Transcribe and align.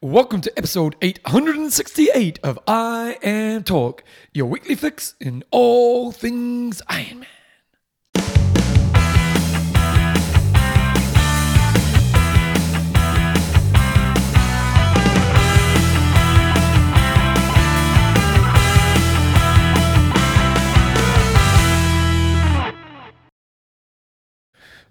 Welcome 0.00 0.40
to 0.42 0.52
episode 0.58 0.96
868 1.02 2.38
of 2.42 2.58
IMTalk, 2.66 4.00
your 4.32 4.46
weekly 4.46 4.74
fix 4.74 5.14
in 5.20 5.44
all 5.50 6.12
things 6.12 6.82
Ironman. 6.88 7.26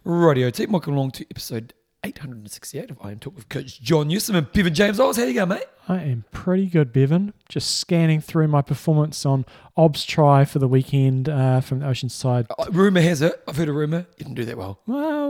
Radio 0.03 0.51
team, 0.51 0.71
welcome 0.71 0.93
along 0.93 1.11
to 1.11 1.25
episode 1.31 1.73
868 2.09 2.91
of 2.91 2.99
IMTalk 2.99 3.33
with 3.35 3.49
Coach 3.49 3.81
John 3.81 4.07
Newsom 4.07 4.35
and 4.35 4.51
Bevan 4.51 4.73
James 4.75 4.99
Oz. 4.99 5.17
How 5.17 5.23
you 5.23 5.33
going, 5.33 5.49
mate? 5.49 5.63
I 5.87 5.95
am 6.01 6.23
pretty 6.31 6.67
good, 6.67 6.93
Bevan. 6.93 7.33
Just 7.49 7.79
scanning 7.79 8.21
through 8.21 8.47
my 8.47 8.61
performance 8.61 9.25
on 9.25 9.45
OBS 9.75 10.05
try 10.05 10.45
for 10.45 10.59
the 10.59 10.67
weekend 10.67 11.27
uh, 11.29 11.61
from 11.61 11.79
the 11.79 11.85
Oceanside. 11.87 12.45
Uh, 12.57 12.65
rumour 12.71 13.01
has 13.01 13.21
it, 13.23 13.41
I've 13.47 13.57
heard 13.57 13.69
a 13.69 13.73
rumour, 13.73 14.05
you 14.17 14.25
didn't 14.25 14.35
do 14.35 14.45
that 14.45 14.57
well. 14.57 14.79
Well, 14.85 15.27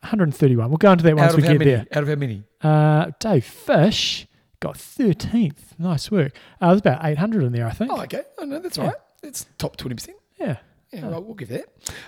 131. 0.00 0.68
We'll 0.68 0.78
go 0.78 0.92
into 0.92 1.04
that 1.04 1.16
once 1.16 1.36
we 1.36 1.42
get 1.42 1.58
many? 1.58 1.64
there. 1.70 1.86
Out 1.92 2.02
of 2.02 2.08
how 2.08 2.14
many? 2.16 2.42
Uh, 2.60 3.12
Dave 3.20 3.44
Fish 3.44 4.26
got 4.58 4.74
13th. 4.76 5.78
Nice 5.78 6.10
work. 6.10 6.32
Uh, 6.60 6.68
there's 6.68 6.80
about 6.80 7.04
800 7.04 7.44
in 7.44 7.52
there, 7.52 7.66
I 7.66 7.72
think. 7.72 7.92
Oh, 7.92 8.00
okay. 8.02 8.22
Oh, 8.38 8.44
no, 8.44 8.58
that's 8.58 8.76
Yeah. 8.78 8.84
all 8.84 8.88
right. 8.90 8.98
It's 9.22 9.46
top 9.58 9.76
20%. 9.76 10.08
Yeah. 10.38 10.56
Yeah, 10.92 11.08
right, 11.08 11.22
we'll 11.22 11.34
give 11.34 11.50
that. 11.50 11.66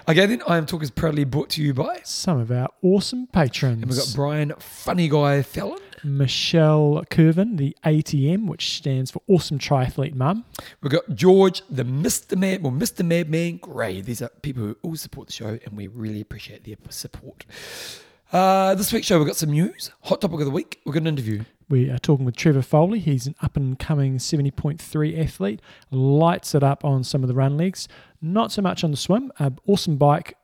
Okay, 0.08 0.26
then 0.26 0.40
IMTalk 0.40 0.82
is 0.82 0.90
proudly 0.90 1.22
brought 1.24 1.50
to 1.50 1.62
you 1.62 1.72
by. 1.72 2.00
Some 2.02 2.40
of 2.40 2.50
our 2.50 2.68
awesome 2.82 3.28
patrons. 3.28 3.80
And 3.82 3.88
we've 3.90 3.98
got 3.98 4.12
Brian 4.14 4.52
Funny 4.58 5.08
Guy 5.08 5.42
Fallon. 5.42 5.78
Michelle 6.02 7.04
Curvin, 7.08 7.58
the 7.58 7.76
ATM, 7.84 8.48
which 8.48 8.76
stands 8.76 9.12
for 9.12 9.22
Awesome 9.28 9.60
Triathlete 9.60 10.16
Mum. 10.16 10.44
We've 10.80 10.90
got 10.90 11.14
George, 11.14 11.62
the 11.70 11.84
Mr. 11.84 12.36
Mad, 12.36 12.64
well, 12.64 12.72
Mr. 12.72 13.06
Madman 13.06 13.58
Gray. 13.58 14.00
These 14.00 14.20
are 14.20 14.30
people 14.42 14.64
who 14.64 14.76
all 14.82 14.96
support 14.96 15.28
the 15.28 15.32
show, 15.32 15.58
and 15.64 15.76
we 15.76 15.86
really 15.86 16.20
appreciate 16.20 16.64
their 16.64 16.74
support. 16.90 17.44
Uh, 18.32 18.74
this 18.74 18.92
week's 18.92 19.06
show, 19.06 19.18
we've 19.18 19.28
got 19.28 19.36
some 19.36 19.50
news. 19.50 19.92
Hot 20.02 20.20
topic 20.20 20.40
of 20.40 20.46
the 20.46 20.50
week. 20.50 20.80
We've 20.84 20.94
got 20.94 21.02
an 21.02 21.06
interview. 21.06 21.44
We 21.72 21.88
are 21.88 21.96
talking 21.96 22.26
with 22.26 22.36
Trevor 22.36 22.60
Foley. 22.60 22.98
He's 22.98 23.26
an 23.26 23.34
up 23.40 23.56
and 23.56 23.78
coming 23.78 24.18
70.3 24.18 25.18
athlete, 25.18 25.62
lights 25.90 26.54
it 26.54 26.62
up 26.62 26.84
on 26.84 27.02
some 27.02 27.24
of 27.24 27.28
the 27.28 27.34
run 27.34 27.56
legs, 27.56 27.88
not 28.20 28.52
so 28.52 28.60
much 28.60 28.84
on 28.84 28.90
the 28.90 28.96
swim. 28.98 29.32
Uh, 29.38 29.48
awesome 29.66 29.96
bike, 29.96 30.36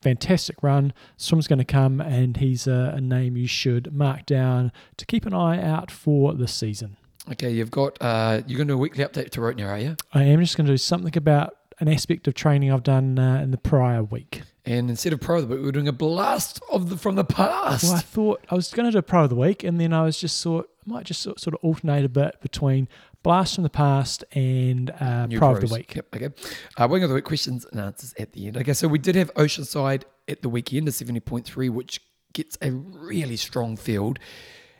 fantastic 0.00 0.62
run. 0.62 0.92
Swim's 1.16 1.48
going 1.48 1.58
to 1.58 1.64
come, 1.64 2.00
and 2.00 2.36
he's 2.36 2.68
a, 2.68 2.92
a 2.94 3.00
name 3.00 3.36
you 3.36 3.48
should 3.48 3.92
mark 3.92 4.26
down 4.26 4.70
to 4.96 5.04
keep 5.04 5.26
an 5.26 5.34
eye 5.34 5.60
out 5.60 5.90
for 5.90 6.34
this 6.34 6.54
season. 6.54 6.96
Okay, 7.32 7.50
you've 7.50 7.72
got, 7.72 7.98
uh, 8.00 8.42
you're 8.46 8.56
going 8.56 8.68
to 8.68 8.74
do 8.74 8.78
a 8.78 8.80
weekly 8.80 9.02
update 9.02 9.30
to 9.30 9.40
Roth 9.40 9.56
now, 9.56 9.66
are 9.66 9.78
you? 9.80 9.96
I 10.12 10.22
am 10.22 10.38
just 10.38 10.56
going 10.56 10.68
to 10.68 10.72
do 10.72 10.78
something 10.78 11.16
about 11.16 11.56
an 11.80 11.88
aspect 11.88 12.28
of 12.28 12.34
training 12.34 12.70
I've 12.70 12.84
done 12.84 13.18
uh, 13.18 13.40
in 13.40 13.50
the 13.50 13.58
prior 13.58 14.04
week. 14.04 14.42
And 14.66 14.90
instead 14.90 15.12
of 15.12 15.20
pro 15.20 15.38
of 15.38 15.48
the 15.48 15.54
week, 15.54 15.64
we're 15.64 15.70
doing 15.70 15.86
a 15.86 15.92
blast 15.92 16.60
of 16.72 16.90
the 16.90 16.96
from 16.96 17.14
the 17.14 17.24
past. 17.24 17.84
Well, 17.84 17.94
I 17.94 18.00
thought 18.00 18.44
I 18.50 18.56
was 18.56 18.72
going 18.72 18.86
to 18.86 18.92
do 18.92 19.00
pro 19.00 19.24
of 19.24 19.30
the 19.30 19.36
week, 19.36 19.62
and 19.62 19.80
then 19.80 19.92
I 19.92 20.02
was 20.02 20.18
just 20.18 20.44
I 20.44 20.62
might 20.84 21.04
just 21.04 21.22
sort, 21.22 21.38
sort 21.38 21.54
of 21.54 21.60
alternate 21.62 22.04
a 22.04 22.08
bit 22.08 22.40
between 22.40 22.88
blast 23.22 23.54
from 23.54 23.62
the 23.62 23.70
past 23.70 24.24
and 24.32 24.90
uh, 25.00 25.28
pro 25.36 25.52
of 25.52 25.60
the 25.60 25.72
week. 25.72 25.94
Yep, 25.94 26.16
okay. 26.16 26.28
Uh, 26.76 26.88
wing 26.88 27.04
of 27.04 27.08
the 27.08 27.14
week 27.14 27.24
questions 27.24 27.64
and 27.70 27.80
answers 27.80 28.12
at 28.18 28.32
the 28.32 28.48
end. 28.48 28.56
Okay, 28.56 28.72
so 28.72 28.88
we 28.88 28.98
did 28.98 29.14
have 29.14 29.32
Oceanside 29.34 30.02
at 30.28 30.42
the 30.42 30.48
weekend, 30.48 30.88
a 30.88 30.90
70.3, 30.90 31.70
which 31.70 32.00
gets 32.32 32.58
a 32.60 32.72
really 32.72 33.36
strong 33.36 33.76
field. 33.76 34.18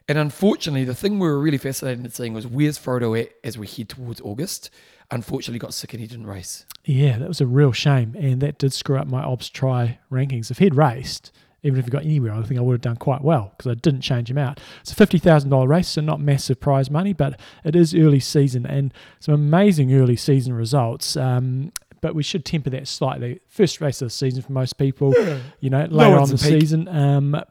And 0.09 0.19
unfortunately, 0.19 0.85
the 0.85 0.95
thing 0.95 1.19
we 1.19 1.27
were 1.27 1.39
really 1.39 1.59
fascinated 1.59 2.05
in 2.05 2.11
seeing 2.11 2.33
was 2.33 2.47
where's 2.47 2.79
Frodo 2.79 3.21
at 3.21 3.31
as 3.43 3.59
we 3.59 3.67
head 3.67 3.89
towards 3.89 4.21
August. 4.21 4.71
Unfortunately, 5.11 5.59
got 5.59 5.75
sick 5.75 5.93
and 5.93 6.01
he 6.01 6.07
didn't 6.07 6.27
race. 6.27 6.65
Yeah, 6.85 7.19
that 7.19 7.29
was 7.29 7.41
a 7.41 7.47
real 7.47 7.73
shame, 7.73 8.17
and 8.19 8.41
that 8.41 8.59
did 8.59 8.73
screw 8.73 8.99
up 8.99 9.07
my 9.07 9.23
obs 9.23 9.49
try 9.49 9.99
rankings. 10.11 10.51
If 10.51 10.59
he'd 10.59 10.75
raced, 10.75 11.33
even 11.63 11.79
if 11.79 11.85
he 11.85 11.91
got 11.91 12.05
anywhere, 12.05 12.33
I 12.33 12.43
think 12.43 12.59
I 12.59 12.63
would 12.63 12.75
have 12.75 12.81
done 12.81 12.97
quite 12.97 13.23
well 13.23 13.53
because 13.57 13.71
I 13.71 13.75
didn't 13.75 14.01
change 14.01 14.31
him 14.31 14.39
out. 14.39 14.61
It's 14.81 14.93
a 14.93 14.97
fifty 14.97 15.19
thousand 15.19 15.51
dollar 15.51 15.69
race, 15.69 15.89
so 15.89 16.01
not 16.01 16.21
massive 16.21 16.61
prize 16.61 16.91
money, 16.91 17.13
but 17.13 17.41
it 17.65 17.75
is 17.77 17.95
early 17.95 18.21
season 18.21 18.67
and 18.67 18.93
some 19.21 19.35
amazing 19.35 19.95
early 19.95 20.17
season 20.17 20.55
results. 20.55 21.17
Um, 21.17 21.73
but 22.01 22.15
we 22.15 22.23
should 22.23 22.45
temper 22.45 22.71
that 22.71 22.87
slightly. 22.87 23.41
First 23.49 23.81
race 23.81 24.03
of 24.03 24.07
the 24.07 24.11
season 24.11 24.43
for 24.43 24.53
most 24.53 24.75
people, 24.75 25.15
you 25.61 25.71
know, 25.71 25.87
later 25.91 26.19
on 26.19 26.29
the 26.29 26.37
peak. 26.37 26.61
season 26.61 26.89
um, 26.89 27.43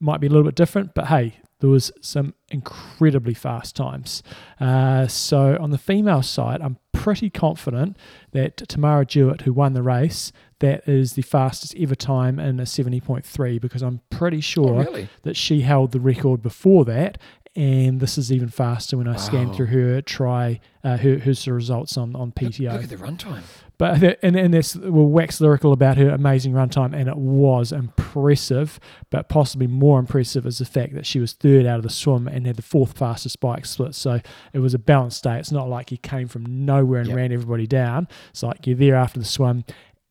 might 0.00 0.20
be 0.20 0.26
a 0.26 0.30
little 0.30 0.44
bit 0.44 0.54
different. 0.54 0.94
But 0.94 1.06
hey, 1.06 1.36
there 1.60 1.70
was 1.70 1.92
some 2.00 2.34
incredibly 2.50 3.34
fast 3.34 3.76
times. 3.76 4.22
Uh, 4.58 5.06
so 5.06 5.56
on 5.60 5.70
the 5.70 5.78
female 5.78 6.22
side, 6.22 6.60
I'm 6.62 6.78
pretty 6.92 7.30
confident 7.30 7.96
that 8.32 8.56
Tamara 8.68 9.04
Jewett, 9.06 9.42
who 9.42 9.52
won 9.52 9.74
the 9.74 9.82
race, 9.82 10.32
that 10.60 10.86
is 10.88 11.14
the 11.14 11.22
fastest 11.22 11.74
ever 11.78 11.94
time 11.94 12.38
in 12.38 12.60
a 12.60 12.64
70.3 12.64 13.60
because 13.60 13.82
I'm 13.82 14.00
pretty 14.10 14.40
sure 14.40 14.68
Oh, 14.80 14.84
really? 14.84 15.08
that 15.22 15.36
she 15.36 15.62
held 15.62 15.92
the 15.92 16.00
record 16.00 16.42
before 16.42 16.84
that. 16.86 17.18
And 17.56 17.98
this 17.98 18.16
is 18.16 18.30
even 18.32 18.48
faster 18.48 18.96
when 18.96 19.08
I 19.08 19.16
scan 19.16 19.52
through 19.52 19.66
her 19.66 20.00
try, 20.02 20.60
uh, 20.84 20.96
her, 20.98 21.18
her 21.18 21.34
sort 21.34 21.48
of 21.52 21.56
results 21.56 21.96
on, 21.98 22.14
on 22.14 22.30
PTO. 22.30 22.72
Look 22.74 22.84
at 22.84 22.88
the 22.90 22.96
runtime. 22.96 23.42
But 23.76 24.18
and 24.22 24.36
and 24.36 24.52
this 24.54 24.76
we'll 24.76 25.06
wax 25.06 25.40
lyrical 25.40 25.72
about 25.72 25.96
her 25.96 26.10
amazing 26.10 26.52
runtime, 26.52 26.94
and 26.94 27.08
it 27.08 27.16
was 27.16 27.72
impressive. 27.72 28.78
But 29.10 29.28
possibly 29.28 29.66
more 29.66 29.98
impressive 29.98 30.46
is 30.46 30.58
the 30.58 30.64
fact 30.64 30.94
that 30.94 31.06
she 31.06 31.18
was 31.18 31.32
third 31.32 31.66
out 31.66 31.78
of 31.78 31.82
the 31.82 31.90
swim 31.90 32.28
and 32.28 32.46
had 32.46 32.56
the 32.56 32.62
fourth 32.62 32.96
fastest 32.96 33.40
bike 33.40 33.64
split. 33.66 33.94
So 33.94 34.20
it 34.52 34.58
was 34.58 34.74
a 34.74 34.78
balanced 34.78 35.24
day. 35.24 35.38
It's 35.38 35.50
not 35.50 35.68
like 35.68 35.90
you 35.90 35.98
came 35.98 36.28
from 36.28 36.64
nowhere 36.66 37.00
and 37.00 37.08
Yep. 37.08 37.16
ran 37.16 37.32
everybody 37.32 37.66
down. 37.66 38.06
It's 38.30 38.42
like 38.42 38.66
you're 38.66 38.76
there 38.76 38.96
after 38.96 39.18
the 39.18 39.24
swim. 39.26 39.64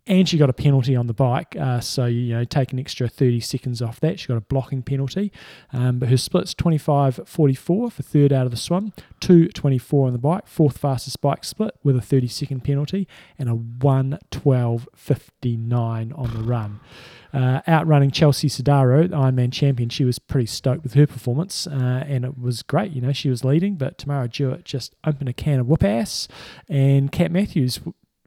And 0.09 0.27
she 0.27 0.37
got 0.39 0.49
a 0.49 0.53
penalty 0.53 0.95
on 0.95 1.05
the 1.05 1.13
bike, 1.13 1.55
uh, 1.55 1.81
so 1.81 2.07
you 2.07 2.33
know 2.33 2.43
take 2.43 2.73
an 2.73 2.79
extra 2.79 3.07
30 3.07 3.41
seconds 3.41 3.79
off 3.79 3.99
that. 3.99 4.19
She 4.19 4.27
got 4.27 4.37
a 4.37 4.41
blocking 4.41 4.81
penalty, 4.81 5.31
um, 5.71 5.99
but 5.99 6.09
her 6.09 6.17
split's 6.17 6.55
25.44 6.55 7.55
for 7.55 7.91
third 7.91 8.33
out 8.33 8.45
of 8.45 8.51
the 8.51 8.57
swim, 8.57 8.91
2.24 9.21 10.07
on 10.07 10.13
the 10.13 10.17
bike, 10.17 10.47
fourth 10.47 10.79
fastest 10.79 11.21
bike 11.21 11.43
split 11.43 11.75
with 11.83 11.95
a 11.95 12.01
30 12.01 12.27
second 12.27 12.63
penalty, 12.63 13.07
and 13.37 13.49
a 13.49 13.53
1.12.59 13.53 16.17
on 16.17 16.33
the 16.33 16.43
run. 16.43 16.79
Uh, 17.31 17.61
outrunning 17.67 18.09
Chelsea 18.09 18.49
Sodaro, 18.49 19.07
Ironman 19.09 19.53
champion, 19.53 19.89
she 19.89 20.03
was 20.03 20.17
pretty 20.17 20.47
stoked 20.47 20.81
with 20.81 20.95
her 20.95 21.05
performance, 21.05 21.67
uh, 21.67 22.03
and 22.07 22.25
it 22.25 22.39
was 22.39 22.63
great. 22.63 22.93
You 22.93 23.01
know, 23.01 23.13
she 23.13 23.29
was 23.29 23.45
leading, 23.45 23.75
but 23.75 23.99
Tamara 23.99 24.27
Jewett 24.27 24.65
just 24.65 24.95
opened 25.05 25.29
a 25.29 25.33
can 25.33 25.59
of 25.59 25.67
whoop 25.67 25.83
ass, 25.83 26.27
and 26.67 27.11
Kat 27.11 27.31
Matthews 27.31 27.79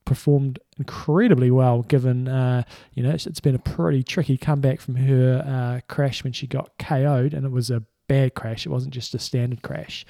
performed 0.04 0.58
incredibly 0.78 1.50
well. 1.50 1.82
Given 1.82 2.28
uh, 2.28 2.64
you 2.94 3.02
know, 3.02 3.10
it's, 3.10 3.26
it's 3.26 3.40
been 3.40 3.54
a 3.54 3.60
pretty 3.60 4.02
tricky 4.02 4.36
comeback 4.36 4.80
from 4.80 4.96
her 4.96 5.44
uh, 5.46 5.80
crash 5.92 6.24
when 6.24 6.32
she 6.32 6.46
got 6.46 6.70
KO'd, 6.78 7.34
and 7.34 7.44
it 7.44 7.52
was 7.52 7.70
a 7.70 7.82
bad 8.08 8.34
crash. 8.34 8.66
It 8.66 8.68
wasn't 8.68 8.92
just 8.92 9.14
a 9.14 9.18
standard 9.18 9.62
crash. 9.62 10.04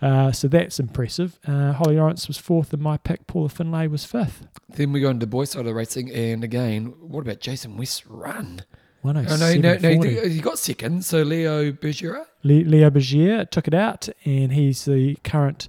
Uh, 0.00 0.32
so 0.32 0.48
that's 0.48 0.78
impressive. 0.78 1.38
Uh, 1.46 1.72
Holly 1.72 1.96
Lawrence 1.96 2.28
was 2.28 2.38
fourth, 2.38 2.72
and 2.72 2.82
my 2.82 2.96
pick 2.96 3.26
Paula 3.26 3.48
Finlay 3.48 3.88
was 3.88 4.04
fifth. 4.04 4.46
Then 4.68 4.92
we 4.92 5.00
go 5.00 5.10
into 5.10 5.26
the 5.26 5.30
boys' 5.30 5.50
side 5.50 5.60
of 5.60 5.66
the 5.66 5.74
racing, 5.74 6.10
and 6.12 6.44
again, 6.44 6.94
what 7.00 7.20
about 7.20 7.40
Jason 7.40 7.76
West's 7.76 8.06
run? 8.06 8.62
Oh, 9.04 9.10
oh 9.10 9.12
no, 9.12 9.54
no, 9.54 9.76
no, 9.76 10.02
he, 10.02 10.40
got 10.40 10.58
second. 10.58 11.04
So 11.04 11.22
Leo 11.22 11.72
Bergera. 11.72 12.26
Le- 12.42 12.64
Leo 12.64 12.90
Bergère 12.90 13.48
took 13.48 13.66
it 13.66 13.74
out, 13.74 14.08
and 14.24 14.52
he's 14.52 14.84
the 14.84 15.16
current 15.24 15.68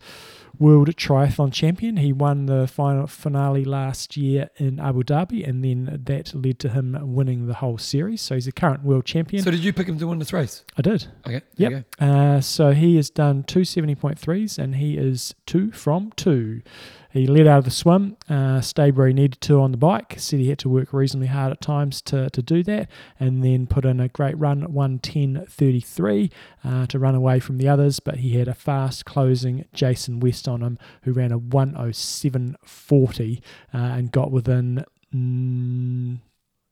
world 0.60 0.90
triathlon 0.90 1.52
champion. 1.52 1.98
He 1.98 2.14
won 2.14 2.46
the 2.46 2.68
final 2.68 3.08
finale 3.08 3.64
last 3.64 4.18
year 4.18 4.50
in 4.58 4.80
Abu 4.80 5.04
Dhabi, 5.04 5.48
and 5.48 5.64
then 5.64 6.02
that 6.06 6.36
led 6.36 6.60
to 6.60 6.70
him 6.70 6.98
winning 7.02 7.48
the 7.48 7.56
whole 7.56 7.78
series. 7.78 8.22
So 8.22 8.36
he's 8.36 8.48
a 8.48 8.52
current 8.52 8.84
world 8.84 9.06
champion. 9.06 9.44
So 9.44 9.52
did 9.52 9.62
you 9.62 9.74
pick 9.74 9.88
him 9.88 9.98
to 10.00 10.08
win 10.08 10.20
this 10.20 10.34
race? 10.34 10.66
I 10.78 10.82
did. 10.82 11.08
Okay. 11.26 11.42
Yep. 11.56 11.86
Uh, 12.00 12.42
so 12.42 12.72
he 12.72 12.98
has 12.98 13.10
done 13.10 13.44
two 13.44 13.62
70.3s, 13.62 14.60
and 14.60 14.76
he 14.76 14.98
is 14.98 15.34
two 15.46 15.72
from 15.72 16.12
two. 16.16 16.62
He 17.12 17.26
led 17.26 17.48
out 17.48 17.58
of 17.60 17.66
the 17.66 17.72
swim, 17.72 18.18
uh, 18.30 18.62
stayed 18.62 18.96
where 18.96 19.08
he 19.08 19.14
needed 19.14 19.42
to 19.42 19.60
on 19.60 19.72
the 19.72 19.78
bike. 19.78 20.14
Said 20.18 20.40
he 20.40 20.50
had 20.50 20.60
to 20.60 20.70
work 20.70 20.94
reasonably 20.94 21.28
hard 21.28 21.52
at 21.52 21.60
times 21.60 22.04
to, 22.04 22.30
to 22.30 22.42
do 22.44 22.62
that, 22.64 22.88
and 23.20 23.44
then 23.44 23.66
put 23.66 23.84
in 23.84 24.00
a 24.00 24.08
great 24.10 24.38
run 24.38 24.64
at 24.64 24.70
110.33 24.70 26.32
uh, 26.64 26.86
to 26.86 27.00
run 27.00 27.16
away 27.16 27.40
from 27.40 27.58
the 27.58 27.68
others. 27.68 28.00
But 28.00 28.18
he 28.18 28.38
had 28.38 28.48
a 28.48 28.54
fast 28.54 29.06
closing 29.06 29.66
Jason 29.74 30.20
West 30.20 30.48
on 30.48 30.62
him, 30.62 30.78
who 31.02 31.12
ran 31.12 31.32
a 31.32 31.40
107.40 31.40 33.38
uh, 33.74 33.78
and 33.78 34.12
got 34.12 34.32
within 34.32 34.86
mm, 35.14 36.20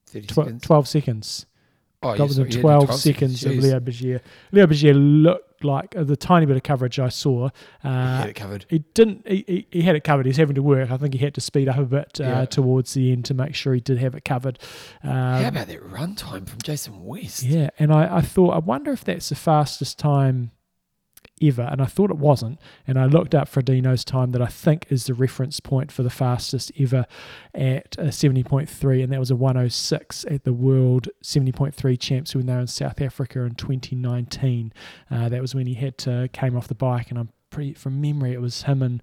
30 0.06 0.28
tw- 0.28 0.33
seconds. 0.33 0.62
12 0.62 0.88
seconds 0.88 1.48
Oh, 2.04 2.16
got 2.16 2.20
yes, 2.30 2.38
within 2.38 2.52
yeah, 2.54 2.62
12, 2.62 2.94
seconds 3.00 3.44
of 3.46 3.52
Leo 3.54 3.80
Bergère. 3.80 4.22
Leo 4.52 4.68
Bergère 4.68 5.24
looked 5.24 5.64
like 5.64 5.96
uh, 5.96 6.04
the 6.04 6.16
tiny 6.16 6.46
bit 6.46 6.56
of 6.56 6.62
coverage 6.62 7.00
I 7.00 7.10
saw. 7.10 7.50
He 7.82 7.88
Uh, 7.88 8.18
had 8.20 8.30
it 8.30 8.36
covered. 8.36 8.66
he 8.70 8.80
didn't. 8.94 9.28
He, 9.28 9.44
he, 9.48 9.68
he 9.72 9.82
had 9.82 9.96
it 9.96 10.04
covered. 10.04 10.28
He's 10.28 10.38
having 10.38 10.54
to 10.56 10.62
work. 10.62 10.92
I 10.92 10.98
think 10.98 11.16
he 11.16 11.20
had 11.20 11.34
to 11.34 11.42
speed 11.42 11.68
up 11.68 11.78
a 11.78 11.86
bit 11.86 12.20
uh, 12.22 12.24
Yeah. 12.24 12.46
towards 12.46 12.94
the 12.94 13.12
end 13.12 13.26
to 13.26 13.34
make 13.34 13.56
sure 13.56 13.74
he 13.74 13.80
did 13.82 13.98
have 13.98 14.14
it 14.14 14.24
covered. 14.24 14.60
Um, 15.04 15.10
How 15.12 15.48
about 15.48 15.68
that 15.68 15.84
run 15.84 16.14
time 16.14 16.46
from 16.46 16.60
Jason 16.64 17.04
West? 17.04 17.42
yeah, 17.42 17.72
and 17.80 17.92
I, 17.92 18.18
I 18.18 18.22
thought 18.22 18.52
I 18.52 18.60
wonder 18.60 18.92
if 18.92 19.04
that's 19.04 19.30
the 19.30 19.36
fastest 19.36 19.98
time 19.98 20.52
ever, 21.42 21.63
and 21.63 21.81
I 21.81 21.86
thought 21.86 22.10
it 22.12 22.18
wasn't. 22.18 22.60
And 22.86 22.98
I 23.00 23.06
looked 23.06 23.34
up 23.36 23.50
Frodeno's 23.50 24.04
time 24.06 24.31
that 24.31 24.42
I 24.42 24.48
think 24.48 24.88
is 24.89 25.06
the 25.06 25.13
reference 25.13 25.60
point 25.60 25.92
for 25.92 26.04
the 26.04 26.10
fastest 26.10 26.72
ever 26.80 27.06
at 27.54 27.95
a 27.98 28.06
70.3, 28.06 29.04
and 29.04 29.12
that 29.12 29.19
was 29.19 29.31
a 29.31 29.36
106 29.36 30.25
at 30.30 30.44
the 30.44 30.54
World 30.54 31.10
70.3 31.24 32.00
Champs 32.00 32.36
when 32.36 32.45
they 32.45 32.54
were 32.54 32.60
in 32.62 32.68
South 32.68 33.01
Africa 33.01 33.42
in 33.42 33.56
2019. 33.56 34.74
Uh, 35.12 35.30
that 35.30 35.42
was 35.42 35.54
when 35.56 35.68
he 35.68 35.74
had 35.75 35.98
to 36.00 36.30
came 36.34 36.56
off 36.57 36.68
the 36.68 36.75
bike, 36.75 37.10
and 37.10 37.19
I'm 37.19 37.30
pretty 37.50 37.74
from 37.74 38.01
memory 38.01 38.33
it 38.33 38.42
was 38.42 38.63
him 38.63 38.81
and. 38.81 39.01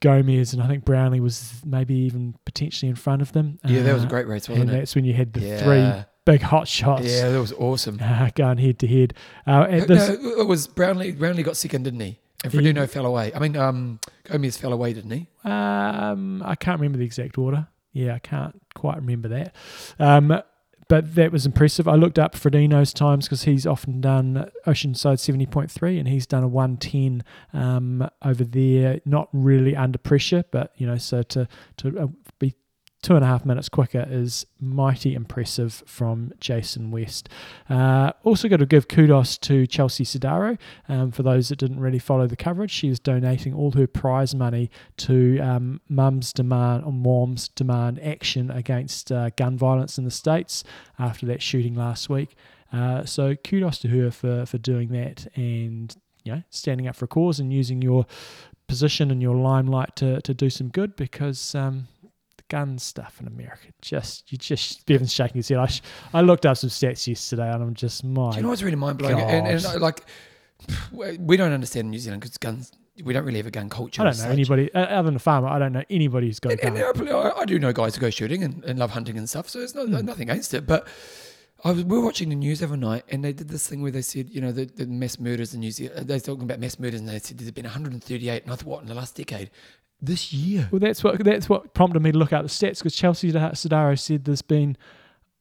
Gomez 0.00 0.52
and 0.52 0.62
I 0.62 0.66
think 0.68 0.84
Brownlee 0.84 1.20
was 1.20 1.62
maybe 1.64 1.94
even 1.94 2.34
potentially 2.44 2.90
in 2.90 2.96
front 2.96 3.22
of 3.22 3.32
them. 3.32 3.58
Yeah, 3.64 3.82
that 3.82 3.94
was 3.94 4.02
a 4.02 4.06
Uh, 4.06 4.10
great 4.10 4.26
race, 4.28 4.46
wasn't 4.46 4.68
and 4.68 4.76
it? 4.76 4.80
that's 4.80 4.94
when 4.94 5.06
you 5.06 5.14
had 5.14 5.32
the 5.32 5.40
yeah. 5.40 5.62
three 5.62 6.04
big 6.26 6.42
hot 6.42 6.68
shots 6.68 7.06
Yeah, 7.10 7.30
that 7.30 7.40
was 7.40 7.52
awesome. 7.54 7.98
uh, 8.02 8.28
going 8.34 8.58
head 8.58 8.78
to 8.80 8.86
head. 8.86 9.14
Uh, 9.46 9.66
this, 9.86 10.08
no, 10.20 10.40
it 10.40 10.46
was 10.46 10.66
Brownlee. 10.66 11.12
Brownlee 11.12 11.42
got 11.42 11.56
second, 11.56 11.84
didn't 11.84 12.00
he? 12.00 12.18
And 12.44 12.52
He- 12.52 12.58
Frodeno 12.58 12.86
fell 12.88 13.06
away. 13.06 13.32
I 13.34 13.38
mean, 13.38 13.56
um, 13.56 13.98
Gomez 14.24 14.58
fell 14.58 14.74
away, 14.74 14.92
didn't 14.92 15.10
he? 15.12 15.26
um, 15.44 16.42
I 16.44 16.54
can't 16.54 16.78
remember 16.78 16.98
the 16.98 17.04
exact 17.06 17.38
order. 17.38 17.68
Yeah, 17.92 18.14
I 18.14 18.18
can't 18.18 18.60
quite 18.74 18.96
remember 18.96 19.28
that. 19.28 19.54
Um, 19.98 20.42
but 20.88 21.14
that 21.16 21.32
was 21.32 21.46
impressive. 21.46 21.88
I 21.88 21.94
looked 21.96 22.18
up 22.18 22.34
Frodeno's 22.34 22.92
times 22.92 23.24
because 23.26 23.42
he's 23.42 23.66
often 23.66 24.00
done 24.00 24.48
Oceanside 24.66 25.18
70.3 25.18 25.98
and 25.98 26.06
he's 26.06 26.26
done 26.26 26.44
a 26.44 26.48
110 26.48 27.24
um, 27.52 28.08
over 28.22 28.44
there, 28.44 29.00
not 29.04 29.28
really 29.32 29.74
under 29.74 29.98
pressure, 29.98 30.44
but, 30.52 30.72
you 30.76 30.86
know, 30.86 30.96
so 30.98 31.22
to, 31.22 31.48
to 31.78 31.98
uh, 31.98 32.06
be 32.38 32.54
two 33.06 33.14
and 33.14 33.24
a 33.24 33.28
half 33.28 33.46
minutes 33.46 33.68
quicker 33.68 34.04
is 34.10 34.44
mighty 34.58 35.14
impressive 35.14 35.84
from 35.86 36.32
Jason 36.40 36.90
West. 36.90 37.28
Uh, 37.70 38.10
also, 38.24 38.48
got 38.48 38.56
to 38.56 38.66
give 38.66 38.88
kudos 38.88 39.38
to 39.38 39.64
Chelsea 39.64 40.02
Sodaro. 40.02 40.58
Um, 40.88 41.12
for 41.12 41.22
those 41.22 41.48
that 41.50 41.60
didn't 41.60 41.78
really 41.78 42.00
follow 42.00 42.26
the 42.26 42.34
coverage, 42.34 42.72
she 42.72 42.88
was 42.88 42.98
donating 42.98 43.54
all 43.54 43.70
her 43.70 43.86
prize 43.86 44.34
money 44.34 44.72
to 44.96 45.38
um, 45.38 45.80
Mum's 45.88 46.32
Demand 46.32 46.82
or 46.84 46.92
Mom's 46.92 47.46
Demand 47.46 48.00
Action 48.02 48.50
against 48.50 49.12
uh, 49.12 49.30
gun 49.36 49.56
violence 49.56 49.98
in 49.98 50.04
the 50.04 50.10
States 50.10 50.64
after 50.98 51.26
that 51.26 51.40
shooting 51.40 51.76
last 51.76 52.08
week. 52.08 52.34
Uh, 52.72 53.04
so 53.04 53.36
kudos 53.36 53.78
to 53.78 53.88
her 53.88 54.10
for, 54.10 54.46
for 54.46 54.58
doing 54.58 54.88
that 54.88 55.28
and 55.36 55.94
you 56.24 56.32
know 56.32 56.42
standing 56.50 56.88
up 56.88 56.96
for 56.96 57.04
a 57.04 57.08
cause 57.08 57.38
and 57.38 57.52
using 57.52 57.80
your 57.80 58.04
position 58.66 59.12
and 59.12 59.22
your 59.22 59.36
limelight 59.36 59.94
to, 59.96 60.20
to 60.22 60.34
do 60.34 60.50
some 60.50 60.68
good 60.68 60.96
because 60.96 61.54
um, 61.54 61.86
gun 62.48 62.78
stuff 62.78 63.16
in 63.20 63.26
America 63.26 63.66
just 63.82 64.30
you 64.30 64.38
just 64.38 64.86
Bevan's 64.86 65.12
shaking 65.12 65.36
his 65.36 65.48
head. 65.48 65.58
I, 65.58 65.66
sh- 65.66 65.82
I 66.14 66.20
looked 66.20 66.46
up 66.46 66.56
some 66.56 66.70
stats 66.70 67.06
yesterday 67.06 67.50
and 67.50 67.62
I'm 67.62 67.74
just 67.74 68.04
my 68.04 68.30
Do 68.30 68.36
you 68.36 68.42
know 68.42 68.48
what's 68.50 68.62
really 68.62 68.76
mind 68.76 68.98
blowing? 68.98 69.18
And, 69.20 69.46
and 69.46 69.80
like, 69.80 70.04
we 71.18 71.36
don't 71.36 71.52
understand 71.52 71.90
New 71.90 71.98
Zealand 71.98 72.22
because 72.22 72.36
guns. 72.38 72.72
We 73.04 73.12
don't 73.12 73.24
really 73.26 73.36
have 73.36 73.46
a 73.46 73.50
gun 73.50 73.68
culture. 73.68 74.00
I 74.00 74.04
don't 74.06 74.16
know 74.16 74.22
such. 74.22 74.32
anybody 74.32 74.72
uh, 74.72 74.78
other 74.86 75.06
than 75.06 75.16
a 75.16 75.18
farmer. 75.18 75.48
I 75.48 75.58
don't 75.58 75.72
know 75.74 75.82
anybody 75.90 76.28
who's 76.28 76.40
got 76.40 76.52
a 76.52 76.56
gun. 76.56 76.76
I, 76.78 77.30
I 77.40 77.44
do 77.44 77.58
know 77.58 77.70
guys 77.72 77.94
who 77.94 78.00
go 78.00 78.08
shooting 78.08 78.42
and, 78.42 78.64
and 78.64 78.78
love 78.78 78.90
hunting 78.92 79.18
and 79.18 79.28
stuff, 79.28 79.50
so 79.50 79.58
there's 79.58 79.74
no, 79.74 79.84
Hmm. 79.86 80.06
nothing 80.06 80.30
against 80.30 80.54
it. 80.54 80.66
But 80.66 80.88
I 81.62 81.72
was, 81.72 81.84
we 81.84 81.98
were 81.98 82.04
watching 82.04 82.30
the 82.30 82.34
news 82.36 82.62
every 82.62 82.78
night, 82.78 83.04
and 83.10 83.22
they 83.22 83.34
did 83.34 83.48
this 83.48 83.66
thing 83.68 83.82
where 83.82 83.90
they 83.90 84.00
said, 84.00 84.30
you 84.30 84.40
know, 84.40 84.50
the, 84.50 84.64
the 84.64 84.86
mass 84.86 85.18
murders 85.18 85.52
in 85.52 85.60
New 85.60 85.70
Zealand. 85.72 86.08
They're 86.08 86.20
talking 86.20 86.44
about 86.44 86.58
mass 86.58 86.78
murders, 86.78 87.00
and 87.00 87.08
they 87.08 87.18
said 87.18 87.36
there's 87.36 87.50
been 87.50 87.64
138. 87.66 88.44
And 88.44 88.52
I 88.52 88.56
thought, 88.56 88.66
what 88.66 88.80
in 88.82 88.88
the 88.88 88.94
last 88.94 89.14
decade? 89.14 89.50
This 90.00 90.32
year. 90.32 90.68
Well, 90.70 90.78
that's 90.78 91.02
what 91.02 91.22
that's 91.24 91.48
what 91.48 91.72
prompted 91.74 92.00
me 92.02 92.12
to 92.12 92.18
look 92.18 92.32
up 92.32 92.42
the 92.42 92.48
stats 92.48 92.78
because 92.78 92.94
Chelsea 92.94 93.32
Sodaro 93.32 93.98
said 93.98 94.24
there's 94.24 94.42
been 94.42 94.76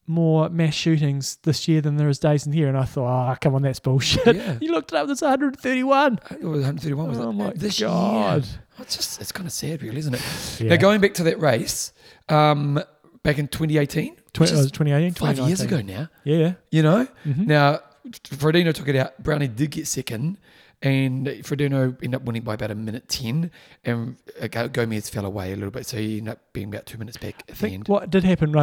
more 0.08 0.50
mass 0.50 0.74
shootings 0.76 1.38
this 1.44 1.68
year 1.68 1.82
than 1.82 1.98
there 1.98 2.08
is 2.10 2.20
days 2.20 2.46
in 2.46 2.54
here, 2.54 2.68
and 2.68 2.78
I 2.78 2.86
thought, 2.86 3.32
oh, 3.34 3.38
come 3.42 3.56
on, 3.56 3.64
that's 3.64 3.80
bullshit. 3.80 4.36
Yeah. 4.36 4.58
You 4.62 4.72
looked 4.72 4.92
it 4.94 4.98
up, 4.98 5.08
there's 5.08 5.22
131. 5.22 6.20
It 6.32 6.42
was 6.44 6.62
131. 6.62 7.10
Was 7.10 7.18
Oh 7.20 7.32
my 7.32 7.52
this 7.56 7.80
God. 7.80 8.46
year. 8.46 8.54
It's 8.80 8.96
just 8.96 9.20
it's 9.22 9.32
kind 9.32 9.48
of 9.48 9.52
sad, 9.54 9.82
really, 9.82 9.98
isn't 9.98 10.14
it? 10.14 10.22
Yeah. 10.60 10.70
Now 10.70 10.76
going 10.78 11.02
back 11.02 11.16
to 11.16 11.24
that 11.24 11.40
race, 11.40 11.92
um, 12.30 12.80
back 13.24 13.40
in 13.40 13.48
2018, 13.48 14.16
Tw- 14.34 14.40
which 14.40 14.52
uh, 14.52 14.62
2018, 14.64 15.14
five 15.14 15.40
years 15.40 15.62
ago 15.62 15.82
now. 15.82 16.08
Yeah. 16.24 16.54
You 16.72 16.84
know, 16.84 17.08
Mhm. 17.26 17.48
now 17.48 17.80
Frodeno 18.10 18.74
took 18.74 18.88
it 18.88 18.96
out. 18.96 19.22
Brownlee 19.24 19.48
did 19.48 19.72
get 19.72 19.88
second, 19.88 20.38
and 20.82 21.28
Frodeno 21.28 21.96
ended 22.04 22.16
up 22.16 22.24
winning 22.24 22.44
by 22.44 22.54
about 22.56 22.72
a 22.72 22.76
minute 22.76 23.08
ten, 23.10 23.52
and 23.84 24.18
uh, 24.42 24.48
Gomez 24.68 25.10
fell 25.10 25.26
away 25.26 25.52
a 25.52 25.56
little 25.56 25.72
bit, 25.72 25.86
so 25.86 25.98
he 25.98 26.18
ended 26.20 26.34
up 26.34 26.40
being 26.54 26.68
about 26.68 26.86
two 26.86 26.98
minutes 26.98 27.18
back 27.18 27.36
at 27.40 27.44
I 27.50 27.52
the 27.52 27.56
think 27.56 27.74
end. 27.74 27.88
what 27.88 28.10
did 28.10 28.24
happen, 28.24 28.54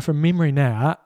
from 0.00 0.20
memory 0.22 0.52
now, 0.52 0.98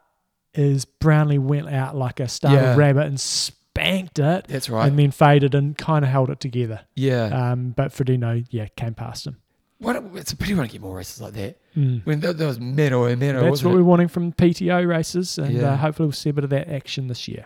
is 0.55 0.85
Brownlee 0.85 1.39
went 1.39 1.69
out 1.69 1.97
like 1.97 2.21
a 2.21 2.29
startled 2.29 2.63
Yeah. 2.63 2.77
rabbit 2.77 3.07
and 3.07 3.21
spanked 3.21 4.19
it. 4.19 4.47
That's 4.49 4.71
right. 4.71 4.89
And 4.89 4.99
then 4.99 5.11
faded 5.11 5.55
and 5.55 5.77
kind 5.77 6.05
of 6.05 6.11
held 6.11 6.31
it 6.31 6.41
together. 6.41 6.81
yeah. 6.95 7.25
Um, 7.53 7.71
but 7.77 7.89
Frodeno, 7.93 8.45
yeah, 8.51 8.69
came 8.77 8.95
past 8.95 9.27
him. 9.27 9.37
Why 9.79 9.93
don't, 9.93 10.17
it's 10.17 10.33
a 10.33 10.37
pity 10.37 10.55
we 10.55 10.61
don't 10.61 10.71
get 10.71 10.81
more 10.81 10.97
races 10.97 11.21
like 11.21 11.35
that. 11.35 11.59
Mm. 11.77 12.07
When 12.07 12.21
there, 12.21 12.33
there 12.33 12.47
was 12.49 12.59
medal 12.59 13.05
and 13.05 13.21
medal, 13.21 13.45
That's 13.45 13.63
what 13.63 13.73
it? 13.73 13.75
we're 13.75 13.85
wanting 13.85 14.09
from 14.09 14.33
PTO 14.33 14.89
races, 14.89 15.37
and 15.37 15.53
Yeah. 15.53 15.73
uh, 15.75 15.77
hopefully 15.77 16.07
we'll 16.07 16.13
see 16.15 16.31
a 16.31 16.33
bit 16.33 16.45
of 16.45 16.51
that 16.51 16.69
action 16.71 17.09
this 17.09 17.29
year. 17.29 17.45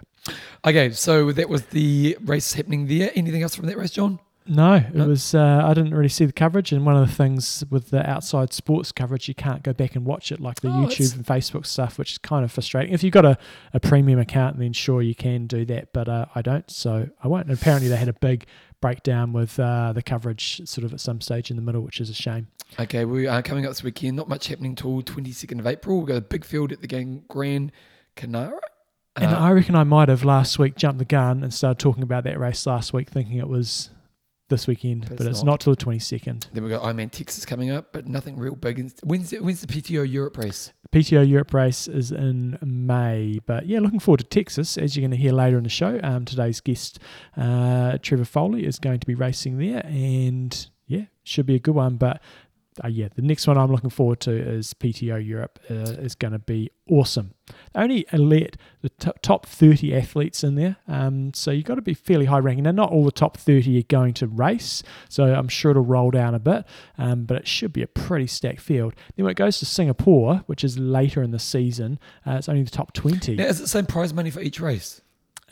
Okay, 0.64 0.90
so 0.90 1.32
that 1.32 1.49
was 1.49 1.62
the 1.67 2.17
race 2.25 2.52
happening 2.52 2.87
there. 2.87 3.11
Anything 3.14 3.43
else 3.43 3.55
from 3.55 3.67
that 3.67 3.78
race, 3.78 3.90
John? 3.90 4.19
No, 4.46 4.75
it 4.75 4.94
No? 4.94 5.06
was. 5.06 5.34
Uh, 5.34 5.62
I 5.64 5.75
didn't 5.75 5.94
really 5.94 6.08
see 6.08 6.25
the 6.25 6.32
coverage, 6.32 6.72
and 6.72 6.84
one 6.84 6.96
of 6.96 7.06
the 7.08 7.14
things 7.14 7.62
with 7.70 7.90
the 7.90 8.08
outside 8.08 8.52
sports 8.52 8.90
coverage, 8.90 9.28
you 9.28 9.34
can't 9.34 9.62
go 9.62 9.72
back 9.72 9.94
and 9.94 10.05
watch 10.05 10.32
it 10.32 10.40
like 10.40 10.61
the 10.61 10.69
Oh, 10.69 10.72
YouTube 10.87 11.14
and 11.14 11.25
Facebook 11.25 11.67
stuff, 11.67 11.99
which 11.99 12.12
is 12.12 12.19
kind 12.19 12.44
of 12.44 12.50
frustrating. 12.50 12.93
If 12.93 13.02
you've 13.05 13.12
got 13.12 13.25
a, 13.25 13.38
a 13.72 13.81
premium 13.81 14.19
account, 14.19 14.58
then 14.58 14.72
sure 14.72 15.02
you 15.02 15.14
can 15.14 15.46
do 15.46 15.64
that, 15.67 15.93
but 15.93 16.08
uh, 16.08 16.26
I 16.34 16.43
don't, 16.43 16.69
so 16.70 17.08
I 17.23 17.28
won't. 17.28 17.46
And 17.49 17.56
apparently, 17.58 17.88
they 17.88 17.96
had 17.96 18.08
a 18.08 18.12
big 18.14 18.46
breakdown 18.81 19.32
with 19.32 19.61
uh, 19.61 19.93
the 19.93 20.02
coverage 20.02 20.62
sort 20.69 20.84
of 20.84 20.93
at 20.94 21.00
some 21.00 21.20
stage 21.20 21.50
in 21.50 21.56
the 21.56 21.62
middle, 21.62 21.82
which 21.82 22.00
is 22.00 22.11
a 22.11 22.14
shame. 22.14 22.49
Okay, 22.78 23.05
we 23.05 23.26
are 23.26 23.43
coming 23.43 23.66
up 23.66 23.70
this 23.70 23.82
weekend. 23.82 24.16
Not 24.16 24.28
much 24.28 24.49
happening 24.49 24.75
till 24.75 25.02
22nd 25.02 25.58
of 25.61 25.66
April. 25.66 25.99
We've 25.99 26.08
got 26.08 26.16
a 26.16 26.20
big 26.23 26.44
field 26.44 26.73
at 26.73 26.81
the 26.81 26.87
Gang 26.88 27.25
Gran 27.28 27.70
Canaria. 28.16 28.58
And 29.17 29.27
Uh, 29.33 29.39
I 29.39 29.51
reckon 29.53 29.75
I 29.75 29.85
might 29.85 30.09
have 30.09 30.25
last 30.25 30.59
week 30.59 30.77
jumped 30.77 30.99
the 30.99 31.05
gun 31.05 31.43
and 31.43 31.53
started 31.53 31.79
talking 31.79 32.03
about 32.03 32.25
that 32.25 32.39
race 32.39 32.65
last 32.67 32.93
week, 32.93 33.11
thinking 33.11 33.39
it 33.39 33.49
was 33.49 33.91
this 34.49 34.67
weekend, 34.67 35.07
But 35.09 35.19
but, 35.19 35.27
it's 35.29 35.41
not. 35.45 35.47
not 35.53 35.61
till 35.61 35.73
the 35.73 35.77
twenty 35.77 36.01
second. 36.01 36.49
then 36.53 36.65
we've 36.65 36.73
got 36.73 36.83
Ironman 36.83 37.11
Texas 37.12 37.45
coming 37.47 37.71
up, 37.71 37.93
but 37.93 38.09
nothing 38.09 38.37
real 38.37 38.57
big. 38.57 38.79
When's 39.05 39.31
the, 39.31 39.39
when's 39.39 39.61
the 39.61 39.69
PTO 39.69 40.11
Europe 40.11 40.37
race? 40.39 40.73
PTO 40.93 41.29
Europe 41.29 41.55
race 41.55 41.87
is 41.87 42.11
in 42.11 42.59
May, 42.61 43.39
but 43.47 43.67
yeah, 43.67 43.79
looking 43.79 44.01
forward 44.01 44.19
to 44.21 44.25
Texas. 44.27 44.77
As 44.77 44.97
you're 44.97 45.03
going 45.03 45.12
to 45.12 45.17
hear 45.17 45.33
later 45.33 45.57
in 45.57 45.62
the 45.62 45.69
show, 45.71 46.01
um, 46.03 46.25
today's 46.25 46.61
guest, 46.61 46.99
uh, 47.37 47.99
Trevor 48.03 48.25
Foley, 48.25 48.67
is 48.67 48.81
going 48.81 48.99
to 48.99 49.07
be 49.07 49.15
racing 49.15 49.59
there, 49.59 49.87
and 49.87 50.69
yeah, 50.87 51.05
should 51.23 51.47
be 51.47 51.55
a 51.55 51.61
good 51.61 51.76
one. 51.76 51.95
But 51.97 52.21
uh, 52.83 52.88
yeah, 52.88 53.07
the 53.14 53.23
next 53.23 53.47
one 53.47 53.57
I'm 53.57 53.71
looking 53.71 53.90
forward 53.90 54.19
to 54.21 54.33
is 54.33 54.75
PTO 54.75 55.25
Europe. 55.25 55.61
Uh, 55.71 55.75
is 56.02 56.17
going 56.17 56.33
to 56.33 56.40
be 56.40 56.71
awesome. 56.90 57.35
They 57.73 57.80
only 57.80 58.06
let 58.12 58.56
the 58.82 58.88
t- 58.88 59.11
top 59.23 59.47
30 59.47 59.94
athletes 59.94 60.42
in 60.44 60.54
there, 60.56 60.76
um, 60.88 61.32
so 61.35 61.50
you've 61.50 61.64
got 61.64 61.76
to 61.76 61.82
be 61.82 61.94
fairly 61.94 62.26
high 62.26 62.38
ranking. 62.38 62.64
Now, 62.64 62.73
not 62.73 62.90
all 62.90 63.04
the 63.04 63.12
top 63.12 63.37
30 63.37 63.78
are 63.78 63.82
going 63.88 64.14
to 64.14 64.26
race, 64.26 64.82
so 65.09 65.25
I'm 65.35 65.49
sure 65.49 65.70
it'll 65.70 65.85
roll 65.85 66.11
down 66.11 66.35
a 66.35 66.38
bit, 66.38 66.64
um, 66.99 67.25
but 67.25 67.37
it 67.37 67.49
should 67.49 67.73
be 67.73 67.82
a 67.82 67.87
pretty 67.87 68.26
stacked 68.26 68.61
field. 68.61 68.94
Then 69.16 69.25
when 69.25 69.32
it 69.32 69.37
goes 69.37 69.59
to 69.61 69.66
Singapore, 69.66 70.42
which 70.47 70.64
is 70.64 70.78
later 70.78 71.23
in 71.23 71.30
the 71.30 71.38
season, 71.38 71.99
uh, 72.26 72.32
it's 72.32 72.49
only 72.49 72.62
the 72.62 72.70
top 72.70 72.92
20. 72.92 73.37
Now, 73.37 73.44
is 73.47 73.59
it 73.61 73.62
the 73.64 73.68
same 73.68 73.87
prize 73.87 74.12
money 74.12 74.30
for 74.30 74.40
each 74.40 74.61
race? 74.61 75.00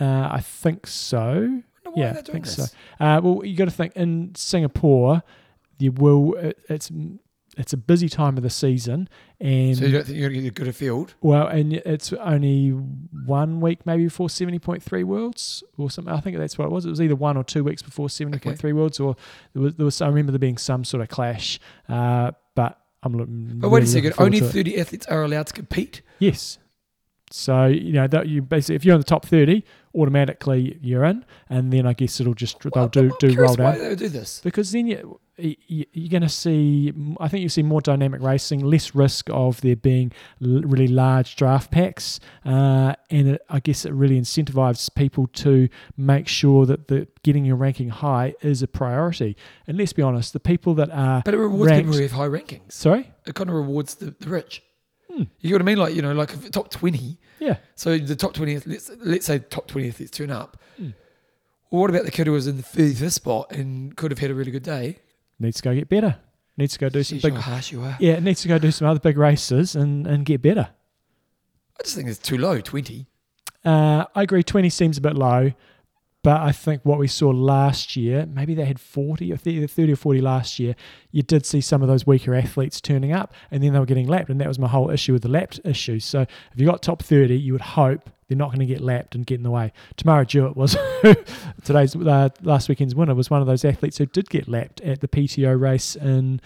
Uh, 0.01 0.29
I 0.31 0.41
think 0.41 0.87
so. 0.87 1.63
I 1.87 1.89
why 1.91 2.03
Yeah, 2.03 2.11
I 2.19 2.23
think 2.23 2.45
this. 2.45 2.57
so. 2.57 2.65
Uh, 3.01 3.21
well, 3.23 3.45
you 3.45 3.57
got 3.57 3.65
to 3.67 3.71
think 3.71 3.95
in 3.97 4.35
Singapore, 4.37 5.23
you 5.79 5.93
will. 5.93 6.35
It, 6.35 6.59
it's 6.69 6.91
it's 7.59 7.73
a 7.73 7.77
busy 7.77 8.09
time 8.09 8.37
of 8.37 8.43
the 8.43 8.51
season, 8.51 9.09
and 9.41 9.77
So 9.77 9.85
you 9.85 9.93
don't 9.93 10.07
think 10.07 10.17
you're 10.19 10.31
going 10.31 10.45
to 10.45 10.51
get 10.51 10.63
a 10.63 10.65
good 10.65 10.75
field? 10.75 11.15
well, 11.21 11.47
and 11.49 11.75
it's 11.75 12.13
only 12.15 12.71
one 12.71 13.61
week 13.61 13.85
maybe 13.85 14.05
before 14.05 14.31
seventy 14.31 14.59
point 14.59 14.83
three 14.83 15.05
worlds 15.05 15.63
or 15.77 15.91
something. 15.91 16.13
I 16.15 16.21
think 16.21 16.37
that's 16.39 16.57
what 16.57 16.65
it 16.67 16.71
was. 16.71 16.87
It 16.87 16.91
was 16.91 17.01
either 17.01 17.17
one 17.17 17.37
or 17.37 17.45
two 17.45 17.65
weeks 17.65 17.83
before 17.83 18.09
seventy 18.09 18.39
point 18.39 18.59
three 18.59 18.73
worlds, 18.73 18.99
or 19.01 19.17
there 19.53 19.63
was, 19.63 19.75
there 19.75 19.85
was. 19.85 20.01
I 20.01 20.07
remember 20.09 20.33
there 20.33 20.39
being 20.39 20.57
some 20.59 20.85
sort 20.85 21.03
of 21.03 21.09
clash, 21.09 21.59
uh, 21.89 22.31
but 22.55 22.81
I'm 23.03 23.13
looking. 23.17 23.59
But 23.59 23.69
wait 23.71 23.83
a 23.83 23.87
second. 23.87 24.15
Only 24.19 24.41
to 24.41 24.47
it. 24.47 24.53
30 24.53 24.81
athletes 24.81 25.07
are 25.07 25.23
allowed 25.23 25.49
to 25.49 25.53
compete. 25.53 26.03
Yes. 26.19 26.59
So 27.31 27.67
you 27.67 27.93
know 27.93 28.07
that 28.07 28.29
you 28.29 28.41
basically 28.41 28.77
if 28.77 28.85
you're 28.85 28.95
in 28.95 29.01
the 29.01 29.05
top 29.05 29.27
thirty, 29.27 29.65
automatically 29.99 30.79
you're 30.81 31.05
in, 31.05 31.25
and 31.49 31.73
then 31.73 31.87
I 31.87 31.93
guess 31.93 32.21
it'll 32.21 32.35
just 32.35 32.61
they'll 32.61 32.71
Well, 32.75 32.89
do 32.89 33.11
do 33.21 33.35
roll 33.35 33.51
why 33.51 33.73
down 33.73 33.79
they 33.79 33.89
would 33.89 33.99
do 33.99 34.09
this. 34.09 34.41
because 34.43 34.73
then 34.73 34.87
you, 34.87 35.21
you 35.37 35.85
you're 35.93 36.09
going 36.09 36.23
to 36.23 36.29
see 36.29 36.93
I 37.21 37.29
think 37.29 37.43
you 37.43 37.49
see 37.49 37.63
more 37.63 37.81
dynamic 37.81 38.21
racing, 38.23 38.61
less 38.61 38.95
risk 38.95 39.29
of 39.31 39.61
there 39.61 39.77
being 39.77 40.13
really 40.41 40.89
large 40.89 41.37
draft 41.37 41.71
packs, 41.71 42.21
uh, 42.45 42.95
and 43.11 43.29
it, 43.29 43.43
I 43.49 43.61
guess 43.61 43.85
it 43.85 43.93
really 43.93 44.21
incentivizes 44.21 44.93
people 44.95 45.27
to 45.45 45.69
make 45.97 46.29
sure 46.29 46.67
that 46.67 46.89
the 46.89 47.07
getting 47.23 47.45
your 47.45 47.57
ranking 47.57 47.91
high 47.91 48.35
is 48.43 48.63
a 48.63 48.69
priority. 48.69 49.37
And 49.67 49.77
let's 49.79 49.93
be 49.93 50.03
honest, 50.03 50.33
the 50.33 50.41
people 50.41 50.75
that 50.75 50.91
are 50.91 51.23
But 51.25 51.35
it 51.35 51.39
rewards 51.39 51.71
ranked, 51.71 51.87
people 51.87 51.97
who 51.97 52.03
have 52.03 52.13
high 52.13 52.29
rankings. 52.29 52.73
sorry, 52.73 53.11
It 53.27 53.35
kind 53.35 53.51
of 53.51 53.57
rewards 53.57 53.97
the, 53.97 54.15
the 54.19 54.29
rich. 54.31 54.63
Hmm. 55.19 55.25
You 55.41 55.51
know 55.51 55.55
what 55.57 55.63
I 55.63 55.65
mean? 55.65 55.79
Like, 55.79 55.95
you 55.95 56.03
know, 56.03 56.13
like 56.13 56.51
top 56.51 56.71
20. 56.71 57.19
yeah. 57.41 57.57
So 57.75 57.99
the 57.99 58.15
top 58.15 58.35
20, 58.35 58.61
let's, 58.67 58.91
let's 59.01 59.27
say 59.27 59.41
top 59.41 59.67
20 59.67 59.89
athletes 59.89 60.11
turn 60.13 60.31
up. 60.31 60.57
Hmm. 60.77 60.91
Or 61.71 61.81
what 61.81 61.91
about 61.91 62.05
the 62.05 62.11
kid 62.11 62.27
who 62.27 62.33
was 62.33 62.47
in 62.47 62.57
the 62.57 62.63
35th 62.63 63.13
spot 63.13 63.53
and 63.53 63.97
could 63.97 64.11
have 64.11 64.19
had 64.21 64.31
a 64.31 64.35
really 64.35 64.51
good 64.53 64.63
day? 64.63 64.99
Needs 65.41 65.57
to 65.59 65.63
go 65.63 65.75
get 65.75 65.89
better. 65.89 66.17
Needs 66.57 66.73
to 66.75 66.79
go 66.79 66.89
do 66.89 67.03
some 67.03 67.19
big. 67.19 67.35
harsh 67.35 67.73
you 67.73 67.83
are. 67.83 67.97
Yeah, 68.01 68.19
needs 68.21 68.43
to 68.43 68.49
go 68.49 68.59
do 68.59 68.71
some 68.71 68.87
other 68.89 69.01
big 69.01 69.19
races 69.19 69.75
and, 69.77 70.07
and 70.07 70.25
get 70.25 70.41
better. 70.43 70.69
I 71.79 71.83
just 71.83 71.95
think 71.97 72.09
it's 72.09 72.19
too 72.19 72.39
low, 72.39 72.61
20. 72.61 73.07
Uh, 73.65 74.05
I 74.15 74.23
agree. 74.23 74.43
Twenty 74.43 74.71
seems 74.71 74.99
a 74.99 75.01
bit 75.01 75.15
low, 75.17 75.53
but 76.29 76.43
I 76.43 76.53
think 76.53 76.85
what 76.85 76.99
we 76.99 77.09
saw 77.09 77.31
last 77.31 77.97
year, 77.97 78.27
maybe 78.27 78.53
they 78.53 78.67
had 78.67 78.79
forty 78.79 79.33
or 79.33 79.39
30, 79.39 79.67
30 79.67 79.93
or 79.95 79.97
forty 79.97 80.21
last 80.21 80.59
year. 80.59 80.77
You 81.11 81.23
did 81.23 81.47
see 81.47 81.63
some 81.63 81.81
of 81.81 81.89
those 81.89 82.07
weaker 82.07 82.35
athletes 82.35 82.83
turning 82.83 83.13
up, 83.13 83.33
and 83.51 83.65
then 83.65 83.73
they 83.73 83.79
were 83.79 83.87
getting 83.87 84.07
lapped, 84.07 84.29
and 84.29 84.39
that 84.39 84.47
was 84.47 84.59
my 84.59 84.69
whole 84.69 84.91
issue 84.91 85.15
with 85.15 85.23
the 85.23 85.31
lapped 85.31 85.59
issue. 85.65 85.99
So 86.01 86.21
if 86.21 86.29
you 86.57 86.67
got 86.67 86.83
top 86.83 87.03
thirty, 87.03 87.39
you 87.39 87.53
would 87.53 87.63
hope 87.63 88.11
they're 88.29 88.37
not 88.37 88.49
going 88.49 88.59
to 88.59 88.67
get 88.67 88.83
lapped 88.83 89.15
and 89.15 89.25
get 89.25 89.37
in 89.37 89.43
the 89.43 89.51
way. 89.51 89.73
Tamara 89.97 90.27
Jewett 90.27 90.55
was 90.55 90.77
today's 91.65 91.97
uh, 91.97 92.29
last 92.43 92.69
weekend's 92.69 92.95
winner 92.95 93.15
was 93.15 93.31
one 93.31 93.41
of 93.41 93.47
those 93.47 93.65
athletes 93.65 93.97
who 93.97 94.05
did 94.05 94.29
get 94.29 94.47
lapped 94.47 94.83
at 94.83 95.01
the 95.01 95.09
PTO 95.09 95.59
race 95.59 95.97
in 95.97 96.43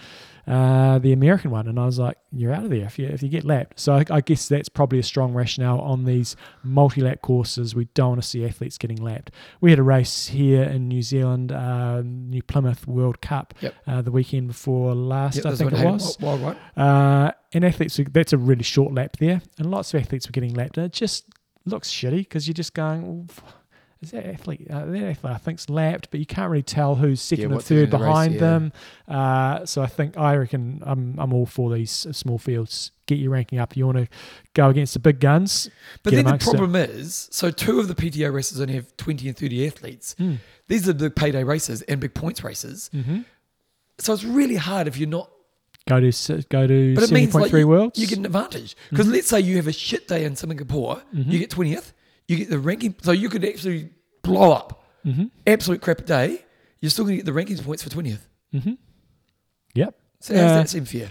uh, 0.47 0.99
the 0.99 1.13
American 1.13 1.51
one, 1.51 1.67
and 1.67 1.79
I 1.79 1.85
was 1.85 1.99
like, 1.99 2.17
"You're 2.31 2.51
out 2.53 2.63
of 2.65 2.69
there 2.69 2.85
if 2.85 2.99
you 2.99 3.07
if 3.07 3.23
you 3.23 3.29
get 3.29 3.45
lapped." 3.45 3.79
So 3.79 3.93
I, 3.95 4.05
I 4.09 4.21
guess 4.21 4.47
that's 4.47 4.67
probably 4.69 4.99
a 4.99 5.03
strong 5.03 5.33
rationale 5.33 5.79
on 5.79 6.03
these 6.05 6.35
multi-lap 6.63 7.21
courses. 7.21 7.73
We 7.75 7.85
don't 7.93 8.09
want 8.09 8.21
to 8.21 8.27
see 8.27 8.45
athletes 8.45 8.77
getting 8.77 9.01
lapped. 9.01 9.31
We 9.61 9.69
had 9.69 9.79
a 9.79 9.83
race 9.83 10.27
here 10.27 10.63
in 10.63 10.87
New 10.87 11.01
Zealand, 11.01 11.51
uh, 11.51 12.01
New 12.03 12.43
Plymouth 12.43 12.85
World 12.87 13.21
Cup, 13.21 13.53
Yep. 13.61 13.73
uh, 13.87 14.01
the 14.01 14.11
weekend 14.11 14.47
before 14.47 14.93
last. 14.93 15.37
Yep, 15.37 15.45
I 15.45 15.55
think 15.55 15.71
it 15.73 15.85
was. 15.85 16.17
Wild, 16.19 16.41
Wild, 16.41 16.57
right? 16.77 17.27
Uh, 17.27 17.31
and 17.53 17.63
athletes, 17.63 17.99
that's 18.11 18.33
a 18.33 18.37
really 18.37 18.63
short 18.63 18.93
lap 18.93 19.17
there, 19.17 19.41
and 19.57 19.71
lots 19.71 19.93
of 19.93 20.01
athletes 20.01 20.27
were 20.27 20.31
getting 20.33 20.53
lapped, 20.53 20.77
and 20.77 20.85
it 20.87 20.91
just 20.93 21.25
looks 21.65 21.89
shitty 21.89 22.17
because 22.17 22.47
you're 22.47 22.53
just 22.53 22.73
going. 22.73 23.03
Well, 23.03 23.27
is 24.03 24.11
that 24.11 24.25
athlete? 24.25 24.67
Uh, 24.69 24.85
that 24.85 25.03
athlete 25.03 25.33
I 25.33 25.37
think's 25.37 25.69
lapped, 25.69 26.11
but 26.11 26.19
you 26.19 26.25
can't 26.25 26.49
really 26.51 26.63
tell 26.63 26.95
who's 26.95 27.21
second 27.21 27.45
and 27.45 27.53
what's 27.55 27.69
in 27.71 27.77
third 27.77 27.91
the 27.91 27.97
race, 27.97 28.05
behind 28.05 28.33
yeah. 28.35 28.39
them. 28.39 28.73
Uh, 29.07 29.65
so 29.65 29.81
I 29.81 29.87
think 29.87 30.17
I 30.17 30.35
reckon 30.35 30.81
I'm 30.85 31.15
I'm 31.17 31.33
all 31.33 31.45
for 31.45 31.73
these 31.73 31.91
small 31.91 32.37
fields. 32.37 32.91
Get 33.05 33.19
your 33.19 33.31
ranking 33.31 33.59
up. 33.59 33.75
You 33.75 33.85
want 33.85 33.97
to 33.97 34.07
go 34.53 34.69
against 34.69 34.93
the 34.93 34.99
big 34.99 35.19
guns. 35.19 35.69
But 36.03 36.13
then 36.13 36.25
the 36.25 36.37
problem 36.37 36.75
is, 36.75 37.27
so 37.31 37.51
two 37.51 37.79
of 37.79 37.87
the 37.87 37.95
PTO 37.95 38.31
races 38.33 38.61
only 38.61 38.75
have 38.75 38.95
20 38.97 39.27
and 39.27 39.37
30 39.37 39.67
athletes. 39.67 40.15
Mm. 40.19 40.37
These 40.67 40.87
are 40.87 40.93
the 40.93 41.09
payday 41.09 41.43
races 41.43 41.81
and 41.83 41.99
big 41.99 42.13
points 42.13 42.43
races. 42.43 42.89
Mm-hmm. 42.93 43.21
So 43.99 44.13
it's 44.13 44.23
really 44.23 44.55
hard 44.55 44.87
if 44.87 44.97
you're 44.97 45.09
not. 45.09 45.29
Go 45.87 45.99
to 45.99 46.43
go 46.49 46.65
to 46.65 46.95
But 46.95 47.03
it 47.03 47.11
means 47.11 47.33
point 47.33 47.43
like 47.43 47.49
three 47.51 47.61
you, 47.61 47.67
worlds. 47.67 47.99
you 47.99 48.07
get 48.07 48.17
an 48.17 48.25
advantage. 48.25 48.77
Because 48.89 49.07
let's 49.07 49.27
say 49.27 49.41
you 49.41 49.57
have 49.57 49.67
a 49.67 49.73
shit 49.73 50.07
day 50.07 50.23
in 50.23 50.35
Singapore, 50.37 51.01
Mhm. 51.13 51.29
you 51.29 51.39
get 51.39 51.49
20th, 51.49 51.91
you 52.27 52.37
get 52.37 52.49
the 52.49 52.59
ranking. 52.59 52.95
So 53.01 53.11
you 53.11 53.29
could 53.29 53.43
actually 53.45 53.89
blow 54.23 54.51
up. 54.51 54.83
mm-hmm. 55.05 55.25
Absolute 55.47 55.81
crap 55.81 56.05
day. 56.05 56.43
You're 56.81 56.89
still 56.89 57.05
going 57.05 57.17
to 57.17 57.23
get 57.23 57.25
the 57.33 57.39
rankings 57.39 57.63
points 57.63 57.83
for 57.83 57.89
20th. 57.89 58.19
Mm-hmm. 58.53 58.73
Yep. 59.75 59.95
So 60.19 60.33
how 60.35 60.41
does 60.41 60.51
Yeah. 60.51 60.57
that 60.57 60.69
seem 60.69 60.85
fair? 60.85 61.09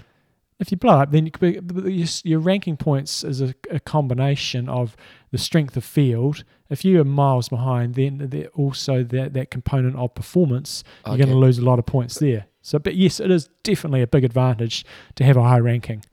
if 0.60 0.70
you 0.70 0.76
blow 0.76 1.00
up, 1.00 1.10
then 1.10 1.24
you 1.26 1.32
could 1.32 1.66
be, 1.74 1.90
your, 1.92 2.06
your 2.22 2.38
ranking 2.38 2.76
points 2.76 3.24
is 3.24 3.40
a, 3.40 3.52
a 3.68 3.80
combination 3.80 4.68
of 4.68 4.96
the 5.32 5.38
strength 5.38 5.76
of 5.76 5.82
field. 5.82 6.44
If 6.70 6.84
you 6.84 7.00
are 7.00 7.04
miles 7.04 7.48
behind, 7.48 7.96
then 7.96 8.18
there 8.30 8.46
also 8.54 9.02
that, 9.02 9.32
that 9.32 9.50
component 9.50 9.96
of 9.96 10.14
performance, 10.14 10.84
you're 11.04 11.16
going 11.16 11.30
to 11.30 11.34
lose 11.36 11.58
a 11.58 11.64
lot 11.64 11.80
of 11.80 11.86
points 11.86 12.20
there. 12.20 12.46
So, 12.60 12.78
but 12.78 12.94
yes, 12.94 13.18
it 13.18 13.28
is 13.32 13.48
definitely 13.64 14.02
a 14.02 14.06
big 14.06 14.22
advantage 14.22 14.84
to 15.16 15.24
have 15.24 15.36
a 15.36 15.42
high 15.42 15.58
ranking. 15.58 16.04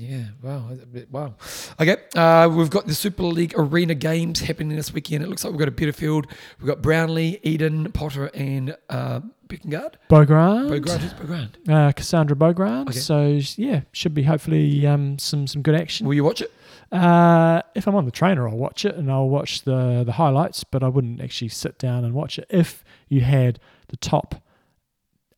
Yeah, 0.00 0.24
wow, 0.42 0.64
that's 0.70 0.82
a 0.82 0.86
bit- 0.86 1.10
wow. 1.10 1.34
Okay, 1.78 1.96
uh, 2.16 2.48
we've 2.50 2.70
got 2.70 2.86
the 2.86 2.94
Super 2.94 3.22
League 3.24 3.52
Arena 3.56 3.94
Games 3.94 4.40
happening 4.40 4.74
this 4.76 4.94
weekend. 4.94 5.22
It 5.22 5.28
looks 5.28 5.44
like 5.44 5.52
we've 5.52 5.58
got 5.58 5.68
a 5.68 5.72
better 5.72 5.92
field. 5.92 6.26
We've 6.58 6.66
got 6.66 6.80
Brownlee, 6.80 7.38
Eden, 7.42 7.92
Potter, 7.92 8.30
and 8.32 8.76
uh, 8.88 9.20
Bickengard. 9.46 9.94
Beaugrand, 10.08 10.70
Beaugrand, 10.70 10.98
who's 11.00 11.12
Beaugrand? 11.12 11.50
uh, 11.68 11.92
Cassandra 11.92 12.34
Beaugrand. 12.34 12.88
Okay. 12.88 12.98
So 12.98 13.40
yeah, 13.60 13.82
should 13.92 14.14
be 14.14 14.22
hopefully 14.22 14.86
um, 14.86 15.18
some 15.18 15.46
some 15.46 15.60
good 15.60 15.74
action. 15.74 16.06
Will 16.06 16.14
you 16.14 16.24
watch 16.24 16.40
it? 16.40 16.50
Uh, 16.90 17.60
if 17.74 17.86
I'm 17.86 17.94
on 17.94 18.04
the 18.06 18.10
trainer, 18.10 18.48
I'll 18.48 18.56
watch 18.56 18.84
it 18.86 18.96
and 18.96 19.10
I'll 19.12 19.28
watch 19.28 19.62
the 19.62 20.02
the 20.04 20.12
highlights, 20.12 20.64
but 20.64 20.82
I 20.82 20.88
wouldn't 20.88 21.20
actually 21.20 21.48
sit 21.48 21.78
down 21.78 22.04
and 22.04 22.14
watch 22.14 22.38
it. 22.38 22.46
If 22.48 22.82
you 23.08 23.20
had 23.20 23.60
the 23.88 23.96
top 23.98 24.36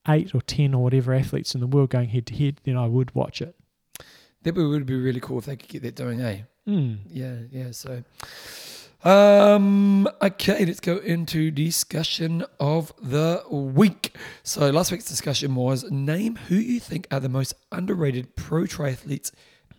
eight 0.09 0.35
or 0.35 0.41
ten 0.43 0.73
or 0.75 0.83
whatever 0.85 1.13
athletes 1.13 1.55
in 1.55 1.61
the 1.61 1.67
world 1.67 1.91
going 1.91 2.11
head 2.11 2.27
to 2.27 2.35
head, 2.37 2.61
then 2.65 2.77
I 2.77 2.87
would 2.87 3.15
watch 3.15 3.43
it. 3.43 3.55
That 4.43 4.55
would 4.55 4.87
be 4.87 4.97
really 4.97 5.21
cool 5.21 5.39
if 5.39 5.47
they 5.47 5.57
could 5.57 5.69
get 5.69 5.83
that 5.83 5.95
doing, 5.95 6.21
eh? 6.21 6.43
Mm. 6.69 6.99
Yeah, 7.09 7.35
yeah. 7.51 7.71
So, 7.71 8.03
um, 9.05 10.09
okay, 10.21 10.65
let's 10.65 10.81
go 10.81 10.99
into 10.99 11.51
discussion 11.51 12.45
of 12.61 12.93
the 13.01 13.43
week. 13.51 14.17
So 14.43 14.71
last 14.71 14.93
week's 14.93 15.05
discussion 15.07 15.55
was 15.55 15.91
name 15.91 16.37
who 16.37 16.57
you 16.57 16.81
think 16.81 17.07
are 17.11 17.21
the 17.21 17.29
most 17.29 17.55
underrated 17.73 18.37
pro 18.37 18.63
triathletes 18.63 19.33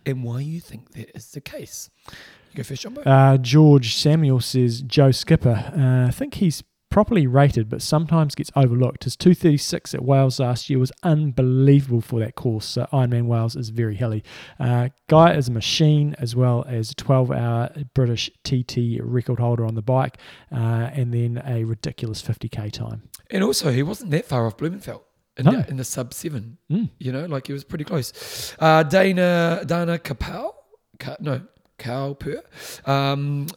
and 0.06 0.22
why 0.22 0.40
you 0.40 0.60
think 0.60 0.92
that 0.92 1.16
is 1.16 1.30
the 1.30 1.40
case. 1.40 1.90
You 2.08 2.58
go 2.58 2.62
first, 2.62 2.82
Jumbo. 2.82 3.02
Uh, 3.02 3.36
George 3.38 3.94
Samuel 3.96 4.40
says 4.40 4.82
Joe 4.82 5.10
Skipper. 5.10 5.72
Uh, 5.76 6.08
I 6.08 6.10
think 6.10 6.34
he's 6.34 6.62
properly 6.94 7.26
rated, 7.26 7.68
but 7.68 7.82
sometimes 7.82 8.36
gets 8.36 8.52
overlooked. 8.54 9.02
His 9.02 9.16
236 9.16 9.94
at 9.96 10.04
Wales 10.04 10.38
last 10.38 10.70
year 10.70 10.78
was 10.78 10.92
unbelievable 11.02 12.00
for 12.00 12.20
that 12.20 12.36
course. 12.36 12.66
So 12.66 12.86
Ironman 12.92 13.26
Wales 13.26 13.56
is 13.56 13.70
very 13.70 13.96
hilly. 13.96 14.22
Uh, 14.60 14.90
guy 15.08 15.34
is 15.34 15.48
a 15.48 15.50
machine 15.50 16.14
as 16.20 16.36
well 16.36 16.64
as 16.68 16.92
a 16.92 16.94
12 16.94 17.32
hour 17.32 17.70
British 17.94 18.30
TT 18.44 19.00
record 19.02 19.40
holder 19.40 19.66
on 19.66 19.74
the 19.74 19.82
bike, 19.82 20.18
uh, 20.52 20.56
and 20.94 21.12
then 21.12 21.42
a 21.44 21.64
ridiculous 21.64 22.22
50k 22.22 22.70
time. 22.70 23.02
And 23.28 23.42
also, 23.42 23.72
he 23.72 23.82
wasn't 23.82 24.12
that 24.12 24.26
far 24.26 24.46
off 24.46 24.56
Blummenfelt 24.56 25.02
in, 25.36 25.46
No. 25.46 25.50
the, 25.50 25.68
in 25.70 25.78
the 25.78 25.84
sub 25.84 26.14
seven. 26.14 26.58
Mm. 26.70 26.90
You 27.00 27.10
know, 27.10 27.26
like 27.26 27.48
he 27.48 27.52
was 27.52 27.64
pretty 27.64 27.82
close. 27.82 28.54
Uh, 28.60 28.84
Dana 28.84 29.64
Dana 29.66 29.98
Kapow, 29.98 30.52
Ka, 31.00 31.16
no 31.18 31.40
Cowper, 31.76 32.40
um, 32.88 33.48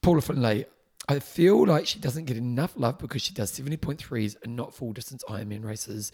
Paula 0.00 0.20
Finlay. 0.20 0.66
I 1.06 1.18
feel 1.18 1.66
like 1.66 1.86
she 1.86 1.98
doesn't 1.98 2.24
get 2.24 2.38
enough 2.38 2.72
love 2.76 2.98
because 2.98 3.20
she 3.20 3.34
does 3.34 3.52
70.3s 3.52 4.36
and 4.42 4.56
not 4.56 4.72
full 4.74 4.92
distance 4.94 5.22
Ironman 5.28 5.62
races. 5.62 6.12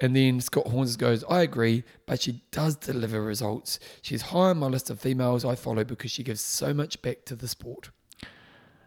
And 0.00 0.16
then 0.16 0.40
Scott 0.40 0.66
Horns 0.68 0.96
goes, 0.96 1.22
I 1.28 1.42
agree, 1.42 1.84
but 2.06 2.22
she 2.22 2.42
does 2.50 2.76
deliver 2.76 3.20
results. 3.22 3.78
She's 4.00 4.22
high 4.22 4.48
on 4.50 4.58
my 4.58 4.68
list 4.68 4.88
of 4.88 4.98
females 4.98 5.44
I 5.44 5.56
follow 5.56 5.84
because 5.84 6.10
she 6.10 6.22
gives 6.22 6.40
so 6.40 6.72
much 6.72 7.02
back 7.02 7.26
to 7.26 7.36
the 7.36 7.48
sport. 7.48 7.90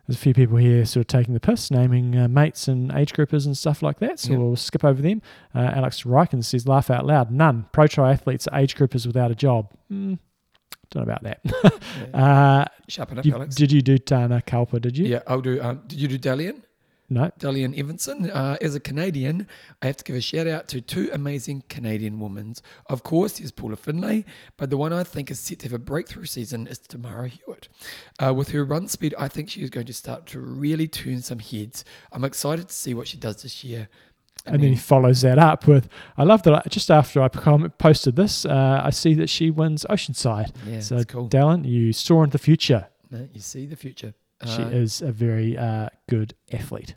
There's 0.08 0.18
a 0.18 0.20
few 0.20 0.34
people 0.34 0.58
here 0.58 0.84
sort 0.86 1.02
of 1.04 1.08
taking 1.08 1.34
the 1.34 1.40
piss, 1.40 1.72
naming 1.72 2.18
uh, 2.18 2.28
mates 2.28 2.68
and 2.68 2.92
age 2.92 3.14
groupers 3.14 3.46
and 3.46 3.58
stuff 3.58 3.82
like 3.82 4.00
that. 4.00 4.20
So 4.20 4.32
Yeah. 4.34 4.40
we'll 4.40 4.56
skip 4.58 4.84
over 4.84 5.02
them. 5.02 5.22
Uh, 5.56 5.60
Alex 5.60 6.02
Ryken 6.04 6.44
says, 6.44 6.68
laugh 6.68 6.90
out 6.90 7.06
loud. 7.06 7.32
None. 7.32 7.68
Pro 7.72 7.86
triathletes 7.86 8.48
are 8.52 8.60
age 8.60 8.76
groupers 8.76 9.06
without 9.08 9.32
a 9.32 9.36
job. 9.36 9.72
Mm, 9.92 10.20
don't 10.92 11.08
know 11.08 11.14
about 11.14 11.24
that. 11.24 11.74
uh, 12.14 12.66
Sharpen 12.88 13.20
up, 13.20 13.26
you- 13.26 13.34
Alex. 13.34 13.56
did 13.56 13.72
you 13.72 13.82
do 13.82 13.98
Tana 13.98 14.42
Kalpa, 14.42 14.80
did 14.80 14.98
you? 14.98 15.06
yeah, 15.06 15.22
I'll 15.28 15.42
do. 15.42 15.62
Um, 15.62 15.82
did 15.88 16.00
you 16.00 16.08
do 16.08 16.18
Dalian? 16.20 16.62
No. 17.10 17.30
Dalian 17.40 17.78
Evanson. 17.78 18.30
Uh, 18.32 18.58
as 18.62 18.74
a 18.76 18.80
Canadian, 18.80 19.46
I 19.82 19.88
have 19.88 19.98
to 19.98 20.04
give 20.04 20.16
a 20.16 20.22
shout 20.22 20.48
out 20.48 20.68
to 20.70 20.82
two 20.82 21.10
amazing 21.14 21.64
Canadian 21.70 22.20
women. 22.20 22.56
Of 22.88 23.04
course, 23.04 23.38
there's 23.38 23.52
Paula 23.52 23.76
Finlay, 23.76 24.26
but 24.58 24.70
the 24.72 24.78
one 24.78 24.94
I 24.94 25.04
think 25.04 25.30
is 25.30 25.40
set 25.40 25.60
to 25.60 25.66
have 25.68 25.74
a 25.74 25.80
breakthrough 25.80 26.26
season 26.26 26.66
is 26.66 26.80
Tamara 26.80 27.30
Jewett. 27.30 27.68
Uh, 28.20 28.34
with 28.34 28.50
her 28.50 28.64
run 28.64 28.88
speed, 28.88 29.14
I 29.20 29.28
think 29.28 29.50
she 29.50 29.62
is 29.62 29.70
going 29.70 29.86
to 29.88 29.94
start 29.94 30.26
to 30.28 30.40
really 30.40 30.88
turn 30.88 31.22
some 31.22 31.40
heads. 31.40 31.84
I'm 32.12 32.24
excited 32.24 32.70
to 32.70 32.74
see 32.74 32.94
what 32.96 33.08
she 33.08 33.18
does 33.18 33.44
this 33.44 33.64
year. 33.64 33.90
And 34.46 34.62
then 34.62 34.72
he 34.72 34.76
follows 34.76 35.22
that 35.22 35.40
up 35.40 35.68
with, 35.68 35.88
I 36.18 36.24
love 36.24 36.44
that. 36.44 36.54
I- 36.54 36.62
Just 36.70 36.92
after 36.92 37.22
I 37.22 37.28
posted 37.30 38.16
this, 38.18 38.46
uh, 38.46 38.82
I 38.84 38.90
see 38.90 39.14
that 39.16 39.30
she 39.30 39.50
wins 39.50 39.86
Oceanside. 39.90 40.52
yeah, 40.68 40.82
so, 40.82 41.04
cool. 41.06 41.30
Dallin, 41.30 41.66
you 41.66 41.94
saw 41.94 42.24
into 42.24 42.34
the 42.34 42.44
future. 42.44 42.88
No, 43.10 43.28
you 43.34 43.40
see 43.40 43.66
the 43.66 43.76
future. 43.78 44.14
she 44.46 44.62
Uh, 44.62 44.68
is 44.70 45.02
a 45.02 45.12
very 45.14 45.58
uh, 45.58 45.88
good 46.10 46.34
athlete. 46.52 46.96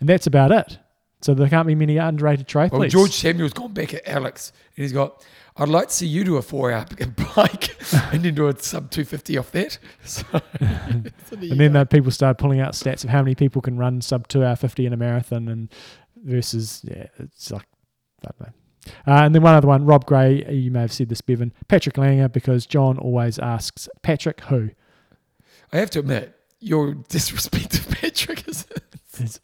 And 0.00 0.08
that's 0.08 0.26
about 0.26 0.50
it. 0.52 0.78
So 1.22 1.34
there 1.34 1.48
can't 1.48 1.66
be 1.66 1.74
many 1.74 1.96
underrated 1.96 2.46
triathletes. 2.46 2.78
Well, 2.78 2.88
George 2.88 3.10
Samuel's 3.12 3.52
gone 3.54 3.72
back 3.72 3.92
at 3.94 4.06
Alex, 4.06 4.52
and 4.76 4.82
he's 4.82 4.92
got. 4.92 5.24
I'd 5.58 5.68
like 5.70 5.88
to 5.88 5.94
see 5.94 6.06
you 6.06 6.22
do 6.22 6.36
a 6.36 6.42
four-hour 6.42 6.84
bike 7.36 7.74
and 8.12 8.22
then 8.22 8.34
do 8.34 8.46
a 8.48 8.56
sub 8.58 8.90
two 8.90 9.04
fifty 9.04 9.38
off 9.38 9.50
that. 9.52 9.78
So, 10.04 10.22
so 10.30 10.40
And 11.40 11.58
then 11.58 11.86
people 11.86 12.10
started 12.10 12.36
pulling 12.38 12.60
out 12.60 12.74
stats 12.74 13.02
of 13.04 13.10
how 13.10 13.22
many 13.22 13.34
people 13.34 13.62
can 13.62 13.78
run 13.78 14.02
sub 14.02 14.28
two 14.28 14.44
hour 14.44 14.56
fifty 14.56 14.84
in 14.86 14.92
a 14.92 14.96
marathon, 14.98 15.48
and 15.48 15.68
versus 16.26 16.82
yeah, 16.84 17.06
it's 17.18 17.50
like 17.50 17.66
I 18.24 18.30
don't 18.38 18.40
know. 18.40 18.52
Uh, 19.06 19.24
and 19.24 19.34
then 19.34 19.42
one 19.42 19.54
other 19.54 19.66
one, 19.68 19.84
Rob 19.84 20.04
Gray. 20.06 20.44
You 20.48 20.70
may 20.70 20.80
have 20.82 20.92
said 20.92 21.08
this, 21.08 21.20
Bevan. 21.20 21.52
Patrick 21.68 21.96
Lange, 21.98 22.28
because 22.28 22.66
John 22.66 22.98
always 22.98 23.38
asks 23.38 23.88
Patrick 24.02 24.40
who. 24.42 24.70
I 25.72 25.78
have 25.78 25.90
to 25.90 25.98
admit, 26.00 26.34
your 26.60 26.94
disrespect 26.94 27.70
to 27.72 27.82
Patrick 27.96 28.46
is. 28.48 28.66
It's- 29.14 29.40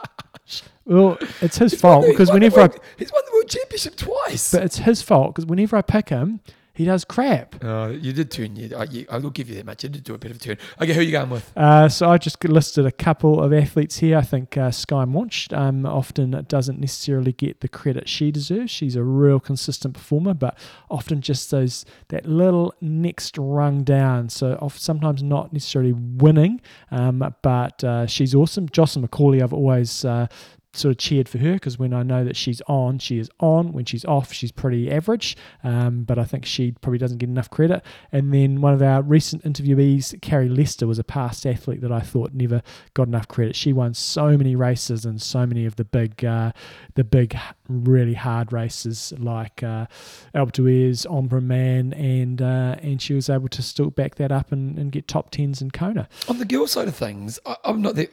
Well, 0.84 1.16
it's 1.40 1.56
his 1.58 1.72
He's 1.72 1.80
fault 1.80 2.04
because 2.06 2.30
whenever 2.30 2.60
I 2.60 2.68
he's 2.98 3.10
won 3.12 3.22
the 3.24 3.32
world 3.32 3.48
championship 3.48 3.96
twice. 3.96 4.50
but 4.52 4.64
it's 4.64 4.78
his 4.78 5.00
fault 5.00 5.32
because 5.34 5.46
whenever 5.46 5.76
I 5.76 5.82
pick 5.82 6.08
him, 6.10 6.40
he 6.74 6.84
does 6.84 7.04
crap. 7.04 7.62
Uh, 7.62 7.92
you 7.92 8.12
did 8.12 8.30
turn. 8.30 8.56
You, 8.56 8.74
I, 8.76 8.84
you, 8.84 9.06
I 9.10 9.18
will 9.18 9.30
give 9.30 9.48
you 9.48 9.56
that 9.56 9.66
much. 9.66 9.82
You 9.82 9.90
did 9.90 10.04
do 10.04 10.14
a 10.14 10.18
bit 10.18 10.30
of 10.30 10.38
a 10.38 10.40
turn. 10.40 10.56
Okay, 10.80 10.94
who 10.94 11.00
are 11.00 11.02
you 11.02 11.12
going 11.12 11.30
with? 11.30 11.52
Uh, 11.56 11.88
so 11.88 12.10
I 12.10 12.18
just 12.18 12.42
listed 12.44 12.86
a 12.86 12.92
couple 12.92 13.42
of 13.42 13.52
athletes 13.52 13.98
here. 13.98 14.16
I 14.16 14.22
think 14.22 14.56
uh, 14.56 14.70
Skye 14.70 15.04
Moench 15.04 15.56
um, 15.56 15.84
often 15.84 16.44
doesn't 16.48 16.80
necessarily 16.80 17.32
get 17.32 17.60
the 17.60 17.68
credit 17.68 18.08
she 18.08 18.30
deserves. 18.30 18.70
She's 18.70 18.96
a 18.96 19.02
real 19.02 19.38
consistent 19.38 19.94
performer, 19.94 20.34
but 20.34 20.58
often 20.90 21.20
just 21.20 21.50
those 21.50 21.84
that 22.08 22.26
little 22.26 22.74
next 22.80 23.36
rung 23.36 23.84
down. 23.84 24.30
So 24.30 24.54
off, 24.60 24.78
sometimes 24.78 25.22
not 25.22 25.52
necessarily 25.52 25.92
winning, 25.92 26.60
um, 26.90 27.34
but 27.42 27.84
uh, 27.84 28.06
she's 28.06 28.34
awesome. 28.34 28.68
Jocelyn 28.68 29.06
McCauley, 29.06 29.42
I've 29.42 29.52
always 29.52 30.04
uh, 30.04 30.26
sort 30.74 30.92
of 30.92 30.98
cheered 30.98 31.28
for 31.28 31.38
her 31.38 31.54
because 31.54 31.78
when 31.78 31.92
I 31.92 32.02
know 32.02 32.24
that 32.24 32.36
she's 32.36 32.62
on, 32.66 32.98
she 32.98 33.18
is 33.18 33.30
on. 33.40 33.72
When 33.72 33.84
she's 33.84 34.04
off, 34.04 34.32
she's 34.32 34.52
pretty 34.52 34.90
average. 34.90 35.36
Um, 35.62 36.04
but 36.04 36.18
I 36.18 36.24
think 36.24 36.46
she 36.46 36.72
probably 36.72 36.98
doesn't 36.98 37.18
get 37.18 37.28
enough 37.28 37.50
credit. 37.50 37.84
And 38.10 38.32
then 38.32 38.60
one 38.60 38.72
of 38.74 38.82
our 38.82 39.02
recent 39.02 39.44
interviewees, 39.44 40.20
Carrie 40.22 40.48
Lester, 40.48 40.86
was 40.86 40.98
a 40.98 41.04
past 41.04 41.46
athlete 41.46 41.82
that 41.82 41.92
I 41.92 42.00
thought 42.00 42.32
never 42.32 42.62
got 42.94 43.08
enough 43.08 43.28
credit. 43.28 43.54
She 43.54 43.72
won 43.72 43.94
so 43.94 44.36
many 44.36 44.56
races 44.56 45.04
and 45.04 45.20
so 45.20 45.46
many 45.46 45.66
of 45.66 45.76
the 45.76 45.84
big, 45.84 46.24
uh, 46.24 46.52
the 46.94 47.04
big, 47.04 47.36
really 47.68 48.14
hard 48.14 48.52
races 48.52 49.12
like 49.18 49.62
uh, 49.62 49.86
Alpe 50.34 50.52
d'Huez, 50.52 51.06
Embrunman, 51.06 51.98
and 51.98 52.40
uh, 52.40 52.76
and 52.82 53.00
she 53.00 53.14
was 53.14 53.28
able 53.28 53.48
to 53.48 53.62
still 53.62 53.90
back 53.90 54.16
that 54.16 54.32
up 54.32 54.52
and, 54.52 54.78
and 54.78 54.92
get 54.92 55.08
top 55.08 55.30
tens 55.30 55.60
in 55.60 55.70
Kona. 55.70 56.08
On 56.28 56.38
the 56.38 56.44
girl 56.44 56.66
side 56.66 56.88
of 56.88 56.96
things, 56.96 57.38
I, 57.44 57.56
I'm 57.64 57.82
not 57.82 57.94
that. 57.96 58.12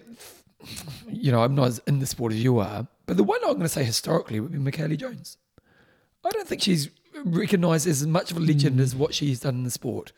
You 1.08 1.32
know, 1.32 1.44
I'm 1.44 1.56
not 1.56 1.68
as 1.68 1.80
in 1.88 2.00
the 2.00 2.06
sport 2.06 2.34
as 2.34 2.44
you 2.44 2.60
are, 2.60 2.88
but 3.06 3.18
the 3.18 3.24
one 3.24 3.40
I'm 3.44 3.52
going 3.52 3.62
to 3.62 3.70
say 3.70 3.84
historically 3.84 4.40
would 4.40 4.52
be 4.52 4.58
Michellie 4.60 4.98
Jones. 4.98 5.38
I 6.26 6.30
don't 6.32 6.48
think 6.48 6.62
she's 6.62 6.90
recognised 7.24 7.88
as 7.88 8.06
much 8.06 8.32
of 8.32 8.38
a 8.38 8.40
legend 8.42 8.80
as 8.80 8.96
what 8.96 9.14
she's 9.14 9.40
done 9.42 9.56
in 9.56 9.64
the 9.64 9.72
sport. 9.72 10.12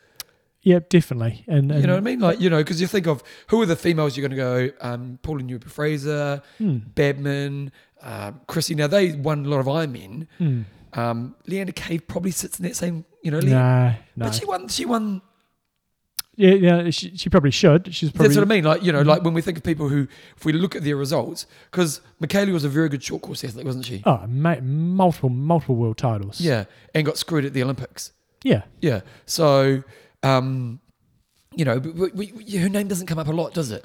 Yeah, 0.64 0.80
definitely. 0.90 1.44
And, 1.48 1.72
and 1.72 1.82
You 1.82 1.88
know 1.88 1.94
what 1.94 2.00
I 2.02 2.04
mean? 2.04 2.20
Like, 2.20 2.40
you 2.40 2.50
know, 2.50 2.58
because 2.58 2.80
you 2.82 2.88
think 2.88 3.08
of 3.08 3.24
who 3.48 3.62
are 3.62 3.66
the 3.66 3.76
females 3.76 4.16
you're 4.18 4.28
going 4.28 4.38
to 4.38 4.72
go, 4.82 4.88
um, 4.88 5.20
Paula 5.24 5.42
Newby 5.44 5.68
Fraser, 5.68 6.42
Hmm. 6.60 6.78
Badmann, 6.96 7.72
um, 8.02 8.42
Chrissy. 8.48 8.76
Now, 8.76 8.88
they 8.88 9.14
won 9.14 9.46
a 9.46 9.50
lot 9.50 9.60
of 9.60 9.66
Ironmen. 9.68 10.28
Hmm. 10.38 10.62
Um, 10.94 11.36
Leanda 11.48 11.74
Cave 11.74 12.08
probably 12.08 12.32
sits 12.32 12.60
in 12.60 12.66
that 12.68 12.76
same, 12.76 13.06
you 13.24 13.32
know, 13.32 13.40
no, 13.40 13.50
no. 13.50 14.26
But 14.26 14.36
she 14.36 14.46
won, 14.46 14.68
she 14.68 14.86
won. 14.86 15.22
Yeah, 16.38 16.54
yeah, 16.54 16.90
she, 16.92 17.16
she 17.18 17.30
probably 17.30 17.52
should. 17.52 17.94
She's 17.94 18.10
probably 18.10 18.30
That's 18.30 18.38
what 18.38 18.48
I 18.48 18.50
mean. 18.56 18.64
Like, 18.64 18.84
you 18.84 18.92
know, 18.92 19.00
Mm-hmm. 19.00 19.10
like 19.10 19.24
when 19.24 19.34
we 19.34 19.42
think 19.42 19.58
of 19.58 19.64
people 19.64 19.90
who, 19.90 20.08
if 20.38 20.46
we 20.46 20.54
look 20.54 20.76
at 20.76 20.84
their 20.84 20.96
results, 20.96 21.46
because 21.70 22.00
Michellie 22.22 22.54
was 22.54 22.64
a 22.64 22.70
very 22.70 22.88
good 22.90 23.04
short 23.04 23.22
course 23.22 23.44
athlete, 23.44 23.66
wasn't 23.66 23.86
she? 23.86 24.02
Oh, 24.06 24.26
multiple, 24.28 25.30
multiple 25.30 25.76
world 25.76 25.98
titles. 25.98 26.40
Yeah. 26.40 26.66
And 26.96 27.06
got 27.06 27.18
screwed 27.18 27.44
at 27.46 27.54
the 27.54 27.62
Olympics. 27.64 28.14
yeah, 28.44 28.64
Yeah. 28.80 29.02
So, 29.26 29.84
um, 30.24 30.80
you 31.54 31.66
know, 31.66 31.80
we, 31.80 32.32
we- 32.32 32.58
her 32.58 32.70
name 32.70 32.88
doesn't 32.88 33.08
come 33.08 33.20
up 33.20 33.28
a 33.28 33.32
lot, 33.34 33.54
does 33.54 33.72
it? 33.72 33.84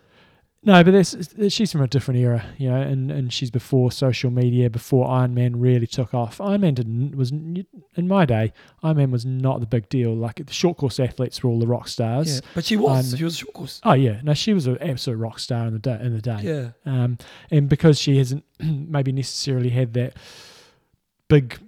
No, 0.62 0.82
but 0.82 0.90
that's 0.90 1.14
she's 1.54 1.70
from 1.70 1.82
a 1.82 1.86
different 1.86 2.18
era, 2.18 2.44
you 2.58 2.68
know, 2.68 2.80
and, 2.80 3.08
and 3.12 3.32
she's 3.32 3.52
before 3.52 3.92
social 3.92 4.32
media, 4.32 4.68
before 4.68 5.06
Ironman 5.06 5.52
really 5.56 5.86
took 5.86 6.12
off. 6.12 6.38
Ironman 6.38 6.74
didn't 6.74 7.14
was 7.14 7.30
in 7.30 7.64
my 8.08 8.24
day. 8.26 8.52
Ironman 8.82 9.10
was 9.12 9.24
not 9.24 9.60
the 9.60 9.66
big 9.66 9.88
deal. 9.88 10.12
Like 10.12 10.44
the 10.44 10.52
short 10.52 10.76
course 10.76 10.98
athletes 10.98 11.40
were 11.42 11.50
all 11.50 11.60
the 11.60 11.68
rock 11.68 11.86
stars. 11.86 12.36
Yeah. 12.36 12.40
But 12.54 12.64
she 12.64 12.76
was. 12.76 13.12
Um, 13.12 13.18
she 13.18 13.22
was 13.24 13.34
a 13.34 13.38
short 13.38 13.54
course. 13.54 13.80
Oh 13.84 13.92
yeah, 13.92 14.20
no, 14.24 14.34
she 14.34 14.54
was 14.54 14.66
an 14.66 14.76
absolute 14.80 15.18
rock 15.18 15.38
star 15.38 15.66
in 15.68 15.72
the 15.72 15.78
day. 15.78 16.00
In 16.02 16.12
the 16.14 16.22
day, 16.22 16.40
Yeah. 16.42 16.70
um, 16.84 17.18
and 17.50 17.68
because 17.68 18.00
she 18.00 18.18
hasn't 18.18 18.42
maybe 18.60 19.12
necessarily 19.12 19.68
had 19.70 19.92
that 19.94 20.14
big 21.28 21.58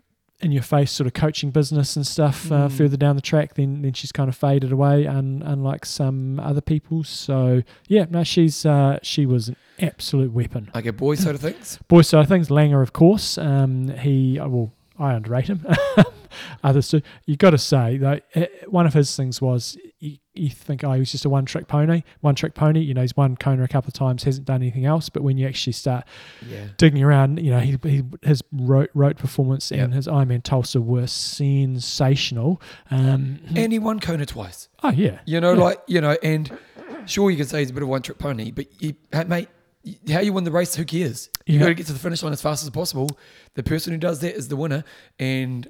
in 0.41 0.53
your 0.53 0.63
face 0.63 0.93
sort 0.93 1.07
of 1.09 1.15
coaching 1.15 1.51
business 1.51 1.97
and 1.97 2.07
stuff 2.07 2.51
uh, 2.53 2.69
Mm. 2.69 2.73
further 2.73 2.97
down 2.97 3.17
the 3.17 3.23
track, 3.23 3.55
then 3.55 3.83
then 3.83 3.93
she's 3.93 4.13
kind 4.13 4.29
of 4.29 4.37
faded 4.37 4.71
away, 4.71 5.05
un, 5.07 5.43
unlike 5.45 5.85
some 5.85 6.39
other 6.39 6.61
people. 6.61 7.03
So 7.05 7.63
yeah, 7.89 8.07
no, 8.09 8.23
she's 8.23 8.65
uh, 8.65 8.99
she 9.03 9.27
was 9.27 9.49
an 9.49 9.57
absolute 9.81 10.33
weapon. 10.33 10.71
Okay, 10.77 10.91
boy 10.91 11.17
side 11.17 11.35
of 11.35 11.41
things. 11.41 11.79
boy 11.89 12.03
so 12.03 12.21
I 12.21 12.25
think 12.25 12.49
Lange, 12.51 12.75
of 12.81 12.93
course, 12.93 13.37
um, 13.39 13.89
he 13.89 14.39
uh, 14.39 14.49
well, 14.49 14.73
I 14.99 15.15
underrate 15.15 15.47
him. 15.49 15.65
Others 16.63 16.89
too. 16.91 17.03
You've 17.27 17.39
got 17.39 17.51
to 17.51 17.59
say 17.59 17.97
though, 17.99 18.21
eh, 18.35 18.47
one 18.69 18.87
of 18.87 18.95
his 18.95 19.15
things 19.17 19.41
was 19.41 19.77
you, 19.99 20.19
you 20.35 20.51
think, 20.51 20.85
oh, 20.85 20.93
he 20.93 21.01
was 21.01 21.11
just 21.11 21.25
a 21.25 21.29
one-trick 21.29 21.67
pony, 21.69 22.03
one-trick 22.21 22.55
pony. 22.55 22.81
You 22.81 22.95
know, 22.95 23.01
he's 23.01 23.17
won 23.17 23.37
Kona 23.37 23.65
a 23.65 23.69
couple 23.69 23.89
of 23.89 23.95
times, 23.95 24.23
hasn't 24.25 24.47
done 24.47 24.57
anything 24.63 24.85
else. 24.85 25.09
But 25.09 25.23
when 25.23 25.37
you 25.39 25.47
actually 25.49 25.73
start 25.73 26.05
Yeah. 26.49 26.67
digging 26.77 27.03
around, 27.03 27.39
you 27.45 27.51
know, 27.51 27.59
he, 27.61 27.77
he 27.83 28.03
his 28.23 28.43
road, 28.53 28.89
road 28.95 29.17
performance 29.17 29.71
and 29.73 29.81
Yep. 29.81 29.93
his 29.93 30.07
Ironman 30.07 30.43
Tulsa 30.43 30.81
were 30.81 31.07
sensational. 31.07 32.61
Um, 32.91 33.41
And 33.55 33.73
he 33.73 33.79
won 33.79 34.01
Kona 34.01 34.27
twice. 34.27 34.69
oh 34.83 34.91
yeah, 34.91 35.19
You 35.27 35.41
know, 35.41 35.55
Yeah. 35.55 35.63
like, 35.63 35.81
you 35.87 36.01
know, 36.01 36.17
and 36.23 36.51
sure 37.07 37.31
you 37.31 37.37
can 37.37 37.47
say 37.47 37.61
he's 37.61 37.71
a 37.71 37.73
bit 37.75 37.83
of 37.83 37.89
a 37.89 37.91
one 37.91 38.03
trick 38.03 38.19
pony, 38.19 38.51
but 38.51 38.67
you, 38.83 38.95
hey, 39.13 39.25
mate, 39.25 39.49
how 40.11 40.21
you 40.21 40.33
win 40.33 40.45
the 40.45 40.51
race, 40.51 40.75
who 40.75 40.85
cares? 40.85 41.29
You 41.47 41.55
Yeah. 41.55 41.61
got 41.61 41.67
to 41.69 41.75
get 41.75 41.87
to 41.87 41.93
the 41.93 41.99
finish 41.99 42.23
line 42.23 42.33
as 42.33 42.43
fast 42.43 42.63
as 42.65 42.71
possible. 42.71 43.09
The 43.55 43.63
person 43.63 43.93
who 43.93 43.99
does 43.99 44.21
that 44.21 44.35
is 44.37 44.49
the 44.49 44.57
winner. 44.57 44.85
And 45.19 45.69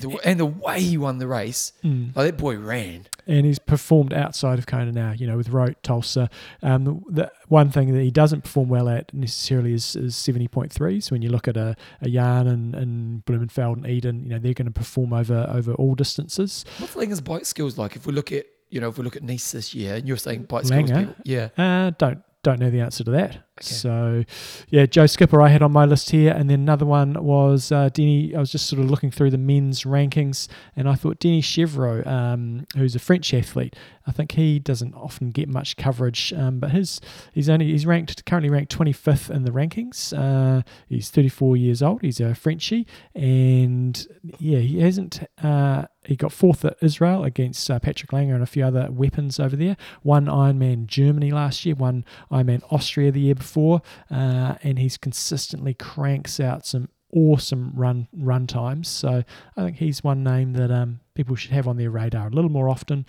the, 0.00 0.10
and 0.24 0.38
the 0.38 0.46
way 0.46 0.80
he 0.80 0.96
won 0.96 1.18
the 1.18 1.26
race, 1.26 1.72
Mm. 1.82 2.14
like 2.14 2.26
that 2.26 2.36
boy 2.38 2.56
ran. 2.56 3.06
and 3.26 3.44
he's 3.44 3.58
performed 3.58 4.12
outside 4.14 4.58
of 4.58 4.66
Kona 4.66 4.92
now. 4.92 5.12
You 5.12 5.26
know, 5.26 5.36
with 5.36 5.48
Roth, 5.48 5.80
Tulsa. 5.82 6.30
Um, 6.62 6.84
the, 6.84 7.00
the 7.10 7.32
one 7.48 7.70
thing 7.70 7.92
that 7.92 8.00
he 8.02 8.10
doesn't 8.12 8.42
perform 8.42 8.68
well 8.68 8.88
at 8.88 9.12
necessarily 9.12 9.72
is, 9.72 9.96
is 9.96 10.14
seventy 10.14 10.46
point 10.46 10.72
three. 10.72 11.00
So 11.00 11.14
when 11.14 11.22
you 11.22 11.30
look 11.30 11.48
at 11.48 11.56
a, 11.56 11.74
a 12.00 12.08
Yarn 12.08 12.46
and, 12.46 12.74
and 12.76 13.24
Blummenfelt 13.24 13.76
and 13.78 13.86
Iden, 13.86 14.22
you 14.24 14.28
know 14.30 14.38
they're 14.38 14.54
going 14.54 14.66
to 14.66 14.72
perform 14.72 15.12
over 15.12 15.46
over 15.50 15.72
all 15.74 15.94
distances. 15.96 16.64
What's 16.78 16.94
Lange's 16.94 17.20
bike 17.20 17.44
skills 17.44 17.76
like? 17.76 17.96
If 17.96 18.06
we 18.06 18.12
look 18.12 18.30
at, 18.30 18.46
you 18.70 18.80
know, 18.80 18.88
if 18.90 18.98
we 18.98 19.04
look 19.04 19.16
at 19.16 19.22
Nice 19.24 19.50
this 19.50 19.74
year, 19.74 19.96
and 19.96 20.06
you're 20.06 20.16
saying 20.16 20.44
bike 20.44 20.66
skills, 20.66 20.88
Lange? 20.90 21.06
people, 21.08 21.22
yeah. 21.24 21.48
Uh, 21.58 21.90
don't 21.98 22.22
don't 22.42 22.60
know 22.60 22.70
the 22.70 22.80
answer 22.80 23.02
to 23.04 23.10
that. 23.10 23.38
So, 23.60 24.24
yeah, 24.68 24.86
Joe 24.86 25.06
Skipper 25.06 25.42
I 25.42 25.48
had 25.48 25.62
on 25.62 25.72
my 25.72 25.84
list 25.84 26.10
here, 26.10 26.32
and 26.32 26.48
then 26.48 26.60
another 26.60 26.86
one 26.86 27.14
was 27.14 27.72
uh, 27.72 27.88
Denny. 27.92 28.34
I 28.34 28.38
was 28.38 28.52
just 28.52 28.66
sort 28.66 28.80
of 28.80 28.88
looking 28.88 29.10
through 29.10 29.30
the 29.30 29.38
men's 29.38 29.82
rankings, 29.82 30.46
and 30.76 30.88
I 30.88 30.94
thought 30.94 31.18
Denny 31.18 31.42
Chevrot, 31.42 32.06
um, 32.06 32.66
who's 32.76 32.94
a 32.94 33.00
French 33.00 33.34
athlete, 33.34 33.74
I 34.06 34.12
think 34.12 34.32
he 34.32 34.60
doesn't 34.60 34.94
often 34.94 35.30
get 35.30 35.48
much 35.48 35.76
coverage, 35.76 36.32
um, 36.32 36.60
but 36.60 36.70
his 36.70 37.00
he's 37.32 37.48
only 37.48 37.66
he's 37.66 37.84
ranked 37.84 38.24
currently 38.24 38.50
ranked 38.50 38.76
25th 38.76 39.30
in 39.30 39.42
the 39.42 39.50
rankings. 39.50 40.16
Uh, 40.16 40.62
he's 40.88 41.10
34 41.10 41.56
years 41.56 41.82
old. 41.82 42.02
He's 42.02 42.20
a 42.20 42.34
Frenchie, 42.34 42.86
and 43.14 44.06
yeah, 44.38 44.60
he 44.60 44.80
hasn't. 44.80 45.20
Uh, 45.42 45.86
he 46.08 46.16
got 46.16 46.32
fourth 46.32 46.64
at 46.64 46.78
Israel 46.80 47.22
against 47.22 47.70
uh, 47.70 47.78
Patrick 47.78 48.14
Lange 48.14 48.30
and 48.30 48.42
a 48.42 48.46
few 48.46 48.64
other 48.64 48.88
weapons 48.90 49.38
over 49.38 49.54
there. 49.54 49.76
Won 50.02 50.24
Ironman 50.24 50.86
Germany 50.86 51.30
last 51.32 51.66
year. 51.66 51.74
Won 51.74 52.02
Ironman 52.32 52.62
Austria 52.72 53.12
the 53.12 53.20
year 53.20 53.34
before, 53.34 53.82
uh, 54.10 54.54
and 54.62 54.78
he's 54.78 54.96
consistently 54.96 55.74
cranks 55.74 56.40
out 56.40 56.64
some 56.64 56.88
awesome 57.14 57.72
run 57.74 58.08
run 58.12 58.46
times. 58.46 58.88
So 58.88 59.24
I 59.56 59.64
think 59.64 59.76
he's 59.78 60.04
one 60.04 60.22
name 60.22 60.52
that 60.54 60.70
um, 60.70 61.00
people 61.14 61.36
should 61.36 61.50
have 61.50 61.66
on 61.66 61.76
their 61.76 61.90
radar 61.90 62.28
a 62.28 62.30
little 62.30 62.50
more 62.50 62.68
often. 62.68 63.06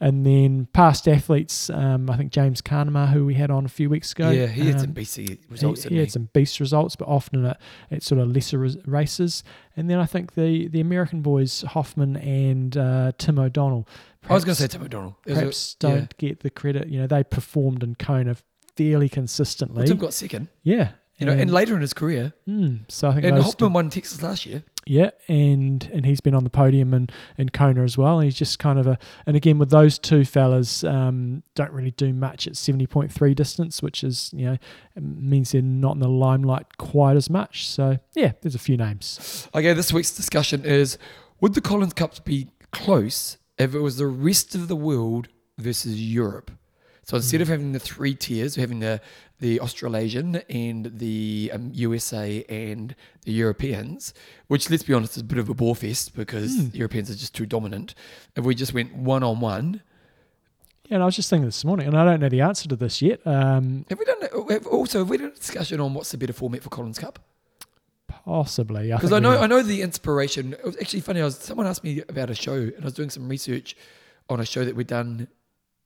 And 0.00 0.24
then 0.24 0.68
past 0.72 1.06
athletes, 1.06 1.68
um, 1.70 2.08
I 2.08 2.16
think 2.16 2.32
James 2.32 2.62
Cunnama, 2.62 3.10
who 3.12 3.26
we 3.26 3.34
had 3.34 3.50
on 3.50 3.64
a 3.64 3.68
few 3.68 3.90
weeks 3.90 4.12
ago. 4.12 4.30
Yeah, 4.30 4.46
he 4.46 4.66
had 4.66 4.80
some 4.80 4.90
um, 4.90 4.94
BC 4.94 5.38
results, 5.50 5.82
he, 5.82 5.90
he 5.90 5.94
he? 5.96 6.00
had 6.00 6.10
some 6.10 6.28
beast 6.32 6.60
results, 6.60 6.96
but 6.96 7.08
often 7.08 7.44
at, 7.44 7.60
at 7.90 8.02
sort 8.02 8.20
of 8.20 8.28
lesser 8.28 8.58
res- 8.58 8.78
races. 8.86 9.44
And 9.76 9.88
then 9.88 9.98
I 9.98 10.06
think 10.06 10.34
the 10.34 10.68
the 10.68 10.80
American 10.80 11.22
boys, 11.22 11.62
Hoffman 11.62 12.16
and 12.16 12.76
uh, 12.76 13.12
Tim 13.18 13.38
O'Donnell. 13.38 13.86
I 14.28 14.34
was 14.34 14.44
going 14.44 14.54
to 14.54 14.62
say 14.62 14.68
Tim 14.68 14.82
O'Donnell. 14.82 15.18
A- 15.26 15.34
perhaps 15.34 15.76
yeah. 15.82 15.90
don't 15.90 16.16
get 16.16 16.40
the 16.40 16.50
credit. 16.50 16.88
You 16.88 17.00
know, 17.00 17.06
they 17.06 17.24
performed 17.24 17.82
in 17.82 17.96
Kona 17.96 18.36
fairly 18.76 19.08
consistently. 19.08 19.78
Well, 19.78 19.86
Tim 19.86 19.98
got 19.98 20.14
second, 20.14 20.48
yeah, 20.62 20.92
you 21.22 21.34
know, 21.34 21.40
and 21.40 21.50
later 21.50 21.74
in 21.74 21.80
his 21.80 21.94
career. 21.94 22.32
mm, 22.48 22.80
so 22.88 23.08
I 23.08 23.14
think 23.14 23.24
And 23.26 23.36
Hoffman 23.38 23.70
two- 23.70 23.74
won 23.74 23.90
Texas 23.90 24.22
last 24.22 24.44
year. 24.46 24.62
yeah, 24.86 25.10
and 25.28 25.88
and 25.92 26.04
he's 26.04 26.20
been 26.20 26.34
on 26.34 26.44
the 26.44 26.50
podium 26.50 26.92
in, 26.94 27.08
in 27.38 27.48
Kona 27.50 27.82
as 27.82 27.96
well. 27.96 28.20
He's 28.20 28.34
just 28.34 28.58
kind 28.58 28.78
of 28.78 28.86
a 28.86 28.98
and 29.26 29.36
again 29.36 29.58
with 29.58 29.70
those 29.70 29.98
two 29.98 30.24
fellas, 30.24 30.82
um, 30.84 31.42
don't 31.54 31.72
really 31.72 31.92
do 31.92 32.12
much 32.12 32.46
at 32.46 32.56
seventy 32.56 32.86
point 32.86 33.12
three 33.12 33.34
distance, 33.34 33.82
which 33.82 34.02
is 34.04 34.30
you 34.34 34.46
know 34.46 34.56
means 35.00 35.52
they're 35.52 35.62
not 35.62 35.94
in 35.94 36.00
the 36.00 36.08
limelight 36.08 36.78
quite 36.78 37.16
as 37.16 37.30
much. 37.30 37.66
So 37.68 37.98
yeah, 38.14 38.32
there's 38.42 38.54
a 38.54 38.58
few 38.60 38.76
names. 38.76 39.48
Okay, 39.54 39.72
this 39.72 39.92
week's 39.92 40.14
discussion 40.14 40.64
is 40.64 40.98
would 41.40 41.54
the 41.54 41.60
Collins 41.60 41.92
Cups 41.94 42.18
be 42.20 42.48
close 42.72 43.38
if 43.58 43.74
it 43.74 43.80
was 43.80 43.96
the 43.96 44.06
rest 44.06 44.54
of 44.54 44.68
the 44.68 44.76
world 44.76 45.28
versus 45.58 46.00
Europe? 46.00 46.50
So 47.04 47.16
instead 47.16 47.40
of 47.40 47.48
having 47.48 47.72
the 47.72 47.80
three 47.80 48.14
tiers, 48.14 48.56
we're 48.56 48.62
having 48.62 48.78
the, 48.78 49.00
the 49.40 49.58
Australasian 49.60 50.36
and 50.48 50.98
the 50.98 51.50
um, 51.52 51.70
USA 51.74 52.44
and 52.48 52.94
the 53.24 53.32
Europeans, 53.32 54.14
which 54.46 54.70
let's 54.70 54.84
be 54.84 54.94
honest 54.94 55.16
is 55.16 55.22
a 55.22 55.24
bit 55.24 55.38
of 55.38 55.48
a 55.48 55.54
bore 55.54 55.74
fest 55.74 56.14
because 56.14 56.70
the 56.70 56.78
Europeans 56.78 57.10
are 57.10 57.14
just 57.16 57.34
too 57.34 57.44
dominant. 57.44 57.94
If 58.36 58.44
we 58.44 58.54
just 58.54 58.72
went 58.72 58.94
one 58.94 59.24
on 59.24 59.40
one, 59.40 59.82
Yeah, 60.84 60.94
and 60.96 61.02
I 61.02 61.06
was 61.06 61.16
just 61.16 61.28
thinking 61.28 61.46
this 61.46 61.64
morning, 61.64 61.88
and 61.88 61.96
I 61.98 62.04
don't 62.04 62.20
know 62.20 62.28
the 62.28 62.40
answer 62.42 62.68
to 62.68 62.76
this 62.76 63.02
yet. 63.02 63.20
Um, 63.26 63.84
have 63.90 63.98
we 63.98 64.04
done 64.04 64.20
have- 64.50 64.66
also 64.68 65.00
have 65.00 65.10
we 65.10 65.16
done 65.18 65.32
a 65.34 65.34
discussion 65.34 65.80
on 65.80 65.94
what's 65.94 66.12
the 66.12 66.18
better 66.18 66.32
format 66.32 66.62
for 66.62 66.68
Collins 66.70 66.98
Cup? 67.00 67.18
Possibly. 68.06 68.92
Because 68.92 69.10
think 69.10 69.12
I, 69.14 69.18
know 69.18 69.38
I 69.38 69.46
know 69.46 69.62
the 69.62 69.82
inspiration. 69.82 70.52
It 70.52 70.64
was 70.64 70.76
actually 70.76 71.00
funny. 71.00 71.20
I 71.20 71.24
was 71.24 71.36
someone 71.38 71.66
asked 71.66 71.82
me 71.82 72.02
about 72.08 72.30
a 72.30 72.34
show, 72.34 72.54
and 72.54 72.80
I 72.80 72.84
was 72.84 72.94
doing 72.94 73.10
some 73.10 73.28
research 73.28 73.76
on 74.28 74.38
a 74.38 74.44
show 74.44 74.64
that 74.64 74.76
we'd 74.76 74.86
done 74.86 75.28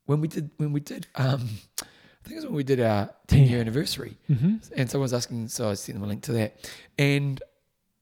when 0.07 0.21
we 0.21 0.29
did 0.29 0.51
when 0.57 0.73
we 0.73 0.81
did. 0.81 1.07
Um, 1.15 1.49
I 1.81 2.29
think 2.29 2.33
it 2.33 2.35
was 2.37 2.45
when 2.47 2.55
we 2.55 2.65
did 2.65 2.81
our 2.81 3.11
ten 3.29 3.45
year 3.47 3.61
anniversary, 3.61 4.17
Mhm. 4.29 4.61
and 4.77 4.91
someone 4.91 5.05
was 5.05 5.13
asking, 5.15 5.47
so 5.49 5.71
I 5.71 5.75
sent 5.75 5.97
them 5.97 6.03
a 6.05 6.09
link 6.09 6.23
to 6.23 6.33
that, 6.33 6.57
and 6.99 7.41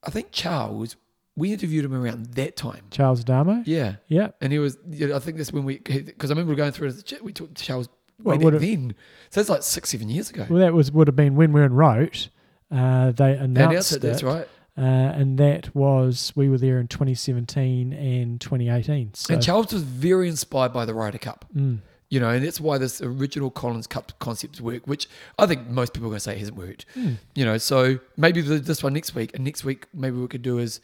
I 0.03 0.09
think 0.09 0.27
Charles. 0.31 0.95
We 1.37 1.51
interviewed 1.51 1.83
him 1.83 1.93
around 1.93 2.27
that 2.35 2.55
time. 2.55 2.85
Charles 2.91 3.19
Adamo. 3.19 3.61
Yeah, 3.65 3.95
Yeah. 4.07 4.29
and 4.39 4.53
he 4.53 4.59
was. 4.59 4.77
I 4.89 5.19
think 5.19 5.35
that's 5.35 5.51
when 5.51 5.65
we 5.65 5.79
because 5.79 6.31
I 6.31 6.33
remember 6.33 6.55
going 6.55 6.71
through. 6.71 6.93
We 7.21 7.33
talked 7.33 7.55
to 7.55 7.63
Charles 7.63 7.89
way 8.23 8.37
Well, 8.37 8.55
it- 8.55 8.59
then. 8.59 8.95
So 9.31 9.41
it's 9.41 9.49
like 9.49 9.61
six, 9.61 9.89
seven 9.89 10.07
years 10.09 10.29
ago. 10.29 10.45
Well, 10.49 10.59
that 10.59 10.73
was 10.73 10.93
would 10.93 11.07
have 11.07 11.15
been 11.17 11.35
when 11.35 11.51
we 11.51 11.59
were 11.59 11.65
in 11.65 11.73
Roth. 11.73 12.29
Uh, 12.71 13.11
they 13.11 13.33
They 13.33 13.37
announced, 13.37 13.69
announced 13.71 13.91
it. 13.97 14.01
That's 14.01 14.23
right. 14.23 14.47
Uh, 14.77 14.81
and 14.81 15.37
that 15.37 15.75
was 15.75 16.31
we 16.37 16.47
were 16.47 16.57
there 16.57 16.79
in 16.79 16.87
2017 16.87 17.91
and 17.91 18.39
2018. 18.39 19.13
So, 19.13 19.33
And 19.33 19.43
Charles 19.43 19.73
was 19.73 19.83
very 19.83 20.29
inspired 20.29 20.71
by 20.73 20.85
the 20.85 20.93
Ryder 20.93 21.17
Cup. 21.17 21.45
mm, 21.55 21.79
You 22.09 22.19
know, 22.19 22.29
and 22.29 22.45
that's 22.45 22.61
why 22.61 22.77
this 22.77 23.01
original 23.01 23.49
Collins 23.49 23.87
Cup 23.87 24.11
concepts 24.19 24.61
work, 24.61 24.85
which 24.85 25.09
I 25.39 25.47
think 25.47 25.67
most 25.67 25.93
people 25.93 26.07
are 26.07 26.11
going 26.11 26.17
to 26.17 26.23
say 26.23 26.37
hasn't 26.37 26.57
worked. 26.57 26.85
mm. 26.95 27.17
You 27.33 27.45
know, 27.45 27.57
so 27.57 27.99
maybe 28.15 28.41
the, 28.41 28.59
this 28.59 28.83
one 28.83 28.93
next 28.93 29.15
week, 29.15 29.31
and 29.33 29.43
next 29.43 29.63
week 29.63 29.87
maybe 29.93 30.17
we 30.17 30.27
could 30.27 30.43
do 30.43 30.59
is 30.59 30.81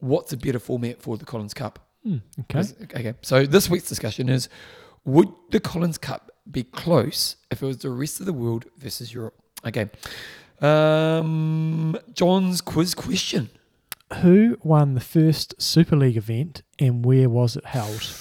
what's 0.00 0.32
a 0.32 0.36
better 0.36 0.58
format 0.58 1.00
for 1.00 1.16
the 1.16 1.24
Collins 1.24 1.54
Cup? 1.54 1.78
Mm, 2.06 2.20
okay. 2.40 2.62
Okay. 2.94 3.14
So 3.22 3.46
this 3.46 3.68
week's 3.68 3.88
discussion 3.88 4.28
is 4.28 4.48
would 5.04 5.28
the 5.50 5.60
Collins 5.60 5.98
Cup 5.98 6.30
be 6.50 6.64
close 6.64 7.36
if 7.50 7.62
it 7.62 7.66
was 7.66 7.78
the 7.78 7.90
rest 7.90 8.20
of 8.20 8.26
the 8.26 8.32
world 8.32 8.66
versus 8.76 9.12
Europe? 9.12 9.34
Okay. 9.66 9.88
Um, 10.60 11.98
John's 12.12 12.60
quiz 12.60 12.94
question. 12.94 13.50
Who 14.22 14.58
won 14.62 14.94
the 14.94 15.00
first 15.00 15.60
Super 15.60 15.96
League 15.96 16.16
event 16.16 16.62
and 16.78 17.04
where 17.04 17.28
was 17.28 17.56
it 17.56 17.64
held? 17.66 18.12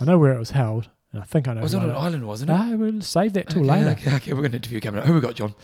I 0.00 0.04
know 0.04 0.18
where 0.18 0.32
it 0.32 0.38
was 0.38 0.52
held, 0.52 0.88
and 1.12 1.22
I 1.22 1.24
think 1.24 1.48
I 1.48 1.54
know. 1.54 1.62
was 1.62 1.72
who 1.72 1.78
on 1.78 1.90
an 1.90 1.96
island, 1.96 2.26
wasn't 2.26 2.50
it? 2.50 2.54
No, 2.54 2.76
we'll 2.76 3.00
save 3.00 3.32
that 3.34 3.48
till 3.48 3.62
okay, 3.62 3.84
later. 3.84 3.90
Okay, 4.00 4.16
okay, 4.16 4.32
we're 4.32 4.40
going 4.40 4.52
to 4.52 4.58
interview 4.58 4.80
coming 4.80 5.00
up. 5.00 5.06
Who 5.06 5.14
we 5.14 5.20
got, 5.20 5.34
John? 5.34 5.54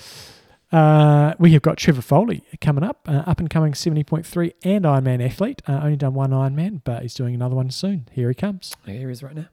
Uh, 0.72 1.34
we 1.38 1.52
have 1.52 1.62
got 1.62 1.76
Trevor 1.78 2.02
Foley 2.02 2.42
coming 2.60 2.82
up, 2.82 3.08
uh, 3.08 3.22
up 3.26 3.38
and 3.38 3.48
coming 3.48 3.72
70.3 3.72 4.52
and 4.64 4.84
Ironman 4.84 5.24
athlete. 5.24 5.62
Uh, 5.68 5.80
only 5.82 5.96
done 5.96 6.14
one 6.14 6.30
Ironman, 6.30 6.82
but 6.84 7.02
he's 7.02 7.14
doing 7.14 7.34
another 7.34 7.54
one 7.54 7.70
soon. 7.70 8.08
Here 8.12 8.28
he 8.28 8.34
comes. 8.34 8.74
Here 8.84 9.06
he 9.06 9.12
is 9.12 9.22
right 9.22 9.34
now. 9.34 9.46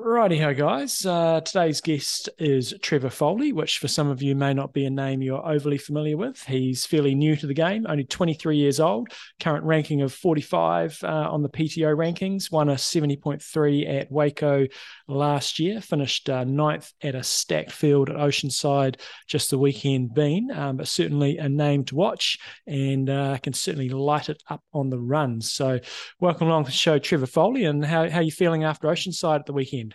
Righty 0.00 0.38
ho, 0.38 0.54
guys. 0.54 1.04
Uh, 1.04 1.40
today's 1.40 1.80
guest 1.80 2.28
is 2.38 2.72
Trevor 2.82 3.10
Foley, 3.10 3.52
which 3.52 3.80
for 3.80 3.88
some 3.88 4.08
of 4.08 4.22
you 4.22 4.36
may 4.36 4.54
not 4.54 4.72
be 4.72 4.84
a 4.84 4.90
name 4.90 5.22
you're 5.22 5.44
overly 5.44 5.76
familiar 5.76 6.16
with. 6.16 6.40
He's 6.44 6.86
fairly 6.86 7.16
new 7.16 7.34
to 7.34 7.48
the 7.48 7.52
game, 7.52 7.84
only 7.88 8.04
23 8.04 8.58
years 8.58 8.78
old, 8.78 9.08
current 9.40 9.64
ranking 9.64 10.02
of 10.02 10.14
45 10.14 11.00
uh, 11.02 11.08
on 11.08 11.42
the 11.42 11.48
PTO 11.48 11.96
rankings, 11.96 12.48
won 12.48 12.68
a 12.68 12.74
70.3 12.74 14.02
at 14.02 14.12
Waco 14.12 14.68
last 15.08 15.58
year, 15.58 15.80
finished 15.80 16.28
uh, 16.30 16.44
ninth 16.44 16.92
at 17.02 17.14
a 17.14 17.22
stacked 17.22 17.72
field 17.72 18.10
at 18.10 18.16
Oceanside 18.16 19.00
just 19.26 19.50
the 19.50 19.58
weekend 19.58 20.14
been, 20.14 20.50
um, 20.52 20.76
but 20.76 20.86
certainly 20.86 21.38
a 21.38 21.48
name 21.48 21.84
to 21.86 21.96
watch 21.96 22.38
and 22.66 23.08
uh, 23.10 23.38
can 23.38 23.52
certainly 23.54 23.88
light 23.88 24.28
it 24.28 24.42
up 24.48 24.62
on 24.72 24.90
the 24.90 24.98
run. 24.98 25.40
So, 25.40 25.80
welcome 26.20 26.48
along 26.48 26.64
to 26.64 26.70
the 26.70 26.76
show, 26.76 26.98
Trevor 26.98 27.26
Foley, 27.26 27.64
and 27.64 27.84
how, 27.84 28.08
how 28.08 28.18
are 28.18 28.22
you 28.22 28.30
feeling 28.30 28.64
after 28.64 28.88
Oceanside 28.88 29.40
at 29.40 29.46
the 29.46 29.52
weekend? 29.52 29.94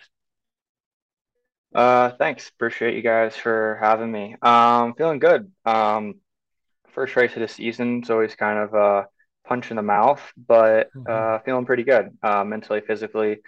Uh, 1.74 2.10
thanks. 2.18 2.48
Appreciate 2.50 2.94
you 2.94 3.02
guys 3.02 3.36
for 3.36 3.78
having 3.80 4.10
me. 4.10 4.36
Um, 4.42 4.94
feeling 4.94 5.18
good. 5.18 5.50
Um, 5.64 6.16
first 6.92 7.16
race 7.16 7.34
of 7.34 7.40
the 7.40 7.48
season 7.48 8.02
is 8.02 8.10
always 8.10 8.36
kind 8.36 8.58
of 8.58 8.74
a 8.74 9.06
punch 9.44 9.70
in 9.70 9.76
the 9.76 9.82
mouth, 9.82 10.22
but 10.36 10.90
Mhm. 10.94 11.08
uh, 11.08 11.38
feeling 11.40 11.66
pretty 11.66 11.82
good. 11.82 12.16
Uh, 12.22 12.44
mentally, 12.44 12.80
physically. 12.80 13.40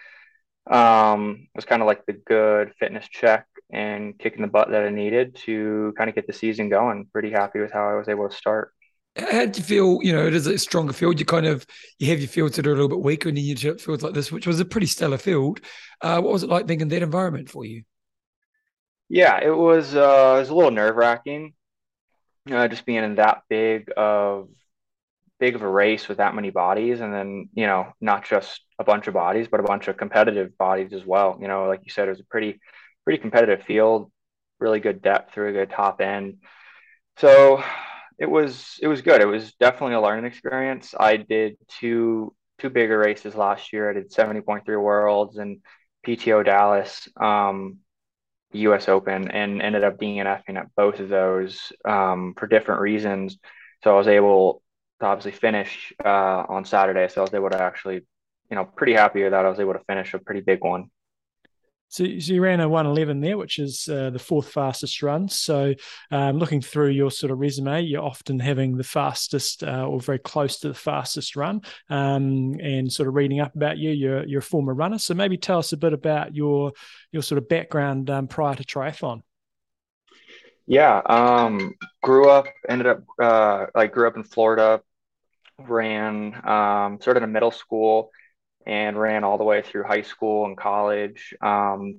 Um, 0.71 1.49
it 1.55 1.57
was 1.57 1.65
kind 1.65 1.83
of 1.83 1.87
like 1.87 2.07
the 2.07 2.13
good 2.13 2.73
fitness 2.79 3.07
check 3.09 3.47
and 3.73 4.19
kicking 4.19 4.43
the 4.43 4.49
butt 4.49 4.71
that 4.71 4.85
I 4.85 4.91
needed 4.91 5.37
to 5.47 5.95
kind 5.97 6.09
of 6.09 6.15
get 6.15 6.27
the 6.27 6.33
season 6.33 6.69
going. 6.69 7.07
Pretty 7.13 7.31
happy 7.31 7.61
with 7.61 7.73
how 7.73 7.89
I 7.89 7.95
was 7.95 8.09
able 8.09 8.29
to 8.29 8.35
start. 8.35 8.73
How 9.17 9.47
do 9.47 9.59
you 9.59 9.65
feel? 9.65 9.99
You 10.03 10.13
know, 10.13 10.27
it 10.27 10.35
is 10.35 10.47
a 10.47 10.59
stronger 10.59 10.93
field. 10.93 11.19
You 11.19 11.25
kind 11.25 11.47
of 11.47 11.67
you 11.99 12.09
have 12.11 12.19
your 12.19 12.29
fields 12.29 12.57
that 12.57 12.67
are 12.67 12.73
a 12.73 12.75
little 12.75 12.89
bit 12.89 13.01
weaker, 13.01 13.29
and 13.29 13.39
then 13.39 13.45
you 13.45 13.57
have 13.57 13.81
fields 13.81 14.03
like 14.03 14.13
this, 14.13 14.31
which 14.31 14.47
was 14.47 14.61
a 14.61 14.65
pretty 14.65 14.87
stellar 14.87 15.19
field. 15.19 15.61
Uh, 16.03 16.21
what 16.21 16.33
was 16.33 16.43
it 16.43 16.51
like 16.51 16.67
being 16.67 16.83
in 16.83 16.89
that 16.89 17.03
environment 17.03 17.49
for 17.49 17.65
you? 17.65 17.85
Yeah, 19.09 19.41
it 19.43 19.57
was 19.57 19.95
uh, 19.95 20.35
it 20.37 20.41
was 20.41 20.49
a 20.51 20.55
little 20.55 20.71
nerve 20.71 20.97
wracking, 20.97 21.55
uh, 22.51 22.69
just 22.69 22.85
being 22.85 23.05
in 23.05 23.15
that 23.15 23.43
big 23.49 23.91
of 23.97 24.49
big 25.39 25.55
of 25.55 25.63
a 25.63 25.69
race 25.69 26.09
with 26.09 26.19
that 26.19 26.35
many 26.35 26.51
bodies, 26.51 27.01
and 27.01 27.15
then 27.15 27.49
you 27.55 27.67
know 27.67 27.93
not 28.03 28.27
just 28.27 28.66
a 28.79 28.85
bunch 28.85 29.07
of 29.07 29.15
bodies, 29.15 29.49
but 29.51 29.61
a 29.61 29.65
bunch 29.65 29.89
of 29.89 29.97
competitive 29.97 30.57
bodies 30.59 30.93
as 30.93 31.05
well. 31.05 31.39
You 31.41 31.49
know, 31.49 31.67
like 31.67 31.81
you 31.85 31.91
said, 31.91 32.09
it 32.09 32.13
was 32.13 32.21
a 32.21 32.25
pretty 32.25 32.61
pretty 33.05 33.21
competitive 33.21 33.65
field, 33.65 34.11
really 34.59 34.81
good 34.81 35.03
depth 35.03 35.33
through 35.33 35.51
a 35.51 35.53
good 35.53 35.71
top 35.71 36.01
end. 36.01 36.39
So 37.19 37.63
it 38.19 38.31
was 38.31 38.79
it 38.83 38.89
was 38.89 39.03
good. 39.03 39.21
It 39.21 39.27
was 39.27 39.53
definitely 39.55 39.95
a 39.97 40.01
learning 40.01 40.27
experience. 40.27 40.95
I 40.99 41.17
did 41.17 41.57
two 41.81 42.35
two 42.59 42.71
bigger 42.71 42.99
races 42.99 43.35
last 43.35 43.73
year. 43.73 43.91
I 43.91 43.95
did 43.95 44.13
seventy 44.13 44.41
point 44.41 44.65
three 44.65 44.77
Worlds 44.77 45.37
and 45.39 45.61
PTO 46.05 46.43
Dallas. 46.43 47.09
Um, 47.17 47.79
US 48.53 48.89
Open 48.89 49.31
and 49.31 49.61
ended 49.61 49.85
up 49.85 49.99
DNFing 49.99 50.57
at 50.57 50.75
both 50.77 51.01
of 51.01 51.09
those 51.09 51.73
um, 51.85 52.35
for 52.37 52.47
different 52.47 52.81
reasons. 52.81 53.39
So 53.85 53.93
I 53.95 53.99
was 53.99 54.09
able 54.09 54.63
to 55.01 55.07
obviously 55.07 55.33
finish 55.33 55.93
uh, 56.05 56.45
on 56.49 56.65
Saturday. 56.65 57.09
So 57.09 57.21
I 57.21 57.25
was 57.25 57.35
able 57.35 57.51
to 57.51 57.61
actually, 57.61 58.07
you 58.51 58.57
know, 58.57 58.65
pretty 58.65 58.93
happy 58.93 59.23
with 59.23 59.33
that. 59.33 59.45
I 59.45 59.49
was 59.49 59.61
able 59.61 59.75
to 59.75 59.85
finish 59.87 60.15
a 60.15 60.19
pretty 60.19 60.41
big 60.41 60.63
one. 60.63 60.91
So, 61.89 62.03
you 62.03 62.43
ran 62.43 62.59
a 62.59 62.69
111 62.69 63.21
there, 63.21 63.39
which 63.39 63.61
is 63.61 63.89
uh, 63.89 64.11
the 64.11 64.19
fourth 64.19 64.51
fastest 64.51 65.03
run. 65.03 65.29
So, 65.29 65.73
um, 66.11 66.37
looking 66.37 66.61
through 66.61 66.89
your 66.91 67.13
sort 67.13 67.31
of 67.31 67.39
resume, 67.39 67.83
you're 67.83 68.03
often 68.03 68.41
having 68.41 68.77
the 68.77 68.83
fastest 68.83 69.63
uh, 69.63 69.87
or 69.87 70.01
very 70.01 70.19
close 70.19 70.59
to 70.61 70.69
the 70.69 70.75
fastest 70.75 71.37
run. 71.37 71.61
Um, 71.89 72.57
and 72.61 72.93
sort 72.93 73.09
of 73.09 73.15
reading 73.15 73.39
up 73.39 73.55
about 73.55 73.79
you, 73.79 73.91
you're, 73.91 74.27
you're 74.27 74.41
a 74.41 74.43
former 74.43 74.75
runner. 74.75 74.99
So, 74.99 75.15
maybe 75.15 75.37
tell 75.37 75.59
us 75.59 75.73
a 75.73 75.77
bit 75.77 75.93
about 75.93 76.35
your 76.35 76.73
your 77.13 77.23
sort 77.23 77.39
of 77.39 77.49
background 77.49 78.11
um, 78.11 78.27
prior 78.27 78.57
to 78.57 78.65
triathlon. 78.65 79.23
Yeah, 80.67 81.01
um, 81.07 81.75
grew 82.03 82.29
up, 82.29 82.49
ended 82.69 82.89
up 82.89 83.05
uh, 83.23 83.67
like 83.77 83.93
grew 83.93 84.09
up 84.09 84.17
in 84.17 84.25
Florida, 84.25 84.83
ran 85.61 86.35
um, 86.45 86.99
started 87.01 87.23
in 87.23 87.31
middle 87.31 87.53
school 87.53 88.11
and 88.67 88.99
ran 88.99 89.25
all 89.25 89.39
the 89.39 89.45
way 89.45 89.63
through 89.63 89.85
high 89.85 90.03
school 90.03 90.47
and 90.47 90.57
college. 90.57 91.35
Um, 91.41 91.99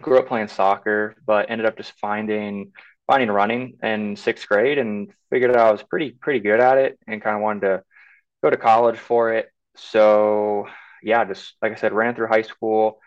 grew 0.00 0.18
up 0.18 0.28
playing 0.28 0.48
soccer, 0.48 1.14
but 1.26 1.50
ended 1.50 1.66
up 1.66 1.76
just 1.76 1.92
finding 2.00 2.72
finding 3.06 3.30
running 3.30 3.78
in 3.82 4.16
sixth 4.16 4.48
grade 4.48 4.78
and 4.78 5.12
figured 5.30 5.50
out 5.50 5.68
I 5.68 5.72
was 5.72 5.82
pretty 5.82 6.12
pretty 6.12 6.40
good 6.40 6.60
at 6.60 6.78
it 6.78 6.98
and 7.06 7.22
kind 7.22 7.36
of 7.36 7.42
wanted 7.42 7.60
to 7.60 7.82
go 8.42 8.50
to 8.50 8.56
college 8.56 8.98
for 8.98 9.32
it. 9.34 9.48
So 9.76 10.66
yeah, 11.02 11.24
just 11.24 11.54
like 11.62 11.72
I 11.72 11.74
said, 11.76 11.92
ran 11.92 12.14
through 12.14 12.28
high 12.28 12.42
school, 12.42 13.00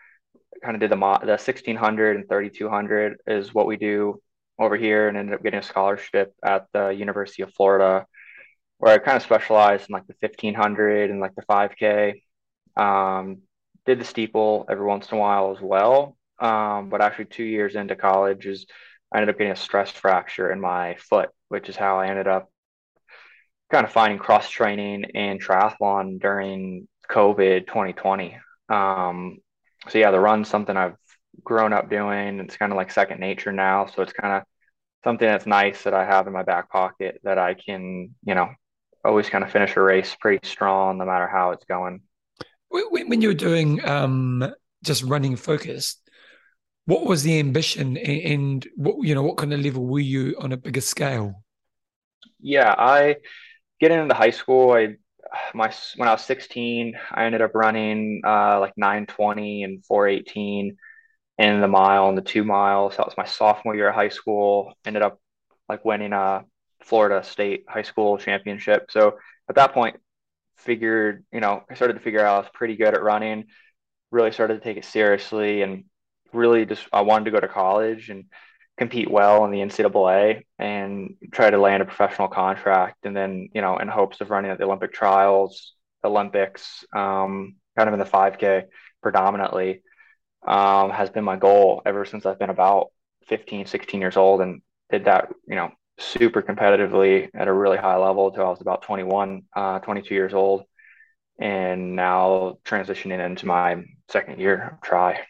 kind 0.62 0.74
of 0.76 0.80
did 0.80 0.90
the 0.90 0.96
mo- 0.96 1.20
the 1.22 1.38
1600 1.38 2.16
and 2.16 2.28
3200 2.28 3.18
is 3.26 3.54
what 3.54 3.66
we 3.66 3.76
do 3.76 4.20
over 4.58 4.76
here 4.76 5.08
and 5.08 5.16
ended 5.16 5.34
up 5.34 5.42
getting 5.42 5.60
a 5.60 5.62
scholarship 5.62 6.34
at 6.44 6.66
the 6.72 6.88
University 6.90 7.42
of 7.42 7.52
Florida 7.54 8.06
where 8.78 8.92
I 8.92 8.98
kind 8.98 9.16
of 9.16 9.22
specialized 9.22 9.88
in 9.88 9.92
like 9.92 10.06
the 10.06 10.14
1500 10.20 11.10
and 11.10 11.20
like 11.20 11.34
the 11.34 11.42
5K. 11.42 12.22
Um, 12.76 13.42
did 13.84 14.00
the 14.00 14.04
steeple 14.04 14.66
every 14.68 14.86
once 14.86 15.10
in 15.10 15.16
a 15.18 15.20
while 15.20 15.52
as 15.56 15.60
well. 15.62 16.16
Um, 16.38 16.90
but 16.90 17.00
actually, 17.00 17.26
two 17.26 17.44
years 17.44 17.76
into 17.76 17.96
college, 17.96 18.46
is 18.46 18.66
I 19.12 19.18
ended 19.18 19.30
up 19.34 19.38
getting 19.38 19.52
a 19.52 19.56
stress 19.56 19.90
fracture 19.90 20.50
in 20.50 20.60
my 20.60 20.96
foot, 20.96 21.30
which 21.48 21.68
is 21.68 21.76
how 21.76 21.98
I 22.00 22.08
ended 22.08 22.26
up 22.26 22.50
kind 23.70 23.84
of 23.84 23.92
finding 23.92 24.18
cross 24.18 24.48
training 24.48 25.04
and 25.14 25.42
triathlon 25.42 26.20
during 26.20 26.88
COVID 27.10 27.66
2020. 27.66 28.38
Um, 28.68 29.38
so 29.88 29.98
yeah, 29.98 30.10
the 30.10 30.20
run's 30.20 30.48
something 30.48 30.76
I've 30.76 30.96
grown 31.42 31.72
up 31.72 31.90
doing. 31.90 32.40
It's 32.40 32.56
kind 32.56 32.72
of 32.72 32.76
like 32.76 32.90
second 32.90 33.20
nature 33.20 33.52
now. 33.52 33.86
So 33.86 34.02
it's 34.02 34.12
kind 34.12 34.34
of 34.34 34.42
something 35.04 35.26
that's 35.26 35.46
nice 35.46 35.82
that 35.84 35.94
I 35.94 36.04
have 36.04 36.26
in 36.26 36.32
my 36.32 36.42
back 36.42 36.70
pocket 36.70 37.20
that 37.24 37.38
I 37.38 37.54
can, 37.54 38.14
you 38.24 38.34
know, 38.34 38.50
always 39.04 39.30
kind 39.30 39.44
of 39.44 39.50
finish 39.52 39.76
a 39.76 39.80
race 39.82 40.16
pretty 40.20 40.46
strong 40.48 40.98
no 40.98 41.04
matter 41.04 41.28
how 41.28 41.52
it's 41.52 41.64
going. 41.64 42.02
When, 42.68 43.20
you 43.22 43.28
were 43.28 43.34
doing 43.34 43.84
um, 43.88 44.52
just 44.82 45.02
running 45.02 45.36
focused, 45.36 46.00
what 46.86 47.06
was 47.06 47.22
the 47.22 47.38
ambition 47.38 47.96
and, 47.96 48.66
what 48.76 48.96
you 49.06 49.14
know 49.14 49.22
what 49.22 49.36
kind 49.36 49.52
of 49.52 49.60
level 49.60 49.86
were 49.86 50.00
you 50.00 50.36
on 50.38 50.52
a 50.52 50.56
bigger 50.56 50.80
scale? 50.80 51.42
Yeah, 52.40 52.74
I 52.76 53.16
getting 53.80 53.98
into 53.98 54.14
high 54.14 54.30
school, 54.30 54.72
I 54.72 54.96
my 55.54 55.72
when 55.96 56.08
I 56.08 56.12
was 56.12 56.22
16, 56.22 56.94
I 57.10 57.24
ended 57.24 57.42
up 57.42 57.54
running 57.54 58.22
uh, 58.24 58.60
like 58.60 58.74
920 58.76 59.64
and 59.64 59.84
418 59.84 60.76
in 61.38 61.60
the 61.60 61.68
mile 61.68 62.08
and 62.08 62.16
the 62.16 62.22
two 62.22 62.44
miles. 62.44 62.96
That 62.96 63.06
was 63.06 63.16
my 63.16 63.24
sophomore 63.24 63.74
year 63.74 63.88
of 63.88 63.94
high 63.94 64.08
school. 64.08 64.72
Ended 64.84 65.02
up 65.02 65.20
like 65.68 65.84
winning 65.84 66.12
a 66.12 66.44
Florida 66.84 67.24
State 67.24 67.64
high 67.68 67.82
school 67.82 68.18
championship. 68.18 68.90
So 68.90 69.18
at 69.48 69.56
that 69.56 69.72
point, 69.72 69.96
figured, 70.56 71.24
you 71.32 71.40
know, 71.40 71.62
I 71.70 71.74
started 71.74 71.94
to 71.94 72.00
figure 72.00 72.24
out 72.24 72.34
I 72.34 72.38
was 72.38 72.50
pretty 72.52 72.76
good 72.76 72.94
at 72.94 73.02
running, 73.02 73.46
really 74.10 74.32
started 74.32 74.54
to 74.54 74.60
take 74.60 74.76
it 74.76 74.84
seriously 74.84 75.62
and 75.62 75.84
really 76.32 76.66
just 76.66 76.86
I 76.92 77.02
wanted 77.02 77.26
to 77.26 77.30
go 77.30 77.40
to 77.40 77.48
college 77.48 78.08
and 78.08 78.24
compete 78.76 79.10
well 79.10 79.44
in 79.44 79.50
the 79.50 79.60
NCAA 79.60 80.42
and 80.58 81.14
try 81.32 81.50
to 81.50 81.58
land 81.58 81.82
a 81.82 81.86
professional 81.86 82.28
contract. 82.28 83.06
And 83.06 83.16
then, 83.16 83.48
you 83.54 83.62
know, 83.62 83.78
in 83.78 83.88
hopes 83.88 84.20
of 84.20 84.30
running 84.30 84.50
at 84.50 84.58
the 84.58 84.64
Olympic 84.64 84.92
trials, 84.92 85.72
Olympics, 86.04 86.84
um, 86.94 87.56
kind 87.76 87.88
of 87.88 87.94
in 87.94 87.98
the 87.98 88.04
5K 88.04 88.64
predominantly, 89.02 89.82
um, 90.46 90.90
has 90.90 91.10
been 91.10 91.24
my 91.24 91.36
goal 91.36 91.82
ever 91.86 92.04
since 92.04 92.26
I've 92.26 92.38
been 92.38 92.50
about 92.50 92.88
15, 93.28 93.66
16 93.66 94.00
years 94.00 94.16
old 94.16 94.40
and 94.40 94.60
did 94.90 95.06
that, 95.06 95.32
you 95.48 95.56
know, 95.56 95.72
super 95.98 96.42
competitively 96.42 97.28
at 97.34 97.48
a 97.48 97.52
really 97.52 97.78
high 97.78 97.96
level 97.96 98.28
until 98.28 98.46
I 98.46 98.50
was 98.50 98.60
about 98.60 98.82
21, 98.82 99.42
uh, 99.54 99.78
22 99.80 100.14
years 100.14 100.34
old. 100.34 100.64
And 101.38 101.94
now 101.96 102.58
transitioning 102.64 103.24
into 103.24 103.46
my 103.46 103.84
second 104.08 104.40
year 104.40 104.72
of 104.72 104.80
try. 104.80 105.20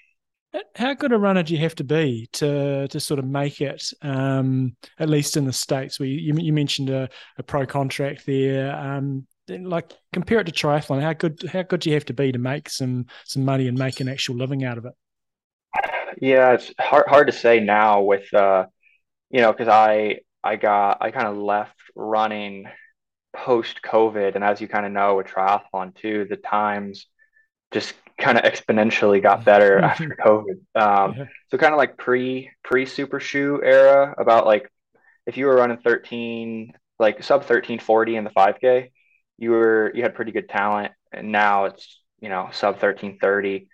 How 0.77 0.95
good 0.95 1.13
a 1.13 1.19
runner 1.19 1.43
do 1.43 1.53
you 1.53 1.61
have 1.61 1.75
to 1.77 1.85
be 1.85 2.29
to 2.35 2.87
to 2.89 3.01
sort 3.01 3.19
of 3.19 3.27
make 3.27 3.61
it, 3.61 3.93
um, 4.03 4.77
at 4.99 5.11
least 5.11 5.37
in 5.37 5.45
the 5.45 5.53
states? 5.53 5.99
Where 5.99 6.09
you, 6.09 6.33
you 6.39 6.53
mentioned 6.53 6.89
a, 6.91 7.09
a 7.37 7.43
pro 7.43 7.67
contract 7.67 8.25
there. 8.25 8.75
Um, 8.75 9.27
like 9.49 9.93
compare 10.13 10.41
it 10.41 10.45
to 10.45 10.53
triathlon. 10.53 11.03
How 11.03 11.13
good 11.13 11.43
how 11.53 11.63
good 11.63 11.81
do 11.81 11.91
you 11.91 11.95
have 11.95 12.07
to 12.07 12.15
be 12.15 12.33
to 12.33 12.39
make 12.39 12.71
some 12.71 13.07
some 13.25 13.45
money 13.45 13.69
and 13.69 13.77
make 13.77 14.01
an 14.01 14.09
actual 14.09 14.37
living 14.37 14.65
out 14.65 14.79
of 14.79 14.87
it? 14.87 14.93
Yeah, 16.23 16.53
it's 16.53 16.73
hard 16.79 17.07
hard 17.09 17.27
to 17.27 17.33
say 17.33 17.61
now 17.61 18.03
with 18.03 18.33
uh, 18.33 18.67
you 19.31 19.41
know, 19.41 19.53
because 19.53 19.69
I 19.69 20.21
I 20.47 20.57
got 20.57 20.99
I 21.01 21.11
kind 21.11 21.27
of 21.27 21.37
left 21.37 21.77
running 21.95 22.67
post 23.35 23.81
COVID, 23.83 24.35
and 24.35 24.45
as 24.45 24.61
you 24.61 24.69
kind 24.69 24.87
of 24.87 24.93
know 24.93 25.17
with 25.17 25.27
triathlon 25.27 25.95
too, 25.95 26.27
the 26.29 26.37
times 26.37 27.07
just 27.73 27.95
kind 28.19 28.39
of 28.39 28.45
exponentially 28.45 29.23
got 29.23 29.45
better 29.45 29.79
after 29.91 30.17
COVID. 30.25 30.59
Um, 30.75 31.15
yeah. 31.19 31.25
So 31.51 31.59
kind 31.59 31.75
of 31.75 31.79
like 31.79 31.97
pre 31.97 32.51
pre 32.63 32.87
super 32.87 33.21
shoe 33.21 33.61
era, 33.63 34.15
about 34.17 34.47
like 34.47 34.71
if 35.27 35.37
you 35.37 35.47
were 35.47 35.57
running 35.57 35.79
13 35.79 36.73
like 36.99 37.23
sub 37.23 37.41
1340 37.41 38.17
in 38.17 38.25
the 38.25 38.31
5K, 38.31 38.91
you 39.39 39.51
were 39.51 39.93
you 39.95 40.03
had 40.03 40.15
pretty 40.15 40.33
good 40.33 40.49
talent, 40.49 40.93
and 41.13 41.33
now 41.33 41.67
it's 41.67 42.01
you 42.21 42.29
know 42.29 42.49
sub 42.53 42.75
1330. 42.75 43.69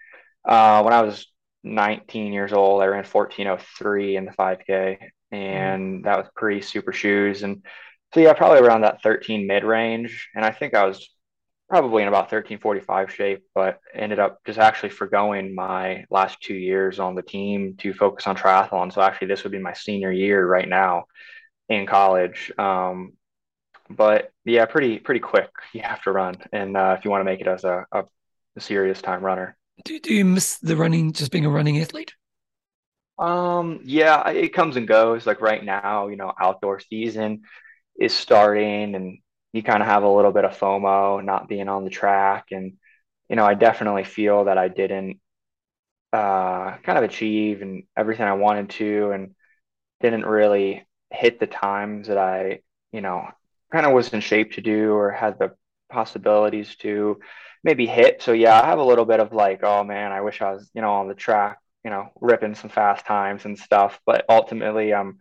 Uh, 0.45 0.83
when 0.83 0.93
I 0.93 1.03
was 1.03 1.27
19 1.63 2.33
years 2.33 2.53
old, 2.53 2.83
I 2.83 2.87
ran 2.87 3.05
1403 3.05 4.17
in 4.17 4.25
the 4.25 4.33
5K, 4.33 4.99
and 5.33 6.01
mm. 6.01 6.05
that 6.05 6.19
was 6.19 6.29
pre 6.37 6.61
super 6.61 6.93
shoes, 6.93 7.43
and 7.43 7.65
so 8.15 8.21
yeah, 8.21 8.35
probably 8.35 8.61
around 8.61 8.83
that 8.83 9.03
13 9.03 9.47
mid 9.47 9.65
range, 9.65 10.29
and 10.35 10.45
I 10.45 10.51
think 10.51 10.75
I 10.75 10.87
was 10.87 11.09
probably 11.69 12.03
in 12.03 12.09
about 12.09 12.31
1345 12.31 13.11
shape, 13.11 13.45
but 13.55 13.81
ended 13.95 14.19
up 14.19 14.41
just 14.45 14.59
actually 14.59 14.91
forgoing 14.91 15.55
my 15.55 16.05
last 16.11 16.39
two 16.43 16.55
years 16.55 16.99
on 16.99 17.15
the 17.15 17.23
team 17.23 17.77
to 17.79 17.95
focus 17.95 18.27
on 18.27 18.37
triathlon. 18.37 18.93
So 18.93 19.01
actually, 19.01 19.29
this 19.29 19.43
would 19.43 19.53
be 19.53 19.59
my 19.59 19.73
senior 19.73 20.13
year 20.13 20.47
right 20.47 20.69
now 20.69 21.05
in 21.71 21.87
college. 21.87 22.53
Um, 22.59 23.15
but 23.89 24.31
yeah, 24.45 24.67
pretty 24.67 24.99
pretty 24.99 25.21
quick 25.21 25.49
you 25.73 25.81
have 25.81 26.03
to 26.03 26.13
run, 26.13 26.37
and 26.53 26.77
uh, 26.77 26.97
if 26.99 27.05
you 27.05 27.11
want 27.11 27.23
to 27.23 27.25
make 27.25 27.41
it 27.41 27.49
as 27.49 27.65
a, 27.65 27.87
a, 27.93 28.05
a 28.57 28.61
serious 28.61 29.01
time 29.01 29.25
runner. 29.25 29.57
Do, 29.85 29.99
do 29.99 30.15
you 30.15 30.27
miss 30.27 30.59
the 30.59 30.77
running, 30.77 31.13
just 31.13 31.33
being 31.33 31.47
a 31.47 31.51
running 31.51 31.81
athlete? 31.81 32.15
Um, 33.23 33.81
yeah, 33.85 34.29
it 34.31 34.53
comes 34.53 34.77
and 34.77 34.89
goes. 34.89 35.27
Like 35.27 35.41
right 35.41 35.65
now, 35.65 36.09
you 36.09 36.17
know, 36.17 36.33
outdoor 36.41 36.81
season 36.81 37.43
is 37.99 38.15
starting, 38.15 38.95
and 38.95 39.19
you 39.53 39.63
kind 39.63 39.83
of 39.83 39.89
have 39.89 40.03
a 40.03 40.09
little 40.11 40.33
bit 40.33 40.45
of 40.45 40.59
FOMO 40.59 41.25
not 41.25 41.49
being 41.49 41.69
on 41.69 41.85
the 41.85 41.91
track. 41.91 42.47
And, 42.53 42.75
you 43.29 43.37
know, 43.37 43.45
I 43.47 43.55
definitely 43.55 44.05
feel 44.05 44.47
that 44.47 44.59
I 44.59 44.69
didn't 44.69 45.21
uh, 46.13 46.79
kind 46.79 46.99
of 46.99 47.05
achieve 47.05 47.63
and 47.63 47.85
everything 47.97 48.27
I 48.27 48.35
wanted 48.35 48.71
to 48.73 49.13
and 49.13 49.35
didn't 50.01 50.27
really 50.27 50.87
hit 51.11 51.41
the 51.41 51.47
times 51.49 52.09
that 52.09 52.19
I, 52.19 52.61
you 52.93 53.03
know, 53.03 53.29
kind 53.73 53.87
of 53.87 53.93
was 53.93 54.13
in 54.13 54.21
shape 54.21 54.55
to 54.55 54.63
do 54.63 54.95
or 54.95 55.13
had 55.13 55.39
the 55.39 55.55
possibilities 55.91 56.77
to 56.79 57.21
maybe 57.65 57.87
hit. 57.87 58.23
So 58.23 58.33
yeah, 58.33 58.61
I 58.61 58.67
have 58.67 58.79
a 58.81 58.85
little 58.85 59.07
bit 59.07 59.21
of 59.21 59.33
like, 59.33 59.63
oh 59.65 59.85
man, 59.85 60.13
I 60.13 60.23
wish 60.23 60.43
I 60.43 60.53
was, 60.53 60.71
you 60.75 60.83
know, 60.83 60.93
on 60.95 61.09
the 61.09 61.15
track, 61.15 61.59
you 61.85 61.91
know, 61.91 62.11
ripping 62.21 62.55
some 62.55 62.71
fast 62.71 63.07
times 63.07 63.45
and 63.45 63.59
stuff. 63.59 64.01
But 64.07 64.25
ultimately, 64.29 64.95
I'm 64.95 65.19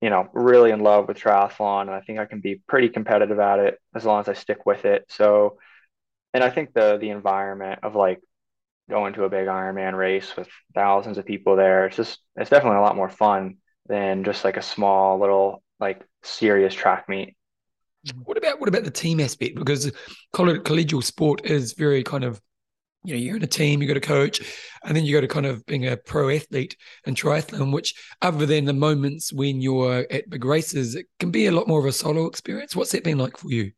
you 0.00 0.08
know, 0.08 0.28
really 0.32 0.70
in 0.70 0.80
love 0.80 1.08
with 1.08 1.18
triathlon, 1.18 1.82
and 1.82 1.90
I 1.90 2.00
think 2.00 2.18
I 2.18 2.24
can 2.24 2.40
be 2.40 2.62
pretty 2.66 2.88
competitive 2.88 3.38
at 3.38 3.58
it 3.58 3.78
as 3.94 4.04
long 4.04 4.20
as 4.20 4.28
I 4.28 4.32
stick 4.32 4.64
with 4.64 4.84
it. 4.84 5.04
So, 5.08 5.58
and 6.32 6.42
I 6.42 6.50
think 6.50 6.72
the 6.72 6.96
the 6.98 7.10
environment 7.10 7.80
of 7.82 7.94
like 7.94 8.20
going 8.88 9.14
to 9.14 9.24
a 9.24 9.28
big 9.28 9.46
Ironman 9.46 9.96
race 9.96 10.36
with 10.36 10.48
thousands 10.74 11.18
of 11.18 11.26
people 11.26 11.56
there, 11.56 11.86
it's 11.86 11.96
just 11.96 12.18
it's 12.36 12.50
definitely 12.50 12.78
a 12.78 12.82
lot 12.82 12.96
more 12.96 13.10
fun 13.10 13.58
than 13.86 14.24
just 14.24 14.44
like 14.44 14.56
a 14.56 14.62
small 14.62 15.20
little 15.20 15.62
like 15.78 16.02
serious 16.22 16.74
track 16.74 17.08
meet. 17.08 17.36
What 18.24 18.38
about 18.38 18.58
what 18.58 18.70
about 18.70 18.84
the 18.84 18.90
team 18.90 19.20
aspect? 19.20 19.56
Because 19.56 19.92
collegial 20.32 21.04
sport 21.04 21.44
is 21.44 21.74
very 21.74 22.02
kind 22.02 22.24
of 22.24 22.40
you 23.02 23.14
know, 23.14 23.20
you're 23.20 23.36
in 23.36 23.42
a 23.42 23.46
team, 23.46 23.80
you 23.80 23.88
got 23.88 23.96
a 23.96 24.00
coach, 24.00 24.40
and 24.84 24.96
then 24.96 25.04
you 25.04 25.12
go 25.12 25.20
to 25.20 25.28
kind 25.28 25.46
of 25.46 25.64
being 25.66 25.86
a 25.86 25.96
pro 25.96 26.28
athlete 26.28 26.76
and 27.06 27.16
triathlon, 27.16 27.72
which 27.72 27.94
other 28.20 28.46
than 28.46 28.66
the 28.66 28.72
moments 28.72 29.32
when 29.32 29.60
you're 29.60 30.06
at 30.10 30.28
big 30.28 30.44
races, 30.44 30.94
it 30.94 31.06
can 31.18 31.30
be 31.30 31.46
a 31.46 31.52
lot 31.52 31.68
more 31.68 31.80
of 31.80 31.86
a 31.86 31.92
solo 31.92 32.26
experience. 32.26 32.76
What's 32.76 32.92
that 32.92 33.04
been 33.04 33.18
like 33.18 33.36
for 33.36 33.50
you? 33.50 33.72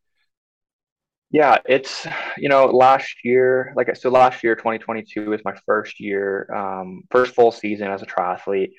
Yeah, 1.30 1.58
it's 1.64 2.06
you 2.36 2.50
know 2.50 2.66
last 2.66 3.24
year, 3.24 3.72
like 3.74 3.94
so 3.96 4.10
last 4.10 4.44
year, 4.44 4.54
2022 4.54 5.30
was 5.30 5.40
my 5.44 5.54
first 5.64 5.98
year, 5.98 6.52
um, 6.54 7.02
first 7.10 7.34
full 7.34 7.52
season 7.52 7.88
as 7.88 8.02
a 8.02 8.06
triathlete, 8.06 8.72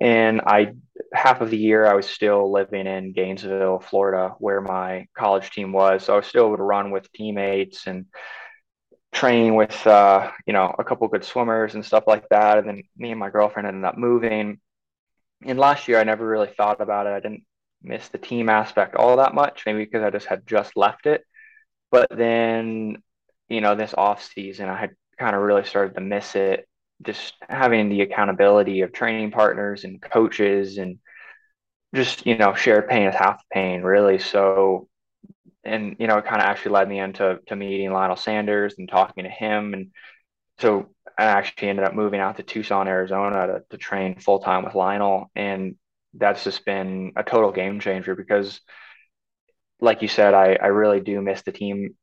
and 0.00 0.40
I 0.42 0.74
half 1.12 1.40
of 1.40 1.50
the 1.50 1.58
year 1.58 1.86
I 1.86 1.94
was 1.94 2.06
still 2.06 2.52
living 2.52 2.86
in 2.86 3.12
Gainesville, 3.12 3.80
Florida, 3.80 4.34
where 4.38 4.60
my 4.60 5.06
college 5.16 5.50
team 5.50 5.72
was. 5.72 6.04
So 6.04 6.12
I 6.12 6.16
was 6.16 6.26
still 6.26 6.46
able 6.46 6.58
to 6.58 6.62
run 6.62 6.92
with 6.92 7.10
teammates 7.12 7.86
and 7.88 8.06
train 9.18 9.54
with 9.54 9.86
uh, 9.86 10.30
you 10.46 10.52
know 10.52 10.74
a 10.78 10.84
couple 10.84 11.08
good 11.08 11.24
swimmers 11.24 11.74
and 11.74 11.84
stuff 11.84 12.04
like 12.06 12.28
that. 12.30 12.58
And 12.58 12.68
then 12.68 12.82
me 12.96 13.10
and 13.10 13.20
my 13.20 13.30
girlfriend 13.30 13.66
ended 13.68 13.84
up 13.84 13.98
moving. 13.98 14.60
And 15.44 15.58
last 15.58 15.88
year, 15.88 16.00
I 16.00 16.04
never 16.04 16.26
really 16.26 16.52
thought 16.56 16.80
about 16.80 17.06
it. 17.06 17.10
I 17.10 17.20
didn't 17.20 17.44
miss 17.82 18.08
the 18.08 18.18
team 18.18 18.48
aspect 18.48 18.96
all 18.96 19.16
that 19.16 19.34
much, 19.34 19.64
maybe 19.66 19.84
because 19.84 20.02
I 20.02 20.10
just 20.10 20.26
had 20.26 20.46
just 20.46 20.76
left 20.76 21.06
it. 21.06 21.24
But 21.90 22.08
then, 22.10 23.02
you 23.48 23.60
know, 23.60 23.74
this 23.74 23.94
off 23.96 24.22
season, 24.22 24.68
I 24.68 24.76
had 24.78 24.90
kind 25.18 25.34
of 25.34 25.42
really 25.42 25.64
started 25.64 25.94
to 25.94 26.00
miss 26.00 26.34
it. 26.36 26.68
Just 27.02 27.34
having 27.48 27.88
the 27.88 28.02
accountability 28.02 28.82
of 28.82 28.92
training 28.92 29.30
partners 29.30 29.84
and 29.84 30.02
coaches 30.02 30.78
and 30.78 30.98
just 31.94 32.26
you 32.26 32.36
know 32.36 32.54
shared 32.54 32.88
pain 32.88 33.06
is 33.08 33.14
half 33.14 33.42
pain 33.50 33.82
really 33.82 34.18
so 34.18 34.88
and 35.64 35.96
you 35.98 36.06
know 36.06 36.18
it 36.18 36.24
kind 36.24 36.40
of 36.40 36.48
actually 36.48 36.72
led 36.72 36.88
me 36.88 37.00
into 37.00 37.38
to 37.46 37.56
meeting 37.56 37.92
Lionel 37.92 38.16
Sanders 38.16 38.74
and 38.78 38.88
talking 38.88 39.24
to 39.24 39.30
him. 39.30 39.74
And 39.74 39.90
so 40.58 40.88
I 41.18 41.24
actually 41.24 41.68
ended 41.68 41.84
up 41.84 41.94
moving 41.94 42.20
out 42.20 42.36
to 42.36 42.42
Tucson 42.42 42.88
Arizona 42.88 43.46
to, 43.46 43.62
to 43.70 43.76
train 43.76 44.18
full 44.18 44.40
time 44.40 44.64
with 44.64 44.74
Lionel. 44.74 45.30
And 45.34 45.76
that's 46.14 46.44
just 46.44 46.64
been 46.64 47.12
a 47.16 47.22
total 47.22 47.52
game 47.52 47.80
changer 47.80 48.14
because 48.14 48.60
like 49.80 50.02
you 50.02 50.08
said 50.08 50.34
I, 50.34 50.54
I 50.60 50.66
really 50.68 51.00
do 51.00 51.20
miss 51.20 51.42
the 51.42 51.52
team 51.52 51.94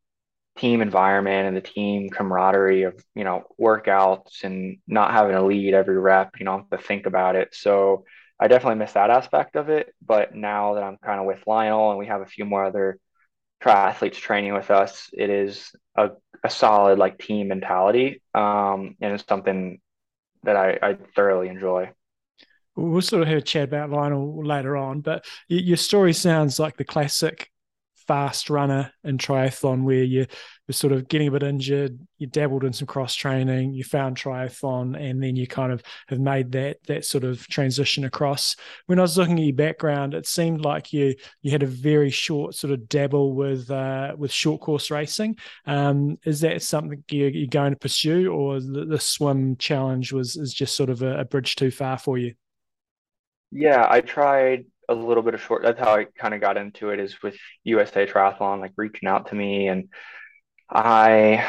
team 0.57 0.81
environment 0.81 1.47
and 1.47 1.57
the 1.57 1.61
team 1.61 2.09
camaraderie 2.09 2.83
of 2.83 3.03
you 3.13 3.23
know 3.23 3.43
workouts 3.59 4.43
and 4.43 4.77
not 4.87 5.11
having 5.11 5.35
a 5.35 5.45
lead 5.45 5.73
every 5.73 5.97
rep 5.97 6.39
you 6.39 6.45
know 6.45 6.65
to 6.71 6.77
think 6.77 7.05
about 7.05 7.35
it. 7.35 7.53
So 7.53 8.05
I 8.39 8.47
definitely 8.47 8.79
miss 8.79 8.93
that 8.93 9.09
aspect 9.09 9.55
of 9.55 9.69
it. 9.69 9.93
But 10.05 10.35
now 10.35 10.75
that 10.75 10.83
I'm 10.83 10.97
kind 10.97 11.19
of 11.19 11.25
with 11.25 11.45
Lionel 11.47 11.89
and 11.91 11.99
we 11.99 12.07
have 12.07 12.21
a 12.21 12.25
few 12.25 12.45
more 12.45 12.65
other 12.65 12.99
triathletes 13.65 14.15
training 14.15 14.53
with 14.53 14.69
us, 14.69 15.09
it 15.11 15.29
is 15.29 15.71
a, 15.95 16.11
a 16.43 16.49
solid 16.49 16.99
like 16.99 17.17
team 17.17 17.47
mentality. 17.47 18.21
Um, 18.33 18.95
and 19.01 19.13
it's 19.13 19.25
something 19.27 19.79
that 20.43 20.55
I, 20.55 20.77
I 20.81 20.97
thoroughly 21.15 21.49
enjoy. 21.49 21.91
We'll 22.75 23.01
sort 23.01 23.23
of 23.23 23.29
have 23.29 23.37
a 23.37 23.41
chat 23.41 23.63
about 23.63 23.89
Lionel 23.89 24.45
later 24.45 24.75
on, 24.75 25.01
but 25.01 25.25
your 25.47 25.77
story 25.77 26.13
sounds 26.13 26.59
like 26.59 26.75
the 26.75 26.83
classic 26.83 27.49
fast 28.07 28.49
runner 28.49 28.91
in 29.03 29.17
triathlon 29.17 29.83
where 29.83 30.03
you 30.03 30.25
were 30.67 30.73
sort 30.73 30.93
of 30.93 31.07
getting 31.07 31.27
a 31.27 31.31
bit 31.31 31.43
injured, 31.43 31.99
you 32.17 32.27
dabbled 32.27 32.63
in 32.63 32.73
some 32.73 32.87
cross 32.87 33.15
training, 33.15 33.73
you 33.73 33.83
found 33.83 34.17
triathlon, 34.17 34.99
and 34.99 35.21
then 35.21 35.35
you 35.35 35.47
kind 35.47 35.71
of 35.71 35.83
have 36.07 36.19
made 36.19 36.51
that 36.53 36.77
that 36.87 37.05
sort 37.05 37.23
of 37.23 37.47
transition 37.47 38.05
across. 38.05 38.55
When 38.85 38.99
I 38.99 39.03
was 39.03 39.17
looking 39.17 39.39
at 39.39 39.45
your 39.45 39.55
background, 39.55 40.13
it 40.13 40.27
seemed 40.27 40.61
like 40.61 40.93
you 40.93 41.15
you 41.41 41.51
had 41.51 41.63
a 41.63 41.67
very 41.67 42.09
short 42.09 42.55
sort 42.55 42.73
of 42.73 42.87
dabble 42.89 43.33
with 43.33 43.69
uh, 43.69 44.15
with 44.17 44.31
short 44.31 44.61
course 44.61 44.89
racing. 44.91 45.37
Um, 45.65 46.17
is 46.25 46.41
that 46.41 46.61
something 46.61 47.03
you're, 47.09 47.29
you're, 47.29 47.47
going 47.47 47.73
to 47.73 47.79
pursue, 47.79 48.31
or 48.31 48.59
the, 48.59 48.85
the, 48.85 48.99
swim 48.99 49.55
challenge 49.57 50.11
was 50.11 50.35
is 50.35 50.53
just 50.53 50.75
sort 50.75 50.89
of 50.89 51.01
a, 51.01 51.19
a 51.19 51.25
bridge 51.25 51.55
too 51.55 51.71
far 51.71 51.97
for 51.97 52.17
you? 52.17 52.33
Yeah, 53.51 53.85
I 53.89 54.01
tried 54.01 54.65
a 54.89 54.93
little 54.95 55.23
bit 55.23 55.33
of 55.33 55.41
short. 55.41 55.63
That's 55.63 55.79
how 55.79 55.95
I 55.95 56.05
kind 56.17 56.33
of 56.33 56.41
got 56.41 56.57
into 56.57 56.89
it 56.89 56.99
is 56.99 57.21
with 57.21 57.35
USA 57.63 58.05
Triathlon, 58.05 58.59
like 58.59 58.73
reaching 58.77 59.07
out 59.09 59.27
to 59.29 59.35
me, 59.35 59.67
and 59.67 59.89
I 60.69 61.45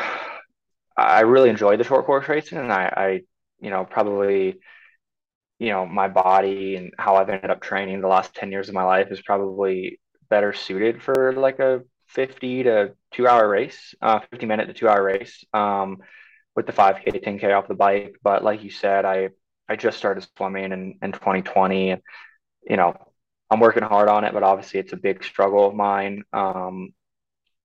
I 0.96 1.20
really 1.22 1.50
enjoyed 1.50 1.80
the 1.80 1.84
short 1.84 2.06
course 2.06 2.28
racing, 2.28 2.58
and 2.58 2.72
I, 2.72 2.92
I 2.96 3.20
you 3.60 3.70
know 3.70 3.84
probably 3.84 4.58
you 5.58 5.68
know 5.70 5.86
my 5.86 6.08
body 6.08 6.76
and 6.76 6.92
how 6.98 7.16
I've 7.16 7.30
ended 7.30 7.50
up 7.50 7.60
training 7.60 8.00
the 8.00 8.08
last 8.08 8.34
ten 8.34 8.52
years 8.52 8.68
of 8.68 8.74
my 8.74 8.84
life 8.84 9.08
is 9.10 9.22
probably 9.22 10.00
better 10.28 10.52
suited 10.52 11.02
for 11.02 11.32
like 11.32 11.58
a 11.60 11.82
50 12.08 12.64
to 12.64 12.94
two 13.12 13.26
hour 13.28 13.48
race, 13.48 13.94
uh, 14.02 14.20
50 14.30 14.46
minute 14.46 14.66
to 14.66 14.74
two 14.74 14.88
hour 14.88 15.02
race. 15.02 15.44
Um, 15.52 15.98
with 16.54 16.66
the 16.66 16.72
5K, 16.72 17.20
10K 17.22 17.52
off 17.52 17.68
the 17.68 17.74
bike. 17.74 18.16
But 18.22 18.42
like 18.42 18.64
you 18.64 18.70
said, 18.70 19.04
I 19.04 19.30
I 19.68 19.76
just 19.76 19.98
started 19.98 20.26
swimming 20.36 20.72
in, 20.72 20.98
in 21.02 21.12
2020. 21.12 21.90
And, 21.90 22.02
you 22.68 22.76
know, 22.76 22.94
I'm 23.50 23.60
working 23.60 23.82
hard 23.82 24.08
on 24.08 24.24
it, 24.24 24.32
but 24.32 24.42
obviously 24.42 24.80
it's 24.80 24.92
a 24.92 24.96
big 24.96 25.22
struggle 25.24 25.66
of 25.68 25.74
mine. 25.74 26.24
Um, 26.32 26.90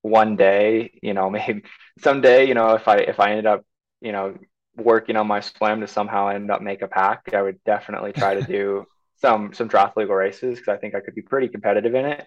one 0.02 0.36
day, 0.36 0.98
you 1.02 1.14
know, 1.14 1.30
maybe 1.36 1.62
someday, 2.00 2.46
you 2.46 2.54
know, 2.54 2.74
if 2.74 2.88
I 2.88 2.96
if 2.96 3.20
I 3.20 3.30
ended 3.30 3.46
up, 3.46 3.64
you 4.00 4.12
know, 4.12 4.36
working 4.76 5.16
on 5.16 5.26
my 5.26 5.40
swim 5.40 5.80
to 5.80 5.86
somehow 5.86 6.28
end 6.28 6.50
up 6.50 6.62
make 6.62 6.82
a 6.82 6.88
pack, 6.88 7.34
I 7.34 7.42
would 7.42 7.62
definitely 7.64 8.12
try 8.12 8.34
to 8.34 8.42
do 8.42 8.86
some 9.20 9.52
some 9.54 9.68
triathlon 9.68 10.08
races 10.08 10.58
because 10.58 10.74
I 10.76 10.78
think 10.78 10.94
I 10.94 11.00
could 11.00 11.14
be 11.14 11.22
pretty 11.22 11.48
competitive 11.48 11.94
in 11.94 12.04
it, 12.06 12.26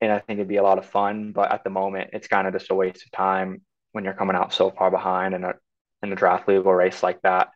and 0.00 0.12
I 0.12 0.18
think 0.18 0.38
it'd 0.38 0.48
be 0.48 0.56
a 0.56 0.62
lot 0.62 0.78
of 0.78 0.86
fun. 0.86 1.32
But 1.32 1.52
at 1.52 1.64
the 1.64 1.70
moment, 1.70 2.10
it's 2.12 2.28
kind 2.28 2.46
of 2.46 2.52
just 2.54 2.70
a 2.70 2.74
waste 2.74 3.04
of 3.04 3.12
time 3.12 3.62
when 3.92 4.04
you're 4.04 4.14
coming 4.14 4.36
out 4.36 4.52
so 4.52 4.70
far 4.70 4.90
behind 4.90 5.34
in 5.34 5.44
a 5.44 5.54
in 6.02 6.12
a 6.12 6.16
draft 6.16 6.48
legal 6.48 6.74
race 6.74 7.02
like 7.02 7.20
that. 7.22 7.50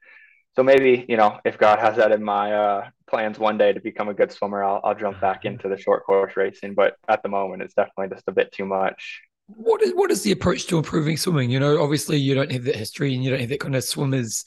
So 0.56 0.62
maybe 0.62 1.04
you 1.08 1.18
know 1.18 1.38
if 1.44 1.58
God 1.58 1.78
has 1.78 1.96
that 1.96 2.12
in 2.12 2.22
my 2.22 2.52
uh, 2.52 2.88
plans 3.08 3.38
one 3.38 3.58
day 3.58 3.72
to 3.74 3.80
become 3.80 4.08
a 4.08 4.14
good 4.14 4.32
swimmer, 4.32 4.64
I'll, 4.64 4.80
I'll 4.82 4.94
jump 4.94 5.20
back 5.20 5.40
mm-hmm. 5.40 5.48
into 5.48 5.68
the 5.68 5.76
short 5.76 6.04
course 6.04 6.36
racing. 6.36 6.74
But 6.74 6.96
at 7.08 7.22
the 7.22 7.28
moment, 7.28 7.62
it's 7.62 7.74
definitely 7.74 8.14
just 8.14 8.26
a 8.26 8.32
bit 8.32 8.52
too 8.52 8.64
much. 8.64 9.20
What 9.48 9.82
is 9.82 9.92
what 9.94 10.10
is 10.10 10.22
the 10.22 10.32
approach 10.32 10.66
to 10.66 10.78
improving 10.78 11.16
swimming? 11.16 11.50
You 11.50 11.60
know, 11.60 11.82
obviously 11.82 12.16
you 12.16 12.34
don't 12.34 12.50
have 12.50 12.64
that 12.64 12.74
history 12.74 13.14
and 13.14 13.22
you 13.22 13.30
don't 13.30 13.40
have 13.40 13.50
that 13.50 13.60
kind 13.60 13.76
of 13.76 13.84
swimmer's 13.84 14.44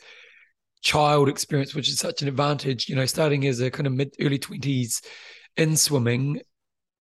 child 0.81 1.29
experience, 1.29 1.75
which 1.75 1.89
is 1.89 1.99
such 1.99 2.21
an 2.21 2.27
advantage. 2.27 2.89
You 2.89 2.95
know, 2.95 3.05
starting 3.05 3.45
as 3.45 3.61
a 3.61 3.69
kind 3.69 3.87
of 3.87 3.93
mid 3.93 4.15
early 4.19 4.39
twenties 4.39 5.01
in 5.57 5.77
swimming, 5.77 6.41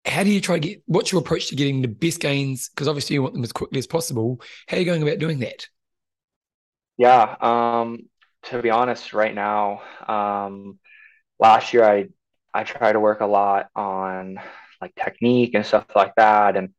how 0.04 0.24
do 0.24 0.30
you 0.30 0.40
try 0.40 0.58
to 0.58 0.68
get? 0.68 0.82
What's 0.86 1.12
your 1.12 1.20
approach 1.20 1.48
to 1.48 1.56
getting 1.56 1.80
the 1.80 1.88
best 1.88 2.20
gains? 2.20 2.68
Because 2.68 2.88
obviously 2.88 3.14
you 3.14 3.22
want 3.22 3.34
them 3.34 3.44
as 3.44 3.52
quickly 3.52 3.78
as 3.78 3.86
possible. 3.86 4.40
How 4.66 4.76
are 4.76 4.80
you 4.80 4.86
going 4.86 5.02
about 5.02 5.18
doing 5.18 5.38
that? 5.38 5.68
Yeah, 6.98 7.36
um, 7.40 8.08
to 8.46 8.62
be 8.62 8.70
honest, 8.70 9.12
right 9.12 9.34
now, 9.34 9.82
um, 10.06 10.78
last 11.38 11.72
year 11.72 11.84
I 11.84 12.08
I 12.54 12.64
try 12.64 12.92
to 12.92 13.00
work 13.00 13.20
a 13.20 13.26
lot 13.26 13.68
on 13.76 14.38
like 14.80 14.94
technique 14.94 15.54
and 15.54 15.66
stuff 15.66 15.86
like 15.94 16.14
that, 16.16 16.56
and 16.56 16.70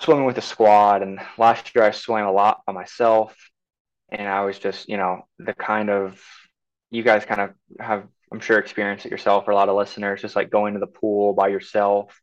swimming 0.00 0.24
with 0.26 0.36
the 0.36 0.42
squad. 0.42 1.02
And 1.02 1.20
last 1.38 1.74
year 1.74 1.84
I 1.84 1.92
swam 1.92 2.26
a 2.26 2.32
lot 2.32 2.62
by 2.66 2.72
myself, 2.72 3.34
and 4.10 4.28
I 4.28 4.44
was 4.44 4.58
just 4.58 4.88
you 4.88 4.96
know 4.96 5.22
the 5.38 5.54
kind 5.54 5.90
of 5.90 6.20
you 6.90 7.02
guys 7.02 7.24
kind 7.24 7.40
of 7.40 7.50
have 7.80 8.06
I'm 8.32 8.40
sure 8.40 8.58
experienced 8.58 9.06
it 9.06 9.12
yourself 9.12 9.48
or 9.48 9.52
a 9.52 9.54
lot 9.54 9.68
of 9.68 9.76
listeners 9.76 10.20
just 10.20 10.36
like 10.36 10.50
going 10.50 10.74
to 10.74 10.80
the 10.80 10.86
pool 10.86 11.32
by 11.32 11.48
yourself 11.48 12.20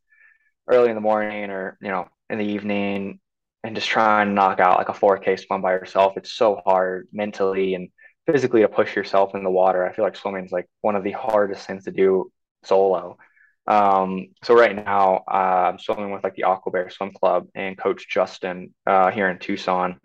early 0.67 0.89
in 0.89 0.95
the 0.95 1.01
morning 1.01 1.49
or 1.49 1.77
you 1.81 1.89
know 1.89 2.07
in 2.29 2.37
the 2.39 2.45
evening 2.45 3.19
and 3.63 3.75
just 3.75 3.87
trying 3.87 4.27
to 4.27 4.33
knock 4.33 4.59
out 4.59 4.77
like 4.77 4.89
a 4.89 4.93
4K 4.93 5.39
swim 5.39 5.61
by 5.61 5.73
yourself. 5.73 6.13
It's 6.17 6.31
so 6.31 6.61
hard 6.65 7.07
mentally 7.11 7.73
and 7.73 7.89
physically 8.25 8.61
to 8.61 8.67
push 8.67 8.95
yourself 8.95 9.35
in 9.35 9.43
the 9.43 9.49
water. 9.49 9.85
I 9.85 9.93
feel 9.93 10.05
like 10.05 10.15
swimming 10.15 10.45
is 10.45 10.51
like 10.51 10.67
one 10.81 10.95
of 10.95 11.03
the 11.03 11.11
hardest 11.11 11.65
things 11.65 11.85
to 11.85 11.91
do 11.91 12.31
solo. 12.63 13.17
Um, 13.67 14.27
so 14.43 14.53
right 14.53 14.75
now 14.75 15.23
uh, 15.27 15.71
I'm 15.71 15.79
swimming 15.79 16.11
with 16.11 16.23
like 16.23 16.35
the 16.35 16.43
Aqua 16.43 16.71
Bear 16.71 16.89
Swim 16.89 17.11
Club 17.11 17.47
and 17.55 17.77
Coach 17.77 18.07
Justin 18.09 18.73
uh, 18.85 19.11
here 19.11 19.29
in 19.29 19.39
Tucson, 19.39 19.99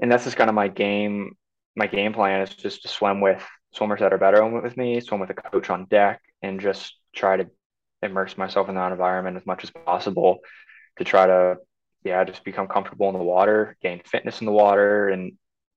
and 0.00 0.10
that's 0.10 0.24
just 0.24 0.36
kind 0.36 0.50
of 0.50 0.54
my 0.54 0.68
game. 0.68 1.32
My 1.76 1.86
game 1.86 2.12
plan 2.12 2.40
is 2.40 2.50
just 2.50 2.82
to 2.82 2.88
swim 2.88 3.20
with 3.20 3.42
swimmers 3.72 4.00
that 4.00 4.12
are 4.12 4.18
better 4.18 4.44
with 4.44 4.76
me, 4.76 5.00
swim 5.00 5.20
with 5.20 5.30
a 5.30 5.34
coach 5.34 5.70
on 5.70 5.86
deck, 5.86 6.20
and 6.42 6.60
just 6.60 6.96
try 7.14 7.36
to 7.36 7.48
immerse 8.02 8.36
myself 8.36 8.68
in 8.68 8.74
that 8.74 8.90
environment 8.90 9.36
as 9.36 9.46
much 9.46 9.62
as 9.62 9.70
possible 9.70 10.38
to 10.98 11.04
try 11.04 11.26
to 11.26 11.56
yeah, 12.02 12.24
just 12.24 12.44
become 12.44 12.66
comfortable 12.66 13.08
in 13.08 13.14
the 13.14 13.22
water, 13.22 13.76
gain 13.82 14.00
fitness 14.04 14.40
in 14.40 14.46
the 14.46 14.52
water, 14.52 15.08
and 15.08 15.32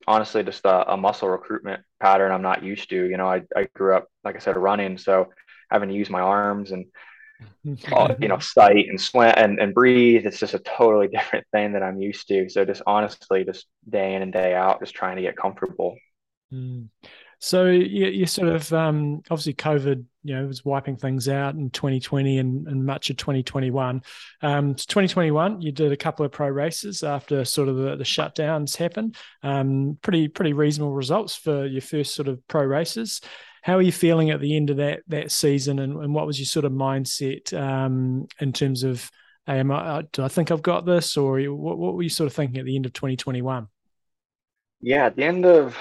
honestly, 0.07 0.43
just 0.43 0.65
a, 0.65 0.93
a, 0.93 0.97
muscle 0.97 1.29
recruitment 1.29 1.83
pattern 1.99 2.31
I'm 2.31 2.41
not 2.41 2.63
used 2.63 2.89
to. 2.89 2.95
You 2.95 3.17
know, 3.17 3.27
I, 3.27 3.43
I 3.55 3.67
grew 3.75 3.95
up, 3.95 4.07
like 4.23 4.35
I 4.35 4.39
said, 4.39 4.57
running, 4.57 4.97
so 4.97 5.29
having 5.69 5.89
to 5.89 5.95
use 5.95 6.09
my 6.09 6.21
arms 6.21 6.71
and 6.71 6.85
uh, 7.91 8.15
you 8.19 8.27
know, 8.27 8.39
sight 8.39 8.87
and 8.89 8.99
swim 8.99 9.33
and, 9.35 9.59
and 9.59 9.73
breathe. 9.73 10.25
It's 10.25 10.39
just 10.39 10.53
a 10.53 10.59
totally 10.59 11.07
different 11.11 11.45
thing 11.51 11.73
that 11.73 11.83
I'm 11.83 11.99
used 11.99 12.27
to. 12.27 12.49
So 12.49 12.65
just 12.65 12.81
honestly, 12.85 13.43
just 13.43 13.65
day 13.89 14.15
in 14.15 14.21
and 14.21 14.33
day 14.33 14.53
out, 14.53 14.79
just 14.79 14.95
trying 14.95 15.17
to 15.17 15.21
get 15.21 15.37
comfortable. 15.37 15.95
Mm. 16.53 16.89
So 17.43 17.65
you, 17.65 18.07
you 18.07 18.25
sort 18.25 18.47
of 18.47 18.71
um, 18.71 19.21
obviously 19.29 19.53
COVID, 19.53 20.05
you 20.23 20.33
know, 20.33 20.47
was 20.47 20.63
wiping 20.63 20.95
things 20.95 21.27
out 21.27 21.55
in 21.55 21.71
2020 21.71 22.37
and, 22.37 22.65
and 22.69 22.85
much 22.85 23.09
of 23.09 23.17
2021. 23.17 24.01
Um, 24.41 24.75
2021, 24.75 25.61
you 25.61 25.73
did 25.73 25.91
a 25.91 25.97
couple 25.97 26.25
of 26.25 26.31
pro 26.31 26.47
races 26.47 27.03
after 27.03 27.43
sort 27.43 27.67
of 27.67 27.75
the, 27.75 27.97
the 27.97 28.05
shutdowns 28.05 28.77
happened. 28.77 29.17
Um, 29.43 29.97
pretty 30.01 30.29
pretty 30.29 30.53
reasonable 30.53 30.93
results 30.93 31.35
for 31.35 31.65
your 31.65 31.81
first 31.81 32.15
sort 32.15 32.29
of 32.29 32.39
pro 32.47 32.63
races. 32.63 33.19
How 33.61 33.75
are 33.75 33.81
you 33.81 33.91
feeling 33.91 34.29
at 34.29 34.39
the 34.39 34.55
end 34.55 34.69
of 34.69 34.77
that 34.77 35.01
that 35.09 35.29
season, 35.29 35.79
and, 35.79 36.01
and 36.01 36.13
what 36.13 36.25
was 36.25 36.39
your 36.39 36.45
sort 36.45 36.63
of 36.63 36.71
mindset 36.71 37.53
um, 37.53 38.25
in 38.39 38.53
terms 38.53 38.83
of, 38.83 39.11
hey, 39.47 39.59
am 39.59 39.69
I, 39.69 39.79
uh, 39.79 40.01
do 40.13 40.23
I 40.23 40.29
think 40.29 40.49
I've 40.49 40.61
got 40.61 40.85
this, 40.85 41.17
or 41.17 41.41
what, 41.41 41.77
what 41.77 41.95
were 41.95 42.03
you 42.03 42.09
sort 42.09 42.27
of 42.27 42.33
thinking 42.33 42.59
at 42.59 42.65
the 42.65 42.77
end 42.77 42.85
of 42.85 42.93
2021? 42.93 43.67
Yeah, 44.79 45.07
at 45.07 45.17
the 45.17 45.25
end 45.25 45.45
of 45.45 45.77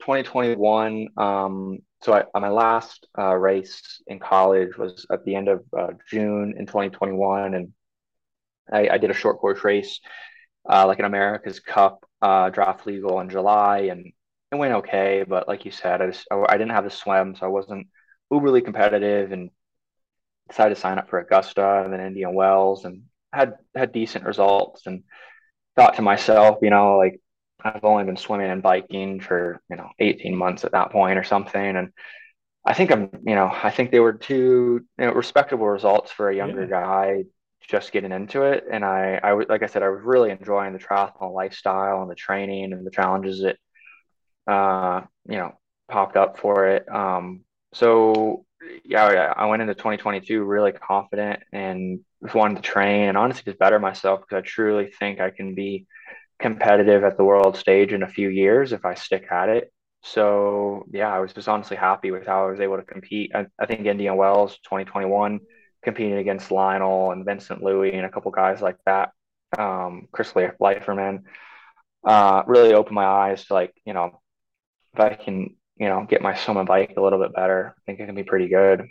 2021. 0.00 1.08
Um, 1.16 1.78
so 2.02 2.14
I, 2.14 2.38
my 2.38 2.48
last 2.48 3.06
uh, 3.18 3.34
race 3.34 4.02
in 4.06 4.18
college 4.18 4.76
was 4.76 5.06
at 5.12 5.24
the 5.24 5.34
end 5.34 5.48
of 5.48 5.64
uh, 5.78 5.88
June 6.08 6.54
in 6.58 6.66
2021, 6.66 7.54
and 7.54 7.72
I, 8.72 8.88
I, 8.88 8.98
did 8.98 9.10
a 9.10 9.14
short 9.14 9.38
course 9.38 9.62
race, 9.64 10.00
uh, 10.68 10.86
like 10.86 10.98
an 10.98 11.04
America's 11.04 11.60
Cup 11.60 12.04
uh, 12.22 12.48
draft 12.50 12.86
legal 12.86 13.20
in 13.20 13.28
July, 13.28 13.90
and 13.90 14.12
it 14.50 14.56
went 14.56 14.74
okay. 14.74 15.24
But 15.28 15.46
like 15.48 15.64
you 15.64 15.70
said, 15.70 16.00
I 16.00 16.06
just 16.06 16.26
I 16.30 16.56
didn't 16.56 16.70
have 16.72 16.84
the 16.84 16.90
swim, 16.90 17.36
so 17.36 17.44
I 17.46 17.50
wasn't 17.50 17.88
uberly 18.32 18.64
competitive, 18.64 19.32
and 19.32 19.50
decided 20.48 20.74
to 20.74 20.80
sign 20.80 20.98
up 20.98 21.10
for 21.10 21.18
Augusta 21.18 21.82
and 21.84 21.92
then 21.92 22.00
Indian 22.00 22.34
Wells, 22.34 22.84
and 22.84 23.02
had 23.32 23.54
had 23.74 23.92
decent 23.92 24.24
results, 24.24 24.86
and 24.86 25.02
thought 25.76 25.96
to 25.96 26.02
myself, 26.02 26.58
you 26.62 26.70
know, 26.70 26.96
like 26.96 27.20
I've 27.64 27.84
only 27.84 28.04
been 28.04 28.16
swimming 28.16 28.50
and 28.50 28.62
biking 28.62 29.20
for, 29.20 29.60
you 29.70 29.76
know, 29.76 29.88
18 29.98 30.34
months 30.34 30.64
at 30.64 30.72
that 30.72 30.90
point 30.90 31.18
or 31.18 31.24
something. 31.24 31.76
And 31.76 31.92
I 32.64 32.74
think 32.74 32.90
I'm, 32.90 33.10
you 33.26 33.34
know, 33.34 33.50
I 33.50 33.70
think 33.70 33.90
they 33.90 34.00
were 34.00 34.12
two 34.12 34.84
you 34.98 35.06
know, 35.06 35.12
respectable 35.12 35.68
results 35.68 36.10
for 36.10 36.28
a 36.28 36.36
younger 36.36 36.62
yeah. 36.62 36.68
guy 36.68 37.24
just 37.62 37.92
getting 37.92 38.12
into 38.12 38.42
it. 38.42 38.64
And 38.70 38.84
I, 38.84 39.20
I, 39.22 39.32
like 39.32 39.62
I 39.62 39.66
said, 39.66 39.82
I 39.82 39.88
was 39.88 40.02
really 40.02 40.30
enjoying 40.30 40.72
the 40.72 40.78
triathlon 40.78 41.32
lifestyle 41.32 42.02
and 42.02 42.10
the 42.10 42.16
training 42.16 42.72
and 42.72 42.86
the 42.86 42.90
challenges 42.90 43.42
that, 43.42 43.56
uh, 44.52 45.02
you 45.28 45.36
know, 45.36 45.52
popped 45.88 46.16
up 46.16 46.38
for 46.38 46.68
it. 46.68 46.90
Um, 46.90 47.44
so 47.72 48.44
yeah, 48.84 49.32
I 49.36 49.46
went 49.46 49.62
into 49.62 49.74
2022 49.74 50.42
really 50.42 50.72
confident 50.72 51.42
and 51.52 52.00
wanted 52.34 52.56
to 52.56 52.62
train 52.62 53.08
and 53.08 53.16
honestly 53.16 53.44
just 53.44 53.58
better 53.58 53.78
myself 53.78 54.20
because 54.20 54.42
I 54.42 54.46
truly 54.46 54.92
think 54.98 55.20
I 55.20 55.30
can 55.30 55.54
be 55.54 55.86
competitive 56.40 57.04
at 57.04 57.16
the 57.16 57.24
world 57.24 57.56
stage 57.56 57.92
in 57.92 58.02
a 58.02 58.08
few 58.08 58.28
years 58.28 58.72
if 58.72 58.84
I 58.84 58.94
stick 58.94 59.26
at 59.30 59.48
it. 59.48 59.72
So 60.02 60.86
yeah, 60.90 61.12
I 61.12 61.20
was 61.20 61.32
just 61.32 61.48
honestly 61.48 61.76
happy 61.76 62.10
with 62.10 62.26
how 62.26 62.46
I 62.46 62.50
was 62.50 62.60
able 62.60 62.76
to 62.76 62.82
compete. 62.82 63.32
I, 63.34 63.46
I 63.58 63.66
think 63.66 63.86
Indian 63.86 64.16
Wells 64.16 64.56
2021 64.64 65.40
competing 65.82 66.18
against 66.18 66.50
Lionel 66.50 67.12
and 67.12 67.24
Vincent 67.24 67.62
Luis 67.62 67.92
and 67.94 68.06
a 68.06 68.10
couple 68.10 68.30
guys 68.30 68.60
like 68.60 68.76
that, 68.86 69.10
um, 69.58 70.08
Chris 70.12 70.32
Leiferman, 70.32 71.22
uh, 72.04 72.42
really 72.46 72.74
opened 72.74 72.94
my 72.94 73.04
eyes 73.04 73.44
to 73.46 73.54
like, 73.54 73.74
you 73.84 73.92
know, 73.92 74.20
if 74.94 75.00
I 75.00 75.14
can, 75.14 75.56
you 75.76 75.88
know, 75.88 76.06
get 76.08 76.22
my 76.22 76.34
swim 76.34 76.56
and 76.56 76.68
bike 76.68 76.94
a 76.96 77.00
little 77.00 77.18
bit 77.18 77.34
better, 77.34 77.74
I 77.76 77.80
think 77.86 78.00
it 78.00 78.06
can 78.06 78.14
be 78.14 78.24
pretty 78.24 78.48
good. 78.48 78.86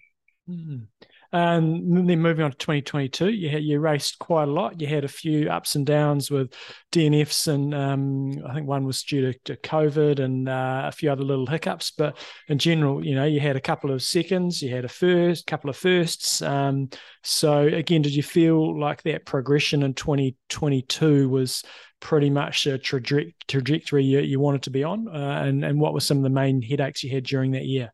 Mm. 0.49 0.88
And 1.32 2.09
then 2.09 2.21
moving 2.21 2.43
on 2.43 2.51
to 2.51 2.57
2022, 2.57 3.30
you 3.30 3.49
had, 3.49 3.63
you 3.63 3.80
raced 3.80 4.17
quite 4.17 4.47
a 4.47 4.51
lot. 4.51 4.82
You 4.82 4.88
had 4.88 5.03
a 5.03 5.09
few 5.09 5.49
ups 5.49 5.75
and 5.75 5.86
downs 5.86 6.32
with 6.32 6.53
DNFs, 6.91 7.47
and 7.47 7.73
um, 7.75 8.43
I 8.47 8.53
think 8.55 8.67
one 8.67 8.86
was 8.86 9.03
due 9.03 9.32
to, 9.32 9.39
to 9.45 9.55
COVID 9.57 10.19
and 10.19 10.49
uh, 10.49 10.84
a 10.86 10.91
few 10.91 11.11
other 11.11 11.23
little 11.23 11.45
hiccups. 11.45 11.91
But 11.91 12.17
in 12.47 12.57
general, 12.57 13.05
you 13.05 13.13
know, 13.13 13.25
you 13.25 13.39
had 13.39 13.55
a 13.55 13.61
couple 13.61 13.91
of 13.91 14.01
seconds, 14.01 14.61
you 14.61 14.73
had 14.73 14.86
a 14.86 14.89
first, 14.89 15.45
couple 15.45 15.69
of 15.69 15.77
firsts. 15.77 16.41
Um, 16.41 16.89
so 17.23 17.59
again, 17.59 18.01
did 18.01 18.15
you 18.15 18.23
feel 18.23 18.80
like 18.80 19.03
that 19.03 19.25
progression 19.25 19.84
in 19.84 19.93
2022 19.93 21.30
was 21.30 21.63
pretty 21.99 22.32
much 22.32 22.65
a 22.65 22.80
traje- 22.80 23.34
trajectory 23.47 24.03
you, 24.03 24.19
you, 24.21 24.39
wanted 24.39 24.63
to 24.63 24.71
be 24.71 24.84
on? 24.84 25.07
Uh, 25.07 25.43
and 25.43 25.63
and 25.63 25.80
what 25.80 25.93
were 25.93 25.99
some 25.99 26.17
of 26.17 26.23
the 26.23 26.30
main 26.30 26.61
headaches 26.61 27.03
you 27.03 27.11
had 27.11 27.23
during 27.23 27.51
that 27.51 27.65
year? 27.65 27.93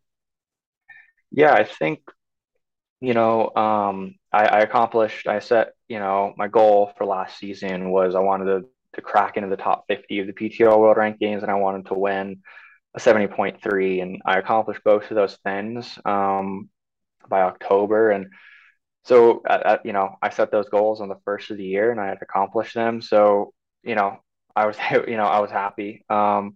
Yeah, 1.31 1.53
I 1.53 1.65
think 1.65 1.99
you 3.01 3.13
know, 3.13 3.51
um, 3.55 4.15
I, 4.31 4.45
I 4.45 4.59
accomplished, 4.61 5.27
I 5.27 5.39
set, 5.39 5.73
you 5.87 5.99
know, 5.99 6.33
my 6.37 6.47
goal 6.47 6.93
for 6.97 7.05
last 7.05 7.37
season 7.37 7.91
was 7.91 8.15
I 8.15 8.19
wanted 8.19 8.45
to, 8.45 8.65
to 8.95 9.01
crack 9.01 9.37
into 9.37 9.49
the 9.49 9.57
top 9.57 9.85
50 9.87 10.19
of 10.19 10.27
the 10.27 10.33
PTO 10.33 10.77
world 10.77 10.97
rankings 10.97 11.41
and 11.41 11.51
I 11.51 11.55
wanted 11.55 11.87
to 11.87 11.93
win 11.93 12.41
a 12.95 12.99
70.3 12.99 14.01
and 14.01 14.21
I 14.25 14.39
accomplished 14.39 14.81
both 14.83 15.11
of 15.11 15.15
those 15.15 15.35
things 15.43 15.99
um, 16.05 16.69
by 17.29 17.41
October. 17.41 18.11
And 18.11 18.27
so, 19.03 19.43
you 19.83 19.93
know, 19.93 20.15
I 20.21 20.29
set 20.29 20.51
those 20.51 20.69
goals 20.69 21.01
on 21.01 21.09
the 21.09 21.19
first 21.25 21.51
of 21.51 21.57
the 21.57 21.65
year 21.65 21.91
and 21.91 21.99
I 21.99 22.07
had 22.07 22.19
accomplished 22.21 22.73
them. 22.73 23.01
So, 23.01 23.53
you 23.83 23.95
know, 23.95 24.17
I 24.55 24.65
was, 24.65 24.77
you 25.07 25.17
know, 25.17 25.25
I 25.25 25.39
was 25.39 25.51
happy. 25.51 26.05
Um, 26.09 26.55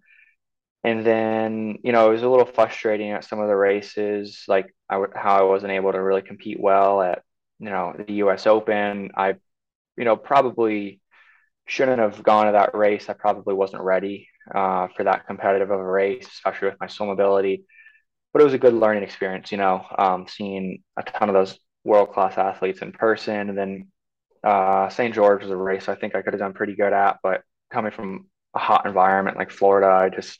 and 0.84 1.05
then, 1.05 1.77
you 1.84 1.91
know, 1.91 2.09
it 2.09 2.13
was 2.13 2.23
a 2.23 2.30
little 2.30 2.45
frustrating 2.45 3.11
at 3.11 3.25
some 3.25 3.39
of 3.39 3.47
the 3.47 3.55
races, 3.55 4.43
like 4.47 4.73
I 4.89 4.95
w- 4.95 5.11
how 5.15 5.38
I 5.39 5.43
wasn't 5.43 5.73
able 5.73 5.91
to 5.91 6.01
really 6.01 6.21
compete 6.21 6.59
well 6.59 7.01
at, 7.01 7.21
you 7.59 7.69
know, 7.69 7.93
the 7.97 8.13
US 8.13 8.47
Open. 8.47 9.11
I, 9.15 9.36
you 9.97 10.05
know, 10.05 10.15
probably 10.15 11.01
shouldn't 11.67 11.99
have 11.99 12.23
gone 12.23 12.47
to 12.47 12.53
that 12.53 12.75
race. 12.75 13.09
I 13.09 13.13
probably 13.13 13.53
wasn't 13.53 13.84
ready 13.84 14.27
uh, 14.53 14.88
for 14.95 15.03
that 15.05 15.27
competitive 15.27 15.71
of 15.71 15.80
a 15.80 15.84
race, 15.84 16.27
especially 16.27 16.69
with 16.69 16.80
my 16.80 16.88
swim 16.88 17.09
ability. 17.09 17.65
But 18.34 18.41
it 18.41 18.45
was 18.45 18.53
a 18.53 18.59
good 18.59 18.73
learning 18.73 19.03
experience, 19.03 19.51
you 19.51 19.57
know, 19.57 19.86
um, 19.97 20.27
seeing 20.27 20.84
a 20.97 21.03
ton 21.03 21.30
of 21.30 21.36
those 21.36 21.59
world 21.84 22.13
class 22.13 22.38
athletes 22.38 22.82
in 22.82 22.91
person. 22.91 23.49
And 23.49 23.57
then 23.57 23.88
uh, 24.43 24.89
St. 24.89 25.13
George 25.13 25.41
was 25.43 25.51
a 25.51 25.55
race 25.57 25.89
I 25.89 25.95
think 25.95 26.15
I 26.15 26.21
could 26.21 26.34
have 26.34 26.39
done 26.39 26.53
pretty 26.53 26.75
good 26.75 26.93
at, 26.93 27.17
but 27.23 27.43
coming 27.71 27.91
from 27.91 28.27
a 28.55 28.59
hot 28.59 28.86
environment 28.86 29.38
like 29.38 29.51
Florida, 29.51 29.88
I 29.88 30.09
just 30.09 30.39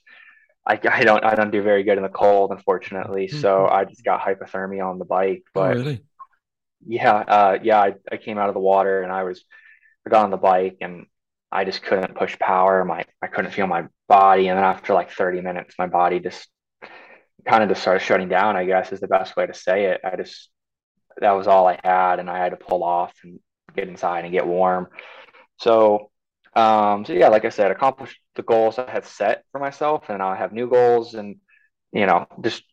I, 0.70 0.80
I 0.92 1.04
don't 1.04 1.24
I 1.24 1.34
don't 1.34 1.50
do 1.50 1.64
very 1.64 1.84
good 1.84 1.98
in 1.98 2.04
the 2.04 2.10
cold, 2.10 2.52
unfortunately. 2.52 3.28
Mm-hmm. 3.28 3.40
So 3.40 3.68
I 3.68 3.86
just 3.86 4.04
got 4.04 4.22
hypothermia 4.22 4.88
on 4.88 5.00
the 5.00 5.06
bike. 5.06 5.44
Oh, 5.48 5.52
but 5.56 5.72
oh, 5.72 5.80
really? 5.80 6.04
Yeah, 6.86 7.16
uh, 7.16 7.58
yeah. 7.62 7.80
I, 7.80 7.96
I 8.12 8.18
came 8.18 8.38
out 8.38 8.50
of 8.50 8.54
the 8.54 8.62
water 8.62 9.02
and 9.02 9.12
I 9.12 9.24
was 9.24 9.44
I 10.06 10.12
got 10.12 10.24
on 10.24 10.32
the 10.32 10.38
bike 10.38 10.78
and 10.82 11.08
I 11.52 11.66
just 11.66 11.82
couldn't 11.82 12.16
push 12.16 12.38
power. 12.38 12.86
My 12.86 13.04
I 13.22 13.28
couldn't 13.28 13.52
feel 13.52 13.66
my 13.66 13.86
body, 14.08 14.48
and 14.48 14.58
then 14.58 14.64
after 14.64 14.94
like 14.94 15.12
30 15.12 15.42
minutes, 15.42 15.74
my 15.80 15.88
body 15.88 16.20
just 16.20 16.48
kind 17.46 17.64
of 17.64 17.70
just 17.70 17.82
started 17.82 18.02
shutting 18.02 18.30
down. 18.30 18.56
I 18.56 18.66
guess 18.66 18.92
is 18.92 19.00
the 19.00 19.08
best 19.08 19.36
way 19.36 19.48
to 19.48 19.54
say 19.56 19.86
it. 19.86 20.02
I 20.04 20.16
just 20.18 20.52
that 21.18 21.32
was 21.32 21.48
all 21.48 21.68
I 21.68 21.80
had, 21.84 22.20
and 22.20 22.30
I 22.30 22.38
had 22.38 22.52
to 22.52 22.58
pull 22.58 22.84
off 22.84 23.14
and 23.24 23.40
get 23.76 23.88
inside 23.88 24.24
and 24.24 24.32
get 24.32 24.46
warm. 24.46 24.88
So 25.58 26.12
um, 26.56 27.06
so 27.06 27.14
yeah, 27.14 27.30
like 27.30 27.46
I 27.46 27.50
said, 27.50 27.72
accomplished 27.72 28.20
the 28.36 28.44
goals 28.44 28.80
I 28.80 28.90
had 28.90 29.06
set 29.06 29.44
for 29.52 29.60
myself, 29.60 30.10
and 30.10 30.22
I 30.22 30.36
have 30.36 30.52
new 30.52 30.70
goals, 30.70 31.14
and 31.14 31.38
you 31.92 32.06
know, 32.06 32.28
just 32.42 32.64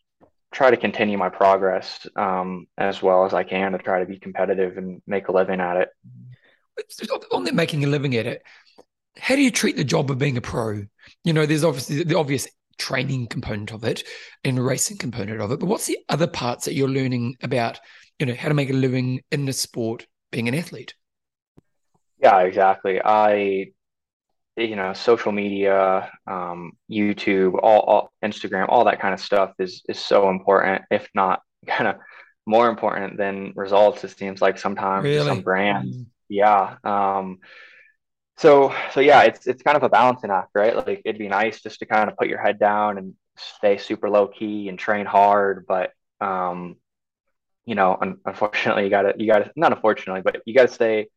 try 0.52 0.70
to 0.70 0.76
continue 0.76 1.18
my 1.18 1.28
progress 1.28 2.06
um, 2.16 2.66
as 2.78 3.02
well 3.02 3.24
as 3.24 3.34
I 3.34 3.44
can 3.44 3.72
to 3.72 3.78
try 3.78 4.00
to 4.00 4.06
be 4.06 4.18
competitive 4.18 4.78
and 4.78 5.02
make 5.06 5.28
a 5.28 5.32
living 5.32 5.60
at 5.60 5.76
it. 5.76 5.88
On 7.32 7.44
that 7.44 7.54
making 7.54 7.84
a 7.84 7.88
living 7.88 8.16
at 8.16 8.26
it, 8.26 8.42
how 9.18 9.34
do 9.34 9.42
you 9.42 9.50
treat 9.50 9.76
the 9.76 9.84
job 9.84 10.10
of 10.10 10.18
being 10.18 10.36
a 10.36 10.40
pro? 10.40 10.82
You 11.24 11.32
know, 11.32 11.46
there's 11.46 11.64
obviously 11.64 12.02
the 12.04 12.18
obvious 12.18 12.48
training 12.78 13.26
component 13.28 13.72
of 13.72 13.84
it 13.84 14.04
and 14.44 14.64
racing 14.64 14.98
component 14.98 15.40
of 15.40 15.50
it, 15.52 15.60
but 15.60 15.66
what's 15.66 15.86
the 15.86 15.98
other 16.08 16.26
parts 16.26 16.66
that 16.66 16.74
you're 16.74 16.88
learning 16.88 17.36
about? 17.42 17.80
You 18.18 18.26
know, 18.26 18.34
how 18.34 18.48
to 18.48 18.54
make 18.54 18.70
a 18.70 18.74
living 18.74 19.22
in 19.30 19.46
the 19.46 19.52
sport, 19.52 20.06
being 20.30 20.48
an 20.48 20.54
athlete. 20.54 20.94
Yeah, 22.18 22.40
exactly. 22.40 23.00
I 23.02 23.72
you 24.56 24.74
know 24.74 24.92
social 24.92 25.32
media 25.32 26.10
um, 26.26 26.72
youtube 26.90 27.58
all, 27.62 27.80
all, 27.80 28.12
instagram 28.24 28.66
all 28.68 28.84
that 28.84 29.00
kind 29.00 29.12
of 29.12 29.20
stuff 29.20 29.52
is 29.58 29.82
is 29.88 29.98
so 29.98 30.30
important 30.30 30.82
if 30.90 31.08
not 31.14 31.42
kind 31.66 31.88
of 31.88 31.96
more 32.46 32.68
important 32.68 33.16
than 33.16 33.52
results 33.56 34.04
it 34.04 34.16
seems 34.16 34.40
like 34.40 34.58
sometimes 34.58 35.04
really? 35.04 35.26
some 35.26 35.40
brands 35.42 35.96
mm. 35.96 36.06
yeah 36.28 36.76
um, 36.84 37.38
so 38.38 38.72
so 38.92 39.00
yeah 39.00 39.22
it's 39.22 39.46
it's 39.46 39.62
kind 39.62 39.76
of 39.76 39.82
a 39.82 39.88
balancing 39.88 40.30
act 40.30 40.50
right 40.54 40.76
like 40.76 41.02
it'd 41.04 41.18
be 41.18 41.28
nice 41.28 41.60
just 41.60 41.80
to 41.80 41.86
kind 41.86 42.08
of 42.08 42.16
put 42.16 42.28
your 42.28 42.40
head 42.40 42.58
down 42.58 42.98
and 42.98 43.14
stay 43.36 43.76
super 43.76 44.08
low 44.08 44.26
key 44.28 44.68
and 44.68 44.78
train 44.78 45.04
hard 45.04 45.66
but 45.66 45.90
um 46.20 46.76
you 47.66 47.74
know 47.74 47.98
un- 48.00 48.18
unfortunately 48.24 48.84
you 48.84 48.90
gotta 48.90 49.12
you 49.18 49.26
gotta 49.26 49.50
not 49.56 49.72
unfortunately 49.72 50.22
but 50.22 50.40
you 50.46 50.54
gotta 50.54 50.68
stay 50.68 51.08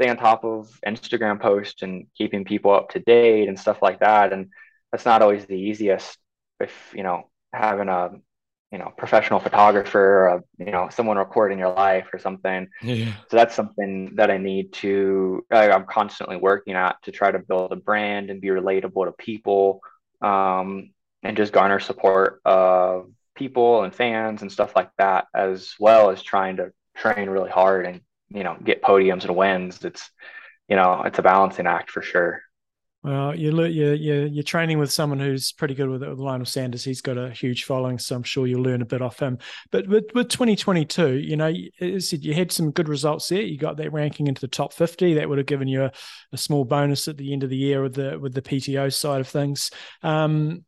stay 0.00 0.10
on 0.10 0.16
top 0.16 0.44
of 0.44 0.78
Instagram 0.86 1.40
posts 1.40 1.82
and 1.82 2.06
keeping 2.16 2.44
people 2.44 2.72
up 2.72 2.90
to 2.90 3.00
date 3.00 3.48
and 3.48 3.58
stuff 3.58 3.80
like 3.80 4.00
that. 4.00 4.32
And 4.32 4.50
that's 4.90 5.04
not 5.04 5.22
always 5.22 5.46
the 5.46 5.54
easiest 5.54 6.18
if, 6.60 6.92
you 6.94 7.02
know, 7.02 7.30
having 7.52 7.88
a, 7.88 8.10
you 8.72 8.78
know, 8.78 8.92
professional 8.98 9.38
photographer 9.38 10.00
or, 10.00 10.26
a, 10.26 10.42
you 10.58 10.72
know, 10.72 10.88
someone 10.90 11.16
recording 11.16 11.60
your 11.60 11.72
life 11.72 12.08
or 12.12 12.18
something. 12.18 12.68
Yeah. 12.82 13.12
So 13.30 13.36
that's 13.36 13.54
something 13.54 14.16
that 14.16 14.32
I 14.32 14.38
need 14.38 14.72
to, 14.74 15.46
I'm 15.50 15.86
constantly 15.86 16.36
working 16.36 16.74
at 16.74 16.96
to 17.04 17.12
try 17.12 17.30
to 17.30 17.38
build 17.38 17.72
a 17.72 17.76
brand 17.76 18.30
and 18.30 18.40
be 18.40 18.48
relatable 18.48 19.06
to 19.06 19.12
people 19.12 19.80
um, 20.20 20.90
and 21.22 21.36
just 21.36 21.52
garner 21.52 21.78
support 21.78 22.40
of 22.44 23.10
people 23.36 23.84
and 23.84 23.94
fans 23.94 24.42
and 24.42 24.50
stuff 24.50 24.74
like 24.74 24.90
that, 24.98 25.26
as 25.34 25.74
well 25.78 26.10
as 26.10 26.22
trying 26.22 26.56
to 26.56 26.72
train 26.96 27.28
really 27.28 27.50
hard 27.50 27.86
and 27.86 28.00
you 28.34 28.44
know 28.44 28.56
get 28.62 28.82
podiums 28.82 29.24
and 29.24 29.34
wins. 29.34 29.84
It's 29.84 30.10
you 30.68 30.76
know 30.76 31.02
it's 31.02 31.18
a 31.18 31.22
balancing 31.22 31.66
act 31.66 31.90
for 31.90 32.02
sure. 32.02 32.42
Well, 33.04 33.34
you're, 33.34 33.66
you're, 33.66 34.24
you're, 34.24 34.42
training 34.42 34.78
with 34.78 34.90
someone 34.90 35.18
who's 35.18 35.52
pretty 35.52 35.74
good 35.74 35.90
with 35.90 36.02
it, 36.02 36.08
with 36.08 36.18
Lionel 36.18 36.46
Sanders. 36.46 36.84
He's 36.84 37.02
got 37.02 37.18
a 37.18 37.28
huge 37.28 37.64
following, 37.64 37.98
so 37.98 38.16
I'm 38.16 38.22
sure 38.22 38.46
you'll 38.46 38.62
learn 38.62 38.80
a 38.80 38.86
bit 38.86 39.02
off 39.02 39.18
him. 39.18 39.36
But 39.70 39.86
with, 39.86 40.06
with 40.14 40.30
2022, 40.30 41.16
you 41.16 41.36
know, 41.36 41.48
you, 41.48 42.00
said 42.00 42.24
you 42.24 42.32
had 42.32 42.50
some 42.50 42.70
good 42.70 42.88
results 42.88 43.28
there. 43.28 43.42
You 43.42 43.58
got 43.58 43.76
that 43.76 43.92
ranking 43.92 44.26
into 44.26 44.40
the 44.40 44.48
top 44.48 44.72
50. 44.72 45.12
That 45.12 45.28
would 45.28 45.36
have 45.36 45.46
given 45.46 45.68
you 45.68 45.82
a, 45.82 45.92
a 46.32 46.38
small 46.38 46.64
bonus 46.64 47.06
at 47.06 47.18
the 47.18 47.34
end 47.34 47.42
of 47.42 47.50
the 47.50 47.58
year 47.58 47.82
with 47.82 47.92
the 47.92 48.18
with 48.18 48.32
the 48.32 48.40
PTO 48.40 48.90
side 48.90 49.20
of 49.20 49.28
things. 49.28 49.70
Um, 50.02 50.64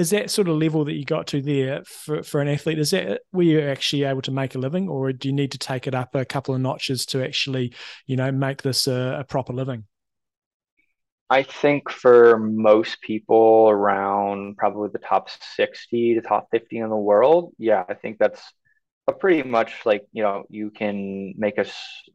is 0.00 0.10
that 0.10 0.30
sort 0.30 0.48
of 0.48 0.56
level 0.56 0.86
that 0.86 0.94
you 0.94 1.04
got 1.04 1.26
to 1.26 1.42
there 1.42 1.84
for, 1.84 2.22
for 2.22 2.40
an 2.40 2.48
athlete? 2.48 2.78
Is 2.78 2.92
that 2.92 3.20
were 3.32 3.42
you're 3.42 3.70
actually 3.70 4.04
able 4.04 4.22
to 4.22 4.30
make 4.30 4.54
a 4.54 4.58
living 4.58 4.88
or 4.88 5.12
do 5.12 5.28
you 5.28 5.34
need 5.34 5.52
to 5.52 5.58
take 5.58 5.86
it 5.86 5.94
up 5.94 6.14
a 6.14 6.24
couple 6.24 6.54
of 6.54 6.60
notches 6.62 7.04
to 7.06 7.22
actually 7.22 7.74
you 8.06 8.16
know 8.16 8.32
make 8.32 8.62
this 8.62 8.86
a, 8.86 9.18
a 9.20 9.24
proper 9.24 9.52
living? 9.52 9.84
I 11.28 11.42
think 11.42 11.90
for 11.90 12.38
most 12.38 13.02
people 13.02 13.68
around 13.68 14.56
probably 14.56 14.88
the 14.90 14.98
top 14.98 15.28
60 15.56 16.14
to 16.14 16.22
top 16.22 16.48
50 16.50 16.78
in 16.78 16.88
the 16.88 16.96
world 16.96 17.52
yeah 17.56 17.84
i 17.88 17.94
think 17.94 18.18
that's 18.18 18.42
a 19.06 19.12
pretty 19.12 19.48
much 19.48 19.86
like 19.86 20.04
you 20.12 20.24
know 20.24 20.44
you 20.48 20.70
can 20.70 21.34
make 21.36 21.58
a, 21.58 21.66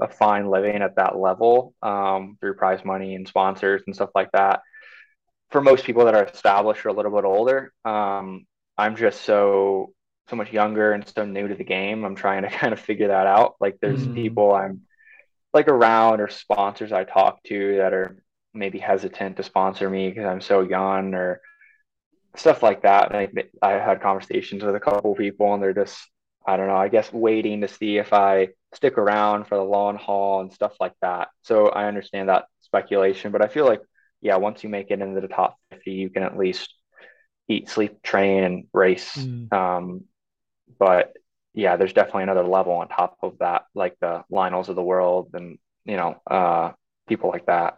a 0.01 0.09
fine 0.09 0.49
living 0.49 0.81
at 0.81 0.97
that 0.97 1.17
level 1.17 1.73
um, 1.81 2.37
through 2.41 2.55
prize 2.55 2.83
money 2.83 3.15
and 3.15 3.27
sponsors 3.27 3.81
and 3.85 3.95
stuff 3.95 4.09
like 4.15 4.31
that 4.33 4.61
for 5.51 5.61
most 5.61 5.85
people 5.85 6.05
that 6.05 6.15
are 6.15 6.25
established 6.25 6.85
or 6.85 6.89
a 6.89 6.93
little 6.93 7.11
bit 7.11 7.25
older, 7.25 7.73
um, 7.83 8.45
I'm 8.77 8.95
just 8.95 9.21
so 9.21 9.93
so 10.27 10.35
much 10.35 10.51
younger 10.51 10.91
and 10.91 11.07
so 11.07 11.23
new 11.23 11.47
to 11.47 11.55
the 11.55 11.63
game. 11.63 12.03
I'm 12.03 12.15
trying 12.15 12.43
to 12.43 12.49
kind 12.61 12.73
of 12.73 12.79
figure 12.79 13.09
that 13.09 13.27
out. 13.27 13.55
Like 13.59 13.77
there's 13.79 14.05
mm. 14.05 14.15
people 14.15 14.53
I'm 14.53 14.81
like 15.53 15.67
around 15.67 16.19
or 16.19 16.27
sponsors 16.27 16.91
I 16.91 17.03
talk 17.03 17.41
to 17.43 17.77
that 17.77 17.93
are 17.93 18.21
maybe 18.53 18.79
hesitant 18.79 19.37
to 19.37 19.43
sponsor 19.43 19.89
me 19.89 20.09
because 20.09 20.25
I'm 20.25 20.41
so 20.41 20.61
young 20.61 21.13
or 21.13 21.41
stuff 22.35 22.63
like 22.63 22.81
that. 22.81 23.13
And 23.13 23.47
I, 23.61 23.67
I 23.67 23.71
had 23.73 24.01
conversations 24.01 24.63
with 24.63 24.75
a 24.75 24.79
couple 24.79 25.15
people 25.15 25.53
and 25.53 25.61
they're 25.61 25.73
just 25.73 25.97
I 26.47 26.57
don't 26.57 26.67
know, 26.67 26.75
I 26.75 26.89
guess 26.89 27.11
waiting 27.11 27.61
to 27.61 27.67
see 27.67 27.97
if 27.97 28.13
I 28.13 28.49
stick 28.73 28.97
around 28.97 29.47
for 29.47 29.55
the 29.55 29.63
long 29.63 29.97
haul 29.97 30.41
and 30.41 30.53
stuff 30.53 30.75
like 30.79 30.93
that. 31.01 31.29
So 31.43 31.69
I 31.69 31.85
understand 31.85 32.29
that 32.29 32.45
speculation, 32.61 33.31
but 33.31 33.41
I 33.41 33.47
feel 33.47 33.65
like 33.65 33.81
yeah, 34.21 34.37
once 34.37 34.63
you 34.63 34.69
make 34.69 34.91
it 34.91 35.01
into 35.01 35.21
the 35.21 35.27
top 35.27 35.57
50, 35.71 35.91
you 35.91 36.09
can 36.09 36.23
at 36.23 36.37
least 36.37 36.73
eat, 37.47 37.69
sleep, 37.69 38.01
train, 38.01 38.43
and 38.43 38.65
race. 38.73 39.15
Mm. 39.15 39.53
Um, 39.53 40.03
but 40.79 41.13
yeah, 41.53 41.77
there's 41.77 41.93
definitely 41.93 42.23
another 42.23 42.43
level 42.43 42.73
on 42.73 42.89
top 42.89 43.17
of 43.21 43.37
that, 43.39 43.63
like 43.73 43.95
the 44.01 44.23
Lionels 44.29 44.69
of 44.69 44.75
the 44.75 44.83
world 44.83 45.29
and, 45.33 45.57
you 45.85 45.95
know, 45.95 46.15
uh, 46.29 46.71
people 47.07 47.29
like 47.29 47.45
that. 47.45 47.75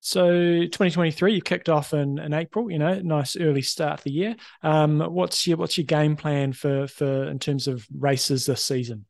So 0.00 0.30
2023, 0.30 1.34
you 1.34 1.42
kicked 1.42 1.68
off 1.68 1.92
in, 1.92 2.18
in 2.18 2.32
April. 2.32 2.70
You 2.70 2.78
know, 2.78 2.98
nice 3.00 3.36
early 3.36 3.62
start 3.62 3.98
of 3.98 4.04
the 4.04 4.10
year. 4.10 4.36
Um, 4.62 5.00
what's 5.00 5.46
your 5.46 5.58
what's 5.58 5.76
your 5.76 5.84
game 5.84 6.16
plan 6.16 6.54
for 6.54 6.86
for 6.86 7.24
in 7.24 7.38
terms 7.38 7.68
of 7.68 7.86
races 7.94 8.46
this 8.46 8.64
season? 8.64 9.04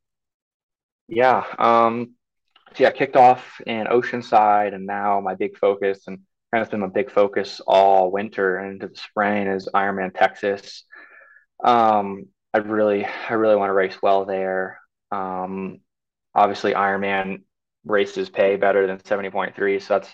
Yeah, 1.07 1.45
um, 1.59 2.15
so 2.75 2.85
yeah, 2.85 2.91
kicked 2.91 3.17
off 3.17 3.61
in 3.67 3.87
Oceanside, 3.87 4.75
and 4.75 4.85
now 4.85 5.21
my 5.21 5.37
big 5.37 5.57
focus 5.57 6.03
and 6.09 6.21
of 6.53 6.71
been 6.71 6.83
a 6.83 6.89
big 6.89 7.11
focus 7.11 7.61
all 7.67 8.11
winter 8.11 8.57
and 8.57 8.73
into 8.73 8.89
the 8.89 8.97
spring 8.97 9.47
is 9.47 9.69
Ironman 9.75 10.15
Texas. 10.15 10.85
Um, 11.65 12.27
I 12.53 12.59
really, 12.59 13.05
I 13.05 13.35
really 13.35 13.57
want 13.57 13.69
to 13.71 13.75
race 13.75 13.97
well 14.03 14.25
there. 14.25 14.81
Um, 15.13 15.81
obviously, 16.35 16.73
Ironman 16.73 17.43
races 17.85 18.31
pay 18.31 18.57
better 18.57 18.87
than 18.87 18.99
70.3, 18.99 19.79
so 19.81 19.95
that's 19.95 20.13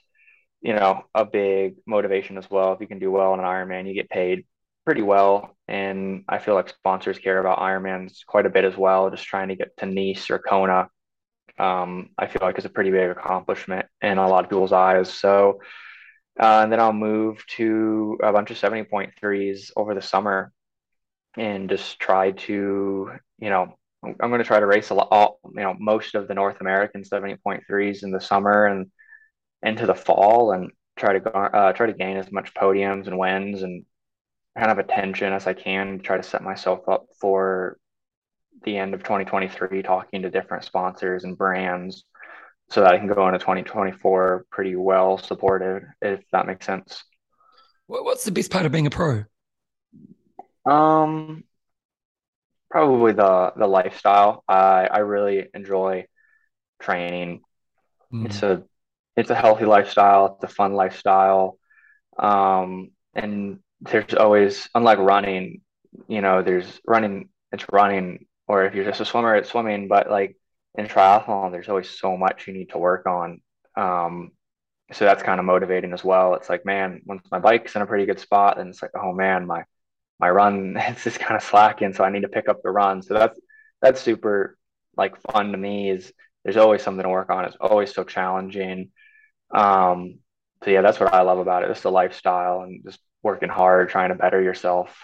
you 0.63 0.75
know 0.75 1.05
a 1.15 1.25
big 1.25 1.77
motivation 1.87 2.39
as 2.39 2.51
well. 2.51 2.73
If 2.73 2.81
you 2.81 2.87
can 2.87 2.99
do 2.99 3.11
well 3.11 3.35
in 3.35 3.41
an 3.41 3.47
Ironman, 3.47 3.87
you 3.87 3.95
get 3.95 4.11
paid 4.11 4.45
pretty 4.85 5.03
well. 5.03 5.57
And 5.69 6.25
I 6.29 6.39
feel 6.39 6.55
like 6.55 6.69
sponsors 6.69 7.19
care 7.19 7.39
about 7.39 7.59
Ironmans 7.59 8.25
quite 8.27 8.47
a 8.47 8.51
bit 8.51 8.65
as 8.65 8.77
well. 8.77 9.11
Just 9.11 9.25
trying 9.25 9.49
to 9.49 9.57
get 9.57 9.77
to 9.79 9.87
Nice 9.87 10.31
or 10.31 10.39
Kona, 10.39 10.89
um, 11.59 12.11
I 12.17 12.27
feel 12.29 12.41
like 12.43 12.59
is 12.59 12.65
a 12.65 12.71
pretty 12.71 12.91
big 12.91 13.11
accomplishment 13.11 13.87
in 14.01 14.19
a 14.19 14.29
lot 14.29 14.45
of 14.45 14.51
people's 14.51 14.73
eyes. 14.73 15.13
So, 15.13 15.61
uh, 16.39 16.61
and 16.63 16.73
then 16.73 16.81
I'll 16.81 16.93
move 16.93 17.45
to 17.57 18.19
a 18.23 18.33
bunch 18.33 18.51
of 18.51 18.59
70.3s 18.59 19.71
over 19.77 19.95
the 19.95 20.03
summer 20.03 20.53
and 21.37 21.69
just 21.69 21.99
try 21.99 22.33
to, 22.33 23.11
you 23.39 23.51
know, 23.51 23.75
I'm 24.03 24.31
going 24.31 24.39
to 24.39 24.45
try 24.45 24.61
to 24.61 24.67
race 24.67 24.91
a 24.91 24.95
lot, 24.95 25.09
all, 25.11 25.41
you 25.45 25.63
know, 25.63 25.75
most 25.79 26.15
of 26.15 26.29
the 26.29 26.35
North 26.35 26.61
American 26.61 27.05
70.3s 27.05 28.03
in 28.03 28.11
the 28.11 28.21
summer 28.21 28.67
and 28.67 28.91
into 29.63 29.87
the 29.87 29.95
fall 29.95 30.53
and 30.53 30.71
try 30.97 31.19
to 31.19 31.31
uh, 31.31 31.73
try 31.73 31.87
to 31.87 31.93
gain 31.93 32.17
as 32.17 32.31
much 32.31 32.55
podiums 32.55 33.07
and 33.07 33.19
wins 33.19 33.63
and 33.63 33.85
kind 34.57 34.71
of 34.71 34.79
attention 34.79 35.33
as 35.33 35.47
I 35.47 35.55
can, 35.55 36.01
try 36.01 36.17
to 36.17 36.23
set 36.23 36.43
myself 36.43 36.89
up 36.89 37.07
for 37.21 37.79
the 38.65 38.77
end 38.77 38.95
of 38.95 39.03
2023, 39.03 39.83
talking 39.83 40.23
to 40.23 40.31
different 40.31 40.65
sponsors 40.65 41.25
and 41.25 41.37
brands 41.37 42.05
so 42.71 42.81
that 42.81 42.93
I 42.93 42.99
can 42.99 43.07
go 43.07 43.27
into 43.27 43.39
2024 43.39 44.47
pretty 44.51 44.77
well 44.77 45.19
supported, 45.19 45.85
if 46.03 46.21
that 46.33 46.47
makes 46.47 46.67
sense. 46.67 47.05
What's 47.87 48.25
the 48.25 48.33
best 48.33 48.51
part 48.51 48.67
of 48.67 48.73
being 48.73 48.87
a 48.87 48.91
pro? 48.91 49.25
Um, 50.65 51.45
probably 52.71 53.13
the 53.13 53.53
the 53.57 53.67
lifestyle. 53.67 54.43
I 54.49 54.89
I 54.91 54.99
really 54.99 55.47
enjoy 55.55 56.07
training. 56.81 57.43
Mm. 58.13 58.27
It's 58.27 58.43
a 58.43 58.65
it's 59.17 59.31
a 59.31 59.35
healthy 59.35 59.65
lifestyle. 59.65 60.39
It's 60.43 60.53
a 60.53 60.55
fun 60.55 60.75
lifestyle. 60.75 61.59
Um, 62.19 62.91
and 63.15 63.61
there's 63.81 64.15
always, 64.15 64.69
unlike 64.75 64.99
running, 64.99 65.63
you 66.09 66.21
know, 66.21 66.43
there's 66.43 66.81
running, 66.87 67.31
it's 67.53 67.65
running, 67.73 68.27
or 68.47 68.65
if 68.65 68.75
you're 68.75 68.85
just 68.85 69.01
a 69.01 69.05
swimmer, 69.05 69.35
it's 69.37 69.51
swimming. 69.51 69.89
But 69.89 70.11
like 70.11 70.37
in 70.79 70.87
triathlon, 70.87 71.53
there's 71.53 71.69
always 71.69 71.91
so 71.91 72.17
much 72.17 72.47
you 72.47 72.53
need 72.55 72.71
to 72.71 72.79
work 72.79 73.07
on. 73.07 73.41
Um, 73.77 74.33
so 74.93 75.05
that's 75.05 75.23
kind 75.23 75.41
of 75.41 75.47
motivating 75.47 75.93
as 75.93 76.05
well. 76.05 76.35
It's 76.35 76.49
like, 76.49 76.65
man, 76.65 77.03
once 77.07 77.27
my 77.31 77.39
bike's 77.39 77.75
in 77.77 77.83
a 77.83 77.87
pretty 77.87 78.07
good 78.07 78.21
spot, 78.21 78.57
then 78.57 78.69
it's 78.69 78.83
like, 78.83 78.93
oh 79.01 79.13
man, 79.13 79.47
my 79.47 79.65
my 80.21 80.31
run 80.31 80.77
it's 80.81 81.05
just 81.05 81.21
kind 81.21 81.37
of 81.37 81.43
slacking, 81.43 81.93
so 81.93 82.05
I 82.05 82.11
need 82.11 82.23
to 82.23 82.29
pick 82.29 82.49
up 82.49 82.63
the 82.63 82.71
run. 82.71 83.03
So 83.03 83.15
that's 83.15 83.39
that's 83.83 84.01
super 84.01 84.57
like 84.97 85.21
fun 85.33 85.53
to 85.53 85.59
me. 85.59 85.91
Is 85.91 86.13
there's 86.45 86.57
always 86.57 86.83
something 86.83 87.03
to 87.03 87.09
work 87.09 87.31
on. 87.31 87.45
It's 87.45 87.57
always 87.61 87.93
so 87.95 88.05
challenging. 88.05 88.91
Um, 89.55 90.21
so 90.65 90.71
yeah, 90.71 90.83
that's 90.83 91.01
what 91.01 91.13
I 91.13 91.23
love 91.23 91.39
about 91.39 91.65
it. 91.65 91.71
It's 91.71 91.83
the 91.83 91.91
lifestyle 91.91 92.63
and 92.63 92.83
just 92.85 93.01
working 93.23 93.49
hard, 93.49 93.89
trying 93.91 94.11
to 94.11 94.15
better 94.15 94.41
yourself. 94.43 94.97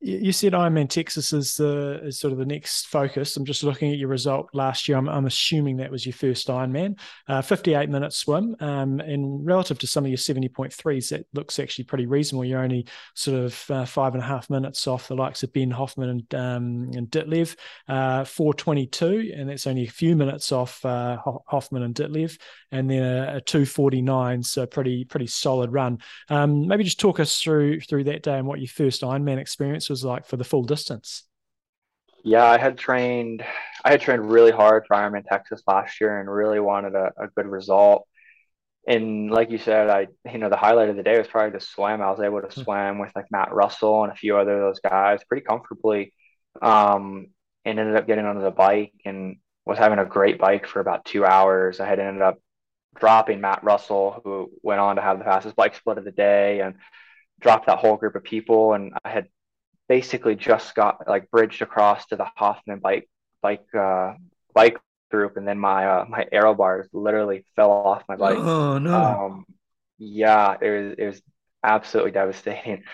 You 0.00 0.30
said 0.30 0.52
Ironman 0.52 0.90
Texas 0.90 1.32
is 1.32 1.56
the 1.56 2.00
is 2.04 2.20
sort 2.20 2.32
of 2.32 2.38
the 2.38 2.44
next 2.44 2.86
focus. 2.88 3.34
I'm 3.34 3.46
just 3.46 3.64
looking 3.64 3.90
at 3.90 3.98
your 3.98 4.10
result 4.10 4.50
last 4.52 4.88
year. 4.88 4.98
I'm, 4.98 5.08
I'm 5.08 5.24
assuming 5.24 5.78
that 5.78 5.90
was 5.90 6.04
your 6.04 6.12
first 6.12 6.48
Ironman, 6.48 6.98
uh, 7.28 7.40
58 7.40 7.88
minute 7.88 8.12
swim. 8.12 8.54
Um, 8.60 9.00
and 9.00 9.46
relative 9.46 9.78
to 9.78 9.86
some 9.86 10.04
of 10.04 10.10
your 10.10 10.18
70.3s, 10.18 11.08
that 11.08 11.24
looks 11.32 11.58
actually 11.58 11.86
pretty 11.86 12.04
reasonable. 12.04 12.44
You're 12.44 12.60
only 12.62 12.86
sort 13.14 13.38
of 13.38 13.70
uh, 13.70 13.84
five 13.86 14.12
and 14.12 14.22
a 14.22 14.26
half 14.26 14.50
minutes 14.50 14.86
off 14.86 15.08
the 15.08 15.14
likes 15.14 15.42
of 15.42 15.52
Ben 15.54 15.70
Hoffman 15.70 16.10
and 16.10 16.34
um, 16.34 16.90
and 16.94 17.08
Ditlev, 17.10 17.56
uh, 17.88 18.24
422, 18.24 19.32
and 19.34 19.48
that's 19.48 19.66
only 19.66 19.84
a 19.84 19.90
few 19.90 20.14
minutes 20.14 20.52
off 20.52 20.84
uh, 20.84 21.16
Hoffman 21.46 21.82
and 21.82 21.94
Ditlev, 21.94 22.38
and 22.70 22.90
then 22.90 23.02
a, 23.02 23.36
a 23.36 23.40
249. 23.40 24.42
So 24.42 24.66
pretty 24.66 25.04
pretty 25.06 25.26
solid 25.26 25.72
run. 25.72 26.00
Um, 26.28 26.68
maybe 26.68 26.84
just 26.84 27.00
talk 27.00 27.18
us 27.18 27.40
through 27.40 27.80
through 27.80 28.04
that 28.04 28.22
day 28.22 28.36
and 28.36 28.46
what 28.46 28.60
your 28.60 28.68
first 28.68 29.00
Ironman 29.00 29.38
experience 29.38 29.85
was 29.90 30.04
like 30.04 30.26
for 30.26 30.36
the 30.36 30.44
full 30.44 30.64
distance? 30.64 31.24
Yeah, 32.24 32.44
I 32.44 32.58
had 32.58 32.76
trained. 32.76 33.44
I 33.84 33.92
had 33.92 34.00
trained 34.00 34.30
really 34.30 34.50
hard 34.50 34.84
for 34.86 34.96
Ironman 34.96 35.24
Texas 35.24 35.62
last 35.66 36.00
year 36.00 36.18
and 36.20 36.30
really 36.30 36.58
wanted 36.58 36.94
a, 36.94 37.12
a 37.16 37.28
good 37.28 37.46
result. 37.46 38.06
And 38.88 39.30
like 39.30 39.50
you 39.50 39.58
said, 39.58 39.88
I 39.88 40.08
you 40.30 40.38
know 40.38 40.48
the 40.48 40.56
highlight 40.56 40.88
of 40.88 40.96
the 40.96 41.02
day 41.02 41.18
was 41.18 41.28
probably 41.28 41.52
the 41.52 41.64
swim. 41.64 42.00
I 42.00 42.10
was 42.10 42.20
able 42.20 42.40
to 42.40 42.48
hmm. 42.48 42.62
swim 42.62 42.98
with 42.98 43.12
like 43.14 43.30
Matt 43.30 43.52
Russell 43.52 44.02
and 44.04 44.12
a 44.12 44.16
few 44.16 44.36
other 44.36 44.54
of 44.54 44.60
those 44.60 44.80
guys 44.80 45.22
pretty 45.28 45.44
comfortably. 45.44 46.12
Um, 46.60 47.28
and 47.64 47.78
ended 47.78 47.96
up 47.96 48.06
getting 48.06 48.24
onto 48.24 48.42
the 48.42 48.50
bike 48.50 48.92
and 49.04 49.36
was 49.64 49.78
having 49.78 49.98
a 49.98 50.04
great 50.04 50.38
bike 50.38 50.66
for 50.66 50.80
about 50.80 51.04
two 51.04 51.24
hours. 51.24 51.80
I 51.80 51.86
had 51.86 51.98
ended 51.98 52.22
up 52.22 52.38
dropping 52.96 53.40
Matt 53.40 53.64
Russell, 53.64 54.20
who 54.24 54.50
went 54.62 54.80
on 54.80 54.96
to 54.96 55.02
have 55.02 55.18
the 55.18 55.24
fastest 55.24 55.56
bike 55.56 55.74
split 55.74 55.98
of 55.98 56.04
the 56.04 56.12
day, 56.12 56.60
and 56.60 56.76
dropped 57.40 57.66
that 57.66 57.78
whole 57.78 57.96
group 57.96 58.14
of 58.14 58.24
people. 58.24 58.72
And 58.72 58.94
I 59.04 59.10
had 59.10 59.28
basically 59.88 60.34
just 60.36 60.74
got 60.74 61.06
like 61.08 61.30
bridged 61.30 61.62
across 61.62 62.06
to 62.06 62.16
the 62.16 62.26
Hoffman 62.36 62.80
bike 62.80 63.08
bike 63.42 63.66
uh, 63.74 64.14
bike 64.54 64.78
group, 65.10 65.36
and 65.36 65.46
then 65.46 65.58
my 65.58 65.86
uh, 65.86 66.04
my 66.08 66.26
aero 66.32 66.54
bars 66.54 66.88
literally 66.92 67.44
fell 67.56 67.70
off 67.70 68.04
my 68.08 68.16
bike. 68.16 68.38
Oh 68.38 68.78
no! 68.78 68.94
Um, 68.94 69.46
yeah, 69.98 70.56
it 70.60 70.70
was 70.70 70.94
it 70.98 71.06
was 71.06 71.22
absolutely 71.62 72.12
devastating, 72.12 72.84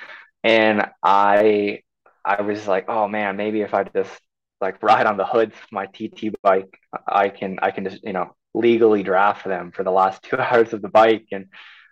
and 0.45 0.87
I 1.03 1.81
I 2.25 2.43
was 2.43 2.67
like, 2.69 2.89
oh 2.89 3.09
man, 3.09 3.37
maybe 3.37 3.63
if 3.63 3.75
I 3.75 3.85
just 3.85 4.21
like 4.61 4.83
ride 4.83 5.07
on 5.07 5.17
the 5.17 5.27
hood 5.27 5.53
of 5.53 5.73
my 5.73 5.87
TT 5.87 6.31
bike, 6.43 6.79
I 7.07 7.29
can 7.31 7.59
I 7.63 7.71
can 7.71 7.85
just 7.85 8.03
you 8.05 8.13
know 8.13 8.35
legally 8.55 9.03
draft 9.03 9.45
them 9.45 9.73
for 9.73 9.83
the 9.85 9.91
last 9.91 10.23
two 10.25 10.37
hours 10.39 10.73
of 10.73 10.83
the 10.83 10.89
bike, 10.89 11.27
and 11.33 11.47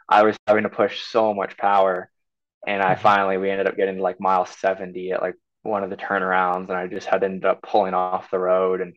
I 0.08 0.22
was 0.24 0.36
having 0.46 0.64
to 0.64 0.68
push 0.70 1.02
so 1.02 1.34
much 1.34 1.56
power 1.56 2.10
and 2.66 2.82
I 2.82 2.94
finally, 2.94 3.38
we 3.38 3.50
ended 3.50 3.66
up 3.66 3.76
getting 3.76 3.96
to 3.96 4.02
like 4.02 4.20
mile 4.20 4.46
70 4.46 5.12
at 5.12 5.22
like 5.22 5.34
one 5.62 5.82
of 5.82 5.90
the 5.90 5.96
turnarounds. 5.96 6.68
And 6.68 6.72
I 6.72 6.86
just 6.86 7.06
had 7.06 7.24
ended 7.24 7.44
up 7.44 7.62
pulling 7.62 7.94
off 7.94 8.30
the 8.30 8.38
road 8.38 8.80
and 8.80 8.94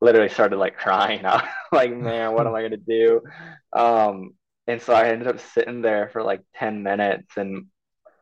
literally 0.00 0.28
started 0.28 0.56
like 0.56 0.76
crying 0.76 1.24
out, 1.24 1.44
like, 1.72 1.94
man, 1.94 2.32
what 2.32 2.46
am 2.46 2.54
I 2.54 2.60
going 2.60 2.72
to 2.72 2.76
do? 2.76 3.20
Um, 3.72 4.34
and 4.66 4.80
so 4.80 4.94
I 4.94 5.08
ended 5.08 5.28
up 5.28 5.40
sitting 5.40 5.82
there 5.82 6.08
for 6.12 6.22
like 6.22 6.42
10 6.56 6.82
minutes 6.82 7.36
and 7.36 7.66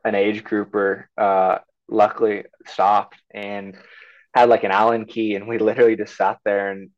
an 0.04 0.14
age 0.14 0.44
grouper, 0.44 1.08
uh, 1.16 1.58
luckily 1.88 2.44
stopped 2.66 3.16
and 3.32 3.76
had 4.34 4.48
like 4.48 4.64
an 4.64 4.72
Allen 4.72 5.04
key. 5.06 5.36
And 5.36 5.46
we 5.46 5.58
literally 5.58 5.96
just 5.96 6.16
sat 6.16 6.38
there 6.44 6.70
and 6.70 6.90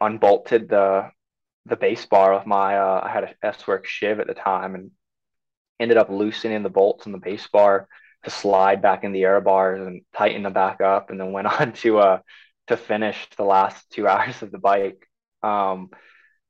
unbolted 0.00 0.68
the, 0.68 1.10
the 1.66 1.76
base 1.76 2.06
bar 2.06 2.32
of 2.32 2.46
my, 2.46 2.78
uh, 2.78 3.00
I 3.04 3.10
had 3.10 3.24
a 3.24 3.34
S 3.46 3.66
work 3.66 3.86
Shiv 3.86 4.20
at 4.20 4.26
the 4.26 4.34
time 4.34 4.74
and 4.74 4.90
ended 5.80 5.96
up 5.96 6.10
loosening 6.10 6.62
the 6.62 6.68
bolts 6.70 7.06
in 7.06 7.12
the 7.12 7.18
base 7.18 7.48
bar 7.48 7.88
to 8.24 8.30
slide 8.30 8.82
back 8.82 9.02
in 9.02 9.12
the 9.12 9.22
aero 9.22 9.40
bars 9.40 9.80
and 9.80 10.02
tighten 10.14 10.42
them 10.42 10.52
back 10.52 10.80
up, 10.80 11.10
and 11.10 11.18
then 11.18 11.32
went 11.32 11.46
on 11.60 11.72
to 11.72 11.98
uh 11.98 12.18
to 12.68 12.76
finish 12.76 13.28
the 13.36 13.44
last 13.44 13.90
two 13.90 14.06
hours 14.12 14.42
of 14.42 14.52
the 14.52 14.58
bike. 14.58 15.08
Um, 15.42 15.90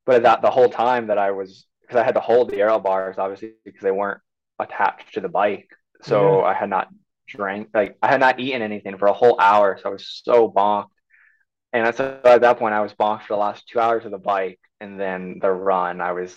but 0.04 0.24
that 0.24 0.42
the 0.42 0.50
whole 0.50 0.68
time 0.68 1.06
that 1.06 1.18
I 1.18 1.30
was 1.30 1.66
because 1.82 1.96
I 1.96 2.04
had 2.04 2.14
to 2.16 2.20
hold 2.20 2.50
the 2.50 2.58
aero 2.58 2.78
bars 2.78 3.16
obviously 3.18 3.52
because 3.64 3.82
they 3.82 3.90
weren't 3.92 4.20
attached 4.58 5.14
to 5.14 5.20
the 5.20 5.28
bike, 5.28 5.70
so 6.02 6.40
yeah. 6.40 6.46
I 6.46 6.54
had 6.54 6.68
not 6.70 6.88
drank 7.28 7.68
like 7.72 7.96
I 8.02 8.08
had 8.08 8.20
not 8.20 8.40
eaten 8.40 8.62
anything 8.62 8.98
for 8.98 9.06
a 9.06 9.12
whole 9.12 9.40
hour, 9.40 9.78
so 9.80 9.90
I 9.90 9.92
was 9.92 10.22
so 10.24 10.50
bonked. 10.50 10.88
And 11.72 11.94
so 11.94 12.20
at 12.24 12.40
that 12.40 12.58
point, 12.58 12.74
I 12.74 12.80
was 12.80 12.92
bonked 12.94 13.22
for 13.22 13.34
the 13.34 13.40
last 13.40 13.68
two 13.68 13.78
hours 13.78 14.04
of 14.04 14.10
the 14.10 14.18
bike, 14.18 14.58
and 14.80 14.98
then 14.98 15.38
the 15.40 15.50
run. 15.50 16.00
I 16.00 16.12
was 16.12 16.36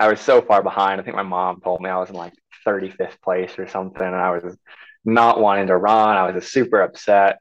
I 0.00 0.08
was 0.08 0.18
so 0.20 0.40
far 0.40 0.62
behind. 0.62 0.98
I 0.98 1.04
think 1.04 1.16
my 1.16 1.22
mom 1.22 1.60
told 1.60 1.82
me 1.82 1.90
I 1.90 1.98
was 1.98 2.08
in 2.08 2.16
like 2.16 2.32
35th 2.66 3.20
place 3.20 3.58
or 3.58 3.68
something, 3.68 4.02
and 4.02 4.16
I 4.16 4.30
was 4.30 4.56
not 5.04 5.40
wanting 5.40 5.66
to 5.66 5.76
run. 5.76 6.16
I 6.16 6.30
was 6.30 6.50
super 6.50 6.80
upset. 6.80 7.38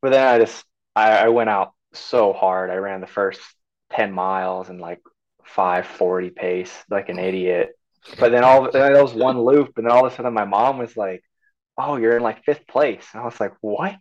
But 0.00 0.12
then 0.12 0.26
I 0.26 0.38
just 0.38 0.64
I, 0.96 1.18
I 1.18 1.28
went 1.28 1.50
out 1.50 1.74
so 1.92 2.32
hard. 2.32 2.70
I 2.70 2.76
ran 2.76 3.02
the 3.02 3.06
first 3.06 3.40
10 3.92 4.10
miles 4.10 4.70
in 4.70 4.78
like 4.78 5.00
540 5.44 6.30
pace, 6.30 6.72
like 6.90 7.10
an 7.10 7.18
idiot. 7.18 7.70
But 8.18 8.32
then 8.32 8.42
all 8.42 8.70
then 8.70 8.94
that 8.94 9.02
was 9.02 9.12
one 9.12 9.40
loop, 9.42 9.72
and 9.76 9.84
then 9.84 9.92
all 9.92 10.06
of 10.06 10.12
a 10.12 10.16
sudden 10.16 10.32
my 10.32 10.46
mom 10.46 10.78
was 10.78 10.96
like, 10.96 11.22
"Oh, 11.76 11.96
you're 11.96 12.16
in 12.16 12.22
like 12.22 12.44
fifth 12.44 12.66
place," 12.66 13.04
and 13.12 13.20
I 13.20 13.26
was 13.26 13.38
like, 13.38 13.52
"What?" 13.60 13.96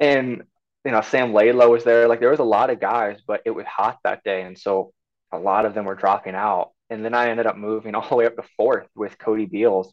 And 0.00 0.42
you 0.84 0.90
know, 0.90 1.02
Sam 1.02 1.32
Laidlow 1.32 1.70
was 1.70 1.84
there. 1.84 2.08
Like 2.08 2.18
there 2.18 2.30
was 2.30 2.40
a 2.40 2.44
lot 2.44 2.70
of 2.70 2.80
guys, 2.80 3.20
but 3.24 3.42
it 3.44 3.50
was 3.52 3.66
hot 3.66 3.98
that 4.02 4.24
day, 4.24 4.42
and 4.42 4.58
so 4.58 4.92
a 5.30 5.38
lot 5.38 5.66
of 5.66 5.74
them 5.74 5.84
were 5.84 5.94
dropping 5.94 6.34
out 6.34 6.71
and 6.92 7.04
then 7.04 7.14
I 7.14 7.30
ended 7.30 7.46
up 7.46 7.56
moving 7.56 7.94
all 7.96 8.08
the 8.08 8.16
way 8.16 8.26
up 8.26 8.36
to 8.36 8.44
fourth 8.56 8.86
with 8.94 9.18
Cody 9.18 9.46
Beals, 9.46 9.92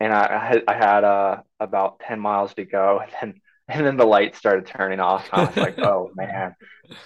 and 0.00 0.12
I, 0.12 0.26
I 0.26 0.46
had, 0.46 0.62
I 0.68 0.74
had 0.74 1.04
uh, 1.04 1.42
about 1.60 2.00
ten 2.00 2.20
miles 2.20 2.54
to 2.54 2.64
go, 2.64 3.00
and 3.02 3.12
then 3.20 3.40
and 3.66 3.86
then 3.86 3.96
the 3.96 4.04
lights 4.04 4.36
started 4.36 4.66
turning 4.66 5.00
off. 5.00 5.28
I 5.32 5.44
was 5.44 5.56
like, 5.56 5.78
oh 5.78 6.10
man, 6.16 6.54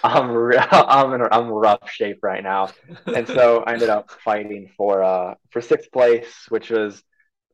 I'm 0.03 0.31
re- 0.31 0.57
I'm 0.59 1.13
in 1.13 1.21
I'm 1.31 1.47
rough 1.47 1.89
shape 1.89 2.19
right 2.21 2.43
now, 2.43 2.71
and 3.05 3.27
so 3.27 3.63
I 3.65 3.73
ended 3.73 3.89
up 3.89 4.11
fighting 4.25 4.71
for 4.75 5.03
uh 5.03 5.35
for 5.51 5.61
sixth 5.61 5.91
place, 5.91 6.45
which 6.49 6.69
was 6.69 7.01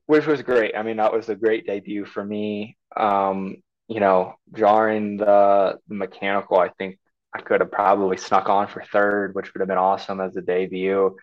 which 0.08 0.26
was 0.26 0.42
great. 0.42 0.76
I 0.76 0.84
mean, 0.84 0.98
that 0.98 1.14
was 1.14 1.30
a 1.30 1.36
great 1.36 1.66
debut 1.66 2.06
for 2.06 2.24
me. 2.24 2.78
Um, 2.96 3.58
you 3.88 4.00
know, 4.00 4.36
jarring 4.56 5.18
the, 5.18 5.80
the 5.88 5.96
mechanical, 5.96 6.58
I 6.58 6.70
think 6.70 6.98
I 7.36 7.42
could 7.42 7.62
have 7.62 7.72
probably 7.72 8.18
snuck 8.18 8.50
on 8.50 8.68
for 8.68 8.84
third, 8.84 9.36
which 9.36 9.54
would 9.54 9.62
have 9.62 9.68
been 9.68 9.78
awesome 9.78 10.22
as 10.22 10.36
a 10.36 10.42
debut 10.42 11.16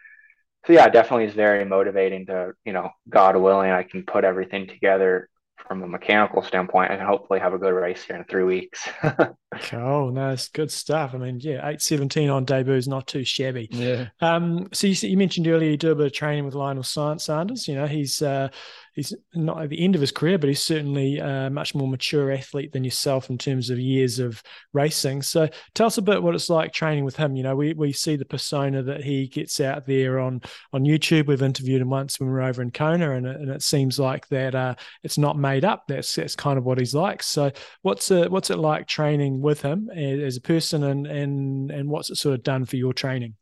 so 0.66 0.72
yeah, 0.72 0.88
definitely 0.88 1.26
is 1.26 1.34
very 1.34 1.64
motivating 1.64 2.26
to, 2.26 2.52
you 2.64 2.72
know, 2.72 2.90
God 3.08 3.36
willing, 3.36 3.70
I 3.70 3.82
can 3.82 4.04
put 4.04 4.24
everything 4.24 4.66
together 4.66 5.28
from 5.66 5.82
a 5.82 5.86
mechanical 5.86 6.42
standpoint 6.42 6.92
and 6.92 7.00
hopefully 7.00 7.40
have 7.40 7.54
a 7.54 7.58
good 7.58 7.72
race 7.72 8.02
here 8.04 8.16
in 8.16 8.24
three 8.24 8.44
weeks. 8.44 8.88
cool. 9.60 10.12
No, 10.12 10.30
it's 10.30 10.48
good 10.48 10.70
stuff. 10.70 11.12
I 11.14 11.18
mean, 11.18 11.40
yeah, 11.40 11.58
817 11.58 12.30
on 12.30 12.44
debut 12.44 12.74
is 12.74 12.88
not 12.88 13.06
too 13.06 13.24
shabby. 13.24 13.68
Yeah. 13.70 14.08
Um, 14.20 14.68
so 14.72 14.86
you, 14.86 14.94
you 15.08 15.16
mentioned 15.16 15.48
earlier 15.48 15.70
you 15.70 15.76
do 15.76 15.92
a 15.92 15.94
bit 15.94 16.06
of 16.06 16.12
training 16.12 16.44
with 16.44 16.54
Lionel 16.54 16.82
Science 16.82 17.24
Sanders. 17.24 17.66
You 17.68 17.76
know, 17.76 17.86
he's 17.86 18.22
uh, 18.22 18.48
he's 18.94 19.14
not 19.34 19.62
at 19.62 19.70
the 19.70 19.82
end 19.82 19.94
of 19.94 20.00
his 20.00 20.12
career, 20.12 20.38
but 20.38 20.48
he's 20.48 20.62
certainly 20.62 21.18
a 21.18 21.50
much 21.50 21.74
more 21.74 21.88
mature 21.88 22.30
athlete 22.32 22.72
than 22.72 22.84
yourself 22.84 23.30
in 23.30 23.38
terms 23.38 23.70
of 23.70 23.78
years 23.78 24.18
of 24.18 24.42
racing. 24.72 25.22
So 25.22 25.48
tell 25.74 25.86
us 25.86 25.98
a 25.98 26.02
bit 26.02 26.22
what 26.22 26.34
it's 26.34 26.50
like 26.50 26.72
training 26.72 27.04
with 27.04 27.16
him. 27.16 27.36
You 27.36 27.42
know, 27.42 27.56
we 27.56 27.72
we 27.74 27.92
see 27.92 28.16
the 28.16 28.24
persona 28.24 28.82
that 28.82 29.02
he 29.02 29.28
gets 29.28 29.60
out 29.60 29.86
there 29.86 30.18
on 30.18 30.42
on 30.72 30.84
YouTube. 30.84 31.26
We've 31.26 31.42
interviewed 31.42 31.82
him 31.82 31.90
once 31.90 32.20
when 32.20 32.28
we 32.28 32.34
were 32.34 32.42
over 32.42 32.62
in 32.62 32.70
Kona, 32.70 33.12
and 33.12 33.26
it, 33.26 33.36
and 33.36 33.50
it 33.50 33.62
seems 33.62 33.98
like 33.98 34.28
that 34.28 34.54
uh, 34.54 34.74
it's 35.02 35.18
not 35.18 35.38
made 35.38 35.64
up. 35.64 35.84
That's 35.88 36.14
that's 36.14 36.36
kind 36.36 36.58
of 36.58 36.64
what 36.64 36.78
he's 36.78 36.94
like. 36.94 37.22
So 37.22 37.50
what's 37.82 38.10
it 38.10 38.30
what's 38.30 38.50
it 38.50 38.58
like 38.58 38.86
training 38.86 39.40
with 39.40 39.62
him 39.62 39.90
as 39.90 40.36
a 40.36 40.40
person, 40.40 40.84
and 40.84 41.06
and 41.06 41.70
and 41.70 41.88
what's 41.88 42.10
it 42.10 42.16
sort 42.16 42.34
of 42.34 42.42
done 42.42 42.64
for 42.64 42.76
your 42.76 42.92
training? 42.92 43.34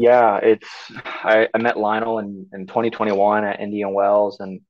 Yeah, 0.00 0.38
it's 0.38 0.66
I, 1.04 1.48
I 1.52 1.58
met 1.58 1.76
Lionel 1.76 2.20
in, 2.20 2.46
in 2.54 2.66
2021 2.66 3.44
at 3.44 3.60
Indian 3.60 3.92
Wells 3.92 4.40
and 4.40 4.62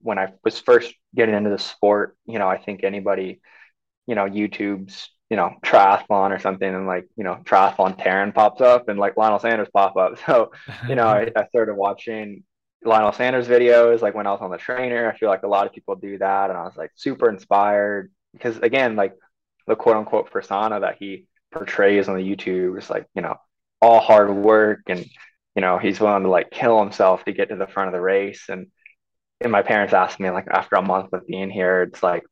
when 0.00 0.18
I 0.18 0.32
was 0.42 0.58
first 0.58 0.94
getting 1.14 1.34
into 1.34 1.50
the 1.50 1.58
sport, 1.58 2.16
you 2.24 2.38
know, 2.38 2.48
I 2.48 2.56
think 2.56 2.84
anybody, 2.84 3.42
you 4.06 4.14
know, 4.14 4.24
YouTube's, 4.24 5.10
you 5.28 5.36
know, 5.36 5.56
triathlon 5.62 6.30
or 6.30 6.38
something 6.38 6.74
and 6.74 6.86
like, 6.86 7.06
you 7.16 7.24
know, 7.24 7.38
triathlon 7.44 8.02
Taren 8.02 8.34
pops 8.34 8.62
up 8.62 8.88
and 8.88 8.98
like 8.98 9.18
Lionel 9.18 9.40
Sanders 9.40 9.68
pop 9.74 9.96
up. 9.98 10.18
So, 10.26 10.52
you 10.88 10.94
know, 10.94 11.06
I, 11.06 11.30
I 11.36 11.46
started 11.48 11.74
watching 11.74 12.44
Lionel 12.82 13.12
Sanders 13.12 13.46
videos 13.46 14.00
like 14.00 14.14
when 14.14 14.26
I 14.26 14.30
was 14.30 14.40
on 14.40 14.50
the 14.50 14.56
trainer. 14.56 15.10
I 15.10 15.18
feel 15.18 15.28
like 15.28 15.42
a 15.42 15.48
lot 15.48 15.66
of 15.66 15.74
people 15.74 15.96
do 15.96 16.16
that 16.16 16.48
and 16.48 16.58
I 16.58 16.62
was 16.62 16.76
like 16.78 16.92
super 16.94 17.28
inspired 17.28 18.10
because 18.32 18.56
again, 18.58 18.96
like 18.96 19.12
the 19.66 19.76
quote 19.76 19.96
unquote 19.96 20.30
persona 20.30 20.80
that 20.80 20.96
he 20.98 21.26
portrays 21.52 22.08
on 22.08 22.16
the 22.16 22.22
YouTube 22.22 22.78
is 22.78 22.88
like, 22.88 23.06
you 23.14 23.20
know, 23.20 23.36
all 23.80 24.00
hard 24.00 24.34
work 24.34 24.80
and 24.88 25.04
you 25.54 25.62
know 25.62 25.78
he's 25.78 26.00
willing 26.00 26.24
to 26.24 26.28
like 26.30 26.50
kill 26.50 26.80
himself 26.80 27.24
to 27.24 27.32
get 27.32 27.48
to 27.50 27.56
the 27.56 27.66
front 27.66 27.88
of 27.88 27.94
the 27.94 28.00
race. 28.00 28.44
And 28.48 28.68
and 29.40 29.52
my 29.52 29.62
parents 29.62 29.94
asked 29.94 30.20
me 30.20 30.30
like 30.30 30.48
after 30.50 30.76
a 30.76 30.82
month 30.82 31.12
of 31.12 31.26
being 31.26 31.50
here 31.50 31.82
it's 31.82 32.02
like 32.02 32.24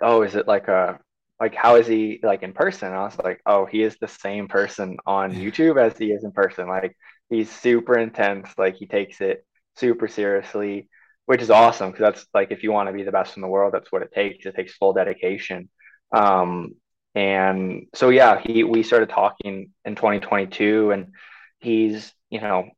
oh 0.00 0.22
is 0.22 0.34
it 0.34 0.48
like 0.48 0.68
a 0.68 0.98
like 1.40 1.54
how 1.54 1.76
is 1.76 1.86
he 1.86 2.20
like 2.22 2.42
in 2.42 2.52
person? 2.52 2.88
And 2.88 2.96
i 2.96 3.04
was 3.04 3.18
like 3.18 3.40
oh 3.46 3.66
he 3.66 3.82
is 3.82 3.96
the 4.00 4.08
same 4.08 4.48
person 4.48 4.96
on 5.06 5.32
youtube 5.32 5.80
as 5.80 5.96
he 5.98 6.12
is 6.12 6.24
in 6.24 6.32
person. 6.32 6.68
Like 6.68 6.96
he's 7.30 7.50
super 7.50 7.98
intense. 7.98 8.48
Like 8.58 8.76
he 8.76 8.86
takes 8.86 9.20
it 9.20 9.44
super 9.76 10.08
seriously 10.08 10.88
which 11.26 11.40
is 11.40 11.50
awesome 11.50 11.90
because 11.90 12.02
that's 12.14 12.26
like 12.34 12.50
if 12.50 12.62
you 12.64 12.72
want 12.72 12.88
to 12.88 12.92
be 12.92 13.04
the 13.04 13.12
best 13.12 13.36
in 13.36 13.42
the 13.42 13.48
world 13.48 13.72
that's 13.72 13.92
what 13.92 14.02
it 14.02 14.12
takes. 14.12 14.46
It 14.46 14.54
takes 14.56 14.74
full 14.74 14.92
dedication. 14.92 15.68
Um 16.14 16.74
and 17.14 17.86
so 17.94 18.08
yeah 18.08 18.40
he 18.40 18.64
we 18.64 18.82
started 18.82 19.10
talking 19.10 19.70
in 19.84 19.94
2022 19.94 20.92
and 20.92 21.12
he's 21.60 22.12
you 22.30 22.40
know 22.40 22.70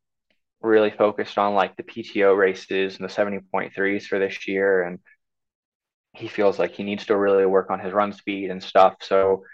really 0.64 0.90
focused 0.90 1.38
on 1.38 1.54
like 1.54 1.76
the 1.76 1.82
pto 1.82 2.36
races 2.36 2.96
and 2.96 3.08
the 3.08 3.12
70.3s 3.12 4.04
for 4.04 4.18
this 4.18 4.48
year. 4.48 4.82
And 4.82 4.98
he 6.14 6.28
feels 6.28 6.58
like 6.58 6.72
he 6.72 6.84
needs 6.84 7.06
to 7.06 7.16
really 7.16 7.46
work 7.46 7.70
on 7.70 7.80
his 7.80 7.92
run 7.92 8.12
speed 8.12 8.50
and 8.50 8.62
stuff. 8.62 8.96
So 9.02 9.44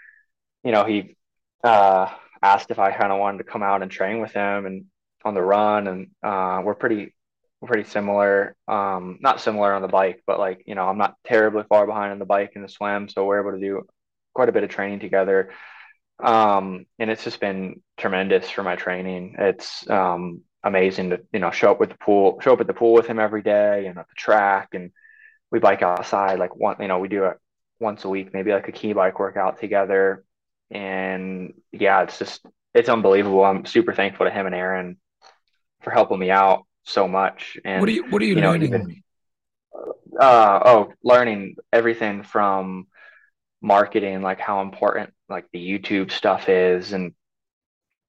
you 0.63 0.71
know 0.71 0.85
he 0.85 1.17
uh, 1.63 2.07
asked 2.41 2.71
if 2.71 2.79
i 2.79 2.91
kind 2.91 3.11
of 3.11 3.19
wanted 3.19 3.39
to 3.39 3.43
come 3.43 3.63
out 3.63 3.81
and 3.81 3.91
train 3.91 4.21
with 4.21 4.31
him 4.31 4.65
and 4.65 4.85
on 5.23 5.33
the 5.33 5.41
run. 5.41 5.87
And 5.87 6.07
uh, 6.23 6.61
we're 6.63 6.75
pretty 6.75 7.13
pretty 7.63 7.87
similar 7.87 8.55
um, 8.67 9.19
not 9.21 9.39
similar 9.41 9.73
on 9.73 9.83
the 9.83 9.87
bike 9.87 10.23
but 10.25 10.39
like 10.39 10.63
you 10.65 10.73
know 10.73 10.87
i'm 10.87 10.97
not 10.97 11.15
terribly 11.23 11.63
far 11.69 11.85
behind 11.85 12.11
on 12.11 12.17
the 12.17 12.25
bike 12.25 12.53
and 12.55 12.63
the 12.63 12.69
swim. 12.69 13.09
So 13.09 13.25
we're 13.25 13.41
able 13.41 13.51
to 13.51 13.59
do 13.59 13.85
quite 14.33 14.49
a 14.49 14.51
bit 14.51 14.63
of 14.63 14.69
training 14.69 14.99
together. 14.99 15.51
Um, 16.21 16.85
and 16.99 17.09
it's 17.09 17.23
just 17.23 17.39
been 17.39 17.81
tremendous 17.97 18.49
for 18.49 18.63
my 18.63 18.75
training. 18.75 19.35
It's 19.39 19.89
um, 19.89 20.41
amazing 20.63 21.11
to 21.11 21.21
you 21.33 21.39
know 21.39 21.51
show 21.51 21.71
up 21.71 21.79
with 21.79 21.89
the 21.89 21.97
pool, 21.97 22.39
show 22.41 22.53
up 22.53 22.61
at 22.61 22.67
the 22.67 22.73
pool 22.73 22.93
with 22.93 23.07
him 23.07 23.19
every 23.19 23.41
day, 23.41 23.87
and 23.87 23.97
at 23.97 24.07
the 24.07 24.15
track, 24.15 24.69
and 24.73 24.91
we 25.51 25.59
bike 25.59 25.81
outside 25.81 26.39
like 26.39 26.55
one. 26.55 26.77
You 26.79 26.87
know, 26.87 26.99
we 26.99 27.07
do 27.07 27.25
it 27.25 27.37
once 27.79 28.05
a 28.05 28.09
week, 28.09 28.33
maybe 28.33 28.51
like 28.51 28.67
a 28.67 28.71
key 28.71 28.93
bike 28.93 29.19
workout 29.19 29.59
together. 29.59 30.23
And 30.69 31.53
yeah, 31.71 32.03
it's 32.03 32.19
just 32.19 32.45
it's 32.73 32.89
unbelievable. 32.89 33.43
I'm 33.43 33.65
super 33.65 33.93
thankful 33.93 34.25
to 34.25 34.31
him 34.31 34.45
and 34.45 34.55
Erinne 34.55 34.97
for 35.81 35.91
helping 35.91 36.19
me 36.19 36.31
out 36.31 36.65
so 36.83 37.07
much. 37.07 37.57
And 37.65 37.81
what 37.81 37.89
are 37.89 37.93
you 37.93 38.09
what 38.09 38.21
are 38.21 38.25
you, 38.25 38.35
you 38.35 38.41
know, 38.41 38.51
learning? 38.51 38.67
Even, 38.67 39.03
uh, 40.19 40.59
oh, 40.65 40.93
learning 41.03 41.55
everything 41.73 42.23
from 42.23 42.87
marketing, 43.61 44.21
like 44.21 44.39
how 44.39 44.61
important 44.61 45.11
like 45.29 45.45
the 45.53 45.59
YouTube 45.59 46.11
stuff 46.11 46.49
is, 46.49 46.93
and 46.93 47.13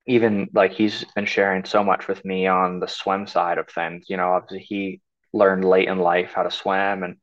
even 0.07 0.49
like 0.53 0.73
he's 0.73 1.05
been 1.15 1.27
sharing 1.27 1.65
so 1.65 1.85
much 1.85 2.09
with 2.09 2.25
me 2.25 2.47
on 2.47 2.81
the 2.81 2.89
swim 2.89 3.27
side 3.27 3.59
of 3.59 3.69
things. 3.69 4.07
You 4.09 4.17
know, 4.17 4.33
obviously 4.33 4.61
he 4.61 5.01
learned 5.33 5.65
late 5.65 5.89
in 5.89 5.99
life 5.99 6.33
how 6.35 6.43
to 6.43 6.51
swim, 6.51 7.03
and 7.03 7.17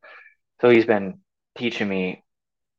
so 0.61 0.69
he's 0.69 0.85
been 0.85 1.19
teaching 1.57 1.89
me 1.89 2.23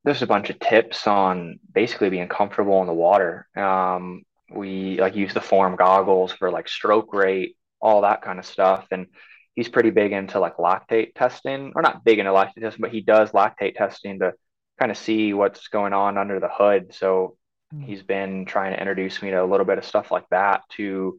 there's 0.05 0.23
a 0.23 0.27
bunch 0.27 0.51
of 0.51 0.59
tips 0.59 1.07
on 1.07 1.59
basically 1.75 2.09
being 2.11 2.29
comfortable 2.29 2.81
in 2.81 2.87
the 2.87 2.93
water. 2.93 3.47
Um, 3.55 4.23
we 4.51 4.99
like 5.01 5.15
use 5.15 5.35
the 5.35 5.41
form 5.41 5.77
goggles 5.77 6.33
for 6.33 6.51
like 6.51 6.69
stroke 6.69 7.13
rate, 7.13 7.57
all 7.81 8.03
that 8.03 8.23
kind 8.23 8.39
of 8.39 8.47
stuff, 8.47 8.87
and 8.91 9.07
he's 9.55 9.69
pretty 9.69 9.91
big 9.91 10.13
into 10.13 10.41
like 10.41 10.57
lactate 10.57 11.15
testing, 11.15 11.73
or 11.75 11.83
not 11.83 12.05
big 12.05 12.19
into 12.19 12.33
lactate 12.33 12.63
testing, 12.63 12.81
but 12.81 12.93
he 12.93 13.03
does 13.03 13.33
lactate 13.33 13.77
testing 13.77 14.21
to 14.21 14.33
kind 14.81 14.91
of 14.91 14.99
see 14.99 15.35
what's 15.35 15.69
going 15.69 15.93
on 15.93 16.19
under 16.19 16.41
the 16.41 16.49
hood. 16.51 16.95
So 16.95 17.37
mm. 17.73 17.85
he's 17.85 18.03
been 18.03 18.47
trying 18.47 18.73
to 18.73 18.81
introduce 18.81 19.23
me 19.23 19.31
to 19.31 19.45
a 19.45 19.47
little 19.47 19.67
bit 19.67 19.79
of 19.79 19.85
stuff 19.85 20.11
like 20.11 20.29
that 20.31 20.63
to 20.77 21.19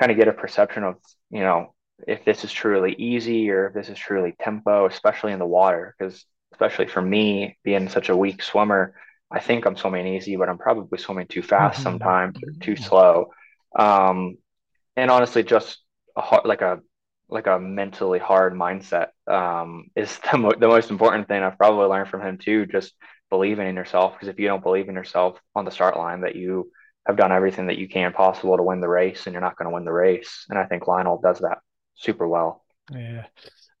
kind 0.00 0.10
of 0.10 0.18
get 0.18 0.28
a 0.28 0.32
perception 0.32 0.82
of, 0.84 0.96
you 1.30 1.40
know, 1.40 1.74
if 2.08 2.24
this 2.24 2.42
is 2.44 2.50
truly 2.52 2.94
easy 2.94 3.50
or 3.50 3.68
if 3.68 3.74
this 3.74 3.88
is 3.88 3.98
truly 3.98 4.34
tempo, 4.40 4.86
especially 4.86 5.32
in 5.32 5.38
the 5.38 5.46
water. 5.46 5.94
Because 5.96 6.24
especially 6.52 6.86
for 6.86 7.02
me, 7.02 7.58
being 7.62 7.88
such 7.88 8.08
a 8.08 8.16
weak 8.16 8.42
swimmer, 8.42 8.94
I 9.30 9.40
think 9.40 9.66
I'm 9.66 9.76
swimming 9.76 10.06
easy, 10.06 10.36
but 10.36 10.48
I'm 10.48 10.58
probably 10.58 10.98
swimming 10.98 11.26
too 11.26 11.42
fast 11.42 11.76
mm-hmm. 11.76 11.82
sometimes, 11.84 12.38
or 12.42 12.52
too 12.60 12.76
slow. 12.76 13.30
Um, 13.76 14.38
and 14.96 15.10
honestly, 15.10 15.42
just 15.42 15.78
a 16.16 16.40
like 16.44 16.62
a 16.62 16.80
like 17.34 17.48
a 17.48 17.58
mentally 17.58 18.18
hard 18.18 18.54
mindset 18.54 19.08
um, 19.26 19.88
is 19.96 20.18
the, 20.32 20.38
mo- 20.38 20.54
the 20.58 20.68
most 20.68 20.90
important 20.90 21.28
thing 21.28 21.42
I've 21.42 21.58
probably 21.58 21.86
learned 21.86 22.08
from 22.08 22.22
him 22.22 22.38
too. 22.38 22.64
Just 22.64 22.94
believing 23.28 23.68
in 23.68 23.74
yourself, 23.74 24.14
because 24.14 24.28
if 24.28 24.38
you 24.38 24.46
don't 24.46 24.62
believe 24.62 24.88
in 24.88 24.94
yourself 24.94 25.38
on 25.54 25.64
the 25.64 25.70
start 25.70 25.96
line, 25.96 26.22
that 26.22 26.36
you 26.36 26.70
have 27.06 27.16
done 27.16 27.32
everything 27.32 27.66
that 27.66 27.76
you 27.76 27.88
can 27.88 28.12
possible 28.12 28.56
to 28.56 28.62
win 28.62 28.80
the 28.80 28.88
race, 28.88 29.26
and 29.26 29.34
you're 29.34 29.42
not 29.42 29.58
going 29.58 29.68
to 29.68 29.74
win 29.74 29.84
the 29.84 29.92
race. 29.92 30.46
And 30.48 30.58
I 30.58 30.64
think 30.64 30.86
Lionel 30.86 31.20
does 31.22 31.40
that 31.40 31.58
super 31.96 32.26
well. 32.26 32.64
Yeah. 32.90 33.26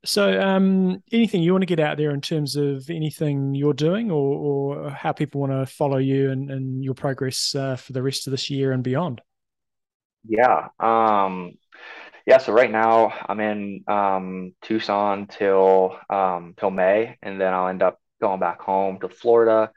So, 0.04 0.38
um, 0.38 1.02
anything 1.12 1.42
you 1.42 1.52
want 1.52 1.62
to 1.62 1.66
get 1.66 1.80
out 1.80 1.96
there 1.96 2.10
in 2.10 2.20
terms 2.20 2.56
of 2.56 2.90
anything 2.90 3.54
you're 3.54 3.72
doing, 3.72 4.10
or, 4.10 4.84
or 4.86 4.90
how 4.90 5.12
people 5.12 5.40
want 5.40 5.52
to 5.52 5.64
follow 5.64 5.96
you 5.96 6.30
and, 6.30 6.50
and 6.50 6.84
your 6.84 6.92
progress 6.92 7.54
uh, 7.54 7.76
for 7.76 7.94
the 7.94 8.02
rest 8.02 8.26
of 8.26 8.32
this 8.32 8.50
year 8.50 8.72
and 8.72 8.82
beyond? 8.82 9.22
Yeah. 10.26 10.68
Um, 10.78 11.54
yeah, 12.26 12.38
so 12.38 12.52
right 12.52 12.70
now 12.70 13.12
I'm 13.28 13.40
in 13.40 13.84
um, 13.86 14.54
Tucson 14.62 15.26
till 15.26 15.98
um, 16.08 16.54
till 16.58 16.70
May, 16.70 17.18
and 17.22 17.40
then 17.40 17.52
I'll 17.52 17.68
end 17.68 17.82
up 17.82 18.00
going 18.20 18.40
back 18.40 18.60
home 18.62 18.98
to 19.00 19.08
Florida. 19.08 19.70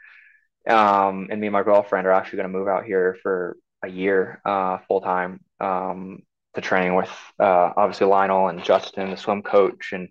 Um, 0.69 1.27
and 1.29 1.41
me 1.41 1.47
and 1.47 1.53
my 1.53 1.63
girlfriend 1.63 2.07
are 2.07 2.11
actually 2.11 2.37
going 2.37 2.51
to 2.51 2.57
move 2.57 2.67
out 2.67 2.85
here 2.85 3.17
for 3.21 3.57
a 3.83 3.89
year 3.89 4.41
uh, 4.45 4.79
full 4.87 5.01
time 5.01 5.41
um, 5.59 6.19
to 6.55 6.61
train 6.61 6.95
with 6.95 7.11
uh, 7.39 7.71
obviously 7.77 8.07
Lionel 8.07 8.47
and 8.49 8.63
Justin, 8.63 9.11
the 9.11 9.17
swim 9.17 9.43
coach, 9.43 9.91
and 9.93 10.09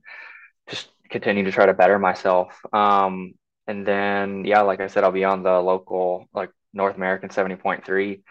just 0.69 0.89
continue 1.11 1.45
to 1.45 1.53
try 1.53 1.67
to 1.67 1.75
better 1.75 1.99
myself. 1.99 2.59
Um, 2.73 3.35
and 3.67 3.87
then, 3.87 4.45
yeah, 4.45 4.61
like 4.63 4.81
I 4.81 4.87
said, 4.89 5.05
I'll 5.05 5.13
be 5.13 5.25
on 5.25 5.43
the 5.43 5.61
local 5.61 6.27
like 6.35 6.51
North 6.73 6.97
American 6.97 7.31
70.3 7.31 8.23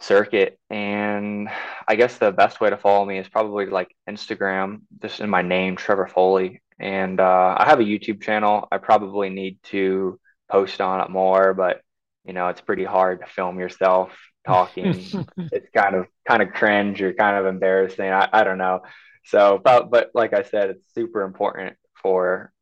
circuit 0.00 0.58
and 0.70 1.48
i 1.86 1.94
guess 1.94 2.16
the 2.18 2.32
best 2.32 2.60
way 2.60 2.70
to 2.70 2.76
follow 2.76 3.04
me 3.04 3.18
is 3.18 3.28
probably 3.28 3.66
like 3.66 3.94
instagram 4.08 4.80
just 5.02 5.20
in 5.20 5.28
my 5.28 5.42
name 5.42 5.76
trevor 5.76 6.06
foley 6.06 6.62
and 6.78 7.20
uh, 7.20 7.54
i 7.58 7.66
have 7.66 7.80
a 7.80 7.84
youtube 7.84 8.22
channel 8.22 8.66
i 8.72 8.78
probably 8.78 9.28
need 9.28 9.58
to 9.62 10.18
post 10.50 10.80
on 10.80 11.00
it 11.00 11.10
more 11.10 11.52
but 11.54 11.82
you 12.24 12.32
know 12.32 12.48
it's 12.48 12.62
pretty 12.62 12.84
hard 12.84 13.20
to 13.20 13.26
film 13.26 13.58
yourself 13.58 14.16
talking. 14.46 15.04
It's 15.52 15.68
kind 15.74 15.96
of 15.96 16.06
kind 16.26 16.42
of 16.42 16.52
cringe 16.52 17.02
or 17.02 17.12
kind 17.12 17.36
of 17.36 17.46
embarrassing. 17.46 18.08
I, 18.08 18.28
I 18.32 18.44
don't 18.44 18.58
know. 18.58 18.80
So 19.24 19.60
but 19.62 19.90
but 19.90 20.10
like 20.14 20.32
i 20.32 20.42
said 20.42 20.70
it's 20.70 20.94
super 20.94 21.22
important 21.22 21.76
for 22.02 22.52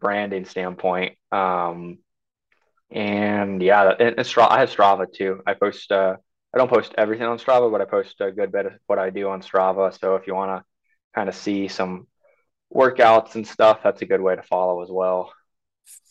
branding 0.00 0.44
standpoint 0.44 1.16
um 1.32 1.98
and 2.90 3.62
yeah 3.62 3.90
and, 3.98 4.14
and 4.18 4.26
Strava, 4.26 4.50
i 4.50 4.60
have 4.60 4.70
strava 4.74 5.12
too. 5.12 5.42
I 5.46 5.54
post 5.54 5.92
uh 5.92 6.16
I 6.54 6.58
don't 6.58 6.70
post 6.70 6.94
everything 6.96 7.26
on 7.26 7.38
Strava, 7.38 7.70
but 7.70 7.80
I 7.80 7.84
post 7.84 8.20
a 8.20 8.32
good 8.32 8.52
bit 8.52 8.66
of 8.66 8.72
what 8.86 8.98
I 8.98 9.10
do 9.10 9.28
on 9.28 9.42
Strava. 9.42 9.98
So 9.98 10.16
if 10.16 10.26
you 10.26 10.34
want 10.34 10.60
to 10.60 10.64
kind 11.14 11.28
of 11.28 11.34
see 11.34 11.68
some 11.68 12.06
workouts 12.74 13.34
and 13.34 13.46
stuff, 13.46 13.80
that's 13.82 14.02
a 14.02 14.06
good 14.06 14.20
way 14.20 14.36
to 14.36 14.42
follow 14.42 14.82
as 14.82 14.88
well. 14.90 15.32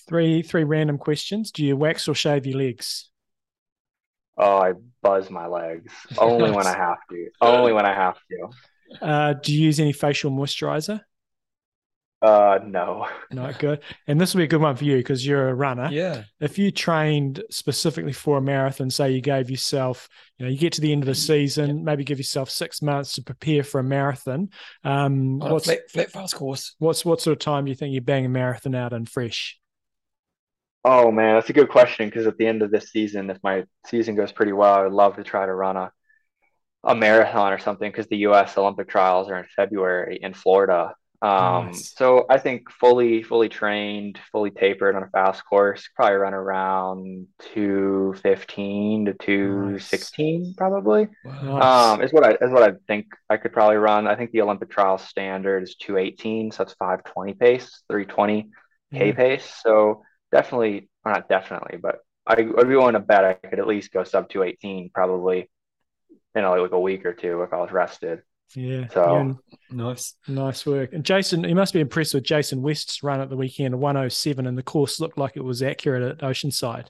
Three 0.08 0.42
three 0.42 0.64
random 0.64 0.98
questions. 0.98 1.52
Do 1.52 1.66
you 1.66 1.76
wax 1.76 2.08
or 2.08 2.16
shave 2.16 2.46
your 2.46 2.58
legs? 2.58 3.10
Oh, 4.38 4.58
I 4.58 4.74
buzz 5.02 5.30
my 5.30 5.48
legs 5.48 5.92
only 6.18 6.52
when 6.52 6.68
I 6.68 6.74
have 6.78 7.00
to. 7.10 7.30
Only 7.42 7.74
when 7.74 7.86
I 7.86 7.94
have 7.94 8.18
to. 8.30 9.06
Uh, 9.06 9.34
do 9.34 9.54
you 9.54 9.62
use 9.62 9.80
any 9.80 9.92
facial 9.92 10.32
moisturizer? 10.32 11.02
Uh, 12.20 12.60
no. 12.66 13.08
not 13.32 13.60
good. 13.60 13.82
And 14.08 14.20
this 14.20 14.34
will 14.34 14.40
be 14.40 14.46
a 14.46 14.48
good 14.48 14.62
one 14.62 14.76
for 14.76 14.86
you 14.86 14.98
because 14.98 15.26
you're 15.26 15.50
a 15.50 15.54
runner. 15.54 15.90
Yeah. 15.92 16.24
If 16.40 16.58
you 16.58 16.72
trained 16.72 17.44
specifically 17.52 18.14
for 18.14 18.40
a 18.40 18.42
marathon, 18.42 18.90
say 18.90 19.12
you 19.12 19.22
gave 19.22 19.52
yourself, 19.52 20.10
you 20.38 20.46
know, 20.46 20.52
you 20.52 20.58
get 20.58 20.74
to 20.74 20.82
the 20.82 20.92
end 20.92 21.04
of 21.04 21.08
the 21.08 21.16
season, 21.16 21.84
maybe 21.84 22.04
give 22.04 22.18
yourself 22.18 22.50
six 22.50 22.82
months 22.82 23.16
to 23.16 23.24
prepare 23.24 23.64
for 23.64 23.80
a 23.80 23.84
marathon. 23.84 24.50
Um, 24.84 25.42
On 25.42 25.52
a 25.52 25.54
what's 25.54 25.66
flat, 25.66 25.92
flat 25.92 26.12
fast 26.12 26.36
course. 26.36 26.76
what's 26.80 27.06
what 27.06 27.22
sort 27.22 27.34
of 27.34 27.40
time 27.40 27.66
do 27.66 27.70
you 27.70 27.76
think 27.76 27.94
you 27.94 28.02
bang 28.02 28.26
a 28.26 28.30
marathon 28.30 28.74
out 28.74 28.94
in 28.94 29.06
fresh? 29.06 29.60
Oh 30.84 31.12
man, 31.12 31.36
that's 31.36 31.50
a 31.50 31.54
good 31.54 31.70
question 31.70 32.08
because 32.08 32.28
at 32.28 32.38
the 32.38 32.48
end 32.48 32.62
of 32.62 32.72
this 32.72 32.92
season, 32.92 33.30
if 33.30 33.38
my 33.44 33.66
season 33.86 34.16
goes 34.16 34.32
pretty 34.32 34.54
well, 34.54 34.74
I 34.74 34.84
would 34.84 34.94
love 34.94 35.18
to 35.18 35.24
try 35.24 35.46
to 35.46 35.54
run 35.54 35.78
a 35.78 35.92
a 36.84 36.96
marathon 36.96 37.52
or 37.52 37.60
something 37.60 37.92
because 37.92 38.08
the 38.08 38.18
U.S. 38.18 38.58
Olympic 38.58 38.88
trials 38.88 39.30
are 39.30 39.38
in 39.38 39.46
February 39.56 40.20
in 40.22 40.34
Florida. 40.34 40.96
Um, 41.22 41.66
Nice. 41.68 41.94
so 41.96 42.26
I 42.30 42.38
think 42.38 42.70
fully, 42.70 43.24
fully 43.24 43.50
trained, 43.50 44.20
fully 44.32 44.52
tapered 44.52 44.96
on 44.96 45.02
a 45.02 45.08
fast 45.08 45.44
course, 45.46 45.90
probably 45.96 46.18
run 46.18 46.36
around 46.36 47.28
215 47.54 49.06
to 49.06 49.14
216 49.14 50.54
probably. 50.56 51.08
Wow. 51.26 51.58
Nice. 51.58 51.64
Um, 51.64 52.02
is 52.04 52.14
what 52.14 52.24
I 52.24 52.32
is 52.46 52.52
what 52.52 52.62
I 52.62 52.74
think 52.88 53.08
I 53.30 53.38
could 53.38 53.52
probably 53.52 53.78
run. 53.78 54.08
I 54.08 54.16
think 54.16 54.32
the 54.32 54.42
Olympic 54.42 54.70
trial 54.70 55.00
standard 55.00 55.64
is 55.64 55.76
218, 55.76 56.52
so 56.52 56.64
that's 56.64 56.76
520 56.76 57.34
pace, 57.34 57.82
320 57.90 58.52
K 58.94 59.12
pace. 59.12 59.52
So 59.64 60.04
definitely, 60.32 60.88
or 61.04 61.14
not 61.14 61.28
definitely, 61.30 61.78
but 61.82 61.98
I, 62.28 62.34
I'd 62.34 62.68
be 62.68 62.76
willing 62.76 62.94
to 62.94 63.00
bet 63.00 63.26
I 63.26 63.34
could 63.34 63.60
at 63.60 63.68
least 63.68 63.92
go 63.92 64.04
sub 64.04 64.30
218 64.30 64.92
probably 64.94 65.50
in 66.36 66.44
like 66.44 66.72
a 66.72 66.80
week 66.80 67.06
or 67.06 67.14
two 67.14 67.42
if 67.42 67.54
I 67.54 67.58
was 67.58 67.72
rested. 67.72 68.22
Yeah. 68.56 68.88
So- 68.90 69.14
you're 69.14 69.38
Nice. 69.70 70.16
Nice 70.28 70.66
work. 70.66 70.94
And 70.94 71.04
Jason, 71.04 71.44
you 71.44 71.56
must 71.56 71.74
be 71.74 71.82
impressed 71.82 72.14
with 72.14 72.24
Jason 72.24 72.62
West's 72.62 73.04
run 73.04 73.20
at 73.20 73.30
the 73.30 73.36
weekend, 73.36 73.74
a 73.74 73.78
107, 73.78 74.48
and 74.48 74.58
the 74.58 74.64
course 74.64 75.00
looked 75.00 75.18
like 75.18 75.36
it 75.36 75.44
was 75.44 75.62
accurate 75.62 76.04
at 76.04 76.20
Oceanside. 76.20 76.88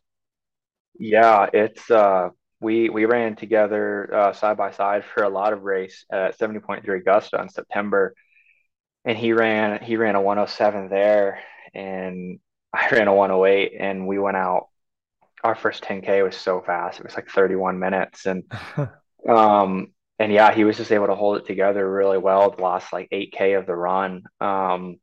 Yeah, 0.99 1.47
it's 1.53 1.89
uh 1.89 2.29
we 2.59 2.89
we 2.89 3.05
ran 3.05 3.35
together 3.35 4.13
uh 4.13 4.33
side 4.33 4.57
by 4.57 4.71
side 4.71 5.05
for 5.05 5.23
a 5.23 5.29
lot 5.29 5.53
of 5.53 5.63
race 5.63 6.05
at 6.11 6.37
70.3 6.37 6.87
Augusta 6.97 7.41
in 7.41 7.49
September. 7.49 8.13
And 9.05 9.17
he 9.17 9.33
ran 9.33 9.81
he 9.83 9.95
ran 9.97 10.15
a 10.15 10.21
107 10.21 10.89
there 10.89 11.39
and 11.73 12.39
I 12.73 12.89
ran 12.91 13.07
a 13.07 13.13
108 13.13 13.73
and 13.79 14.07
we 14.07 14.19
went 14.19 14.37
out 14.37 14.67
our 15.43 15.55
first 15.55 15.83
10K 15.83 16.23
was 16.23 16.35
so 16.35 16.61
fast. 16.61 16.99
It 16.99 17.05
was 17.05 17.15
like 17.15 17.29
31 17.29 17.77
minutes 17.79 18.25
and 18.25 18.43
um 19.29 19.93
and 20.19 20.31
yeah, 20.31 20.53
he 20.53 20.63
was 20.63 20.77
just 20.77 20.91
able 20.91 21.07
to 21.07 21.15
hold 21.15 21.37
it 21.37 21.45
together 21.45 21.89
really 21.89 22.17
well 22.17 22.55
Lost 22.57 22.93
like 22.93 23.07
8K 23.11 23.53
of 23.53 23.65
the 23.67 23.75
run. 23.75 24.23
Um 24.39 24.97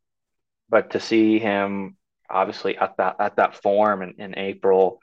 but 0.69 0.91
to 0.93 1.01
see 1.01 1.39
him 1.39 1.97
obviously 2.31 2.77
at 2.79 2.97
that 2.99 3.17
at 3.21 3.37
that 3.37 3.63
form 3.63 4.03
in, 4.03 4.15
in 4.19 4.39
April 4.39 5.01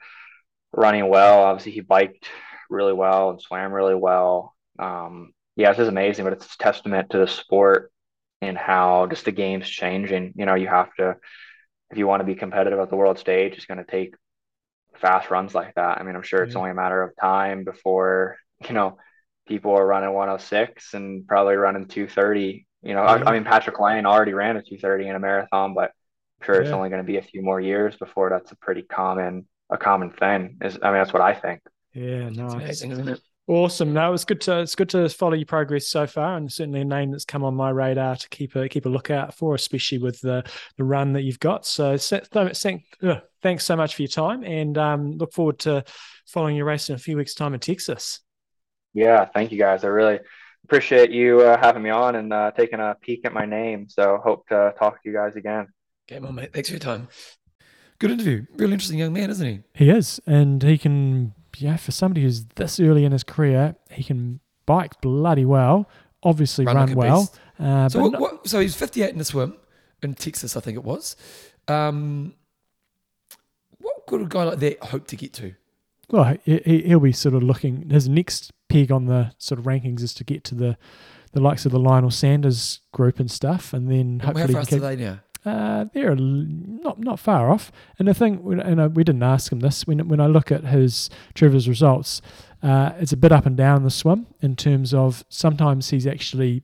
running 0.72 1.08
well. 1.08 1.42
Obviously, 1.44 1.72
he 1.72 1.80
biked 1.80 2.28
really 2.70 2.92
well 2.92 3.30
and 3.30 3.40
swam 3.40 3.72
really 3.72 3.94
well. 3.94 4.54
Um, 4.78 5.32
yeah, 5.56 5.70
it's 5.70 5.78
just 5.78 5.88
amazing, 5.90 6.24
but 6.24 6.32
it's 6.34 6.54
a 6.54 6.58
testament 6.58 7.10
to 7.10 7.18
the 7.18 7.26
sport 7.28 7.92
and 8.40 8.56
how 8.56 9.06
just 9.06 9.24
the 9.26 9.32
game's 9.32 9.68
changing. 9.68 10.32
You 10.36 10.46
know, 10.46 10.54
you 10.54 10.68
have 10.68 10.94
to, 10.96 11.16
if 11.90 11.98
you 11.98 12.06
want 12.06 12.20
to 12.20 12.26
be 12.26 12.34
competitive 12.34 12.78
at 12.80 12.90
the 12.90 12.96
world 12.96 13.18
stage, 13.18 13.54
it's 13.54 13.66
going 13.66 13.78
to 13.84 13.90
take 13.90 14.14
fast 15.00 15.30
runs 15.30 15.54
like 15.54 15.74
that. 15.74 15.98
I 15.98 16.02
mean, 16.02 16.16
I'm 16.16 16.22
sure 16.22 16.42
it's 16.42 16.56
Yeah. 16.56 16.56
only 16.56 16.70
a 16.70 16.74
matter 16.74 17.02
of 17.02 17.16
time 17.20 17.64
before, 17.64 18.36
you 18.68 18.74
know, 18.74 18.98
people 19.46 19.72
are 19.72 19.86
running 19.86 20.12
106 20.12 20.94
and 20.94 21.26
probably 21.26 21.54
running 21.56 21.86
230. 21.86 22.66
You 22.82 22.94
know, 22.94 23.02
Yeah. 23.02 23.10
I, 23.10 23.30
I 23.30 23.32
mean, 23.32 23.44
Patrick 23.44 23.78
Lange 23.80 24.06
already 24.06 24.32
ran 24.34 24.56
a 24.56 24.62
230 24.62 25.08
in 25.08 25.16
a 25.16 25.18
marathon, 25.20 25.74
but 25.74 25.92
I'm 26.40 26.46
sure 26.46 26.60
it's 26.60 26.70
only 26.70 26.88
going 26.88 27.02
to 27.02 27.06
be 27.06 27.18
a 27.18 27.22
few 27.22 27.42
more 27.42 27.60
years 27.60 27.96
before 27.96 28.30
that's 28.30 28.52
a 28.52 28.56
pretty 28.56 28.82
common 28.82 29.46
a 29.70 29.78
common 29.78 30.10
thing. 30.10 30.58
Is 30.62 30.78
I 30.82 30.86
mean, 30.88 30.94
that's 31.00 31.12
what 31.12 31.22
I 31.22 31.34
think. 31.34 31.60
Yeah, 31.94 32.26
It's 32.28 32.36
nice. 32.36 32.52
amazing, 32.54 32.90
isn't 32.92 33.08
it? 33.08 33.20
Awesome. 33.48 33.92
No, 33.92 34.12
it's 34.12 34.24
good 34.24 34.40
to 34.42 34.60
it's 34.60 34.74
good 34.76 34.88
to 34.90 35.08
follow 35.08 35.34
your 35.34 35.46
progress 35.46 35.88
so 35.88 36.06
far, 36.06 36.36
and 36.36 36.50
certainly 36.50 36.80
a 36.80 36.84
name 36.84 37.10
that's 37.10 37.24
come 37.24 37.42
on 37.42 37.54
my 37.56 37.70
radar 37.70 38.14
to 38.16 38.28
keep 38.28 38.54
a 38.54 38.68
keep 38.68 38.86
a 38.86 38.88
lookout 38.88 39.34
for, 39.34 39.54
especially 39.54 39.98
with 39.98 40.20
the 40.20 40.44
the 40.76 40.84
run 40.84 41.12
that 41.14 41.22
you've 41.22 41.40
got. 41.40 41.66
So, 41.66 41.96
se- 41.96 42.22
th- 42.32 42.56
thank, 42.56 42.84
ugh, 43.02 43.18
thanks 43.42 43.64
so 43.64 43.74
much 43.74 43.96
for 43.96 44.02
your 44.02 44.08
time, 44.08 44.44
and 44.44 44.78
um, 44.78 45.12
look 45.12 45.32
forward 45.32 45.58
to 45.60 45.84
following 46.26 46.54
your 46.54 46.66
race 46.66 46.88
in 46.88 46.94
a 46.94 46.98
few 46.98 47.16
weeks' 47.16 47.34
time 47.34 47.52
in 47.52 47.60
Texas. 47.60 48.20
Yeah, 48.94 49.24
thank 49.26 49.52
you 49.52 49.58
guys. 49.58 49.84
I 49.84 49.88
really 49.88 50.20
appreciate 50.64 51.10
you 51.10 51.40
uh, 51.40 51.58
having 51.58 51.82
me 51.82 51.90
on 51.90 52.14
and 52.16 52.32
uh, 52.32 52.50
taking 52.56 52.80
a 52.80 52.96
peek 53.00 53.24
at 53.24 53.32
my 53.32 53.44
name. 53.46 53.88
So 53.88 54.18
hope 54.22 54.46
to 54.48 54.74
talk 54.78 55.02
to 55.02 55.08
you 55.08 55.14
guys 55.14 55.36
again. 55.36 55.68
Game 56.08 56.24
on, 56.26 56.34
mate. 56.34 56.52
Thanks 56.52 56.68
for 56.68 56.74
your 56.74 56.80
time. 56.80 57.08
Good 57.98 58.10
interview. 58.10 58.46
Real 58.56 58.72
interesting 58.72 58.98
young 58.98 59.12
man, 59.12 59.30
isn't 59.30 59.46
he? 59.46 59.60
He 59.74 59.90
is, 59.90 60.20
and 60.26 60.62
he 60.62 60.76
can, 60.76 61.34
yeah, 61.56 61.76
for 61.76 61.92
somebody 61.92 62.22
who's 62.22 62.44
this 62.56 62.80
early 62.80 63.04
in 63.04 63.12
his 63.12 63.22
career, 63.22 63.76
he 63.90 64.02
can 64.02 64.40
bike 64.66 65.00
bloody 65.00 65.44
well. 65.44 65.88
Obviously, 66.24 66.64
Run 66.64 66.76
run, 66.76 66.88
like 66.88 66.96
well. 66.96 67.32
Uh, 67.58 67.88
So, 67.88 68.00
what, 68.00 68.20
what, 68.20 68.48
so 68.48 68.60
he's 68.60 68.74
58 68.74 69.10
in 69.10 69.18
the 69.18 69.24
swim 69.24 69.56
in 70.02 70.14
Texas, 70.14 70.56
I 70.56 70.60
think 70.60 70.76
it 70.76 70.84
was. 70.84 71.16
Um, 71.68 72.34
what 73.78 74.06
could 74.06 74.22
a 74.22 74.26
guy 74.26 74.44
like 74.44 74.58
that 74.58 74.82
hope 74.84 75.06
to 75.08 75.16
get 75.16 75.32
to? 75.34 75.54
Well, 76.10 76.36
he, 76.44 76.58
he- 76.64 76.82
he'll 76.82 77.00
be 77.00 77.12
sort 77.12 77.34
of 77.34 77.42
looking. 77.42 77.88
His 77.90 78.08
next 78.08 78.52
peg 78.72 78.90
on 78.92 79.06
the 79.06 79.32
sort 79.38 79.58
of 79.58 79.66
rankings 79.66 80.02
is 80.02 80.14
to 80.14 80.24
get 80.24 80.44
to 80.44 80.54
the 80.54 80.76
the 81.32 81.40
likes 81.40 81.64
of 81.64 81.72
the 81.72 81.78
Lionel 81.78 82.10
Sanders 82.10 82.80
group 82.92 83.18
and 83.18 83.30
stuff, 83.30 83.72
and 83.72 83.90
then 83.90 84.20
How 84.20 84.26
hopefully 84.28 84.52
fast 84.52 84.70
he 84.70 84.76
are 84.76 84.80
they 84.80 84.96
now? 84.96 85.20
uh, 85.44 85.86
they're 85.92 86.14
not 86.14 86.98
not 87.00 87.18
far 87.18 87.50
off. 87.50 87.72
And 87.98 88.06
the 88.06 88.14
thing, 88.14 88.60
and 88.62 88.80
uh, 88.80 88.88
we 88.92 89.02
didn't 89.02 89.22
ask 89.22 89.50
him 89.50 89.60
this 89.60 89.86
when 89.86 90.06
when 90.08 90.20
I 90.20 90.26
look 90.26 90.52
at 90.52 90.64
his 90.64 91.10
Trevor's 91.34 91.68
results, 91.68 92.20
uh, 92.62 92.92
it's 92.98 93.12
a 93.12 93.16
bit 93.16 93.32
up 93.32 93.46
and 93.46 93.56
down 93.56 93.82
the 93.82 93.90
swim 93.90 94.26
in 94.40 94.56
terms 94.56 94.92
of 94.94 95.24
sometimes 95.28 95.90
he's 95.90 96.06
actually 96.06 96.62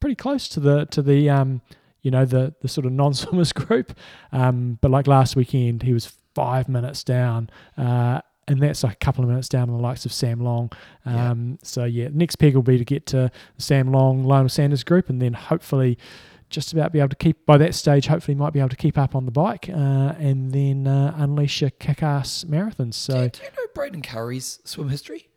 pretty 0.00 0.14
close 0.14 0.48
to 0.50 0.60
the 0.60 0.86
to 0.86 1.02
the 1.02 1.28
um 1.28 1.60
you 2.00 2.10
know 2.10 2.24
the 2.24 2.54
the 2.62 2.68
sort 2.68 2.86
of 2.86 2.92
non-swimmers 2.92 3.52
group, 3.62 3.98
um, 4.32 4.78
but 4.80 4.90
like 4.90 5.06
last 5.06 5.36
weekend 5.36 5.82
he 5.82 5.92
was 5.92 6.06
five 6.34 6.68
minutes 6.68 7.02
down. 7.02 7.50
Uh, 7.76 8.20
and 8.48 8.60
that's 8.60 8.82
like 8.82 8.94
a 8.94 8.96
couple 9.04 9.22
of 9.24 9.30
minutes 9.30 9.48
down 9.48 9.68
on 9.70 9.76
the 9.76 9.82
likes 9.82 10.04
of 10.06 10.12
Sam 10.12 10.40
Long. 10.40 10.70
Yeah. 11.06 11.30
Um, 11.30 11.58
So 11.62 11.84
yeah, 11.84 12.08
next 12.12 12.36
peg 12.36 12.54
will 12.54 12.62
be 12.62 12.78
to 12.78 12.84
get 12.84 13.06
to 13.06 13.30
Sam 13.58 13.92
Long, 13.92 14.24
Lionel 14.24 14.48
Sanders 14.48 14.84
group, 14.84 15.08
and 15.08 15.20
then 15.22 15.32
hopefully 15.34 15.98
just 16.50 16.72
about 16.72 16.92
be 16.92 16.98
able 16.98 17.10
to 17.10 17.16
keep 17.16 17.44
by 17.44 17.58
that 17.58 17.74
stage. 17.74 18.06
Hopefully, 18.06 18.34
might 18.34 18.54
be 18.54 18.58
able 18.58 18.70
to 18.70 18.76
keep 18.76 18.96
up 18.96 19.14
on 19.14 19.26
the 19.26 19.30
bike, 19.30 19.68
uh, 19.68 20.14
and 20.18 20.50
then 20.52 20.86
uh, 20.86 21.14
unleash 21.18 21.60
a 21.62 21.70
kick-ass 21.70 22.46
marathon. 22.46 22.86
do, 22.86 22.92
So 22.92 23.22
you, 23.24 23.28
do 23.28 23.42
you 23.42 23.48
know 23.50 23.66
Braden 23.74 24.00
Currie's 24.02 24.58
swim 24.64 24.88
history? 24.88 25.28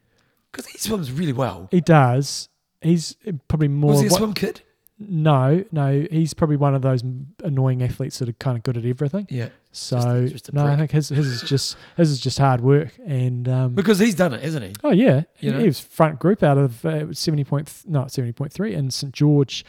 Because 0.51 0.67
he 0.67 0.77
swims 0.77 1.11
really 1.11 1.33
well. 1.33 1.67
he 1.71 1.81
does. 1.81 2.47
He's 2.81 3.15
probably 3.47 3.67
more. 3.67 3.91
was 3.91 4.01
he 4.01 4.07
a 4.07 4.09
what- 4.09 4.17
swim 4.19 4.33
kid? 4.33 4.61
No, 5.09 5.63
no, 5.71 6.05
he's 6.11 6.33
probably 6.33 6.57
one 6.57 6.75
of 6.75 6.81
those 6.81 7.03
annoying 7.43 7.81
athletes 7.83 8.19
that 8.19 8.29
are 8.29 8.33
kind 8.33 8.57
of 8.57 8.63
good 8.63 8.77
at 8.77 8.85
everything. 8.85 9.27
Yeah. 9.29 9.49
So 9.71 10.27
just 10.27 10.49
a 10.49 10.55
no, 10.55 10.65
I 10.65 10.75
think 10.75 10.91
his 10.91 11.09
his 11.09 11.27
is 11.27 11.41
just 11.43 11.77
his 11.97 12.11
is 12.11 12.19
just 12.19 12.37
hard 12.39 12.61
work 12.61 12.91
and. 13.05 13.47
Um, 13.47 13.73
Because 13.73 13.99
he's 13.99 14.15
done 14.15 14.33
it, 14.33 14.43
isn't 14.43 14.61
he? 14.63 14.73
Oh 14.83 14.91
yeah, 14.91 15.23
he, 15.35 15.47
You 15.47 15.53
he 15.57 15.65
was 15.65 15.79
front 15.79 16.19
group 16.19 16.43
out 16.43 16.57
of 16.57 16.85
uh, 16.85 17.13
seventy 17.13 17.43
point 17.43 17.67
th- 17.67 17.85
no 17.87 18.05
seventy 18.07 18.33
point 18.33 18.51
three 18.53 18.73
in 18.73 18.91
St 18.91 19.13
George 19.13 19.63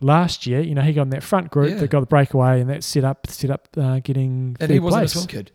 last 0.00 0.46
year. 0.46 0.60
You 0.60 0.74
know 0.74 0.82
he 0.82 0.92
got 0.92 1.02
in 1.02 1.10
that 1.10 1.22
front 1.22 1.50
group 1.50 1.70
Yeah. 1.70 1.76
that 1.78 1.90
got 1.90 2.00
the 2.00 2.06
breakaway 2.06 2.60
and 2.60 2.70
that 2.70 2.84
set 2.84 3.04
up 3.04 3.26
set 3.28 3.50
up 3.50 3.68
uh, 3.76 3.98
getting 4.00 4.56
And 4.60 4.70
he 4.70 4.78
wasn't 4.78 5.00
place. 5.02 5.14
a 5.14 5.18
swim 5.18 5.26
kid. 5.26 5.52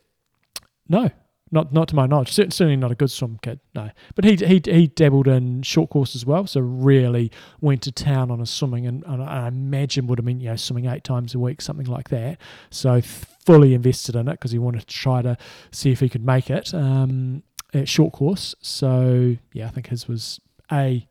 No, 0.90 1.10
not 1.54 1.72
not 1.72 1.88
to 1.90 1.96
my 1.96 2.08
knowledge. 2.08 2.32
Certainly 2.32 2.76
not 2.78 2.92
a 2.92 2.96
good 2.96 3.12
swim 3.12 3.38
kid. 3.42 3.60
No, 3.76 3.92
but 4.16 4.26
he 4.26 4.36
he 4.36 4.62
he 4.66 4.88
dabbled 4.88 5.28
in 5.28 5.62
short 5.62 5.92
course 5.92 6.16
as 6.16 6.26
well. 6.26 6.48
So 6.48 6.60
really 6.60 7.32
went 7.62 7.84
to 7.84 7.92
town 7.92 8.32
on 8.32 8.40
his 8.40 8.50
swimming, 8.50 8.88
and, 8.88 9.04
and 9.06 9.24
I 9.24 9.48
imagine 9.48 10.08
would 10.08 10.18
have 10.18 10.26
been 10.26 10.42
you 10.42 10.50
know 10.50 10.56
swimming 10.56 10.88
eight 10.88 11.04
times 11.04 11.36
a 11.36 11.40
week, 11.40 11.62
something 11.62 11.86
like 11.86 12.10
that. 12.10 12.40
So 12.72 13.02
fully 13.02 13.76
invested 13.76 14.16
in 14.16 14.28
it 14.28 14.32
because 14.32 14.52
he 14.52 14.58
wanted 14.58 14.82
to 14.82 14.88
try 14.88 15.22
to 15.22 15.38
see 15.72 15.92
if 15.92 16.00
he 16.00 16.10
could 16.10 16.26
make 16.26 16.50
it 16.50 16.74
um, 16.74 17.44
at 17.74 17.88
short 17.88 18.14
course. 18.14 18.56
So 18.62 19.38
yeah, 19.54 19.68
I 19.68 19.70
think 19.70 19.88
his 19.88 20.08
was 20.08 20.42
a 20.72 21.08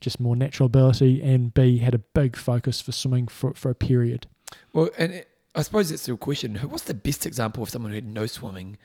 just 0.00 0.20
more 0.20 0.36
natural 0.36 0.66
ability, 0.66 1.20
and 1.20 1.52
B 1.52 1.78
had 1.78 1.94
a 1.94 1.98
big 1.98 2.36
focus 2.36 2.80
for 2.80 2.92
swimming 2.92 3.26
for 3.26 3.54
for 3.54 3.70
a 3.70 3.74
period. 3.74 4.28
Well, 4.72 4.90
and 4.96 5.12
it, 5.12 5.28
I 5.56 5.62
suppose 5.62 5.90
that's 5.90 6.06
the 6.06 6.16
question. 6.16 6.54
What's 6.56 6.84
the 6.84 6.94
best 6.94 7.26
example 7.26 7.64
of 7.64 7.70
someone 7.70 7.90
who 7.90 7.96
had 7.96 8.06
no 8.06 8.26
swimming 8.26 8.78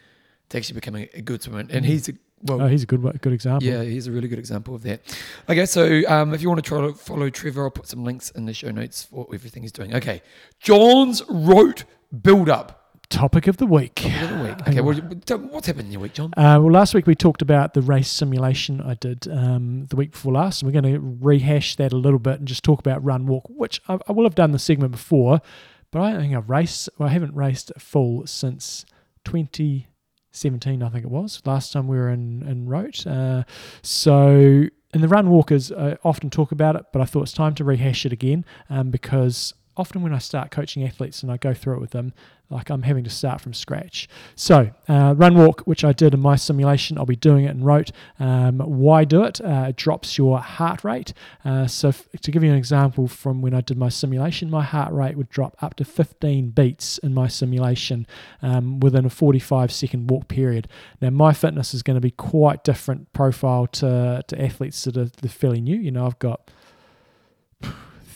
to 0.49 0.57
actually 0.57 0.75
becoming 0.75 1.07
a 1.13 1.21
good 1.21 1.41
swimmer? 1.41 1.59
And 1.59 1.69
Mm. 1.71 1.85
he's 1.85 2.09
a 2.09 2.13
well, 2.43 2.61
Oh, 2.61 2.67
he's 2.67 2.83
a 2.83 2.85
good 2.85 3.01
good 3.21 3.33
example. 3.33 3.67
yeah, 3.67 3.81
he's 3.83 4.05
a 4.07 4.11
really 4.11 4.27
good 4.27 4.37
example 4.39 4.75
of 4.75 4.83
that. 4.83 5.01
Okay, 5.49 5.65
so 5.65 6.01
um, 6.07 6.33
if 6.33 6.41
you 6.43 6.49
want 6.49 6.63
to 6.63 6.67
try 6.67 6.81
to 6.81 6.93
follow 6.93 7.29
Trevor, 7.29 7.63
I'll 7.63 7.71
put 7.71 7.87
some 7.87 8.03
links 8.03 8.29
in 8.31 8.45
the 8.45 8.53
show 8.53 8.69
notes 8.71 9.03
for 9.03 9.25
everything 9.33 9.63
he's 9.63 9.71
doing. 9.71 9.95
Okay, 9.95 10.21
John's 10.59 11.23
Roth 11.29 11.85
build 12.21 12.49
up 12.49 12.81
Topic 13.09 13.45
of 13.47 13.57
the 13.57 13.67
week. 13.67 14.03
of 14.03 14.29
the 14.29 14.43
week. 14.43 14.67
Okay, 14.67 14.81
well, 14.81 14.95
what's 15.51 15.67
happened 15.67 15.85
in 15.87 15.91
your 15.91 16.01
week, 16.01 16.13
John? 16.13 16.33
Uh, 16.35 16.57
well, 16.59 16.71
last 16.71 16.93
week 16.95 17.05
we 17.05 17.13
talked 17.13 17.43
about 17.43 17.73
the 17.75 17.81
race 17.83 18.09
simulation 18.09 18.81
I 18.81 18.95
did 18.95 19.27
um, 19.27 19.85
the 19.91 19.95
week 19.95 20.11
before 20.11 20.33
last, 20.33 20.61
and 20.63 20.67
we're 20.73 20.81
going 20.81 20.91
to 20.93 20.99
rehash 21.21 21.75
that 21.75 21.93
a 21.93 21.97
little 21.97 22.17
bit 22.19 22.39
and 22.39 22.47
just 22.47 22.63
talk 22.63 22.79
about 22.79 23.03
run 23.03 23.27
walk, 23.27 23.45
which 23.47 23.79
I, 23.87 23.99
I 24.07 24.11
will 24.11 24.23
have 24.23 24.33
done 24.35 24.51
the 24.53 24.59
segment 24.59 24.91
before, 24.91 25.39
but 25.91 26.01
I 26.01 26.11
don't 26.13 26.21
think 26.21 26.35
I've 26.35 26.49
raced. 26.49 26.89
Well, 26.97 27.07
I 27.07 27.11
haven't 27.11 27.35
raced 27.35 27.71
full 27.77 28.25
since 28.25 28.85
2017, 30.35 30.83
I 30.83 30.89
think 30.89 31.05
it 31.05 31.11
was 31.11 31.41
last 31.45 31.71
time 31.71 31.87
we 31.87 31.97
were 31.97 32.09
in 32.09 32.47
in 32.47 32.67
Roth. 32.67 33.05
Uh, 33.07 33.43
so. 33.81 34.65
And 34.93 35.03
the 35.03 35.09
run 35.09 35.29
walkers 35.29 35.73
uh, 35.73 35.97
often 36.05 36.29
talk 36.29 36.53
about 36.53 36.77
it, 36.77 36.85
but 36.93 37.01
I 37.01 37.05
thought 37.05 37.23
it's 37.23 37.33
time 37.33 37.53
to 37.55 37.65
rehash 37.65 38.05
it 38.05 38.13
again 38.13 38.45
um, 38.69 38.91
because 38.91 39.53
often 39.77 40.01
when 40.01 40.13
I 40.13 40.19
start 40.19 40.51
coaching 40.51 40.83
athletes 40.83 41.23
and 41.23 41.31
I 41.31 41.37
go 41.37 41.53
through 41.53 41.75
it 41.75 41.81
with 41.81 41.91
them, 41.91 42.13
like 42.49 42.69
I'm 42.69 42.83
having 42.83 43.03
to 43.03 43.09
start 43.09 43.41
from 43.41 43.53
scratch. 43.53 44.07
So, 44.35 44.71
uh, 44.87 45.15
run 45.17 45.35
walk, 45.35 45.61
which 45.61 45.83
I 45.83 45.93
did 45.93 46.13
in 46.13 46.19
my 46.19 46.35
simulation, 46.35 46.97
I'll 46.97 47.05
be 47.05 47.15
doing 47.15 47.45
it 47.45 47.51
in 47.51 47.63
Roth. 47.63 47.91
Um, 48.19 48.59
why 48.59 49.03
do 49.03 49.23
it? 49.23 49.41
Uh, 49.41 49.67
it 49.69 49.75
drops 49.75 50.17
your 50.17 50.39
heart 50.39 50.83
rate. 50.83 51.13
Uh, 51.43 51.65
so, 51.67 51.89
f- 51.89 52.07
to 52.21 52.31
give 52.31 52.43
you 52.43 52.51
an 52.51 52.57
example 52.57 53.07
from 53.07 53.41
when 53.41 53.53
I 53.53 53.61
did 53.61 53.77
my 53.77 53.89
simulation, 53.89 54.49
my 54.49 54.63
heart 54.63 54.93
rate 54.93 55.17
would 55.17 55.29
drop 55.29 55.55
up 55.61 55.75
to 55.75 55.85
15 55.85 56.51
beats 56.51 56.97
in 56.99 57.13
my 57.13 57.27
simulation 57.27 58.05
um, 58.41 58.79
within 58.79 59.05
a 59.05 59.09
45 59.09 59.71
second 59.71 60.09
walk 60.09 60.27
period. 60.27 60.67
Now, 61.01 61.09
my 61.09 61.33
fitness 61.33 61.73
is 61.73 61.81
going 61.81 61.95
to 61.95 62.01
be 62.01 62.11
quite 62.11 62.63
different 62.63 63.11
profile 63.13 63.67
to, 63.67 64.23
to 64.27 64.41
athletes 64.41 64.83
that 64.83 64.97
are, 64.97 65.09
fairly 65.27 65.59
new. 65.59 65.75
You 65.75 65.91
know, 65.91 66.05
I've 66.05 66.19
got 66.19 66.51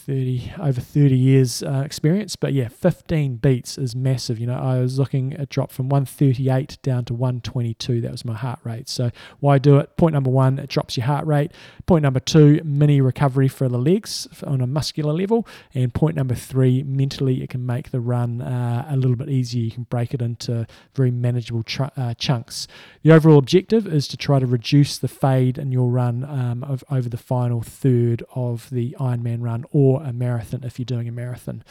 30 0.09 0.53
over 0.59 0.81
30 0.81 1.15
years 1.15 1.61
uh, 1.61 1.83
experience 1.85 2.35
but 2.35 2.51
yeah 2.51 2.67
15 2.67 3.35
beats 3.35 3.77
is 3.77 3.95
massive 3.95 4.39
you 4.39 4.47
know. 4.47 4.57
I 4.57 4.79
was 4.79 4.97
looking 4.97 5.33
at 5.33 5.49
drop 5.49 5.71
from 5.71 5.89
138 5.89 6.77
down 6.81 7.05
to 7.05 7.13
122 7.13 8.01
that 8.01 8.11
was 8.11 8.25
my 8.25 8.33
heart 8.33 8.59
rate. 8.63 8.89
So 8.89 9.11
why 9.39 9.57
do 9.57 9.77
it? 9.77 9.97
Point 9.97 10.13
number 10.13 10.29
one 10.29 10.57
it 10.57 10.69
drops 10.69 10.97
your 10.97 11.05
heart 11.05 11.27
rate. 11.27 11.51
Point 11.85 12.03
number 12.03 12.19
two 12.19 12.61
mini 12.63 13.01
recovery 13.01 13.47
for 13.47 13.67
the 13.67 13.77
legs 13.77 14.27
on 14.45 14.61
a 14.61 14.67
muscular 14.67 15.13
level. 15.13 15.47
And 15.73 15.93
point 15.93 16.15
number 16.15 16.35
three 16.35 16.83
mentally 16.83 17.43
it 17.43 17.49
can 17.49 17.65
make 17.65 17.91
the 17.91 17.99
run 17.99 18.41
uh, 18.41 18.87
a 18.89 18.97
little 18.97 19.15
bit 19.15 19.29
easier. 19.29 19.63
You 19.63 19.71
can 19.71 19.83
break 19.83 20.13
it 20.13 20.21
into 20.21 20.65
very 20.93 21.11
manageable 21.11 21.63
tr- 21.63 21.83
uh, 21.95 22.13
chunks. 22.15 22.67
The 23.03 23.11
overall 23.11 23.37
objective 23.37 23.85
is 23.85 24.07
to 24.09 24.17
try 24.17 24.39
to 24.39 24.45
reduce 24.45 24.97
the 24.97 25.07
fade 25.07 25.57
in 25.57 25.71
your 25.71 25.89
run 25.89 26.23
um, 26.23 26.63
of, 26.63 26.83
over 26.89 27.09
the 27.09 27.17
final 27.17 27.61
third 27.61 28.23
of 28.35 28.69
the 28.69 28.95
Ironman 28.99 29.41
run 29.41 29.65
or 29.71 29.98
a 29.99 30.13
marathon 30.13 30.63
if 30.63 30.79
you're 30.79 30.85
doing 30.85 31.07
a 31.07 31.11
marathon. 31.11 31.63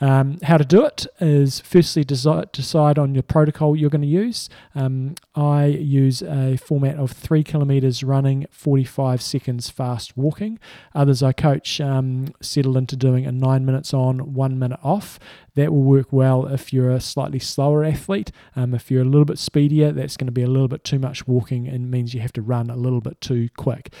Um, 0.00 0.38
how 0.42 0.58
to 0.58 0.64
do 0.64 0.84
it 0.84 1.06
is 1.20 1.60
firstly 1.60 2.04
desi- 2.04 2.50
decide 2.52 2.98
on 2.98 3.14
your 3.14 3.22
protocol 3.22 3.76
you're 3.76 3.90
going 3.90 4.02
to 4.02 4.06
use. 4.06 4.48
Um, 4.74 5.14
I 5.34 5.66
use 5.66 6.22
a 6.22 6.56
format 6.56 6.96
of 6.96 7.12
three 7.12 7.42
kilometers 7.44 8.02
running, 8.02 8.46
45 8.50 9.22
seconds 9.22 9.70
fast 9.70 10.16
walking. 10.16 10.58
Others 10.94 11.22
I 11.22 11.32
coach 11.32 11.80
um, 11.80 12.34
settle 12.40 12.76
into 12.76 12.96
doing 12.96 13.26
a 13.26 13.32
nine 13.32 13.64
minutes 13.64 13.94
on, 13.94 14.34
one 14.34 14.58
minute 14.58 14.80
off. 14.82 15.18
That 15.54 15.70
will 15.70 15.82
work 15.82 16.12
well 16.12 16.46
if 16.46 16.72
you're 16.72 16.90
a 16.90 17.00
slightly 17.00 17.38
slower 17.38 17.84
athlete. 17.84 18.32
Um, 18.56 18.74
if 18.74 18.90
you're 18.90 19.02
a 19.02 19.06
little 19.06 19.26
bit 19.26 19.38
speedier, 19.38 19.92
that's 19.92 20.16
going 20.16 20.26
to 20.26 20.32
be 20.32 20.42
a 20.42 20.46
little 20.46 20.68
bit 20.68 20.82
too 20.82 20.98
much 20.98 21.26
walking 21.26 21.68
and 21.68 21.90
means 21.90 22.14
you 22.14 22.20
have 22.20 22.32
to 22.34 22.42
run 22.42 22.70
a 22.70 22.76
little 22.76 23.02
bit 23.02 23.20
too 23.20 23.50
quick. 23.56 23.92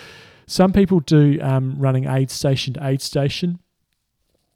Some 0.46 0.72
people 0.72 1.00
do 1.00 1.38
um, 1.40 1.76
running 1.78 2.06
aid 2.06 2.30
station 2.30 2.74
to 2.74 2.86
aid 2.86 3.00
station, 3.00 3.58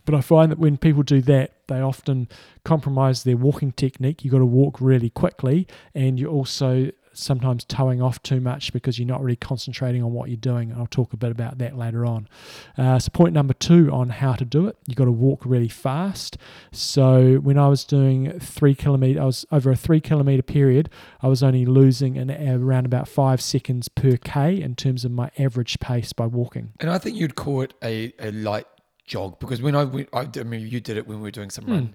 but 0.07 0.15
I 0.15 0.23
find 0.23 0.51
that 0.51 0.59
when 0.59 0.79
people 0.79 1.03
do 1.03 1.21
that, 1.23 1.53
they 1.67 1.81
often 1.81 2.29
compromise 2.65 3.25
their 3.25 3.37
walking 3.37 3.73
technique. 3.73 4.25
You've 4.25 4.33
got 4.33 4.39
to 4.39 4.47
walk 4.47 4.81
really 4.81 5.11
quickly, 5.11 5.67
and 5.95 6.19
you're 6.19 6.31
also 6.31 6.93
sometimes 7.19 7.65
towing 7.65 8.03
off 8.03 8.23
too 8.23 8.41
much 8.41 8.73
because 8.73 8.99
you're 8.99 9.09
not 9.09 9.23
really 9.23 9.37
concentrating 9.37 10.03
on 10.03 10.13
what 10.13 10.29
you're 10.29 10.37
doing. 10.37 10.71
And 10.71 10.81
I'll 10.81 10.87
talk 10.87 11.13
a 11.13 11.17
bit 11.17 11.31
about 11.31 11.59
that 11.59 11.77
later 11.77 12.05
on. 12.05 12.29
Uh, 12.77 12.99
so, 12.99 13.11
point 13.11 13.33
number 13.33 13.55
two 13.55 13.91
on 13.93 14.11
how 14.11 14.35
to 14.35 14.45
do 14.45 14.67
it, 14.67 14.77
you've 14.87 14.97
got 14.97 15.07
to 15.07 15.13
walk 15.13 15.45
really 15.45 15.69
fast. 15.69 16.37
So, 16.73 17.37
when 17.37 17.59
I 17.59 17.69
was 17.69 17.85
doing 17.85 18.39
three 18.39 18.75
kilometer, 18.75 19.21
I 19.21 19.25
was 19.25 19.45
over 19.51 19.71
a 19.71 19.77
three 19.77 20.01
kilometer 20.01 20.43
period, 20.43 20.91
I 21.21 21.29
was 21.29 21.43
only 21.43 21.67
losing 21.67 22.17
an 22.19 22.31
around 22.31 22.87
about 22.87 23.09
five 23.09 23.41
seconds 23.41 23.89
per 23.89 24.17
k 24.17 24.61
in 24.61 24.75
terms 24.77 25.05
of 25.05 25.11
my 25.11 25.31
average 25.39 25.81
pace 25.81 26.13
by 26.13 26.27
walking. 26.27 26.73
And 26.81 26.91
I 26.91 26.99
think 26.99 27.17
you'd 27.17 27.35
call 27.35 27.63
it 27.63 27.75
a, 27.83 28.13
a 28.19 28.31
light 28.31 28.67
jog 29.07 29.39
because 29.39 29.63
when 29.63 29.75
I 29.77 29.85
went, 29.85 30.09
I, 30.13 30.29
I 30.39 30.43
mean, 30.43 30.67
you 30.69 30.81
did 30.81 30.97
it 30.97 31.07
when 31.07 31.19
we 31.19 31.23
were 31.25 31.31
doing 31.31 31.51
some 31.51 31.67
run, 31.67 31.95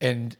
and 0.00 0.36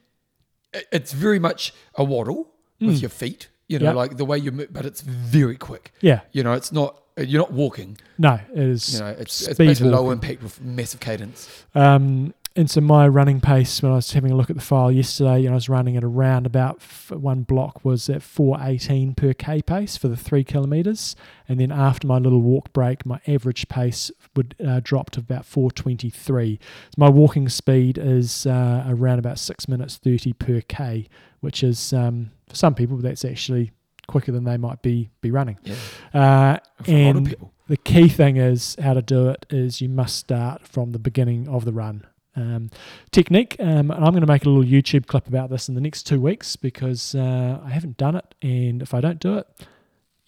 it's 0.92 1.12
very 1.12 1.38
much 1.38 1.72
a 1.94 2.04
waddle 2.04 2.50
with 2.80 3.00
your 3.00 3.10
feet. 3.10 3.48
You 3.68 3.78
know, 3.78 3.86
Yep. 3.86 3.94
like 3.96 4.16
the 4.16 4.24
way 4.24 4.38
you 4.38 4.50
move, 4.50 4.72
but 4.72 4.86
it's 4.86 5.02
very 5.02 5.56
quick. 5.56 5.92
Yeah, 6.00 6.20
You 6.32 6.42
know, 6.42 6.52
it's 6.54 6.72
not 6.72 7.02
you're 7.18 7.40
not 7.40 7.52
walking. 7.52 7.98
no, 8.16 8.38
it 8.54 8.58
is. 8.58 8.94
You 8.94 9.00
know, 9.00 9.08
it's, 9.18 9.46
it's 9.46 9.58
basically 9.58 9.90
low 9.90 10.04
walking. 10.04 10.12
impact 10.12 10.42
with 10.42 10.60
massive 10.62 11.00
cadence. 11.00 11.64
Um, 11.74 12.32
and 12.56 12.70
so 12.70 12.80
my 12.80 13.06
running 13.06 13.40
pace 13.40 13.82
when 13.82 13.92
I 13.92 13.96
was 13.96 14.12
having 14.12 14.32
a 14.32 14.36
look 14.36 14.50
at 14.50 14.56
the 14.56 14.62
file 14.62 14.90
yesterday, 14.90 15.40
you 15.40 15.46
know, 15.46 15.52
I 15.52 15.54
was 15.54 15.68
running 15.68 15.96
at 15.96 16.02
around 16.04 16.46
about 16.46 16.76
f- 16.80 17.10
one 17.12 17.42
block 17.42 17.84
was 17.84 18.08
at 18.08 18.22
418 18.22 19.14
per 19.14 19.32
k 19.32 19.62
pace 19.62 19.96
for 19.96 20.08
the 20.08 20.16
three 20.16 20.44
kilometers, 20.44 21.14
and 21.48 21.60
then 21.60 21.70
after 21.70 22.06
my 22.06 22.18
little 22.18 22.42
walk 22.42 22.72
break, 22.72 23.06
my 23.06 23.20
average 23.26 23.68
pace 23.68 24.10
would 24.34 24.54
uh, 24.66 24.80
drop 24.82 25.10
to 25.10 25.20
about 25.20 25.44
423. 25.44 26.58
So 26.60 26.94
my 26.96 27.08
walking 27.08 27.48
speed 27.48 27.98
is 27.98 28.46
uh, 28.46 28.84
around 28.88 29.18
about 29.20 29.38
six 29.38 29.68
minutes 29.68 29.96
30 29.96 30.32
per 30.34 30.60
k, 30.62 31.08
which 31.40 31.62
is 31.62 31.92
um, 31.92 32.30
for 32.48 32.56
some 32.56 32.74
people 32.74 32.96
that's 32.96 33.24
actually 33.24 33.72
quicker 34.08 34.32
than 34.32 34.44
they 34.44 34.56
might 34.56 34.80
be 34.82 35.10
be 35.20 35.30
running. 35.30 35.58
Yeah, 35.62 35.74
Uh, 36.14 36.58
for 36.82 36.90
a 36.90 37.04
lot 37.04 37.10
of 37.10 37.16
and 37.16 37.36
the 37.68 37.76
key 37.76 38.08
thing 38.08 38.38
is 38.38 38.74
how 38.82 38.94
to 38.94 39.02
do 39.02 39.28
it 39.28 39.44
is 39.50 39.80
you 39.82 39.88
must 39.90 40.16
start 40.16 40.66
from 40.66 40.92
the 40.92 40.98
beginning 40.98 41.46
of 41.46 41.64
the 41.66 41.72
run. 41.72 42.06
Um, 42.38 42.70
technique, 43.10 43.56
um, 43.58 43.90
and 43.90 44.04
I'm 44.04 44.12
going 44.12 44.20
to 44.20 44.26
make 44.26 44.44
a 44.44 44.48
little 44.48 44.62
YouTube 44.62 45.06
clip 45.06 45.26
about 45.26 45.50
this 45.50 45.68
in 45.68 45.74
the 45.74 45.80
next 45.80 46.04
two 46.04 46.20
weeks 46.20 46.54
because 46.54 47.16
uh, 47.16 47.60
I 47.64 47.70
haven't 47.70 47.96
done 47.96 48.14
it, 48.14 48.32
and 48.42 48.80
if 48.80 48.94
I 48.94 49.00
don't 49.00 49.18
do 49.18 49.38
it, 49.38 49.48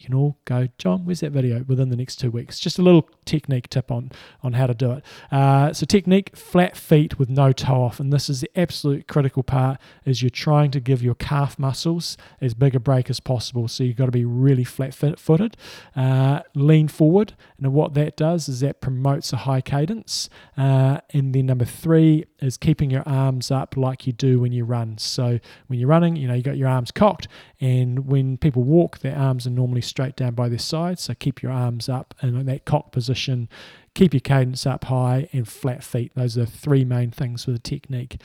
you 0.01 0.07
can 0.07 0.15
all 0.15 0.39
go, 0.47 0.67
John, 0.79 1.05
where's 1.05 1.21
that 1.21 1.31
video? 1.33 1.63
Within 1.69 1.91
the 1.91 1.97
next 1.97 2.17
two 2.17 2.31
weeks, 2.31 2.59
just 2.59 2.79
a 2.79 2.83
little 2.83 3.07
technique 3.27 3.69
tip 3.69 3.91
on 3.91 4.11
on 4.43 4.55
how 4.55 4.67
to 4.67 4.73
do 4.73 4.93
it. 4.93 5.05
Uh, 5.31 5.75
so 5.75 5.85
technique, 5.85 6.35
flat 6.35 6.75
feet 6.75 7.19
with 7.19 7.29
no 7.29 7.53
toe 7.53 7.83
off, 7.83 8.01
and 8.01 8.11
this 8.11 8.31
is 8.31 8.41
the 8.41 8.51
absolute 8.59 9.07
critical 9.09 9.43
part. 9.43 9.79
Is 10.07 10.23
you're 10.23 10.31
trying 10.31 10.71
to 10.71 10.81
give 10.81 11.03
your 11.03 11.15
calf 11.15 11.59
muscles 11.59 12.17
as 12.41 12.55
big 12.55 12.75
a 12.75 12.81
break 12.81 13.11
as 13.11 13.21
possible. 13.21 13.69
So 13.69 13.85
you've 13.85 13.97
got 13.97 14.07
to 14.07 14.11
be 14.11 14.25
really 14.25 14.65
flat 14.65 14.95
footed, 14.95 15.57
uh, 15.95 16.41
lean 16.55 16.89
forward, 16.89 17.35
and 17.59 17.71
what 17.75 17.93
that 17.93 18.17
does 18.17 18.49
is 18.49 18.61
that 18.61 18.81
promotes 18.81 19.35
a 19.35 19.39
high 19.39 19.61
cadence. 19.61 20.31
Uh, 20.57 21.01
and 21.13 21.35
then 21.35 21.45
number 21.45 21.67
three 21.67 22.25
is 22.39 22.57
keeping 22.57 22.91
your 22.91 23.07
arms 23.07 23.51
up 23.51 23.77
like 23.77 24.07
you 24.07 24.15
do 24.15 24.41
when 24.41 24.53
you 24.53 24.65
run. 24.65 24.97
So 24.97 25.39
when 25.67 25.79
you're 25.79 25.89
running, 25.89 26.17
you 26.17 26.27
know 26.27 26.35
you 26.35 26.43
got 26.43 26.57
your 26.57 26.69
arms 26.69 26.91
cocked, 26.91 27.29
and 27.61 28.07
when 28.07 28.39
people 28.39 28.63
walk, 28.63 29.01
their 29.01 29.17
arms 29.17 29.47
are 29.47 29.51
normally 29.51 29.83
straight 29.91 30.17
down 30.17 30.35
by 30.35 30.49
their 30.49 30.59
side. 30.59 30.99
So 30.99 31.13
keep 31.15 31.43
your 31.43 31.53
arms 31.53 31.89
up 31.89 32.15
and 32.23 32.37
in 32.37 32.47
that 32.47 32.65
cock 32.65 32.93
position. 32.93 33.49
Keep 33.95 34.15
your 34.15 34.21
cadence 34.21 34.67
up 34.67 34.85
high 34.85 35.29
and 35.33 35.47
flat 35.49 35.83
feet. 35.83 36.13
Those 36.15 36.39
are 36.39 36.45
the 36.45 36.51
three 36.51 36.85
main 36.85 37.11
things 37.11 37.45
for 37.45 37.51
the 37.51 37.59
technique. 37.59 38.21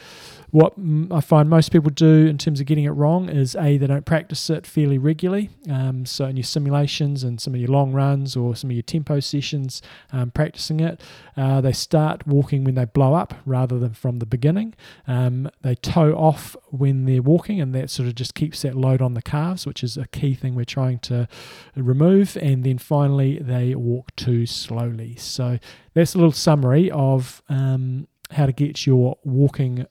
What 0.51 0.73
I 1.11 1.21
find 1.21 1.49
most 1.49 1.71
people 1.71 1.89
do 1.89 2.27
in 2.27 2.37
terms 2.37 2.59
of 2.59 2.67
getting 2.67 2.83
it 2.85 2.91
wrong 2.91 3.29
is 3.29 3.55
A, 3.55 3.77
they 3.77 3.87
don't 3.87 4.05
practice 4.05 4.49
it 4.49 4.67
fairly 4.67 4.97
regularly. 4.97 5.49
Um, 5.69 6.05
so 6.05 6.25
in 6.25 6.37
your 6.37 6.43
simulations 6.43 7.23
and 7.23 7.41
some 7.41 7.55
of 7.55 7.59
your 7.59 7.69
long 7.69 7.93
runs 7.93 8.35
or 8.35 8.55
some 8.55 8.69
of 8.69 8.75
your 8.75 8.83
tempo 8.83 9.19
sessions, 9.19 9.81
um, 10.13 10.31
practicing 10.31 10.79
it, 10.79 11.01
uh, 11.35 11.61
they 11.61 11.73
start 11.73 12.25
walking 12.27 12.63
when 12.63 12.75
they 12.75 12.85
blow 12.85 13.15
up 13.15 13.33
rather 13.45 13.79
than 13.79 13.93
from 13.93 14.19
the 14.19 14.25
beginning. 14.25 14.75
Um, 15.07 15.49
they 15.61 15.75
toe 15.75 16.13
off 16.13 16.55
when 16.69 17.05
they're 17.05 17.21
walking, 17.21 17.59
and 17.59 17.73
that 17.73 17.89
sort 17.89 18.07
of 18.07 18.15
just 18.15 18.35
keeps 18.35 18.61
that 18.61 18.75
load 18.75 19.01
on 19.01 19.15
the 19.15 19.21
calves, 19.21 19.65
which 19.65 19.83
is 19.83 19.97
a 19.97 20.07
key 20.07 20.35
thing 20.35 20.55
we're 20.55 20.63
trying 20.63 20.99
to 20.99 21.27
remove. 21.75 22.37
And 22.37 22.63
then 22.63 22.77
finally, 22.77 23.39
they 23.39 23.75
walk 23.75 24.15
too 24.15 24.45
slowly. 24.45 25.15
So 25.17 25.54
that's 25.93 26.15
a 26.15 26.17
little 26.17 26.31
summary 26.31 26.89
of 26.91 27.41
um, 27.49 28.07
how 28.31 28.45
to 28.45 28.51
get 28.51 28.85
your 28.85 29.17
walking 29.23 29.85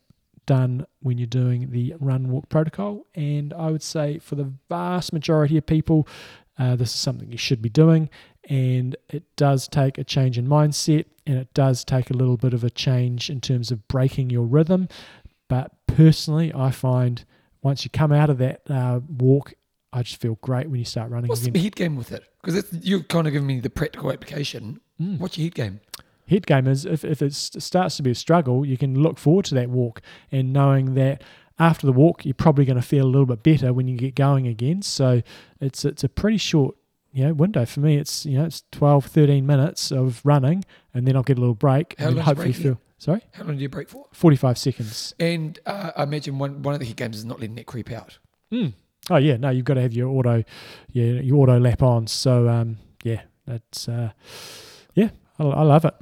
done 0.47 0.87
when 1.01 1.19
you're 1.19 1.27
doing 1.27 1.71
the 1.71 1.95
run 2.01 2.29
walk 2.31 2.49
protocol. 2.49 3.07
And 3.15 3.53
I 3.55 3.71
would 3.71 3.83
say 3.83 4.19
for 4.19 4.35
the 4.35 4.53
vast 4.69 5.13
majority 5.13 5.57
of 5.57 5.67
people, 5.67 6.07
uh, 6.59 6.77
this 6.77 6.91
is 6.95 7.01
something 7.01 7.31
you 7.31 7.39
should 7.39 7.63
be 7.63 7.69
doing. 7.69 8.11
And 8.49 8.95
it 9.09 9.25
does 9.37 9.67
take 9.69 9.97
a 9.97 10.05
change 10.05 10.37
in 10.37 10.47
mindset 10.47 11.07
and 11.27 11.39
it 11.39 11.53
does 11.55 11.85
take 11.85 12.11
a 12.11 12.15
little 12.15 12.37
bit 12.37 12.53
of 12.53 12.63
a 12.63 12.71
change 12.71 13.31
in 13.31 13.41
terms 13.41 13.71
of 13.71 13.89
breaking 13.89 14.31
your 14.31 14.45
rhythm. 14.45 14.89
But 15.49 15.73
personally, 15.87 16.53
I 16.55 16.71
find 16.71 17.25
once 17.63 17.85
you 17.85 17.91
come 17.91 18.13
out 18.13 18.29
of 18.29 18.39
that 18.39 18.61
uh, 18.69 19.01
walk, 19.09 19.55
I 19.93 20.03
just 20.03 20.21
feel 20.21 20.39
great 20.43 20.69
when 20.69 20.79
you 20.79 20.85
start 20.85 21.11
running 21.11 21.29
What's 21.29 21.43
the 21.43 21.49
again. 21.49 21.63
head 21.63 21.77
game 21.77 21.97
with 21.97 22.13
it? 22.13 22.25
Because 22.43 22.67
you're 22.83 23.03
kind 23.05 23.27
of 23.27 23.33
giving 23.33 23.47
me 23.47 23.61
the 23.61 23.71
practical 23.71 24.13
application. 24.13 24.81
Mm. 25.01 25.19
What's 25.19 25.39
your 25.39 25.47
head 25.47 25.55
game? 25.55 25.81
Head 26.27 26.47
game 26.47 26.67
is 26.67 26.85
if, 26.85 27.05
if 27.05 27.21
it 27.21 27.35
starts 27.35 27.97
to 27.97 28.03
be 28.03 28.11
a 28.11 28.15
struggle, 28.15 28.65
you 28.65 28.79
can 28.79 28.99
look 28.99 29.19
forward 29.19 29.45
to 29.47 29.55
that 29.57 29.69
walk 29.69 30.01
and 30.33 30.53
knowing 30.53 30.95
that 30.95 31.23
after 31.59 31.87
the 31.87 31.93
walk, 31.93 32.25
you're 32.25 32.35
probably 32.35 32.65
going 32.65 32.81
to 32.81 32.83
feel 32.83 33.05
a 33.05 33.07
little 33.07 33.27
bit 33.27 33.43
better 33.43 33.73
when 33.73 33.89
you 33.89 33.97
get 33.97 34.15
going 34.15 34.47
again. 34.47 34.83
So 34.83 35.23
it's 35.61 35.85
it's 35.85 36.03
a 36.03 36.09
pretty 36.09 36.39
short 36.39 36.77
you 37.15 37.25
know 37.25 37.33
window 37.33 37.65
for 37.65 37.81
me. 37.81 37.97
It's 37.97 38.27
you 38.27 38.39
know 38.39 38.45
it's 38.45 38.65
12, 38.73 39.07
13 39.07 39.47
minutes 39.47 39.91
of 39.93 40.21
running, 40.25 40.65
and 40.93 41.07
then 41.07 41.17
I'll 41.17 41.23
get 41.23 41.39
a 41.39 41.41
little 41.41 41.55
break 41.55 41.95
How 41.99 42.09
and 42.09 42.21
hopefully 42.21 42.53
feel 42.53 42.81
sorry 42.99 43.23
How 43.33 43.45
long 43.45 43.57
do 43.57 43.63
you 43.63 43.69
break 43.69 43.89
for? 43.89 44.07
45 44.13 44.59
seconds. 44.59 45.15
And 45.21 45.59
uh, 45.65 45.93
I 45.97 46.03
imagine 46.03 46.39
one, 46.39 46.63
one 46.63 46.75
of 46.75 46.81
the 46.81 46.87
head 46.87 46.97
games 46.97 47.17
is 47.17 47.25
not 47.25 47.41
letting 47.41 47.57
it 47.57 47.67
creep 47.67 47.91
out. 47.93 48.19
Mm. 48.53 48.73
Oh 49.11 49.17
yeah, 49.17 49.37
no, 49.37 49.51
you've 49.51 49.65
got 49.65 49.75
to 49.75 49.83
have 49.83 49.93
your 49.93 50.09
auto, 50.09 50.43
yeah, 50.91 51.05
your 51.05 51.37
auto 51.43 51.59
lap 51.61 51.83
on. 51.83 52.07
So 52.09 52.49
um, 52.49 52.79
yeah, 53.05 53.23
that's 53.47 53.89
uh, 53.89 54.11
I, 55.39 55.45
I 55.45 55.63
love 55.63 55.85
it. 55.85 55.95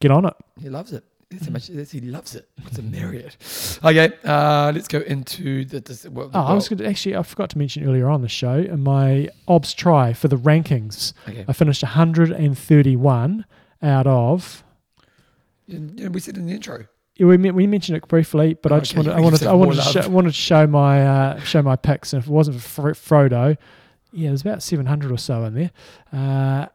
Get 0.00 0.10
on 0.10 0.24
it. 0.26 0.34
He 0.60 0.68
loves 0.68 0.92
it. 0.92 1.04
Mm. 1.30 1.50
much 1.50 1.66
he 1.66 2.00
loves 2.00 2.34
it. 2.34 2.48
It's 2.64 2.78
a 2.78 2.82
Marriott. 2.82 3.36
Okay, 3.84 4.10
uh, 4.24 4.72
let's 4.74 4.88
go 4.88 5.00
into 5.00 5.66
the. 5.66 5.80
the 5.80 6.10
well, 6.10 6.30
Oh, 6.32 6.40
I 6.40 6.54
was 6.54 6.70
going 6.70 6.78
to 6.78 6.86
actually, 6.86 7.16
I 7.16 7.22
forgot 7.22 7.50
to 7.50 7.58
mention 7.58 7.86
earlier 7.86 8.08
on 8.08 8.22
the 8.22 8.30
show, 8.30 8.54
in 8.54 8.80
my 8.82 9.28
OBS 9.46 9.74
try 9.74 10.14
for 10.14 10.28
the 10.28 10.36
rankings, 10.36 11.12
okay. 11.28 11.44
I 11.46 11.52
finished 11.52 11.82
131 11.82 13.44
out 13.82 14.06
of. 14.06 14.64
And, 15.68 16.00
and 16.00 16.14
we 16.14 16.20
said 16.20 16.38
in 16.38 16.46
the 16.46 16.54
intro. 16.54 16.86
yeah, 17.16 17.26
We, 17.26 17.36
we 17.36 17.66
mentioned 17.66 17.98
it 17.98 18.08
briefly, 18.08 18.54
but 18.54 18.72
I 18.72 18.80
just 18.80 18.96
Okay, 18.96 19.06
wanted, 19.08 19.18
I 19.18 19.20
wanted, 19.24 19.46
I 19.46 19.52
wanted, 19.52 19.76
to 19.76 19.82
show, 19.82 20.08
wanted 20.08 20.28
to 20.28 20.34
show 20.34 20.66
my, 20.66 21.06
uh, 21.06 21.40
show 21.40 21.60
my 21.62 21.76
picks, 21.76 22.14
and 22.14 22.22
if 22.22 22.28
it 22.28 22.32
wasn't 22.32 22.60
for 22.60 22.92
Frodo, 22.94 23.56
yeah, 24.12 24.28
there's 24.28 24.40
about 24.40 24.62
700 24.62 25.12
or 25.12 25.18
so 25.18 25.44
in 25.44 25.54
there. 25.54 25.70
Uh, 26.10 26.68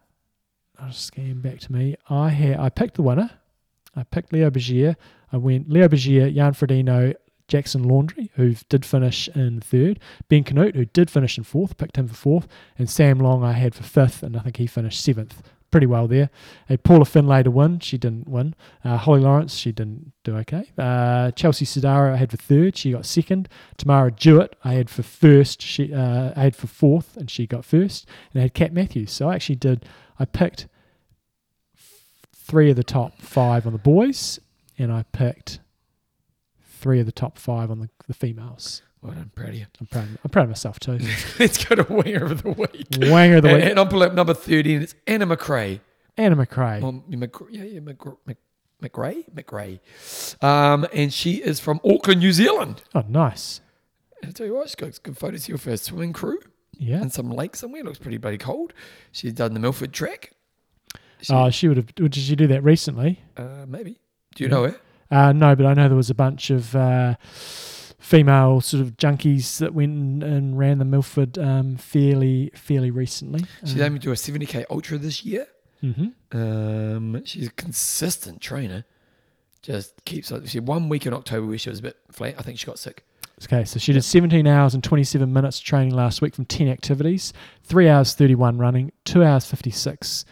I'll 0.84 0.92
scan 0.92 1.40
back 1.40 1.60
to 1.62 1.72
me. 1.72 1.96
I 2.10 2.30
had, 2.30 2.60
I 2.60 2.70
picked 2.70 2.96
the 2.96 3.04
winner. 3.04 3.32
I 3.96 4.04
picked 4.04 4.34
Leo 4.34 4.50
Bergère. 4.50 4.96
I 5.32 5.38
went 5.38 5.70
Leo 5.70 5.88
Bergère, 5.88 6.34
Jan 6.34 6.54
Frodeno, 6.54 7.14
Jackson 7.48 7.84
Laundry, 7.84 8.32
who 8.36 8.56
did 8.70 8.86
finish 8.86 9.30
in 9.30 9.62
third. 9.62 10.00
Ben 10.28 10.44
Kanute, 10.44 10.76
who 10.76 10.86
did 10.86 11.10
finish 11.10 11.38
in 11.38 11.44
fourth, 11.44 11.78
picked 11.78 11.98
him 11.98 12.08
for 12.08 12.16
fourth. 12.16 12.48
And 12.78 12.90
Sam 12.90 13.20
Long, 13.20 13.44
I 13.44 13.54
had 13.54 13.76
for 13.76 13.84
fifth, 13.84 14.24
and 14.24 14.36
I 14.36 14.40
think 14.42 14.58
he 14.58 14.68
finished 14.68 15.02
seventh. 15.04 15.42
Pretty 15.72 15.88
well 15.88 16.08
there. 16.08 16.30
I 16.70 16.74
had 16.74 16.84
Paula 16.84 17.06
Findlay 17.06 17.44
to 17.44 17.52
win. 17.52 17.80
She 17.80 17.98
didn't 17.98 18.28
win. 18.28 18.54
Uh, 18.84 18.98
Holly 18.98 19.22
Lawrence, 19.22 19.56
she 19.56 19.72
didn't 19.72 20.12
do 20.24 20.36
okay. 20.38 20.72
Uh, 20.78 21.32
Chelsea 21.32 21.66
Sodaro, 21.66 22.14
I 22.14 22.18
had 22.18 22.30
for 22.30 22.38
third. 22.38 22.78
She 22.78 22.92
got 22.92 23.06
second. 23.06 23.50
Tamara 23.78 24.12
Jewett, 24.12 24.56
I 24.64 24.74
had 24.74 24.90
for 24.90 25.02
first. 25.02 25.62
She, 25.62 25.94
uh, 25.94 26.34
I 26.36 26.42
had 26.42 26.56
for 26.56 26.68
fourth, 26.68 27.18
and 27.18 27.30
she 27.32 27.48
got 27.48 27.66
first. 27.66 28.08
And 28.34 28.42
I 28.42 28.44
had 28.44 28.54
Kat 28.54 28.74
Matthews. 28.74 29.12
So 29.12 29.30
I 29.30 29.36
actually 29.36 29.56
did. 29.56 29.86
I 30.20 30.26
picked 30.26 30.68
three 32.44 32.70
of 32.70 32.76
the 32.76 32.84
top 32.84 33.22
five 33.22 33.66
on 33.66 33.74
the 33.74 33.80
boys, 33.80 34.40
and 34.78 34.92
I 34.92 35.04
picked 35.12 35.60
three 36.62 37.00
of 37.00 37.06
the 37.06 37.12
top 37.12 37.38
five 37.38 37.72
on 37.72 37.80
the, 37.80 37.90
the 38.08 38.14
females. 38.14 38.82
Well 39.02 39.14
done, 39.14 39.32
proud 39.36 39.50
of 39.50 39.56
you. 39.56 39.66
I'm 39.80 39.88
proud. 39.88 40.08
I'm 40.24 40.30
proud 40.30 40.44
of 40.44 40.50
myself 40.50 40.80
too. 40.80 41.00
let's 41.40 41.64
go 41.64 41.76
to 41.76 41.94
Winger 41.94 42.26
of 42.26 42.44
the 42.44 42.50
Week. 42.52 42.90
Wanger 42.92 43.38
of 43.38 43.44
the 43.44 43.54
week, 43.54 43.64
and 43.66 43.80
I'm 43.80 43.88
pulling 43.90 44.10
up 44.10 44.16
number 44.16 44.34
30, 44.34 44.76
and 44.76 44.84
it's 44.84 44.96
Anna 45.08 45.28
McRae. 45.28 45.80
Anna 46.18 46.36
McRae. 46.36 46.82
Well, 46.82 47.04
Mc, 47.08 47.36
yeah, 47.50 47.64
yeah, 47.64 47.80
Mc, 47.80 47.98
Mc, 48.26 48.38
McRae? 48.82 49.26
McRae. 49.34 49.80
Um, 50.44 50.86
and 50.94 51.12
she 51.14 51.36
is 51.36 51.60
from 51.60 51.80
Auckland, 51.86 52.20
New 52.22 52.32
Zealand. 52.32 52.82
Oh, 52.94 53.04
nice. 53.08 53.62
And 54.22 54.30
I 54.30 54.32
tell 54.32 54.46
you 54.46 54.54
what, 54.56 54.68
she's 54.70 54.76
got 54.76 55.04
good 55.04 55.18
photos 55.18 55.46
here 55.46 55.58
for 55.58 55.72
her 55.72 55.78
swimming 55.78 56.14
crew 56.14 56.40
Yeah. 56.78 57.02
in 57.02 57.10
some 57.10 57.30
lake 57.32 57.56
somewhere. 57.56 57.84
Looks 57.84 57.98
pretty 58.00 58.18
bloody 58.18 58.38
cold. 58.38 58.74
She's 59.12 59.34
done 59.34 59.54
the 59.54 59.60
Milford 59.60 59.92
track. 59.92 60.32
She, 61.24 61.34
Oh, 61.34 61.50
she 61.50 61.68
would 61.68 61.78
have. 61.78 61.96
Did 61.96 62.16
she 62.16 62.36
do 62.36 62.48
that 62.48 62.64
recently? 62.64 63.20
uh, 63.38 63.66
maybe. 63.68 64.00
Do 64.36 64.44
you 64.44 64.50
know 64.50 64.64
her? 64.64 64.76
Uh, 65.12 65.32
no, 65.32 65.56
but 65.56 65.66
I 65.66 65.74
know 65.74 65.88
there 65.88 65.96
was 65.98 66.10
a 66.10 66.16
bunch 66.16 66.50
of 66.50 66.76
uh, 66.76 67.16
female 68.00 68.62
sort 68.62 68.82
of 68.82 68.98
junkies 68.98 69.60
that 69.60 69.74
went 69.74 70.24
and, 70.24 70.58
ran 70.58 70.80
the 70.80 70.86
Milford 70.86 71.38
um, 71.38 71.78
fairly 71.78 72.52
fairly 72.56 72.92
recently. 72.92 73.46
She's 73.62 73.80
aiming 73.80 74.00
to 74.02 74.08
do 74.08 74.12
a 74.12 74.16
70k 74.16 74.66
ultra 74.70 74.98
this 74.98 75.24
year. 75.24 75.48
hmm 75.82 76.08
Um, 76.32 77.22
she's 77.26 77.48
a 77.48 77.52
consistent 77.52 78.42
trainer. 78.42 78.86
Just 79.62 80.04
keeps 80.06 80.32
up. 80.32 80.46
She 80.48 80.58
had 80.58 80.68
one 80.68 80.90
week 80.90 81.06
in 81.06 81.14
October 81.14 81.48
where 81.48 81.58
she 81.58 81.70
was 81.70 81.80
a 81.80 81.84
bit 81.84 81.98
flat. 82.12 82.36
I 82.38 82.42
think 82.42 82.60
she 82.60 82.66
got 82.66 82.78
sick. 82.80 83.06
Okay, 83.46 83.64
so 83.66 83.80
she 83.80 83.94
did 83.94 84.04
17 84.04 84.46
hours 84.48 84.74
and 84.74 84.84
27 84.84 85.32
minutes 85.32 85.60
training 85.60 85.94
last 85.94 86.22
week 86.22 86.36
from 86.36 86.46
10 86.46 86.68
activities, 86.68 87.34
3 87.64 87.90
hours 87.90 88.14
31 88.14 88.58
running, 88.58 88.92
2 89.06 89.24
hours 89.24 89.46
56 89.46 90.24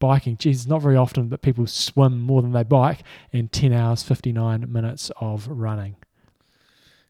biking. 0.00 0.36
Geez, 0.36 0.62
it's 0.62 0.66
not 0.66 0.82
very 0.82 0.96
often 0.96 1.28
that 1.28 1.42
people 1.42 1.66
swim 1.68 2.20
more 2.20 2.42
than 2.42 2.50
they 2.52 2.64
bike, 2.64 3.02
and 3.32 3.52
10 3.52 3.72
hours 3.72 4.02
59 4.02 4.70
minutes 4.72 5.12
of 5.20 5.46
running. 5.46 5.94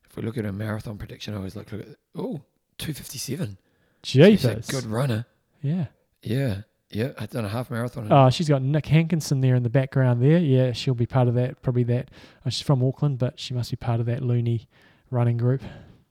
If 0.08 0.16
we 0.16 0.22
look 0.22 0.36
at 0.36 0.44
a 0.44 0.52
marathon 0.52 0.98
prediction, 0.98 1.32
I 1.32 1.38
always 1.38 1.56
look, 1.56 1.72
look 1.72 1.80
at 1.82 1.88
oh, 2.14 2.42
257. 2.78 3.56
She's 4.02 4.44
a 4.44 4.60
good 4.68 4.84
runner. 4.86 5.26
Yeah. 5.62 5.86
Yeah. 6.22 6.62
Yeah. 6.90 7.12
I've 7.18 7.30
done 7.30 7.44
a 7.44 7.48
half 7.48 7.70
marathon. 7.70 8.08
Oh, 8.10 8.28
she's 8.30 8.48
got 8.48 8.60
Nick 8.62 8.86
Hankinson 8.86 9.40
there 9.40 9.54
in 9.54 9.62
the 9.62 9.70
background 9.70 10.20
there. 10.22 10.38
Yeah, 10.38 10.72
she'll 10.72 10.94
be 10.94 11.06
part 11.06 11.28
of 11.28 11.34
that, 11.34 11.62
probably 11.62 11.84
that. 11.84 12.10
Oh, 12.44 12.50
she's 12.50 12.62
from 12.66 12.82
Auckland, 12.82 13.18
but 13.18 13.38
she 13.38 13.54
must 13.54 13.70
be 13.70 13.76
part 13.76 14.00
of 14.00 14.06
that 14.06 14.22
loony 14.22 14.68
running 15.10 15.36
group. 15.36 15.62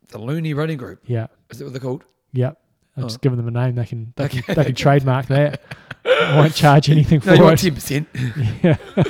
the 0.10 0.18
loony 0.20 0.54
Running 0.54 0.78
Group. 0.78 1.02
Yeah. 1.06 1.28
Is 1.50 1.60
that 1.60 1.66
what 1.66 1.74
they're 1.74 1.80
called? 1.82 2.04
Yep. 2.34 2.58
I'm 2.98 3.04
Oh. 3.04 3.08
just 3.08 3.22
giving 3.22 3.38
them 3.38 3.48
a 3.48 3.52
name. 3.52 3.76
They 3.76 3.86
can 3.86 4.14
they, 4.16 4.26
Okay. 4.26 4.42
can, 4.42 4.56
they 4.56 4.64
can 4.66 4.76
trademark 4.76 5.28
that. 5.28 5.62
I 6.06 6.36
won't 6.38 6.56
charge 6.56 6.90
anything 6.90 7.20
for 7.20 7.28
No, 7.32 7.34
you 7.36 7.44
want 7.44 7.64
it. 7.64 7.74
10%. 7.74 8.06
Yeah. 8.64 9.04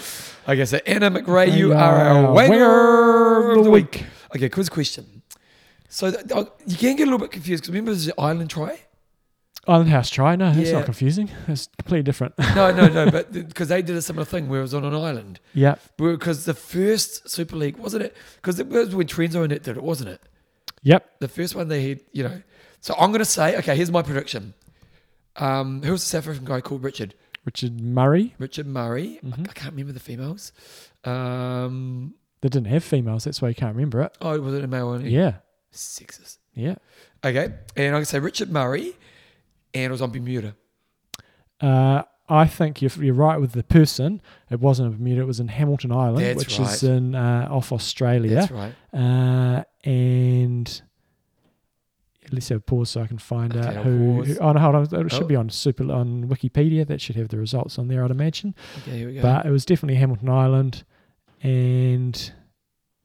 Okay, 0.48 0.66
so 0.66 0.78
Anna 0.86 1.12
McRae, 1.12 1.56
you 1.56 1.74
are 1.74 1.96
our 1.96 2.34
winner 2.34 3.52
of 3.52 3.64
the 3.64 3.70
week. 3.70 4.06
Okay, 4.36 4.50
quiz 4.50 4.70
question. 4.70 5.22
So 5.90 6.10
th- 6.12 6.48
you 6.68 6.76
can 6.78 6.96
get 6.96 7.04
a 7.04 7.06
little 7.06 7.20
bit 7.20 7.32
confused 7.32 7.64
because 7.64 7.74
remember 7.74 7.94
the 7.94 8.14
island 8.20 8.50
try? 8.50 8.80
Island 9.68 9.90
House 9.90 10.10
try. 10.10 10.36
No, 10.36 10.52
that's 10.52 10.70
Yeah. 10.70 10.78
not 10.78 10.86
confusing. 10.86 11.30
It's 11.48 11.68
completely 11.78 12.02
different. 12.04 12.34
No, 12.56 12.72
no, 12.72 12.88
no, 12.88 13.12
but 13.12 13.32
because 13.32 13.68
they 13.68 13.82
did 13.84 13.96
a 13.96 14.02
similar 14.02 14.26
thing 14.26 14.50
where 14.50 14.60
it 14.60 14.64
was 14.64 14.74
on 14.74 14.84
an 14.84 14.96
island. 14.96 15.40
yeah. 15.54 15.76
Because 15.98 16.46
the 16.46 16.54
first 16.56 17.30
Super 17.30 17.56
League, 17.56 17.78
wasn't 17.78 18.04
it? 18.04 18.16
Because 18.38 18.60
it 18.60 18.68
was 18.68 18.96
when 18.96 19.06
Terenzo 19.08 19.44
and 19.44 19.52
it 19.52 19.62
did 19.64 19.78
it, 19.78 19.84
wasn't 19.84 20.10
it? 20.10 20.22
Yep. 20.82 21.20
The 21.20 21.28
first 21.28 21.56
one 21.56 21.68
they 21.68 21.90
had, 21.90 22.00
you 22.14 22.24
know. 22.24 22.42
So 22.82 22.96
I'm 22.98 23.12
going 23.12 23.20
to 23.20 23.26
say, 23.26 23.58
okay, 23.58 23.76
here's 23.76 23.92
my 23.92 24.02
prediction. 24.02 24.54
Um, 25.36 25.82
who 25.84 25.92
was 25.92 26.02
the 26.04 26.08
South 26.10 26.24
African 26.28 26.46
guy 26.46 26.62
called 26.62 26.84
Richard? 26.84 27.16
Richard 27.46 27.80
Murray. 27.82 28.36
Richard 28.38 28.68
Murray. 28.68 29.20
I- 29.24 29.28
Mhm. 29.28 29.50
I, 29.50 29.54
can't 29.54 29.72
remember 29.74 29.94
the 29.94 30.00
females. 30.00 30.52
Um, 31.04 32.14
They 32.42 32.50
didn't 32.50 32.68
have 32.68 32.84
females. 32.84 33.24
That's 33.24 33.42
why 33.42 33.50
you 33.50 33.56
can't 33.56 33.76
remember 33.76 34.02
it. 34.02 34.18
oh, 34.22 34.40
was 34.42 34.54
it 34.54 34.64
a 34.64 34.68
male 34.68 34.90
one? 34.90 35.06
Yeah. 35.06 35.36
Sexist. 35.74 36.38
Yeah. 36.54 36.76
Okay, 37.24 37.54
and 37.76 37.96
I 37.96 38.00
can 38.00 38.06
say 38.06 38.20
Richard 38.20 38.50
Murray, 38.52 38.94
and 39.74 39.84
it 39.86 39.92
was 39.92 40.02
on 40.02 40.12
Bermuda. 40.12 40.56
Uh, 41.62 42.04
I 42.30 42.46
think 42.48 42.82
you're, 42.82 42.92
you're 43.00 43.14
right 43.14 43.40
with 43.42 43.52
the 43.54 43.64
person. 43.64 44.22
It 44.50 44.60
wasn't 44.60 44.92
in 44.92 44.98
Bermuda. 44.98 45.22
It 45.22 45.26
was 45.28 45.40
in 45.40 45.48
Hamilton 45.50 45.92
Island, 45.92 46.20
That's 46.26 46.38
which 46.38 46.60
is 46.60 46.84
in 46.84 47.16
uh, 47.16 47.48
off 47.52 47.72
Australia. 47.72 48.36
That's 48.36 48.52
right. 48.52 48.74
Uh, 48.94 49.64
and 49.84 50.82
let's 52.32 52.50
have 52.50 52.58
a 52.60 52.62
pause 52.62 52.90
so 52.92 53.02
I 53.02 53.08
can 53.08 53.18
find 53.18 53.56
Okay, 53.56 53.68
out 53.78 53.84
who, 53.86 54.24
who. 54.24 54.38
Oh 54.40 54.52
no, 54.52 54.60
hold 54.60 54.76
on. 54.76 54.84
It 55.06 55.12
should 55.12 55.24
Oh. 55.24 55.28
be 55.28 55.36
on 55.36 55.50
super 55.50 55.84
on 55.92 56.26
Wikipedia. 56.28 56.86
That 56.88 57.02
should 57.02 57.16
have 57.16 57.30
the 57.30 57.38
results 57.38 57.78
on 57.80 57.88
there, 57.88 58.04
I'd 58.04 58.12
imagine. 58.12 58.56
Okay, 58.80 58.98
here 59.00 59.08
we 59.08 59.16
go. 59.16 59.22
But 59.22 59.46
it 59.46 59.52
was 59.52 59.66
definitely 59.66 59.96
Hamilton 59.96 60.30
Island, 60.30 60.84
and 61.42 62.16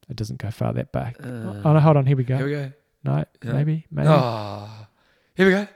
it 0.08 0.16
doesn't 0.16 0.38
go 0.38 0.50
far 0.50 0.72
that 0.74 0.92
back. 0.92 1.16
Uh, 1.22 1.26
oh 1.26 1.52
no, 1.64 1.76
uh, 1.76 1.80
hold 1.80 1.96
on. 1.96 2.06
Here 2.06 2.16
we 2.16 2.24
go. 2.24 2.36
Here 2.36 2.46
we 2.46 2.52
go. 2.52 2.72
no, 3.04 3.24
Yeah. 3.44 3.52
maybe, 3.52 3.86
maybe. 3.90 4.08
Oh, 4.08 4.68
here 5.34 5.46
we 5.46 5.52
go. 5.52 5.68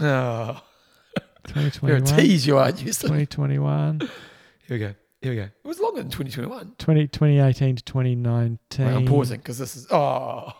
Oh, 0.00 0.62
you're 1.54 1.66
a 1.66 2.00
2021. 2.00 2.04
tease, 2.04 2.46
you 2.46 2.56
are, 2.58 2.70
Houston. 2.72 3.08
2021. 3.08 4.00
Here 4.00 4.08
we 4.70 4.78
go. 4.78 4.94
Here 5.20 5.32
we 5.32 5.36
go. 5.36 5.42
It 5.42 5.52
was 5.68 5.80
longer 5.80 6.00
than 6.02 6.10
2021. 6.10 6.74
20, 6.78 7.08
2018 7.08 7.76
to 7.76 7.82
2019. 7.84 8.86
Wait, 8.86 8.92
I'm 8.94 9.04
pausing 9.06 9.38
because 9.38 9.58
this 9.58 9.76
is. 9.76 9.86
Oh, 9.90 10.52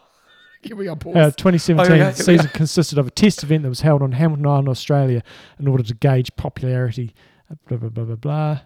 here 0.62 0.76
we 0.76 0.84
go. 0.84 0.96
Pause. 0.96 1.16
Uh, 1.16 1.30
2017 1.32 1.80
Oh, 1.80 1.84
here 1.84 1.92
we 1.92 1.98
go, 1.98 2.04
here 2.04 2.12
we 2.18 2.38
season 2.38 2.50
consisted 2.54 2.98
of 2.98 3.06
a 3.06 3.10
test 3.10 3.42
event 3.42 3.62
that 3.62 3.68
was 3.68 3.80
held 3.80 4.02
on 4.02 4.12
Hamilton 4.12 4.46
Island, 4.46 4.68
Australia, 4.68 5.22
in 5.58 5.66
order 5.68 5.82
to 5.82 5.94
gauge 5.94 6.34
popularity. 6.36 7.14
Uh, 7.50 7.54
Blah 7.68 7.78
blah 7.78 7.88
blah 7.88 8.04
blah 8.04 8.16
blah. 8.16 8.60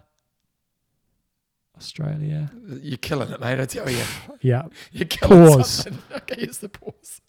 Australia. 1.77 2.51
You're 2.81 2.97
killing 2.97 3.29
it, 3.31 3.39
mate. 3.39 3.59
I 3.59 3.65
tell 3.65 3.89
you. 3.89 4.03
Yeah. 4.41 4.63
You're 4.91 5.05
killing 5.07 5.55
Pause. 5.57 5.69
something. 5.69 6.01
Okay, 6.15 6.35
here's 6.41 6.59
the 6.59 6.69
pause. 6.69 7.21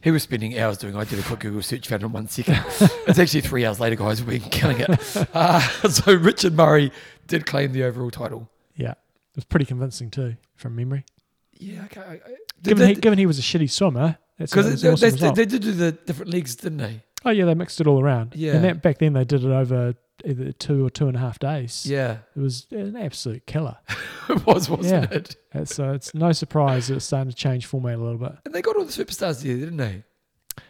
He 0.00 0.10
was 0.10 0.22
spending 0.22 0.58
hours 0.58 0.78
doing. 0.78 0.96
I 0.96 1.04
did 1.04 1.18
a 1.18 1.22
quick 1.22 1.40
Google 1.40 1.62
search, 1.62 1.86
found 1.88 2.02
it 2.02 2.06
in 2.06 2.12
one 2.12 2.28
second. 2.28 2.56
it's 3.06 3.18
actually 3.18 3.40
three 3.42 3.64
hours 3.64 3.78
later, 3.80 3.96
guys. 3.96 4.22
We've 4.22 4.40
been 4.40 4.50
killing 4.50 4.80
it. 4.80 5.28
Uh, 5.34 5.60
so 5.88 6.12
Richard 6.14 6.54
Murray 6.54 6.92
did 7.26 7.46
claim 7.46 7.72
the 7.72 7.84
overall 7.84 8.10
title. 8.10 8.48
Yeah. 8.76 8.92
It 8.92 9.36
was 9.36 9.44
pretty 9.44 9.66
convincing 9.66 10.10
too, 10.10 10.36
from 10.56 10.74
memory. 10.76 11.04
Yeah, 11.52 11.84
okay. 11.84 12.20
I, 12.58 12.60
I, 12.60 12.62
did, 12.62 12.68
Given 12.76 12.88
he, 12.88 12.94
given 12.96 13.18
he 13.18 13.26
was 13.26 13.38
a 13.38 13.42
shitty 13.42 13.70
swimmer, 13.70 14.18
That's 14.38 14.52
Because 14.52 14.82
they, 14.82 14.90
awesome 14.90 15.10
they, 15.18 15.30
they 15.30 15.44
did 15.46 15.62
do 15.62 15.72
the 15.72 15.92
different 15.92 16.32
leagues, 16.32 16.56
didn't 16.56 16.78
they? 16.78 17.02
oh 17.24 17.30
yeah, 17.30 17.44
they 17.44 17.54
mixed 17.54 17.80
it 17.80 17.86
all 17.86 18.00
around. 18.00 18.34
Yeah. 18.36 18.54
and 18.54 18.64
that, 18.64 18.82
back 18.82 18.98
then 18.98 19.12
they 19.12 19.24
did 19.24 19.44
it 19.44 19.50
over 19.50 19.94
either 20.24 20.52
two 20.52 20.84
or 20.84 20.90
two 20.90 21.06
and 21.08 21.16
a 21.16 21.20
half 21.20 21.38
days. 21.38 21.86
Yeah, 21.86 22.18
it 22.36 22.40
was 22.40 22.66
an 22.70 22.96
absolute 22.96 23.46
killer. 23.46 23.76
it 24.28 24.44
was, 24.46 24.68
wasn't 24.68 25.10
Yeah. 25.10 25.16
it? 25.16 25.36
And 25.52 25.68
so 25.68 25.90
uh, 25.90 25.92
it's 25.92 26.14
no 26.14 26.32
surprise 26.32 26.88
that 26.88 26.96
it's 26.96 27.04
starting 27.06 27.30
to 27.30 27.36
change 27.36 27.66
format 27.66 27.94
a 27.94 28.02
little 28.02 28.18
bit. 28.18 28.32
And 28.44 28.54
they 28.54 28.62
got 28.62 28.76
all 28.76 28.84
the 28.84 28.92
superstars 28.92 29.42
there, 29.42 29.56
didn't 29.56 29.76
they? 29.76 30.04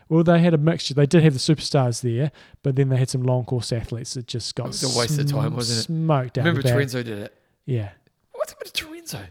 Well, 0.08 0.22
they 0.24 0.40
had 0.40 0.54
a 0.54 0.58
mixture. 0.58 0.94
They 0.94 1.06
did 1.06 1.22
have 1.22 1.32
the 1.34 1.38
superstars 1.38 2.02
there, 2.02 2.30
but 2.62 2.76
then 2.76 2.88
they 2.88 2.96
had 2.96 3.08
some 3.08 3.22
long 3.22 3.44
course 3.44 3.72
athletes 3.72 4.14
that 4.14 4.26
just 4.26 4.54
got 4.54 4.64
It 4.64 4.68
was 4.68 4.96
a 4.96 4.98
waste 4.98 5.18
of 5.18 5.30
time, 5.30 5.54
wasn't 5.54 5.80
it? 5.80 5.82
Smoked 5.84 6.38
out. 6.38 6.44
Remember 6.44 6.62
the 6.62 6.86
did 7.04 7.08
it. 7.08 7.34
Yeah, 7.66 7.90
What's 8.32 8.52
happened 8.52 8.72
to 8.72 8.84
Terenzo? 8.84 9.26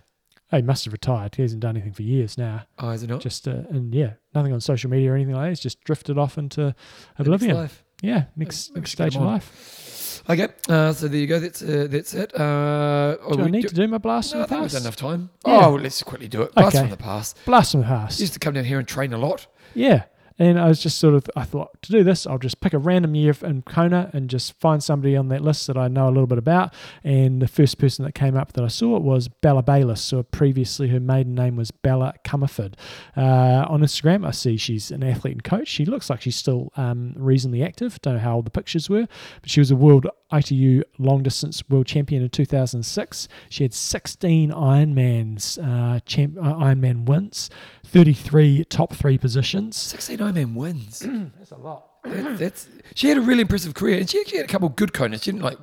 He 0.56 0.62
must 0.62 0.86
have 0.86 0.94
retired. 0.94 1.36
He 1.36 1.42
hasn't 1.42 1.60
done 1.62 1.76
anything 1.76 1.94
for 1.94 2.04
years 2.04 2.38
now. 2.38 2.64
Oh, 2.80 2.90
is 2.92 3.04
it 3.04 3.10
not? 3.10 3.22
Just 3.22 3.48
uh, 3.48 3.64
and 3.70 3.94
yeah, 3.94 4.14
nothing 4.34 4.54
on 4.54 4.62
social 4.62 4.90
media 4.90 5.12
or 5.12 5.16
anything 5.16 5.36
like 5.36 5.44
that. 5.46 5.50
He's 5.50 5.60
just 5.60 5.84
drifted 5.84 6.18
off 6.18 6.38
into 6.38 6.62
next 6.68 6.76
oblivion. 7.20 7.56
life. 7.58 7.84
Yeah, 8.02 8.26
next 8.36 8.76
next 8.76 8.92
stage 8.92 9.16
of 9.16 9.24
life. 9.24 10.22
Okay, 10.30 10.48
uh, 10.70 10.92
so 10.94 11.08
there 11.08 11.20
you 11.20 11.28
go. 11.28 11.40
That's 11.40 11.62
uh, 11.62 11.88
that's 11.90 12.14
it. 12.14 12.34
Uh, 12.40 13.16
Do 13.34 13.42
I 13.42 13.46
we 13.46 13.52
need 13.52 13.62
do- 13.64 13.68
to 13.70 13.76
do 13.76 13.88
my 13.88 13.98
blast 13.98 14.34
No, 14.36 14.46
from 14.46 14.58
the 14.58 14.64
we've 14.64 14.76
enough 14.76 14.96
time. 14.96 15.30
Yeah. 15.46 15.68
Oh, 15.68 15.76
let's 15.76 16.02
quickly 16.04 16.28
do 16.28 16.42
it. 16.44 16.54
Blast 16.54 16.76
Okay. 16.76 16.84
from 16.84 16.92
the 16.92 16.98
past. 16.98 17.38
Blast 17.46 17.72
from 17.72 17.82
the 17.82 17.88
past. 17.88 18.20
Used 18.20 18.34
to 18.34 18.40
come 18.40 18.54
down 18.54 18.66
here 18.66 18.78
and 18.80 18.88
train 18.88 19.14
a 19.14 19.18
lot. 19.18 19.48
Yeah. 19.74 20.04
And 20.40 20.60
I 20.60 20.68
was 20.68 20.82
just 20.82 21.00
sort 21.00 21.16
of, 21.16 21.28
I 21.36 21.44
thought 21.44 21.82
to 21.84 21.92
do 21.92 22.04
this, 22.04 22.28
I'll 22.28 22.38
just 22.38 22.62
pick 22.62 22.74
a 22.74 22.78
random 22.78 23.16
year 23.16 23.36
in 23.42 23.64
Kona 23.64 24.10
and 24.14 24.30
just 24.30 24.54
find 24.60 24.84
somebody 24.84 25.16
on 25.16 25.30
that 25.30 25.42
list 25.42 25.68
that 25.68 25.78
I 25.78 25.88
know 25.88 26.08
a 26.08 26.10
little 26.12 26.28
bit 26.28 26.38
about. 26.38 26.74
And 27.04 27.42
the 27.42 27.48
first 27.48 27.78
person 27.78 28.06
that 28.06 28.14
came 28.14 28.38
up 28.38 28.54
that 28.54 28.64
I 28.64 28.68
saw 28.68 29.00
was 29.00 29.28
Bella 29.28 29.64
Bayliss. 29.64 30.02
So 30.02 30.24
previously 30.24 30.90
her 30.90 31.00
maiden 31.00 31.36
name 31.36 31.56
was 31.56 31.72
Bella 31.72 32.14
Comerford. 32.24 32.74
Uh, 33.16 33.66
on 33.68 33.82
Instagram, 33.82 34.26
I 34.28 34.32
see 34.32 34.58
she's 34.58 34.92
an 34.92 35.04
athlete 35.04 35.34
and 35.34 35.44
coach. 35.44 35.68
She 35.68 35.86
looks 35.86 36.10
like 36.10 36.22
she's 36.22 36.36
still 36.36 36.72
um, 36.78 37.14
reasonably 37.16 37.64
active. 37.64 38.00
Don't 38.02 38.16
know 38.16 38.20
how 38.20 38.36
old 38.36 38.46
the 38.46 38.52
pictures 38.52 38.90
were, 38.90 39.08
but 39.42 39.50
she 39.50 39.60
was 39.60 39.72
a 39.72 39.76
world 39.76 40.08
ITU 40.32 40.84
long 40.98 41.24
distance 41.24 41.64
world 41.70 41.86
champion 41.86 42.22
in 42.22 42.30
2006. 42.30 43.28
She 43.50 43.64
had 43.64 43.74
16 43.74 44.52
Ironmans, 44.52 45.58
uh, 45.58 46.00
champ, 46.02 46.38
uh, 46.38 46.54
Ironman 46.56 47.06
wins, 47.06 47.50
33 47.86 48.66
top 48.66 48.94
three 48.94 49.18
positions. 49.18 49.78
16 49.78 50.20
Ironman 50.34 50.54
wins. 50.56 51.00
That's 51.38 51.52
a 51.52 51.58
lot. 51.58 51.86
That- 52.04 52.38
that's 52.40 52.68
she 52.96 53.10
had 53.10 53.18
a 53.18 53.22
really 53.22 53.42
impressive 53.42 53.74
career, 53.74 53.98
and 54.00 54.10
she 54.10 54.20
actually 54.22 54.38
had 54.38 54.46
a 54.46 54.50
couple 54.52 54.68
of 54.70 54.76
good 54.78 54.94
Konas. 54.94 55.24
She 55.24 55.32
didn't 55.32 55.44
like 55.44 55.58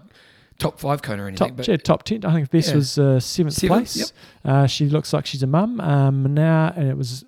top 0.58 0.78
five 0.78 1.00
Kona 1.02 1.22
or 1.24 1.28
anything, 1.28 1.48
Top, 1.48 1.56
but 1.56 1.64
she 1.64 1.70
had 1.72 1.82
top 1.84 2.02
10. 2.04 2.24
I 2.24 2.32
think 2.34 2.50
this 2.50 2.68
Yeah. 2.68 2.74
was 2.76 2.98
uh, 2.98 3.18
seventh, 3.20 3.54
Seventh, 3.54 3.78
place. 3.80 3.96
yep. 3.96 4.08
Uh, 4.44 4.66
she 4.66 4.88
looks 4.88 5.12
like 5.12 5.24
she's 5.26 5.42
a 5.42 5.46
mum 5.46 5.80
um, 5.80 6.34
now, 6.34 6.72
and 6.76 6.88
it 6.88 6.96
was 6.96 7.24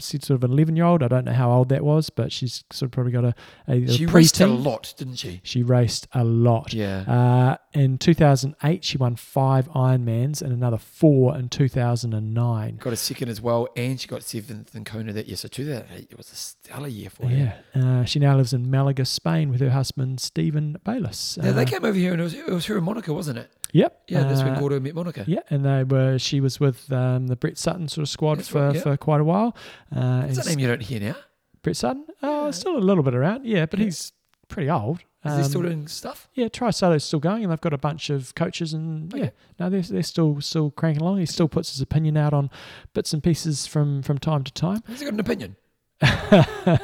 sort 0.00 0.30
of 0.30 0.44
an 0.44 0.52
11 0.52 0.76
year 0.76 0.84
old. 0.84 1.02
I 1.02 1.08
don't 1.08 1.24
know 1.24 1.32
how 1.32 1.50
old 1.50 1.68
that 1.70 1.84
was, 1.84 2.10
but 2.10 2.30
she's 2.32 2.62
sort 2.72 2.88
of 2.88 2.92
probably 2.92 3.12
got 3.12 3.24
a, 3.24 3.34
a, 3.68 3.88
she 3.88 4.06
raced 4.06 4.40
a 4.40 4.46
lot, 4.46 4.94
didn't 4.96 5.16
she? 5.16 5.40
She 5.42 5.62
raced 5.62 6.06
a 6.12 6.22
lot. 6.24 6.72
Yeah. 6.72 7.00
Uh, 7.02 7.56
in 7.72 7.98
2008, 7.98 8.84
she 8.84 8.98
won 8.98 9.16
five 9.16 9.68
Ironmans 9.70 10.42
and 10.42 10.52
another 10.52 10.78
four 10.78 11.36
in 11.36 11.48
2009. 11.48 12.76
got 12.76 12.92
a 12.92 12.96
second 12.96 13.28
as 13.28 13.40
well, 13.40 13.68
and 13.76 14.00
she 14.00 14.08
got 14.08 14.22
seventh 14.22 14.74
in 14.74 14.84
Kona 14.84 15.12
that 15.12 15.26
year. 15.26 15.36
So 15.36 15.48
2008 15.48 16.08
it 16.10 16.16
was 16.16 16.30
a 16.32 16.36
stellar 16.36 16.88
year 16.88 17.10
for 17.10 17.26
her. 17.26 17.34
Yeah. 17.74 17.80
Uh, 18.00 18.04
she 18.04 18.18
now 18.18 18.36
lives 18.36 18.52
in 18.52 18.70
Malaga, 18.70 19.04
Spain 19.04 19.50
with 19.50 19.60
her 19.60 19.70
husband, 19.70 20.20
Stephen 20.20 20.76
Bayliss. 20.84 21.38
Yeah, 21.42 21.52
they 21.52 21.62
Uh, 21.62 21.66
came 21.66 21.84
over 21.84 21.98
here, 21.98 22.12
and 22.12 22.20
it 22.20 22.24
was, 22.24 22.34
it 22.34 22.46
was 22.48 22.66
her 22.66 22.76
and 22.76 22.84
Monica, 22.84 23.12
wasn't 23.12 23.38
it? 23.38 23.50
Yep. 23.72 24.02
Yeah, 24.08 24.22
that's 24.24 24.42
when 24.42 24.54
Uh, 24.54 24.58
Gordo 24.60 24.80
met 24.80 24.94
Monica. 24.94 25.24
Yeah, 25.26 25.40
and 25.50 25.64
they 25.64 25.84
were. 25.84 26.18
She 26.18 26.40
was 26.40 26.58
with 26.60 26.90
um, 26.92 27.26
the 27.28 27.36
Brett 27.36 27.56
Sutton 27.58 27.88
sort 27.88 28.02
of 28.02 28.08
squad 28.08 28.38
That's 28.38 28.48
for, 28.48 28.66
right, 28.66 28.74
yeah. 28.74 28.80
for 28.82 28.96
quite 28.96 29.20
a 29.20 29.24
while. 29.24 29.56
Uh, 29.94 30.22
What's 30.22 30.36
that 30.38 30.46
name 30.46 30.58
you 30.58 30.66
don't 30.68 30.82
hear 30.82 31.00
now? 31.00 31.16
Brett 31.62 31.76
Sutton? 31.76 32.06
Oh, 32.22 32.46
Yeah. 32.46 32.50
still 32.52 32.76
a 32.76 32.78
little 32.78 33.02
bit 33.04 33.14
around. 33.14 33.44
Yeah, 33.46 33.66
but 33.66 33.78
Yeah. 33.78 33.86
he's 33.86 34.12
pretty 34.48 34.68
old. 34.70 35.00
Is 35.24 35.36
he 35.36 35.42
still 35.44 35.60
Um, 35.60 35.66
doing 35.66 35.86
stuff? 35.86 36.28
Yeah, 36.32 36.48
Trisutto's 36.48 37.04
still 37.04 37.20
going, 37.20 37.42
and 37.44 37.52
they've 37.52 37.60
got 37.60 37.74
a 37.74 37.78
bunch 37.78 38.08
of 38.08 38.34
coaches, 38.34 38.72
and 38.72 39.12
yeah, 39.14 39.28
no, 39.58 39.68
they're, 39.68 39.82
they're 39.82 40.02
still 40.02 40.40
still 40.40 40.70
cranking 40.70 41.02
along. 41.02 41.18
He 41.18 41.26
still 41.26 41.46
puts 41.48 41.72
his 41.72 41.82
opinion 41.82 42.16
out 42.16 42.32
on 42.32 42.48
bits 42.94 43.12
and 43.12 43.22
pieces 43.22 43.66
from 43.66 44.02
from 44.02 44.16
time 44.16 44.44
to 44.44 44.52
time. 44.52 44.82
Has 44.86 45.00
he 45.00 45.04
got 45.04 45.12
an 45.12 45.20
opinion? 45.20 45.56
I 46.02 46.80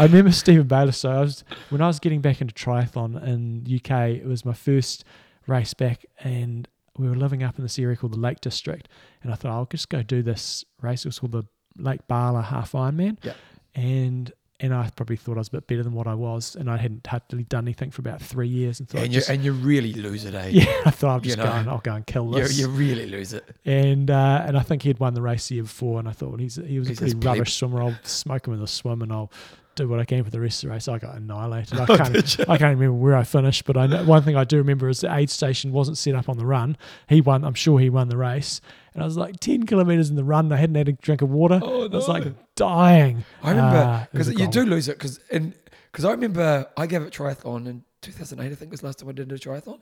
remember 0.00 0.32
Stephen 0.32 0.66
Baylor. 0.66 0.92
So 0.92 1.10
I 1.10 1.20
was 1.20 1.44
when 1.70 1.80
I 1.82 1.86
was 1.86 1.98
getting 1.98 2.20
back 2.22 2.40
into 2.40 2.54
triathlon 2.54 3.22
in 3.22 3.66
UK. 3.68 4.10
It 4.12 4.26
was 4.26 4.44
my 4.46 4.54
first 4.54 5.04
race 5.48 5.74
back, 5.74 6.04
and 6.20 6.68
we 6.96 7.08
were 7.08 7.16
living 7.16 7.42
up 7.42 7.58
in 7.58 7.64
this 7.64 7.78
area 7.78 7.96
called 7.96 8.12
the 8.12 8.18
Lake 8.20 8.40
District. 8.40 8.88
And 9.22 9.32
I 9.32 9.34
thought 9.34 9.52
I'll 9.52 9.66
just 9.66 9.88
go 9.88 10.02
do 10.02 10.22
this 10.22 10.64
race. 10.80 11.04
It 11.04 11.08
was 11.08 11.18
called 11.18 11.32
the 11.32 11.44
Lake 11.76 12.06
Barla 12.08 12.44
Half 12.44 12.72
Ironman. 12.72 13.18
Yeah. 13.22 13.34
And 13.74 14.32
and 14.60 14.74
I 14.74 14.90
probably 14.90 15.14
thought 15.14 15.36
I 15.36 15.38
was 15.38 15.48
a 15.48 15.52
bit 15.52 15.68
better 15.68 15.84
than 15.84 15.92
what 15.92 16.08
I 16.08 16.14
was, 16.14 16.56
and 16.56 16.68
I 16.68 16.76
hadn't 16.78 17.06
hardly 17.06 17.44
done 17.44 17.64
anything 17.66 17.92
for 17.92 18.00
about 18.00 18.20
three 18.20 18.48
years. 18.48 18.80
And 18.80 18.88
thought, 18.88 19.02
and, 19.02 19.12
you, 19.12 19.20
just, 19.20 19.30
and 19.30 19.44
you 19.44 19.52
really 19.52 19.92
lose 19.92 20.24
it, 20.24 20.34
eh? 20.34 20.48
yeah, 20.52 20.64
I 20.84 20.90
thought 20.90 21.10
I'm 21.14 21.18
you 21.20 21.26
just 21.26 21.38
know, 21.38 21.44
going. 21.44 21.68
I'll 21.68 21.78
go 21.78 21.94
and 21.94 22.04
kill 22.04 22.26
You, 22.36 22.42
this. 22.42 22.58
you 22.58 22.68
really 22.68 23.06
lose 23.06 23.32
it. 23.32 23.48
And 23.64 24.10
uh, 24.10 24.42
and 24.46 24.58
I 24.58 24.62
think 24.62 24.82
he'd 24.82 24.98
won 24.98 25.14
the 25.14 25.22
race 25.22 25.48
the 25.48 25.56
year 25.56 25.64
before, 25.64 26.00
and 26.00 26.08
I 26.08 26.12
thought 26.12 26.30
well, 26.30 26.38
he's 26.38 26.56
he 26.56 26.80
was 26.80 26.88
He's 26.88 26.98
a 26.98 27.02
pretty 27.02 27.26
rubbish 27.26 27.54
swimmer. 27.54 27.82
I'll 27.82 27.98
smoke 28.02 28.48
him 28.48 28.54
in 28.54 28.60
the 28.60 28.66
swim, 28.66 29.02
and 29.02 29.12
I'll 29.12 29.30
do 29.78 29.88
what 29.88 29.98
I 30.00 30.04
can 30.04 30.22
for 30.24 30.30
the 30.30 30.40
rest 30.40 30.62
of 30.62 30.68
the 30.68 30.74
race. 30.74 30.88
I 30.88 30.98
got 30.98 31.16
annihilated. 31.16 31.78
I 31.80 31.84
Oh, 31.88 31.96
can't 31.96 32.12
did? 32.12 32.40
I 32.48 32.58
can't 32.58 32.78
remember 32.78 32.92
where 32.94 33.16
I 33.16 33.24
finished, 33.24 33.64
but 33.64 33.76
I 33.76 33.86
know, 33.86 34.04
one 34.04 34.22
thing 34.22 34.36
I 34.36 34.44
do 34.44 34.58
remember 34.58 34.88
is 34.88 35.00
the 35.00 35.14
aid 35.14 35.30
station 35.30 35.72
wasn't 35.72 35.96
set 35.98 36.14
up 36.14 36.28
on 36.28 36.36
the 36.36 36.44
run. 36.46 36.76
He 37.08 37.20
won. 37.20 37.44
I'm 37.44 37.54
sure 37.54 37.78
he 37.80 37.88
won 37.90 38.08
the 38.08 38.16
race, 38.16 38.60
and 38.94 39.02
I 39.02 39.06
was 39.06 39.16
like 39.16 39.40
ten 39.40 39.64
kilometers 39.64 40.10
in 40.10 40.16
the 40.16 40.24
run. 40.24 40.52
I 40.52 40.56
hadn't 40.56 40.76
had 40.76 40.88
a 40.88 40.92
drink 40.92 41.22
of 41.22 41.30
water. 41.30 41.60
Oh, 41.62 41.84
I 41.84 41.86
was 41.88 42.08
like 42.08 42.24
dying. 42.56 43.24
I 43.42 43.50
remember 43.50 43.76
Ah, 43.76 44.08
because 44.12 44.28
a 44.28 44.34
you 44.34 44.48
do 44.48 44.64
lose 44.64 44.88
it 44.88 44.98
because 44.98 45.20
and 45.30 45.54
because 45.90 46.04
I 46.04 46.10
remember 46.10 46.66
I 46.76 46.86
gave 46.86 47.02
it 47.02 47.12
triathlon 47.12 47.66
in 47.66 47.84
2008. 48.02 48.52
I 48.52 48.54
think 48.54 48.70
was 48.70 48.80
the 48.80 48.86
last 48.86 48.98
time 48.98 49.08
I 49.08 49.12
did 49.12 49.30
a 49.32 49.38
triathlon, 49.38 49.80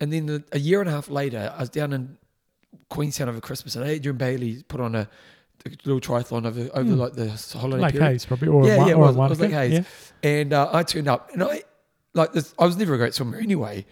and 0.00 0.12
then 0.12 0.26
the, 0.26 0.44
a 0.52 0.58
year 0.58 0.80
and 0.80 0.88
a 0.88 0.92
half 0.92 1.08
later, 1.08 1.52
I 1.56 1.60
was 1.60 1.70
down 1.70 1.92
in 1.92 2.18
Queenstown 2.90 3.28
over 3.28 3.40
Christmas, 3.40 3.74
and 3.76 3.86
Adrian 3.88 4.16
Bailey 4.16 4.62
put 4.68 4.80
on 4.80 4.94
a 4.94 5.08
little 5.84 6.00
triathlon 6.00 6.46
over 6.46 6.68
over 6.74 6.90
Hmm. 6.90 6.96
like 6.96 7.12
the 7.14 7.28
holiday 7.58 7.82
Lake 7.82 7.92
period. 7.92 8.08
Hayes 8.10 8.26
probably, 8.26 8.48
or 8.48 8.66
Yeah, 8.66 8.84
a, 8.84 8.88
yeah, 8.88 8.94
or 8.94 9.08
a 9.08 9.12
was- 9.12 9.16
it 9.16 9.18
was. 9.30 9.40
Lake 9.40 9.52
Hayes. 9.52 9.72
Yeah. 9.72 9.82
And 10.22 10.52
uh, 10.52 10.70
I 10.72 10.82
turned 10.82 11.08
up, 11.08 11.30
and 11.32 11.42
I 11.42 11.62
like 12.14 12.32
this. 12.32 12.54
I 12.58 12.64
was 12.66 12.76
never 12.76 12.94
a 12.94 12.98
great 12.98 13.14
swimmer 13.14 13.38
anyway, 13.38 13.84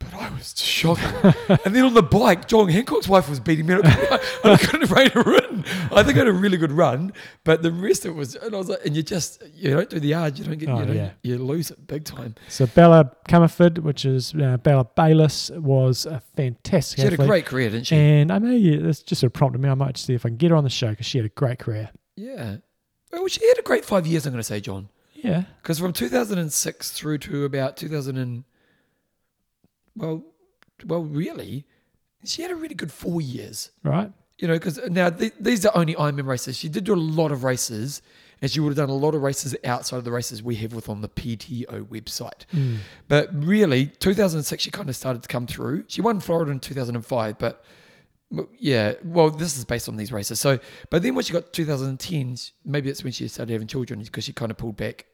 but 0.00 0.12
I 0.14 0.28
was 0.30 0.58
shocked. 0.58 1.00
and 1.64 1.76
then 1.76 1.84
on 1.84 1.94
the 1.94 2.02
bike, 2.02 2.48
John 2.48 2.68
Hancock's 2.68 3.06
wife 3.08 3.28
was 3.28 3.38
beating 3.38 3.66
me. 3.66 3.74
up. 3.74 3.84
I 4.44 4.56
couldn't 4.60 4.90
rate 4.90 5.14
a 5.14 5.20
run. 5.20 5.64
I 5.92 6.02
think 6.02 6.16
I 6.16 6.20
had 6.20 6.26
a 6.28 6.32
really 6.32 6.56
good 6.56 6.72
run, 6.72 7.12
but 7.44 7.62
the 7.62 7.70
rest 7.70 8.04
of 8.04 8.12
it 8.12 8.14
was. 8.14 8.34
And 8.34 8.54
I 8.54 8.58
was 8.58 8.68
like, 8.68 8.80
and 8.84 8.96
you 8.96 9.02
just 9.02 9.42
you 9.54 9.70
don't 9.70 9.88
do 9.88 10.00
the 10.00 10.08
yard, 10.08 10.38
you 10.38 10.44
don't 10.44 10.58
get, 10.58 10.68
Oh, 10.68 10.82
you, 10.82 10.92
yeah. 10.94 11.10
you 11.22 11.38
lose 11.38 11.70
it 11.70 11.86
big 11.86 12.04
time. 12.04 12.34
So 12.48 12.66
Bella 12.66 13.12
Comerford, 13.28 13.78
which 13.78 14.04
is 14.04 14.34
uh, 14.34 14.56
Bella 14.56 14.84
Bayliss, 14.96 15.50
was 15.50 16.06
a 16.06 16.20
fantastic. 16.36 16.96
She 16.98 17.02
had 17.04 17.12
a 17.12 17.16
great 17.26 17.46
career, 17.46 17.70
didn't 17.70 17.86
she? 17.86 17.96
And 17.96 18.32
I 18.32 18.38
know 18.38 18.50
you, 18.52 18.80
this 18.80 19.02
just 19.02 19.20
sort 19.20 19.28
of 19.28 19.34
prompted 19.34 19.60
me. 19.60 19.68
I 19.68 19.74
might 19.74 19.96
see 19.98 20.14
if 20.14 20.24
I 20.26 20.30
can 20.30 20.36
get 20.38 20.50
her 20.50 20.56
on 20.56 20.64
the 20.64 20.70
show 20.70 20.90
because 20.90 21.06
she 21.06 21.18
had 21.18 21.26
a 21.26 21.30
great 21.30 21.58
career. 21.58 21.90
yeah. 22.16 22.56
Well, 23.12 23.26
she 23.26 23.44
had 23.46 23.58
a 23.58 23.62
great 23.62 23.84
five 23.84 24.06
years. 24.06 24.24
I'm 24.24 24.32
going 24.32 24.38
to 24.40 24.44
say, 24.44 24.60
John. 24.60 24.88
Yeah. 25.14 25.42
Because 25.60 25.80
from 25.80 25.92
2006 25.92 26.90
through 26.92 27.18
to 27.18 27.44
about 27.44 27.76
2000 27.76 28.16
and 28.16 28.44
well, 30.00 30.24
well, 30.86 31.02
really, 31.02 31.66
she 32.24 32.42
had 32.42 32.50
a 32.50 32.56
really 32.56 32.74
good 32.74 32.90
four 32.92 33.20
years. 33.20 33.70
Right. 33.84 34.12
You 34.38 34.48
know, 34.48 34.54
because 34.54 34.78
now 34.88 35.10
th- 35.10 35.34
these 35.38 35.66
are 35.66 35.76
only 35.76 35.94
Ironman 35.94 36.26
races. 36.26 36.56
She 36.56 36.68
did 36.68 36.84
do 36.84 36.94
a 36.94 36.96
lot 36.96 37.30
of 37.30 37.44
races, 37.44 38.00
and 38.40 38.50
she 38.50 38.58
would 38.60 38.70
have 38.70 38.76
done 38.76 38.88
a 38.88 38.96
lot 38.96 39.14
of 39.14 39.20
races 39.20 39.54
outside 39.64 39.98
of 39.98 40.04
the 40.04 40.10
races 40.10 40.42
we 40.42 40.56
have 40.56 40.72
with 40.72 40.88
on 40.88 41.02
the 41.02 41.08
PTO 41.08 41.84
website. 41.86 42.46
Mm. 42.54 42.78
But 43.08 43.28
really, 43.34 43.86
2006, 43.86 44.62
she 44.62 44.70
kind 44.70 44.88
of 44.88 44.96
started 44.96 45.22
to 45.22 45.28
come 45.28 45.46
through. 45.46 45.84
She 45.88 46.00
won 46.00 46.20
Florida 46.20 46.50
in 46.50 46.60
2005, 46.60 47.38
but 47.38 47.62
yeah, 48.58 48.94
well, 49.04 49.30
this 49.30 49.58
is 49.58 49.64
based 49.66 49.88
on 49.88 49.96
these 49.96 50.12
races. 50.12 50.40
So, 50.40 50.58
but 50.88 51.02
then 51.02 51.14
when 51.14 51.24
she 51.24 51.34
got 51.34 51.52
2010, 51.52 52.36
maybe 52.64 52.88
that's 52.88 53.04
when 53.04 53.12
she 53.12 53.28
started 53.28 53.52
having 53.52 53.66
children 53.66 54.00
because 54.00 54.24
she 54.24 54.32
kind 54.32 54.50
of 54.50 54.56
pulled 54.56 54.76
back 54.76 55.04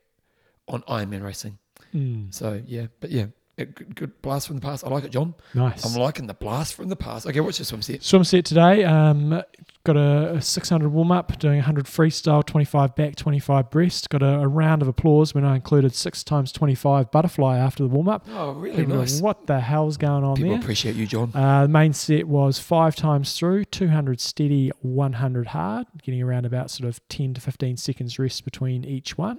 on 0.68 0.82
Ironman 0.82 1.24
racing. 1.24 1.58
Mm. 1.94 2.32
So 2.32 2.62
yeah, 2.66 2.86
but 3.00 3.10
yeah, 3.10 3.26
good, 3.64 3.94
good 3.94 4.22
blast 4.22 4.46
from 4.46 4.56
the 4.56 4.62
past. 4.62 4.84
I 4.84 4.88
like 4.88 5.04
it, 5.04 5.10
John. 5.10 5.34
Nice. 5.54 5.84
I'm 5.84 6.00
liking 6.00 6.26
the 6.26 6.34
blast 6.34 6.74
from 6.74 6.88
the 6.88 6.96
past. 6.96 7.26
Okay, 7.26 7.40
what's 7.40 7.58
your 7.58 7.64
swim 7.64 7.80
set? 7.82 8.02
Swim 8.02 8.22
set 8.24 8.44
today. 8.44 8.84
Um, 8.84 9.42
got 9.84 9.96
a, 9.96 10.34
a 10.34 10.42
600 10.42 10.88
warm 10.90 11.10
up, 11.12 11.38
doing 11.38 11.56
100 11.56 11.86
freestyle, 11.86 12.44
25 12.44 12.94
back, 12.94 13.16
25 13.16 13.70
breast. 13.70 14.10
Got 14.10 14.22
a, 14.22 14.40
a 14.40 14.48
round 14.48 14.82
of 14.82 14.88
applause 14.88 15.34
when 15.34 15.44
I 15.44 15.54
included 15.54 15.94
six 15.94 16.22
times 16.22 16.52
25 16.52 17.10
butterfly 17.10 17.56
after 17.56 17.82
the 17.84 17.88
warm 17.88 18.08
up. 18.08 18.26
Oh, 18.30 18.52
really 18.52 18.76
People 18.76 18.96
nice. 18.96 19.20
What 19.22 19.46
the 19.46 19.60
hell's 19.60 19.96
going 19.96 20.22
on 20.24 20.36
People 20.36 20.50
there? 20.50 20.60
appreciate 20.60 20.96
you, 20.96 21.06
John. 21.06 21.30
Uh, 21.34 21.62
the 21.62 21.68
main 21.68 21.94
set 21.94 22.28
was 22.28 22.58
five 22.58 22.94
times 22.94 23.32
through, 23.38 23.64
200 23.66 24.20
steady, 24.20 24.70
100 24.80 25.46
hard, 25.48 25.86
getting 26.02 26.20
around 26.22 26.44
about 26.44 26.70
sort 26.70 26.88
of 26.88 27.00
10 27.08 27.34
to 27.34 27.40
15 27.40 27.76
seconds 27.78 28.18
rest 28.18 28.44
between 28.44 28.84
each 28.84 29.16
one. 29.16 29.38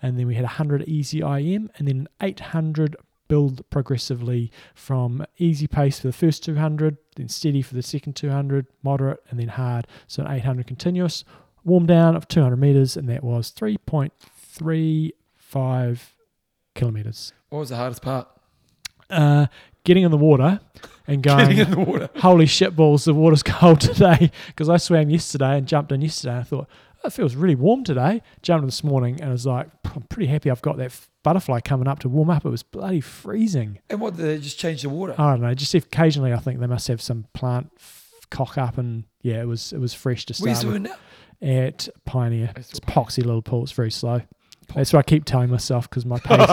And 0.00 0.18
then 0.18 0.26
we 0.26 0.36
had 0.36 0.44
100 0.44 0.84
easy 0.84 1.20
IM 1.20 1.70
and 1.76 1.86
then 1.88 2.08
800 2.22 2.96
build 3.28 3.68
progressively 3.70 4.50
from 4.74 5.24
easy 5.36 5.66
pace 5.66 6.00
for 6.00 6.06
the 6.08 6.12
first 6.12 6.42
200, 6.44 6.96
then 7.16 7.28
steady 7.28 7.62
for 7.62 7.74
the 7.74 7.82
second 7.82 8.14
200, 8.14 8.66
moderate, 8.82 9.22
and 9.30 9.38
then 9.38 9.48
hard. 9.48 9.86
So 10.06 10.24
an 10.24 10.32
800 10.32 10.66
continuous. 10.66 11.24
warm 11.64 11.86
down 11.86 12.16
of 12.16 12.26
200 12.28 12.56
meters, 12.56 12.96
and 12.96 13.08
that 13.08 13.22
was 13.22 13.52
3.35 13.52 15.98
kilometers. 16.74 17.32
What 17.50 17.60
was 17.60 17.68
the 17.70 17.76
hardest 17.76 18.02
part? 18.02 18.28
Uh, 19.10 19.46
getting 19.84 20.02
in 20.04 20.10
the 20.10 20.16
water 20.18 20.60
and 21.06 21.22
going, 21.28 21.56
Getting 21.56 21.58
in 21.58 21.70
the 21.70 21.78
water. 21.80 22.10
holy 22.16 22.46
shit 22.46 22.76
balls, 22.76 23.04
the 23.04 23.14
water's 23.14 23.42
cold 23.42 23.80
today. 23.80 24.30
Because 24.48 24.68
I 24.68 24.76
swam 24.76 25.10
yesterday 25.10 25.56
and 25.58 25.66
jumped 25.66 25.92
in 25.92 26.02
yesterday. 26.02 26.38
I 26.38 26.42
thought, 26.42 26.68
it 27.04 27.12
feels 27.12 27.34
really 27.34 27.54
warm 27.54 27.84
today. 27.84 28.22
Jumped 28.42 28.66
this 28.66 28.82
morning 28.84 29.20
and 29.20 29.28
I 29.30 29.32
was 29.32 29.46
like, 29.46 29.68
I'm 29.94 30.02
pretty 30.02 30.26
happy 30.26 30.50
I've 30.50 30.62
got 30.62 30.76
that 30.78 30.86
f- 30.86 31.08
butterfly 31.22 31.60
coming 31.60 31.88
up 31.88 31.98
to 32.00 32.08
warm 32.08 32.30
up. 32.30 32.44
It 32.44 32.50
was 32.50 32.62
bloody 32.62 33.00
freezing. 33.00 33.78
And 33.90 34.00
what? 34.00 34.16
Did 34.16 34.26
they 34.26 34.38
just 34.38 34.58
change 34.58 34.82
the 34.82 34.88
water? 34.88 35.14
I 35.18 35.30
don't 35.30 35.40
know. 35.40 35.54
Just 35.54 35.74
occasionally, 35.74 36.32
I 36.32 36.38
think 36.38 36.60
they 36.60 36.66
must 36.66 36.88
have 36.88 37.00
some 37.00 37.26
plant 37.34 37.70
f- 37.78 38.12
cock 38.30 38.58
up, 38.58 38.76
and 38.78 39.04
yeah, 39.22 39.40
it 39.40 39.46
was 39.46 39.72
it 39.72 39.78
was 39.80 39.94
fresh 39.94 40.26
to 40.26 40.34
Where's 40.42 40.58
start 40.60 40.72
doing 40.72 40.82
with. 40.84 40.92
now? 40.92 40.98
at 41.40 41.88
Pioneer. 42.04 42.52
It's 42.56 42.70
It's 42.70 42.78
a 42.78 42.82
poxy 42.82 43.24
little 43.24 43.42
pool. 43.42 43.62
It's 43.62 43.72
very 43.72 43.90
slow. 43.92 44.20
That's 44.74 44.92
what 44.92 44.98
I 44.98 45.02
keep 45.02 45.24
telling 45.24 45.48
myself 45.50 45.88
because 45.88 46.04
my 46.04 46.18
pace. 46.24 46.46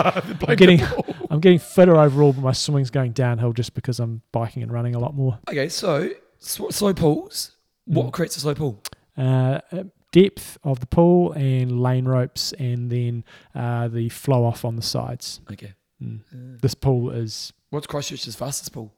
I'm 0.48 0.56
getting- 0.56 0.80
I'm 1.28 1.40
getting 1.40 1.58
fitter 1.58 1.96
overall, 1.96 2.32
but 2.32 2.40
my 2.42 2.52
swimming's 2.52 2.90
going 2.90 3.12
downhill 3.12 3.52
just 3.52 3.74
because 3.74 3.98
I'm 4.00 4.22
biking 4.32 4.62
and 4.62 4.72
running 4.72 4.94
a 4.94 4.98
lot 4.98 5.14
more. 5.14 5.38
Okay, 5.50 5.68
so 5.68 6.08
sw- 6.38 6.70
slow 6.70 6.94
pools. 6.94 7.50
What 7.84 8.06
Mm. 8.06 8.12
creates 8.12 8.36
a 8.36 8.40
slow 8.40 8.54
pool? 8.54 8.82
Uh, 9.18 9.60
depth 10.12 10.58
of 10.64 10.80
the 10.80 10.86
pool 10.86 11.32
and 11.32 11.80
lane 11.82 12.06
ropes, 12.06 12.52
and 12.58 12.90
then 12.90 13.24
uh, 13.54 13.88
the 13.88 14.08
flow 14.08 14.44
off 14.44 14.64
on 14.64 14.76
the 14.76 14.82
sides. 14.82 15.40
Okay. 15.52 15.74
Mm. 16.02 16.20
Uh, 16.32 16.58
This 16.60 16.74
pool 16.74 17.10
is 17.10 17.52
what's 17.70 17.86
Christchurch's 17.86 18.34
fastest 18.36 18.72
pool? 18.72 18.92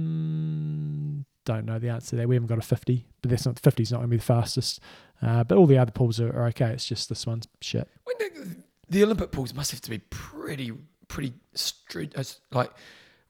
Um, 0.00 1.24
don't 1.44 1.64
know 1.66 1.78
the 1.78 1.88
answer 1.88 2.16
there. 2.16 2.28
We 2.28 2.34
haven't 2.36 2.48
got 2.48 2.58
a 2.58 2.62
50, 2.62 3.06
but 3.22 3.30
that's 3.30 3.46
not 3.46 3.58
50 3.58 3.82
is 3.82 3.92
not 3.92 3.98
going 3.98 4.08
to 4.08 4.10
be 4.10 4.16
the 4.18 4.22
fastest. 4.22 4.80
Uh, 5.22 5.44
but 5.44 5.58
all 5.58 5.66
the 5.66 5.78
other 5.78 5.90
pools 5.92 6.20
are, 6.20 6.28
are 6.34 6.46
okay. 6.48 6.70
It's 6.70 6.86
just 6.86 7.08
this 7.08 7.26
one's 7.26 7.46
shit. 7.60 7.88
When 8.04 8.16
the, 8.18 8.56
the 8.88 9.02
Olympic 9.04 9.30
pools 9.32 9.52
must 9.54 9.70
have 9.72 9.80
to 9.82 9.90
be 9.90 9.98
pretty, 10.10 10.72
pretty 11.08 11.34
strict. 11.54 12.16
uh, 12.18 12.22
Like, 12.52 12.70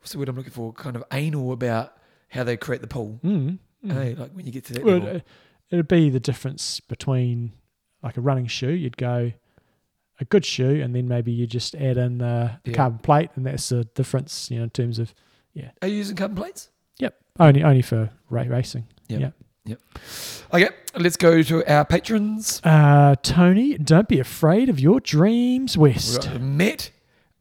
what's 0.01 0.13
the 0.13 0.19
word 0.19 0.29
I'm 0.29 0.37
looking 0.37 0.53
for? 0.53 0.73
Kind 0.73 0.97
of 0.97 1.05
anal 1.13 1.53
about 1.53 1.95
how 2.29 2.45
they 2.45 2.57
create 2.57 2.81
the 2.83 2.87
pool. 2.89 3.19
Mm. 3.25 3.59
mm. 3.85 3.93
Hey, 3.93 4.15
like 4.15 4.33
when 4.33 4.47
you 4.47 4.53
get 4.53 4.65
to 4.67 4.73
that 4.75 4.85
Well, 4.85 4.99
level. 5.01 5.21
It, 5.71 5.75
it'd 5.75 5.89
be 5.89 6.11
the 6.11 6.21
difference 6.21 6.81
between 6.81 7.53
like 8.03 8.17
a 8.17 8.21
running 8.21 8.47
shoe. 8.47 8.71
You'd 8.73 8.97
go 8.97 9.33
a 10.21 10.25
good 10.27 10.45
shoe, 10.45 10.81
and 10.83 10.95
then 10.95 11.09
maybe 11.09 11.33
you 11.33 11.47
just 11.47 11.75
add 11.75 11.97
in 11.97 12.19
the 12.19 12.53
Yeah. 12.65 12.73
carbon 12.75 12.99
plate, 12.99 13.31
and 13.37 13.47
that's 13.47 13.69
the 13.71 13.85
difference. 13.85 14.51
You 14.51 14.59
know, 14.59 14.65
in 14.65 14.71
terms 14.71 14.99
of 14.99 15.15
yeah. 15.55 15.71
Are 15.83 15.89
you 15.89 15.97
using 15.97 16.17
carbon 16.17 16.37
plates? 16.37 16.69
yep, 16.99 17.17
only 17.39 17.63
only 17.63 17.83
for 17.83 18.11
ra- 18.29 18.45
racing. 18.47 18.87
Yeah. 19.09 19.31
Yep. 19.67 19.81
Okay, 20.53 20.69
let's 20.99 21.17
go 21.17 21.43
to 21.43 21.73
our 21.73 21.85
patrons. 21.85 22.61
Uh, 22.65 23.15
Tony, 23.23 23.77
don't 23.79 24.09
be 24.09 24.19
afraid 24.19 24.69
of 24.69 24.81
your 24.81 25.01
dreams, 25.01 25.77
West. 25.77 26.31
Matt, 26.41 26.91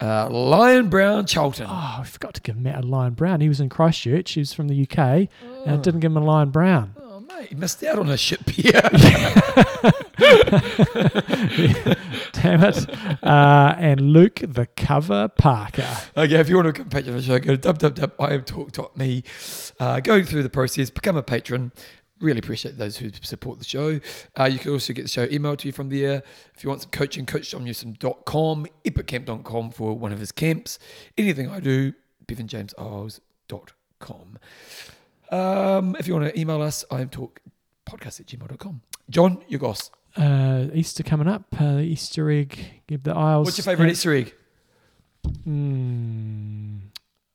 uh, 0.01 0.29
Lion 0.29 0.89
Brown 0.89 1.25
Charlton. 1.25 1.65
Oh, 1.69 1.97
I 1.99 2.03
forgot 2.05 2.33
to 2.35 2.41
give 2.41 2.57
Matt 2.57 2.83
a 2.83 2.87
Lion 2.87 3.13
Brown. 3.13 3.41
He 3.41 3.47
was 3.49 3.59
in 3.59 3.69
Christchurch. 3.69 4.31
He 4.31 4.41
was 4.41 4.53
from 4.53 4.67
the 4.67 4.81
UK, 4.83 4.99
and 5.65 5.71
I 5.71 5.77
didn't 5.77 6.01
give 6.01 6.11
him 6.11 6.17
a 6.17 6.23
Lion 6.23 6.49
Brown. 6.51 6.93
Oh, 7.01 7.08
you 7.49 7.57
missed 7.57 7.83
out 7.83 7.99
on 7.99 8.09
a 8.09 8.17
ship 8.17 8.49
here. 8.49 8.81
Damn 12.33 12.63
it. 12.63 12.89
Uh, 13.23 13.75
and 13.77 14.01
Luke, 14.01 14.41
the 14.43 14.67
cover 14.75 15.27
Parker. 15.29 15.87
okay, 16.17 16.35
if 16.35 16.49
you 16.49 16.55
want 16.55 16.67
to 16.67 16.73
become 16.73 16.87
a 16.87 16.89
patron 16.89 17.15
of 17.15 17.21
the 17.21 17.27
show, 17.27 17.39
go 17.39 17.55
to 17.55 17.73
www.imtalk.me. 17.73 19.23
Uh, 19.79 19.99
go 19.99 20.23
through 20.23 20.43
the 20.43 20.49
process, 20.49 20.89
become 20.89 21.17
a 21.17 21.23
patron. 21.23 21.71
Really 22.19 22.39
appreciate 22.39 22.77
those 22.77 22.97
who 22.97 23.11
support 23.21 23.59
the 23.59 23.65
show. 23.65 23.99
Uh, 24.37 24.43
you 24.43 24.59
can 24.59 24.71
also 24.71 24.91
get 24.91 25.03
the 25.03 25.07
show 25.07 25.25
emailed 25.27 25.59
to 25.59 25.67
you 25.67 25.71
from 25.71 25.87
there. 25.89 26.21
If 26.53 26.63
you 26.63 26.69
want 26.69 26.81
some 26.81 26.91
coaching, 26.91 27.25
coachjohnnewsom.com, 27.25 28.67
epicamp.com 28.83 29.71
for 29.71 29.97
one 29.97 30.11
of 30.11 30.19
his 30.19 30.33
camps. 30.33 30.79
Anything 31.17 31.49
I 31.49 31.61
do, 31.61 31.93
bevanjameseyles.com. 32.27 34.39
Um, 35.31 35.95
if 35.99 36.07
you 36.07 36.13
want 36.15 36.33
to 36.33 36.39
email 36.39 36.61
us, 36.61 36.83
imtalkpodcast 36.89 38.19
at 38.21 38.25
gmail.com. 38.27 38.81
John, 39.09 39.43
your 39.47 39.59
goss. 39.59 39.91
Uh, 40.17 40.67
Easter 40.73 41.03
coming 41.03 41.27
up. 41.27 41.43
Uh, 41.59 41.75
the 41.75 41.81
Easter 41.81 42.29
egg. 42.31 42.81
Give 42.87 43.01
the 43.03 43.13
aisles. 43.15 43.45
What's 43.45 43.57
your 43.57 43.65
favourite 43.65 43.91
Easter 43.91 44.13
egg? 44.13 44.33
Mm, 45.47 46.79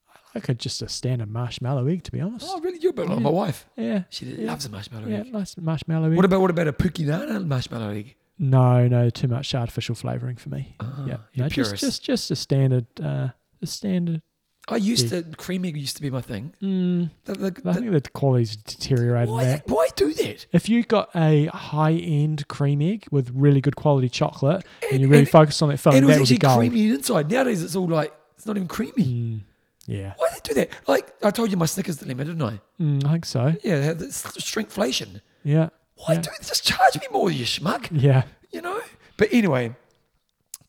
I 0.09 0.19
like 0.35 0.49
a, 0.49 0.55
just 0.55 0.83
a 0.83 0.89
standard 0.89 1.31
marshmallow 1.31 1.87
egg, 1.87 2.03
to 2.05 2.13
be 2.13 2.21
honest. 2.21 2.47
Oh, 2.49 2.61
really? 2.61 2.79
You're 2.81 2.91
a 2.91 2.95
bit 2.95 3.07
like 3.09 3.19
Yeah. 3.19 3.23
my 3.23 3.31
wife. 3.31 3.67
Yeah. 3.77 4.05
She 4.11 4.27
Yeah. 4.27 4.47
loves 4.49 4.65
a 4.67 4.71
marshmallow 4.71 5.09
Yeah, 5.09 5.19
egg. 5.21 5.33
nice 5.33 5.57
marshmallow 5.57 6.11
egg. 6.11 6.17
What 6.17 6.25
about 6.25 6.41
what 6.41 6.51
about 6.51 6.69
a 6.69 6.73
pukinana 6.73 7.45
marshmallow 7.47 7.91
egg? 7.91 8.17
no, 8.39 8.89
no, 8.89 9.11
too 9.11 9.29
much 9.29 9.55
artificial 9.55 9.95
flavouring 9.95 10.37
for 10.37 10.49
me. 10.49 10.75
Ah, 10.81 11.05
yeah, 11.07 11.17
you're 11.35 11.45
no, 11.45 11.49
just, 11.49 11.55
purist. 11.71 11.81
just 11.85 12.03
just 12.03 12.31
a 12.33 12.37
standard, 12.37 12.87
uh, 13.01 13.29
a 13.63 13.67
standard. 13.67 14.23
I 14.69 14.77
used 14.77 15.11
to 15.11 15.23
cream 15.37 15.65
egg 15.67 15.77
used 15.77 15.97
to 15.97 16.03
be 16.03 16.09
my 16.11 16.23
thing. 16.23 16.55
Mm, 16.63 17.11
The- 17.27 17.51
the- 17.51 17.69
I 17.71 17.75
think 17.75 17.91
the 17.91 18.01
quality's 18.11 18.57
deteriorated. 18.57 19.29
why, 19.29 19.63
why 19.67 19.89
do 19.95 20.13
that? 20.15 20.47
if 20.53 20.69
you 20.71 20.83
got 20.83 21.11
a 21.15 21.47
high 21.47 21.93
end 21.93 22.49
cream 22.49 22.81
egg 22.81 23.05
with 23.11 23.31
really 23.35 23.61
good 23.61 23.77
quality 23.77 24.09
chocolate 24.09 24.65
and, 24.91 25.01
you 25.03 25.09
really 25.09 25.21
and- 25.21 25.29
focus 25.29 25.61
on 25.61 25.69
that 25.69 25.79
film, 25.79 25.97
and 25.97 26.05
it 26.05 26.09
was 26.09 26.17
that 26.17 26.21
would 26.23 26.41
be 26.41 26.47
actually 26.47 26.69
creamy 26.71 26.95
inside. 26.95 27.31
Nowadays 27.31 27.63
it's 27.63 27.77
all 27.77 27.87
like 27.89 28.13
it's 28.37 28.47
not 28.47 28.57
even 28.57 28.67
creamy. 28.69 28.93
Mm, 29.05 29.41
yeah, 29.87 30.15
Why 30.17 30.29
do 30.31 30.35
they 30.43 30.49
do 30.49 30.55
that? 30.61 30.71
Like 30.89 31.13
I 31.23 31.31
told 31.31 31.51
you 31.51 31.59
my 31.59 31.67
Snickers 31.67 31.97
dilemma, 31.99 32.25
didn't 32.25 32.43
I? 32.43 32.59
mm, 32.81 33.05
I 33.05 33.13
think 33.13 33.27
so. 33.27 33.55
Yeah, 33.63 33.79
they 33.81 33.85
have 33.85 33.99
this 33.99 34.23
shrinkflation. 34.23 35.21
Yeah, 35.43 35.69
Why 35.97 36.15
Yeah. 36.15 36.23
do 36.23 36.31
they 36.31 36.47
just 36.47 36.65
charge 36.67 36.95
me 36.99 37.07
more, 37.13 37.31
you 37.31 37.45
schmuck? 37.45 37.89
yeah. 37.93 38.23
You 38.51 38.63
know? 38.63 38.81
But 39.19 39.29
anyway, 39.33 39.77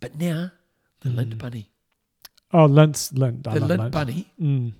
but 0.01 0.19
now 0.19 0.51
the 0.99 1.09
Mm. 1.09 1.15
Lindt 1.15 1.37
bunny. 1.37 1.69
Oh, 2.57 2.67
Lindt's 2.67 3.11
Lindt. 3.11 3.47
I 3.47 3.55
The 3.55 3.59
love 3.61 3.69
Lindt 3.69 3.79
Lindt. 3.79 3.91
bunny, 3.91 4.33
Mm. 4.41 4.73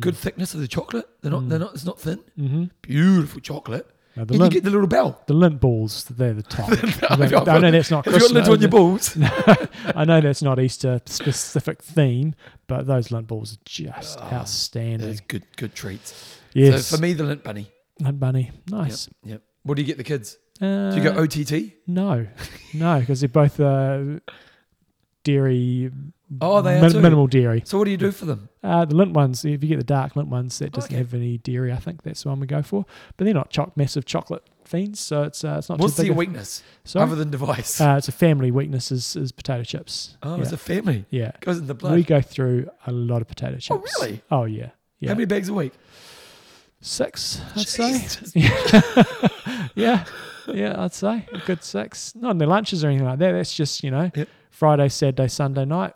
good 0.00 0.16
thickness 0.16 0.54
of 0.54 0.60
the 0.60 0.68
chocolate. 0.68 1.08
They're 1.20 1.30
not 1.32 1.42
Mm. 1.42 1.48
they're 1.50 1.58
not 1.58 1.74
it's 1.74 1.84
not 1.84 2.00
thin. 2.00 2.18
Mm-hmm. 2.38 2.64
Beautiful 2.82 3.40
chocolate. 3.40 3.86
No, 4.16 4.24
the 4.26 4.34
and 4.34 4.42
Lindt, 4.42 4.46
you 4.46 4.50
get 4.60 4.64
the 4.64 4.70
little 4.70 4.86
bell. 4.86 5.20
the 5.26 5.34
Lindt 5.34 5.58
balls, 5.58 6.04
they're 6.04 6.34
the 6.34 6.42
top. 6.42 6.68
I, 6.70 6.72
If 6.74 7.00
don't- 7.00 7.20
you've 7.30 7.48
I 7.48 7.58
know 7.58 7.70
that's 7.70 7.90
not 7.90 8.06
If 8.06 8.12
you 8.14 8.20
got 8.20 8.30
lint 8.32 8.48
on 8.48 8.60
your 8.60 8.68
balls. 8.70 9.16
I 9.96 10.04
know 10.04 10.20
that's 10.20 10.42
not 10.42 10.58
Easter 10.60 11.00
specific 11.06 11.82
theme, 11.82 12.34
but 12.66 12.86
those 12.86 13.08
Lindt 13.08 13.26
balls 13.26 13.54
are 13.54 13.60
just 13.64 14.18
Oh, 14.20 14.24
outstanding. 14.38 15.18
Good 15.28 15.44
good 15.56 15.74
treats. 15.74 16.38
Yes, 16.52 16.86
So 16.86 16.96
for 16.96 17.02
me, 17.02 17.14
the 17.14 17.24
Lindt 17.24 17.42
bunny. 17.42 17.70
Lindt 18.02 18.18
bunny, 18.20 18.50
nice. 18.68 19.08
Yep. 19.24 19.32
Yep. 19.32 19.42
What 19.64 19.74
do 19.76 19.82
you 19.82 19.86
get 19.86 19.96
the 19.96 20.04
kids? 20.04 20.36
Uh, 20.60 20.90
Do 20.90 20.96
you 20.98 21.02
go 21.02 21.18
OTT? 21.22 21.72
No, 21.86 22.26
no, 22.74 23.00
because 23.00 23.20
they're 23.20 23.28
both 23.28 23.58
uh, 23.58 24.20
dairy. 25.24 25.90
Oh, 26.40 26.62
they 26.62 26.78
are 26.78 26.88
too. 26.90 27.00
minimal 27.00 27.26
dairy. 27.26 27.62
So 27.66 27.76
what 27.78 27.84
do 27.84 27.90
you 27.90 27.96
do 27.96 28.10
for 28.10 28.24
them? 28.24 28.48
Uh, 28.62 28.84
the 28.84 28.94
Lindt 28.94 29.12
ones, 29.12 29.44
if 29.44 29.62
you 29.62 29.68
get 29.68 29.78
the 29.78 29.84
dark 29.84 30.14
Lindt 30.14 30.28
ones, 30.28 30.58
that 30.60 30.72
doesn't 30.72 30.88
Okay. 30.90 30.96
have 30.96 31.12
any 31.12 31.36
dairy. 31.38 31.72
I 31.72 31.76
think 31.76 32.02
that's 32.02 32.22
the 32.22 32.30
one 32.30 32.40
we 32.40 32.46
go 32.46 32.62
for. 32.62 32.86
But 33.16 33.24
they're 33.24 33.34
not 33.34 33.50
choc- 33.50 33.76
massive 33.76 34.04
chocolate 34.06 34.42
fiends, 34.64 35.00
so 35.00 35.24
it's 35.24 35.44
uh, 35.44 35.56
it's 35.58 35.68
not 35.68 35.78
What's 35.78 35.96
too 35.96 36.02
big. 36.02 36.06
your 36.06 36.14
a- 36.14 36.18
weakness 36.18 36.62
Sorry? 36.84 37.02
other 37.02 37.16
than 37.16 37.30
device? 37.30 37.80
Uh, 37.80 37.96
it's 37.98 38.08
a 38.08 38.12
family 38.12 38.50
weakness 38.50 38.90
is, 38.90 39.14
is 39.16 39.30
potato 39.32 39.62
chips. 39.64 40.16
oh, 40.22 40.36
yeah. 40.36 40.42
it's 40.42 40.52
a 40.52 40.56
family. 40.56 41.04
yeah. 41.10 41.32
Goes 41.40 41.58
in 41.58 41.66
the 41.66 41.74
blood. 41.74 41.94
We 41.94 42.02
go 42.04 42.20
through 42.22 42.70
a 42.86 42.92
lot 42.92 43.20
of 43.20 43.28
potato 43.28 43.58
chips. 43.58 43.70
Oh, 43.70 43.82
really? 44.00 44.22
Oh 44.30 44.44
yeah. 44.44 44.70
Yeah. 45.00 45.08
How 45.10 45.14
many 45.16 45.26
bags 45.26 45.48
a 45.48 45.54
week? 45.54 45.72
Six, 46.80 47.40
I'd 47.54 47.68
say. 47.68 47.92
Jesus. 47.92 48.32
yeah, 49.74 50.04
yeah, 50.48 50.82
I'd 50.82 50.92
say 50.92 51.26
a 51.32 51.38
good 51.46 51.62
six. 51.62 52.14
Not 52.16 52.32
in 52.32 52.38
their 52.38 52.48
lunches 52.48 52.82
or 52.84 52.88
anything 52.88 53.06
like 53.06 53.18
that. 53.20 53.32
That's 53.32 53.54
just 53.54 53.84
you 53.84 53.90
know 53.90 54.10
Yep. 54.14 54.28
Friday, 54.50 54.88
Saturday, 54.88 55.28
Sunday 55.28 55.64
night. 55.64 55.92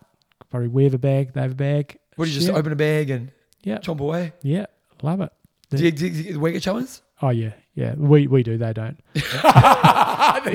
Probably 0.50 0.68
we 0.68 0.84
have 0.84 0.94
a 0.94 0.98
bag, 0.98 1.32
they 1.32 1.40
have 1.42 1.52
a 1.52 1.56
bag. 1.56 1.98
What 2.16 2.26
do 2.26 2.30
you 2.30 2.38
just 2.40 2.50
open 2.52 2.72
a 2.72 2.76
bag 2.76 3.10
and 3.10 3.30
Yeah, 3.62 3.78
chomp 3.78 4.00
away? 4.00 4.32
yeah, 4.42 4.66
love 5.02 5.20
it. 5.20 5.32
Do 5.70 5.84
you, 5.84 5.90
do 5.90 6.06
you 6.06 6.22
get 6.22 6.32
the 6.34 6.38
Wagga 6.38 6.60
challenge? 6.60 7.00
Oh 7.22 7.30
yeah, 7.30 7.52
yeah. 7.74 7.94
We 7.94 8.26
we 8.26 8.42
do. 8.42 8.56
They 8.58 8.72
don't. 8.72 8.98
they 9.14 9.20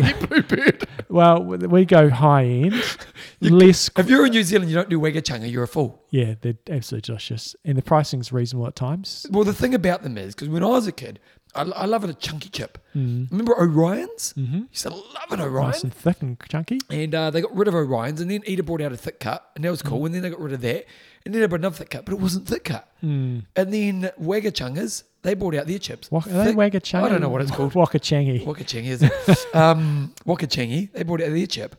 get 0.01 0.19
poo-pooed. 0.29 0.83
Well, 1.09 1.43
we 1.43 1.57
we 1.57 1.85
go 1.85 2.09
high 2.09 2.45
end, 2.45 2.81
less. 3.41 3.89
If 3.97 4.09
you're 4.09 4.25
in 4.25 4.31
New 4.31 4.43
Zealand, 4.43 4.69
you 4.69 4.75
don't 4.75 4.89
do 4.89 4.99
Wagga 4.99 5.21
changa, 5.21 5.51
you're 5.51 5.63
a 5.63 5.67
fool. 5.67 6.01
Yeah, 6.11 6.35
they're 6.41 6.53
absolutely 6.69 7.07
delicious, 7.07 7.55
and 7.65 7.77
the 7.77 7.81
pricing's 7.81 8.31
reasonable 8.31 8.67
at 8.67 8.75
times. 8.75 9.25
Well, 9.31 9.43
the 9.43 9.53
thing 9.53 9.73
about 9.73 10.03
them 10.03 10.17
is, 10.17 10.33
because 10.35 10.49
when 10.49 10.63
I 10.63 10.67
was 10.67 10.87
a 10.87 10.91
kid, 10.91 11.19
I, 11.53 11.63
I 11.63 11.85
love 11.85 12.03
it 12.03 12.09
a 12.09 12.13
chunky 12.13 12.49
chip. 12.49 12.77
Mm. 12.95 13.29
Remember 13.29 13.53
Orion's? 13.57 14.33
Mm-hmm. 14.37 14.61
Used 14.71 14.83
to 14.83 14.89
love 14.89 15.31
an 15.31 15.41
Orion. 15.41 15.67
Nice 15.71 15.83
and 15.83 15.93
thick 15.93 16.21
and 16.21 16.37
chunky. 16.49 16.79
And 16.89 17.13
uh, 17.13 17.29
they 17.29 17.41
got 17.41 17.53
rid 17.55 17.67
of 17.67 17.73
Orion's, 17.75 18.21
and 18.21 18.31
then 18.31 18.41
Eta 18.47 18.63
brought 18.63 18.81
out 18.81 18.91
a 18.93 18.97
thick 18.97 19.19
cut, 19.19 19.49
and 19.55 19.63
that 19.65 19.69
was 19.71 19.81
cool. 19.81 20.05
And 20.05 20.15
then 20.15 20.21
they 20.21 20.29
got 20.29 20.39
rid 20.39 20.53
of 20.53 20.61
that, 20.61 20.85
and 21.25 21.33
then 21.33 21.41
they 21.41 21.47
brought 21.47 21.59
another 21.61 21.75
thick 21.75 21.89
cut, 21.89 22.05
but 22.05 22.13
it 22.13 22.19
wasn't 22.21 22.47
thick 22.47 22.63
cut. 22.65 22.87
Mm. 23.03 23.45
And 23.55 23.73
then 23.73 24.11
Wagga 24.17 24.51
Chungas, 24.51 25.03
they 25.23 25.33
brought 25.33 25.55
out 25.55 25.67
their 25.67 25.79
chips. 25.79 26.09
Wak- 26.09 26.27
are 26.27 26.29
they 26.31 26.45
Thick- 26.45 26.57
Wagga 26.57 26.79
Changi? 26.79 27.03
I 27.03 27.09
don't 27.09 27.21
know 27.21 27.29
what 27.29 27.41
it's 27.41 27.51
called. 27.51 27.73
Wakachangi. 27.75 28.45
Wakachangi, 28.45 28.85
is 28.85 29.03
it? 29.03 29.11
um, 29.55 30.13
Wakachangi, 30.25 30.91
they 30.93 31.03
brought 31.03 31.21
out 31.21 31.31
their 31.31 31.47
chip. 31.47 31.75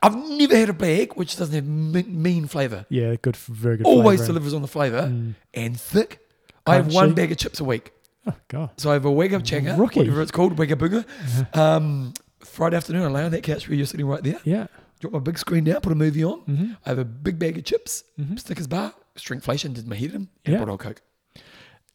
I've 0.00 0.14
never 0.16 0.56
had 0.56 0.68
a 0.68 0.72
bag 0.72 1.14
which 1.14 1.36
doesn't 1.36 1.54
have 1.54 1.66
mean, 1.66 2.46
flavour. 2.46 2.86
Yeah, 2.88 3.16
good, 3.20 3.36
very 3.36 3.78
good. 3.78 3.86
Always 3.86 4.20
flavouring. 4.20 4.26
delivers 4.28 4.54
on 4.54 4.62
the 4.62 4.68
flavour 4.68 5.02
Mm. 5.02 5.34
and 5.54 5.78
thick. 5.80 6.20
I 6.66 6.76
have 6.76 6.92
one 6.94 7.12
Crunchy. 7.12 7.16
bag 7.16 7.32
of 7.32 7.38
chips 7.38 7.60
a 7.60 7.64
week. 7.64 7.92
Oh 8.28 8.34
God. 8.48 8.70
So 8.76 8.90
I 8.90 8.94
have 8.94 9.04
a 9.04 9.10
wake 9.10 9.32
up 9.32 9.42
checker, 9.44 9.74
Rookie. 9.76 10.00
whatever 10.00 10.22
it's 10.22 10.30
called, 10.30 10.58
wake 10.58 10.70
up 10.70 10.78
booger. 10.78 11.04
Um, 11.56 12.12
Friday 12.40 12.76
afternoon, 12.76 13.02
I 13.02 13.06
lay 13.08 13.24
on 13.24 13.30
that 13.32 13.42
couch 13.42 13.68
where 13.68 13.76
you're 13.76 13.86
sitting 13.86 14.06
right 14.06 14.22
there. 14.22 14.40
Yeah. 14.44 14.66
Drop 15.00 15.12
my 15.12 15.18
big 15.20 15.38
screen 15.38 15.64
down, 15.64 15.80
put 15.80 15.92
a 15.92 15.96
movie 15.96 16.24
on. 16.24 16.40
Mm-hmm. 16.42 16.72
I 16.84 16.88
have 16.88 16.98
a 16.98 17.04
big 17.04 17.38
bag 17.38 17.56
of 17.58 17.64
chips, 17.64 18.04
Mhm. 18.20 18.38
Snickers 18.38 18.66
bar, 18.66 18.94
shrinkflation, 19.16 19.72
did 19.74 19.86
my 19.86 19.94
head 19.96 20.10
in, 20.10 20.16
and 20.16 20.28
Yeah. 20.44 20.56
a 20.56 20.58
bottle 20.58 20.74
of 20.74 20.80
Coke. 20.80 21.02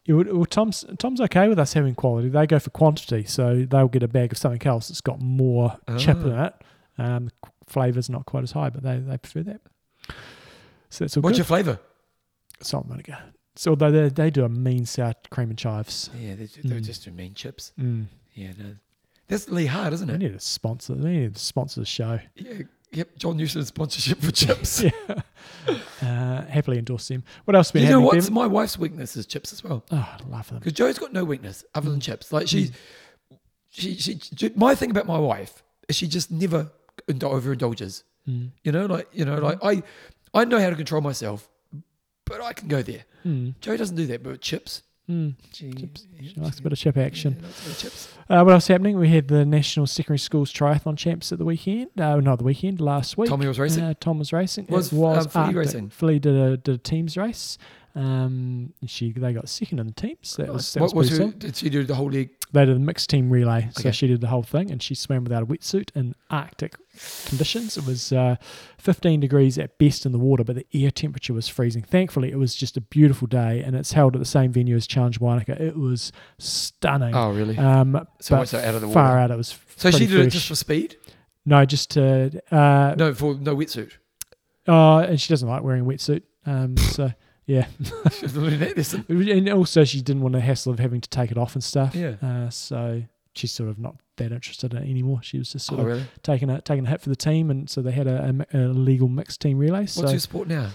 It 0.05 0.13
would, 0.13 0.31
well, 0.33 0.45
Tom's 0.45 0.83
Tom's 0.99 1.21
okay 1.21 1.47
with 1.47 1.59
us 1.59 1.73
having 1.73 1.95
quality. 1.95 2.27
They 2.29 2.45
go 2.47 2.59
for 2.59 2.69
quantity, 2.71 3.23
so 3.23 3.65
they'll 3.69 3.87
get 3.87 4.03
a 4.03 4.07
bag 4.07 4.31
of 4.33 4.37
something 4.37 4.65
else 4.67 4.89
that's 4.89 5.01
got 5.01 5.21
more 5.21 5.77
chip 5.97 6.17
in 6.17 6.31
it. 6.31 6.53
Um, 6.97 7.29
flavor's 7.67 8.09
not 8.09 8.25
quite 8.25 8.43
as 8.43 8.51
high, 8.51 8.69
but 8.69 8.83
they, 8.83 8.97
they 8.99 9.17
prefer 9.17 9.43
that. 9.43 9.61
So 10.89 11.05
that's 11.05 11.15
all 11.17 11.23
What's 11.23 11.33
good. 11.33 11.37
your 11.39 11.45
flavour? 11.45 11.79
Salt 12.61 12.83
and 12.85 12.91
vinegar. 12.93 13.17
So 13.55 13.71
although 13.71 13.91
they, 13.91 14.09
they 14.09 14.29
do 14.31 14.45
a 14.45 14.49
mean 14.49 14.85
sour 14.85 15.13
cream 15.29 15.49
and 15.49 15.57
chives. 15.57 16.09
Yeah, 16.19 16.35
they, 16.35 16.45
they're 16.63 16.79
Mm. 16.79 16.83
just 16.83 17.03
too 17.03 17.11
mean 17.11 17.33
chips. 17.33 17.71
Mm. 17.79 18.05
Yeah, 18.33 18.51
no. 18.57 18.75
That's 19.27 19.47
really 19.47 19.67
hard, 19.67 19.93
isn't 19.93 20.09
it? 20.09 20.13
We 20.13 20.19
need 20.27 20.35
a 20.35 20.39
sponsor. 20.39 20.93
We 20.93 21.09
need 21.17 21.35
to 21.35 21.39
sponsor 21.41 21.79
the 21.79 21.85
show. 21.85 22.19
Yeah, 22.35 22.63
yep. 22.91 23.15
John 23.17 23.37
Newsom's 23.37 23.67
sponsorship 23.67 24.19
for 24.21 24.31
chips. 24.31 24.83
yeah. 25.07 25.21
Uh, 26.01 26.41
happily 26.45 26.77
endorse 26.77 27.07
them. 27.07 27.23
What 27.45 27.55
else 27.55 27.71
been 27.71 27.83
you 27.83 27.89
know 27.89 28.01
what? 28.01 28.29
My 28.31 28.47
wife's 28.47 28.77
weakness 28.77 29.15
is 29.15 29.25
chips 29.25 29.53
as 29.53 29.63
well. 29.63 29.83
Oh, 29.91 29.97
I 29.97 30.17
love 30.29 30.49
them. 30.49 30.59
Because 30.59 30.73
Joe's 30.73 30.99
got 30.99 31.13
no 31.13 31.23
weakness 31.23 31.63
other 31.75 31.87
Mm. 31.87 31.91
than 31.91 31.99
chips. 32.01 32.33
Like 32.33 32.47
she's, 32.47 32.71
she, 33.69 33.95
she, 33.95 34.19
she, 34.35 34.51
my 34.55 34.75
thing 34.75 34.91
about 34.91 35.05
my 35.07 35.17
wife 35.19 35.63
is 35.87 35.95
she 35.95 36.07
just 36.07 36.29
never 36.31 36.71
overindulges. 37.07 38.03
Mm. 38.27 38.51
You 38.63 38.71
know, 38.71 38.85
like 38.85 39.07
you 39.13 39.25
know, 39.25 39.37
like 39.37 39.59
I, 39.63 39.83
I 40.33 40.45
know 40.45 40.59
how 40.59 40.69
to 40.69 40.75
control 40.75 41.01
myself, 41.01 41.49
but 42.37 42.43
I 42.43 42.53
can 42.53 42.67
go 42.67 42.81
there. 42.81 43.03
Mm. 43.25 43.53
Joe 43.61 43.77
doesn't 43.77 43.95
do 43.95 44.05
that, 44.07 44.23
but 44.23 44.41
chips, 44.41 44.83
Mm. 45.09 45.35
she, 45.51 45.71
Chips. 45.73 46.07
yeah, 46.17 46.29
She 46.33 46.39
likes 46.39 46.59
a 46.59 46.63
bit 46.63 46.71
of 46.71 46.77
chip 46.79 46.95
action. 46.97 47.35
yeah, 47.37 47.45
likes 47.45 47.59
a 47.59 47.63
bit 47.65 47.73
of 47.75 47.79
chips. 47.79 48.07
Uh, 48.29 48.41
what 48.43 48.53
else 48.53 48.67
happening? 48.67 48.97
We 48.97 49.09
had 49.09 49.27
the 49.27 49.43
National 49.45 49.85
Secondary 49.85 50.17
Schools 50.17 50.51
Triathlon 50.53 50.97
Champs 50.97 51.31
at 51.33 51.39
the 51.39 51.45
weekend. 51.45 51.89
Uh, 51.99 52.15
not 52.21 52.37
the 52.37 52.45
weekend, 52.45 52.79
last 52.79 53.17
week. 53.17 53.29
Tommy 53.29 53.45
was 53.45 53.59
racing. 53.59 53.83
Uh, 53.83 53.93
Tom 53.99 54.17
was 54.19 54.31
racing. 54.31 54.65
Was, 54.69 54.93
it 54.93 54.95
was 54.95 55.25
um, 55.35 55.45
Flea 55.51 55.53
racing? 55.59 55.89
Flea 55.89 56.19
did 56.19 56.35
a, 56.35 56.55
did 56.57 56.75
a 56.75 56.77
teams 56.77 57.17
race. 57.17 57.57
Um, 57.95 58.73
she 58.87 59.11
they 59.11 59.33
got 59.33 59.47
second 59.49 59.79
in 59.79 59.87
the 59.87 59.93
teams. 59.93 60.35
That 60.37 60.51
was, 60.51 60.73
that 60.73 60.79
what 60.81 60.95
was 60.95 61.09
was 61.11 61.19
her, 61.19 61.27
did 61.27 61.55
she 61.57 61.69
do 61.69 61.83
the 61.83 61.95
whole 61.95 62.07
league? 62.09 62.31
They 62.51 62.65
did 62.65 62.75
a 62.75 62.79
mixed 62.79 63.09
team 63.09 63.29
relay, 63.29 63.69
so 63.73 63.81
Okay. 63.81 63.91
she 63.91 64.07
did 64.07 64.21
the 64.21 64.27
whole 64.27 64.41
thing, 64.43 64.71
and 64.71 64.81
she 64.81 64.95
swam 64.95 65.23
without 65.25 65.43
a 65.43 65.45
wetsuit 65.45 65.89
in 65.95 66.15
Arctic 66.31 66.75
conditions. 67.25 67.77
It 67.77 67.85
was 67.85 68.11
uh, 68.11 68.35
15 68.77 69.19
degrees 69.19 69.57
at 69.57 69.77
best 69.77 70.05
in 70.05 70.11
the 70.11 70.19
water, 70.19 70.43
but 70.43 70.55
the 70.55 70.65
air 70.73 70.91
temperature 70.91 71.33
was 71.33 71.47
freezing. 71.47 71.81
Thankfully, 71.83 72.31
it 72.31 72.37
was 72.37 72.55
just 72.55 72.77
a 72.77 72.81
beautiful 72.81 73.27
day, 73.27 73.61
and 73.63 73.75
it's 73.75 73.93
held 73.93 74.15
at 74.15 74.19
the 74.19 74.25
same 74.25 74.51
venue 74.51 74.75
as 74.75 74.85
Challenge 74.87 75.19
Wanaka. 75.19 75.61
It 75.61 75.77
was 75.77 76.11
stunning. 76.39 77.15
Oh, 77.15 77.31
really? 77.31 77.57
Um, 77.57 78.07
So 78.19 78.35
that, 78.43 78.53
out 78.53 78.75
of 78.75 78.81
the 78.81 78.87
water. 78.87 78.93
far 78.99 79.17
out. 79.19 79.31
It 79.31 79.37
was 79.37 79.57
so 79.75 79.91
she 79.91 80.05
did 80.07 80.19
it 80.19 80.29
just 80.29 80.47
for 80.47 80.55
speed? 80.55 80.97
no, 81.45 81.65
just 81.65 81.91
to 81.91 82.41
uh, 82.51 82.95
No, 82.97 83.13
for 83.13 83.35
no 83.35 83.55
wetsuit. 83.55 83.91
uh, 84.67 84.99
and 84.99 85.19
she 85.19 85.29
doesn't 85.29 85.49
like 85.49 85.63
wearing 85.63 85.81
a 85.81 85.85
wetsuit. 85.85 86.21
Um, 86.45 86.77
so 86.77 87.11
yeah, 87.45 87.67
and 88.21 89.49
also 89.49 89.83
she 89.83 90.01
didn't 90.01 90.21
want 90.21 90.33
the 90.33 90.41
hassle 90.41 90.71
of 90.71 90.79
having 90.79 91.01
to 91.01 91.09
take 91.09 91.31
it 91.31 91.37
off 91.37 91.55
and 91.55 91.63
stuff. 91.63 91.95
Yeah. 91.95 92.15
Uh, 92.21 92.49
so 92.49 93.03
she's 93.35 93.51
sort 93.51 93.69
of 93.69 93.79
not 93.79 93.95
that 94.17 94.31
interested 94.31 94.73
in 94.73 94.83
it 94.83 94.89
anymore. 94.89 95.19
She 95.23 95.37
was 95.37 95.51
just 95.51 95.65
sort 95.65 95.79
Oh, 95.79 95.83
of 95.83 95.87
really? 95.87 96.05
taking 96.21 96.49
a 96.49 96.61
taking 96.61 96.85
a 96.85 96.89
hit 96.89 97.01
for 97.01 97.09
the 97.09 97.15
team, 97.15 97.49
and 97.51 97.69
so 97.69 97.81
they 97.81 97.91
had 97.91 98.07
a, 98.07 98.45
a, 98.53 98.57
a 98.57 98.67
legal 98.69 99.07
mixed 99.09 99.41
team 99.41 99.57
relay. 99.57 99.85
So 99.85 100.01
What's 100.01 100.13
your 100.13 100.19
sport 100.19 100.47
now? 100.47 100.69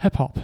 hip 0.00 0.16
hop. 0.16 0.38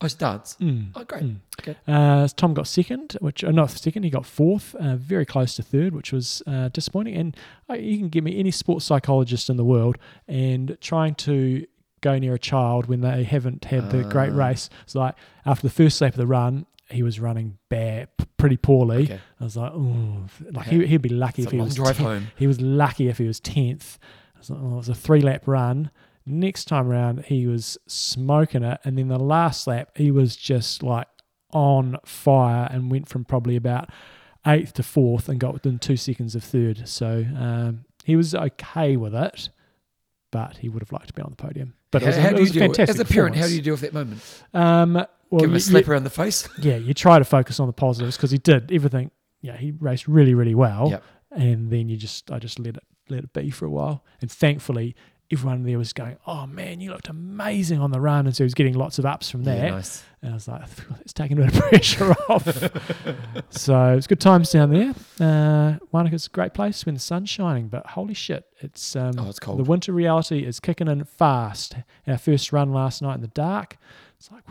Oh, 0.00 0.06
it's 0.06 0.14
dance. 0.14 0.56
Mm. 0.60 0.88
Oh, 0.96 1.04
great. 1.04 1.22
Mm. 1.22 1.36
Okay. 1.60 1.76
Uh, 1.86 2.26
Tom 2.36 2.52
got 2.52 2.66
second, 2.66 3.16
which 3.20 3.44
uh, 3.44 3.52
not 3.52 3.70
second. 3.70 4.02
He 4.02 4.10
got 4.10 4.26
fourth, 4.26 4.74
uh, 4.74 4.96
very 4.96 5.24
close 5.24 5.54
to 5.56 5.62
third, 5.62 5.94
which 5.94 6.12
was 6.12 6.42
uh, 6.46 6.68
disappointing. 6.68 7.14
And 7.14 7.36
uh, 7.70 7.74
you 7.74 7.96
can 7.98 8.08
give 8.08 8.24
me 8.24 8.38
any 8.38 8.50
sports 8.50 8.84
psychologist 8.84 9.48
in 9.48 9.56
the 9.56 9.64
world, 9.64 9.96
and 10.28 10.76
trying 10.80 11.14
to 11.16 11.64
go 12.00 12.18
near 12.18 12.34
a 12.34 12.38
child 12.38 12.84
when 12.86 13.00
they 13.00 13.22
haven't 13.22 13.64
had 13.66 13.90
the 13.90 14.02
great 14.04 14.32
Ah. 14.32 14.36
race. 14.48 14.68
It's 14.82 14.94
like 14.96 15.14
after 15.46 15.66
the 15.66 15.72
first 15.72 16.00
lap 16.02 16.12
of 16.12 16.18
the 16.18 16.26
run, 16.26 16.66
he 16.94 17.02
was 17.02 17.20
running 17.20 17.58
bad, 17.68 18.08
p- 18.16 18.24
pretty 18.36 18.56
poorly. 18.56 19.04
Okay. 19.04 19.20
I 19.40 19.44
was 19.44 19.56
like, 19.56 19.72
oh, 19.72 20.24
like 20.52 20.66
Okay. 20.68 20.78
he, 20.80 20.86
he'd 20.86 21.02
be 21.02 21.08
lucky 21.10 21.42
It's 21.42 21.46
if 21.52 21.52
he 21.52 21.60
was 21.60 21.74
drive 21.74 21.96
10th. 21.98 22.02
home. 22.02 22.26
He 22.36 22.46
was 22.46 22.60
lucky 22.60 23.08
if 23.08 23.18
he 23.18 23.26
was 23.26 23.40
tenth. 23.40 23.98
I 24.34 24.38
was 24.38 24.50
like, 24.50 24.60
oh, 24.62 24.72
it 24.74 24.76
was 24.76 24.88
a 24.88 24.94
three 24.94 25.20
lap 25.20 25.42
run. 25.46 25.90
Next 26.26 26.64
time 26.66 26.88
around, 26.88 27.24
he 27.26 27.46
was 27.46 27.76
smoking 27.86 28.62
it, 28.64 28.80
and 28.84 28.96
then 28.96 29.08
the 29.08 29.18
last 29.18 29.66
lap, 29.66 29.90
he 29.96 30.10
was 30.10 30.36
just 30.36 30.82
like 30.82 31.06
on 31.52 31.98
fire 32.04 32.66
and 32.70 32.90
went 32.90 33.08
from 33.08 33.24
probably 33.26 33.56
about 33.56 33.90
eighth 34.46 34.72
to 34.74 34.82
fourth 34.82 35.28
and 35.28 35.38
got 35.38 35.52
within 35.52 35.78
two 35.78 35.96
seconds 35.96 36.34
of 36.34 36.42
third. 36.42 36.88
So 36.88 37.24
um, 37.38 37.84
he 38.04 38.16
was 38.16 38.34
okay 38.34 38.96
with 38.96 39.14
it, 39.14 39.50
but 40.30 40.56
he 40.58 40.68
would 40.68 40.82
have 40.82 40.92
liked 40.92 41.08
to 41.08 41.12
be 41.14 41.22
on 41.22 41.30
the 41.30 41.36
podium. 41.36 41.74
But 41.90 42.02
it 42.02 42.06
was, 42.06 42.16
how, 42.16 42.28
it 42.30 42.36
do 42.36 42.42
you 42.42 42.48
a 42.48 42.52
deal 42.52 42.60
fantastic. 42.62 42.88
as 42.88 43.00
a 43.00 43.04
parent? 43.04 43.36
How 43.36 43.46
do 43.46 43.54
you 43.54 43.62
deal 43.62 43.74
with 43.74 43.82
that 43.82 43.94
moment? 43.94 44.42
Um, 44.52 45.04
well, 45.34 45.40
Give 45.40 45.50
him 45.50 45.54
you- 45.54 45.56
a 45.58 45.60
slap 45.60 45.88
around 45.88 46.04
the 46.04 46.10
face. 46.10 46.48
yeah, 46.58 46.76
you 46.76 46.94
try 46.94 47.18
to 47.18 47.24
focus 47.24 47.60
on 47.60 47.66
the 47.66 47.72
positives 47.72 48.16
because 48.16 48.30
he 48.30 48.38
did 48.38 48.72
everything. 48.72 49.10
Yeah, 49.40 49.56
he 49.56 49.72
raced 49.72 50.08
really, 50.08 50.34
really 50.34 50.54
well. 50.54 50.88
Yep. 50.90 51.04
And 51.32 51.70
then 51.70 51.88
you 51.88 51.96
just, 51.96 52.30
I 52.30 52.38
just 52.38 52.58
let 52.58 52.76
it, 52.76 52.82
let 53.08 53.24
it 53.24 53.32
be 53.32 53.50
for 53.50 53.66
a 53.66 53.70
while. 53.70 54.04
And 54.20 54.30
thankfully, 54.30 54.94
everyone 55.32 55.64
there 55.64 55.78
was 55.78 55.92
going, 55.92 56.16
"Oh 56.26 56.46
man, 56.46 56.80
you 56.80 56.90
looked 56.90 57.08
amazing 57.08 57.80
on 57.80 57.90
the 57.90 58.00
run," 58.00 58.26
and 58.26 58.36
so 58.36 58.44
he 58.44 58.46
was 58.46 58.54
getting 58.54 58.74
lots 58.74 58.98
of 58.98 59.04
ups 59.06 59.30
from 59.30 59.42
that. 59.44 59.70
nice. 59.70 60.02
And 60.22 60.30
I 60.30 60.34
was 60.34 60.46
like, 60.48 60.62
"It's 61.00 61.12
taking 61.12 61.38
a 61.38 61.42
bit 61.44 61.54
of 61.56 61.60
pressure 61.62 62.12
off." 62.28 62.46
so 63.50 63.92
it 63.92 63.96
was 63.96 64.06
good 64.06 64.20
times 64.20 64.50
down 64.50 64.70
there. 64.70 64.94
Uh, 65.20 65.78
Wanaka's 65.92 66.26
a 66.26 66.30
great 66.30 66.54
place 66.54 66.84
when 66.86 66.94
the 66.94 67.00
sun's 67.00 67.28
shining, 67.30 67.68
but 67.68 67.86
holy 67.86 68.14
shit, 68.14 68.44
it's 68.60 68.94
um, 68.96 69.12
Oh, 69.18 69.28
it's 69.28 69.40
cold. 69.40 69.58
the 69.58 69.64
winter 69.64 69.92
reality 69.92 70.44
is 70.44 70.60
kicking 70.60 70.88
in 70.88 71.04
fast. 71.04 71.74
Our 72.06 72.18
first 72.18 72.52
run 72.52 72.72
last 72.72 73.02
night 73.02 73.16
in 73.16 73.20
the 73.20 73.28
dark. 73.28 73.76
It's 74.18 74.30
like, 74.30 74.44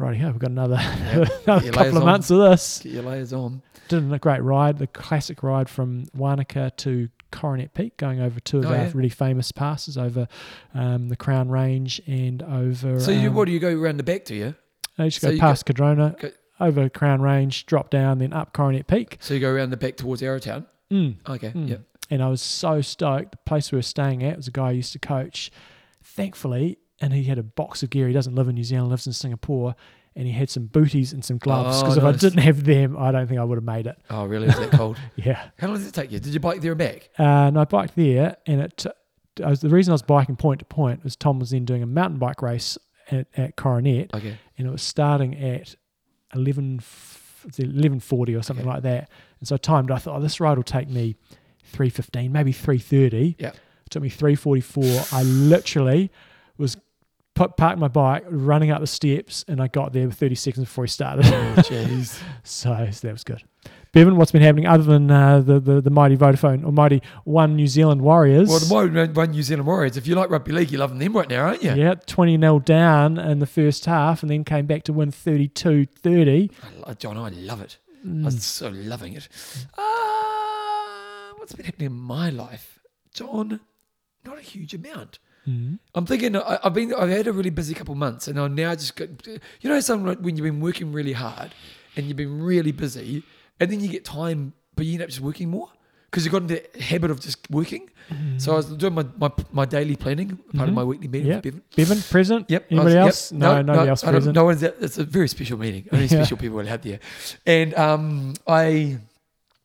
right 0.00 0.16
here, 0.16 0.28
we've 0.28 0.38
got 0.38 0.50
another, 0.50 0.78
another 0.80 1.70
couple 1.72 1.78
of 1.88 1.96
on. 1.98 2.04
months 2.04 2.30
of 2.30 2.38
this. 2.38 2.80
Get 2.82 2.92
your 2.92 3.02
layers 3.04 3.32
on. 3.32 3.62
Did 3.88 4.12
a 4.12 4.18
great 4.18 4.42
ride, 4.42 4.78
the 4.78 4.86
classic 4.86 5.42
ride 5.42 5.68
from 5.68 6.06
Wanaka 6.14 6.72
to 6.78 7.08
Coronet 7.32 7.74
Peak, 7.74 7.96
going 7.96 8.20
over 8.20 8.38
two 8.40 8.58
of 8.58 8.66
Oh, 8.66 8.68
our 8.68 8.74
yeah. 8.76 8.90
really 8.94 9.08
famous 9.08 9.50
passes 9.52 9.98
over 9.98 10.28
um, 10.74 11.08
the 11.08 11.16
Crown 11.16 11.48
Range 11.48 12.00
and 12.06 12.42
over. 12.42 13.00
So 13.00 13.10
you, 13.10 13.28
um, 13.30 13.34
what 13.34 13.46
do 13.46 13.52
you 13.52 13.58
go 13.60 13.74
around 13.76 13.96
the 13.98 14.02
back? 14.04 14.24
to, 14.26 14.34
you? 14.34 14.54
I 14.98 15.08
just 15.08 15.20
so 15.20 15.32
go 15.32 15.38
past 15.38 15.66
Cardrona, 15.66 16.14
go- 16.20 16.30
over 16.60 16.88
Crown 16.88 17.20
Range, 17.22 17.66
drop 17.66 17.90
down, 17.90 18.18
then 18.18 18.32
up 18.32 18.52
Coronet 18.52 18.86
Peak. 18.86 19.16
So 19.20 19.34
you 19.34 19.40
go 19.40 19.50
around 19.50 19.70
the 19.70 19.76
back 19.76 19.96
towards 19.96 20.22
Arrowtown. 20.22 20.66
Mm. 20.92 21.16
Okay. 21.28 21.50
Mm. 21.50 21.68
Yeah. 21.68 21.76
And 22.10 22.22
I 22.22 22.28
was 22.28 22.42
so 22.42 22.80
stoked. 22.80 23.32
The 23.32 23.36
place 23.38 23.70
we 23.72 23.76
were 23.78 23.82
staying 23.82 24.22
at 24.24 24.36
was 24.36 24.46
a 24.48 24.50
guy 24.52 24.68
I 24.68 24.72
used 24.72 24.92
to 24.92 24.98
coach. 24.98 25.50
Thankfully, 26.02 26.78
and 27.00 27.12
he 27.12 27.24
had 27.24 27.38
a 27.38 27.42
box 27.42 27.82
of 27.82 27.90
gear. 27.90 28.06
He 28.06 28.12
doesn't 28.12 28.34
live 28.34 28.48
in 28.48 28.54
New 28.54 28.64
Zealand, 28.64 28.90
lives 28.90 29.06
in 29.06 29.12
Singapore. 29.12 29.74
And 30.16 30.26
he 30.26 30.32
had 30.32 30.50
some 30.50 30.66
booties 30.66 31.12
and 31.12 31.24
some 31.24 31.38
gloves. 31.38 31.76
Oh, 31.78 31.82
Because 31.82 31.96
if 31.96 32.02
nice. 32.02 32.14
I 32.16 32.18
didn't 32.18 32.40
have 32.40 32.64
them, 32.64 32.96
I 32.98 33.12
don't 33.12 33.28
think 33.28 33.38
I 33.38 33.44
would 33.44 33.54
have 33.56 33.64
made 33.64 33.86
it. 33.86 33.96
Oh, 34.10 34.24
really? 34.26 34.48
Is 34.48 34.58
that 34.58 34.72
cold? 34.72 34.98
Yeah. 35.16 35.50
How 35.56 35.68
long 35.68 35.78
did 35.78 35.86
it 35.86 35.94
take 35.94 36.10
you? 36.10 36.18
Did 36.18 36.34
you 36.34 36.40
bike 36.40 36.60
there 36.60 36.72
and 36.72 36.78
back? 36.80 37.10
Uh, 37.16 37.22
and 37.22 37.56
I 37.56 37.64
biked 37.64 37.94
there, 37.94 38.36
and 38.44 38.60
it. 38.60 38.86
I 39.42 39.48
was, 39.50 39.60
the 39.60 39.68
reason 39.68 39.92
I 39.92 39.94
was 39.94 40.02
biking 40.02 40.34
point 40.34 40.58
to 40.58 40.64
point 40.64 41.04
was 41.04 41.14
Tom 41.14 41.38
was 41.38 41.50
then 41.50 41.64
doing 41.64 41.84
a 41.84 41.86
mountain 41.86 42.18
bike 42.18 42.42
race 42.42 42.76
at, 43.12 43.28
at 43.36 43.54
Coronet, 43.54 44.12
Okay. 44.12 44.36
and 44.58 44.66
it 44.66 44.70
was 44.70 44.82
starting 44.82 45.36
at 45.40 45.76
11, 46.34 46.78
f- 46.80 47.44
it's 47.46 47.58
11.40 47.58 48.36
or 48.36 48.42
something 48.42 48.66
Okay. 48.66 48.74
like 48.74 48.82
that. 48.82 49.08
And 49.38 49.46
so 49.48 49.54
I 49.54 49.58
timed, 49.58 49.92
I 49.92 49.98
thought, 49.98 50.16
oh, 50.18 50.20
this 50.20 50.40
ride 50.40 50.56
will 50.58 50.64
take 50.64 50.88
me 50.88 51.14
3.15, 51.72 52.30
maybe 52.32 52.52
3.30. 52.52 53.36
Yeah. 53.38 53.48
It 53.50 53.54
took 53.90 54.02
me 54.02 54.10
3.44. 54.10 55.12
I 55.14 55.22
literally 55.22 56.02
was 56.02 56.10
put, 57.40 57.56
parked 57.56 57.78
my 57.78 57.88
bike, 57.88 58.24
running 58.28 58.70
up 58.70 58.80
the 58.80 58.86
steps, 58.86 59.46
and 59.48 59.62
I 59.62 59.68
got 59.68 59.94
there 59.94 60.06
with 60.06 60.18
30 60.18 60.34
seconds 60.34 60.66
before 60.66 60.84
he 60.84 60.88
started. 60.88 61.24
Oh, 61.24 61.54
jeez. 61.58 62.20
so, 62.42 62.88
so 62.92 63.06
that 63.06 63.12
was 63.12 63.24
good. 63.24 63.42
Bevan, 63.92 64.16
what's 64.16 64.30
been 64.30 64.42
happening 64.42 64.66
other 64.66 64.84
than 64.84 65.10
uh, 65.10 65.40
the, 65.40 65.58
the 65.58 65.80
the 65.80 65.90
mighty 65.90 66.16
Vodafone 66.16 66.64
or 66.64 66.70
mighty 66.70 67.02
One 67.24 67.56
New 67.56 67.66
Zealand 67.66 68.02
Warriors? 68.02 68.48
well, 68.48 68.58
the 68.60 68.94
one, 68.94 69.14
one 69.14 69.30
New 69.32 69.42
Zealand 69.42 69.66
Warriors. 69.66 69.96
If 69.96 70.06
you 70.06 70.14
like 70.14 70.30
rugby 70.30 70.52
league, 70.52 70.70
you're 70.70 70.80
loving 70.80 70.98
them 70.98 71.14
right 71.14 71.28
now, 71.28 71.46
aren't 71.46 71.62
you? 71.62 71.72
yeah, 71.72 71.94
20 71.94 72.38
0 72.38 72.60
down 72.60 73.18
in 73.18 73.38
the 73.38 73.46
first 73.46 73.86
half 73.86 74.22
and 74.22 74.30
then 74.30 74.44
came 74.44 74.66
back 74.66 74.84
to 74.84 74.92
win 74.92 75.10
32 75.10 75.86
30. 75.86 76.50
John, 76.98 77.16
I 77.16 77.30
love 77.30 77.62
it. 77.62 77.78
Mm. 78.06 78.26
I'm 78.26 78.30
so 78.30 78.68
loving 78.68 79.14
it. 79.14 79.28
Uh, 79.76 81.32
what's 81.36 81.54
been 81.54 81.66
happening 81.66 81.86
in 81.86 81.98
my 81.98 82.30
life, 82.30 82.78
John? 83.12 83.60
Not 84.24 84.38
a 84.38 84.42
huge 84.42 84.72
amount. 84.74 85.18
Mm. 85.48 85.78
I'm 85.94 86.06
thinking 86.06 86.36
I, 86.36 86.58
I've 86.62 86.74
been 86.74 86.92
I've 86.94 87.08
had 87.08 87.26
a 87.26 87.32
really 87.32 87.50
busy 87.50 87.74
couple 87.74 87.92
of 87.92 87.98
months, 87.98 88.28
and 88.28 88.38
I'm 88.38 88.54
now 88.54 88.74
just 88.74 88.94
got, 88.96 89.08
you 89.26 89.70
know 89.70 89.80
something 89.80 90.06
like 90.06 90.18
when 90.20 90.36
you've 90.36 90.44
been 90.44 90.60
working 90.60 90.92
really 90.92 91.12
hard 91.14 91.54
and 91.96 92.06
you've 92.06 92.16
been 92.16 92.42
really 92.42 92.72
busy, 92.72 93.22
and 93.58 93.70
then 93.70 93.80
you 93.80 93.88
get 93.88 94.04
time, 94.04 94.52
but 94.76 94.84
you 94.86 94.92
end 94.94 95.02
up 95.02 95.08
just 95.08 95.20
working 95.20 95.48
more 95.50 95.68
because 96.10 96.24
you 96.24 96.30
got 96.30 96.42
into 96.42 96.62
the 96.74 96.82
habit 96.82 97.10
of 97.10 97.20
just 97.20 97.38
working. 97.50 97.88
So 98.38 98.52
I 98.54 98.56
was 98.56 98.66
doing 98.66 98.94
my, 98.94 99.06
my, 99.18 99.30
my 99.52 99.64
daily 99.64 99.94
planning, 99.94 100.36
part 100.56 100.68
of 100.68 100.72
Mhm. 100.72 100.74
my 100.74 100.82
weekly 100.82 101.06
meeting 101.06 101.28
with 101.28 101.42
Bevan. 101.44 101.62
Bevan 101.76 102.02
present. 102.02 102.50
Yep. 102.50 102.66
Anybody 102.72 102.84
was- 102.86 102.94
yep. 102.94 103.06
else? 103.06 103.32
No, 103.32 103.62
nobody 103.62 103.88
else 103.88 104.02
present. 104.02 104.34
No 104.34 104.44
one's 104.46 104.60
there. 104.62 104.74
It's 104.80 104.98
a 104.98 105.04
very 105.04 105.28
special 105.28 105.56
meeting. 105.58 105.86
Only 105.92 106.06
Yeah. 106.06 106.18
special 106.22 106.36
people 106.36 106.56
will 106.56 106.66
have 106.66 106.82
there. 106.82 106.98
And 107.46 107.72
um, 107.74 108.34
I 108.48 108.98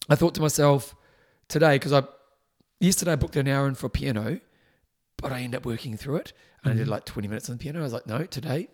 I 0.07 0.15
thought 0.15 0.35
to 0.35 0.41
myself 0.41 0.93
today 1.47 1.75
because 1.79 1.91
I 1.91 2.03
yesterday 2.79 3.13
I 3.13 3.15
booked 3.15 3.35
an 3.35 3.47
hour 3.47 3.67
in 3.67 3.73
for 3.73 3.89
piano, 3.89 4.39
but 5.17 5.31
I 5.31 5.41
ended 5.41 5.57
up 5.59 5.65
working 5.65 5.97
through 5.97 6.17
it. 6.17 6.33
And 6.63 6.73
I 6.73 6.75
did 6.77 6.87
Mhm. 6.87 6.91
like 6.91 7.05
20 7.05 7.27
minutes 7.27 7.49
on 7.49 7.57
the 7.57 7.61
piano. 7.63 7.79
I 7.79 7.83
was 7.83 7.93
like, 7.93 8.07
no, 8.07 8.23
today 8.25 8.69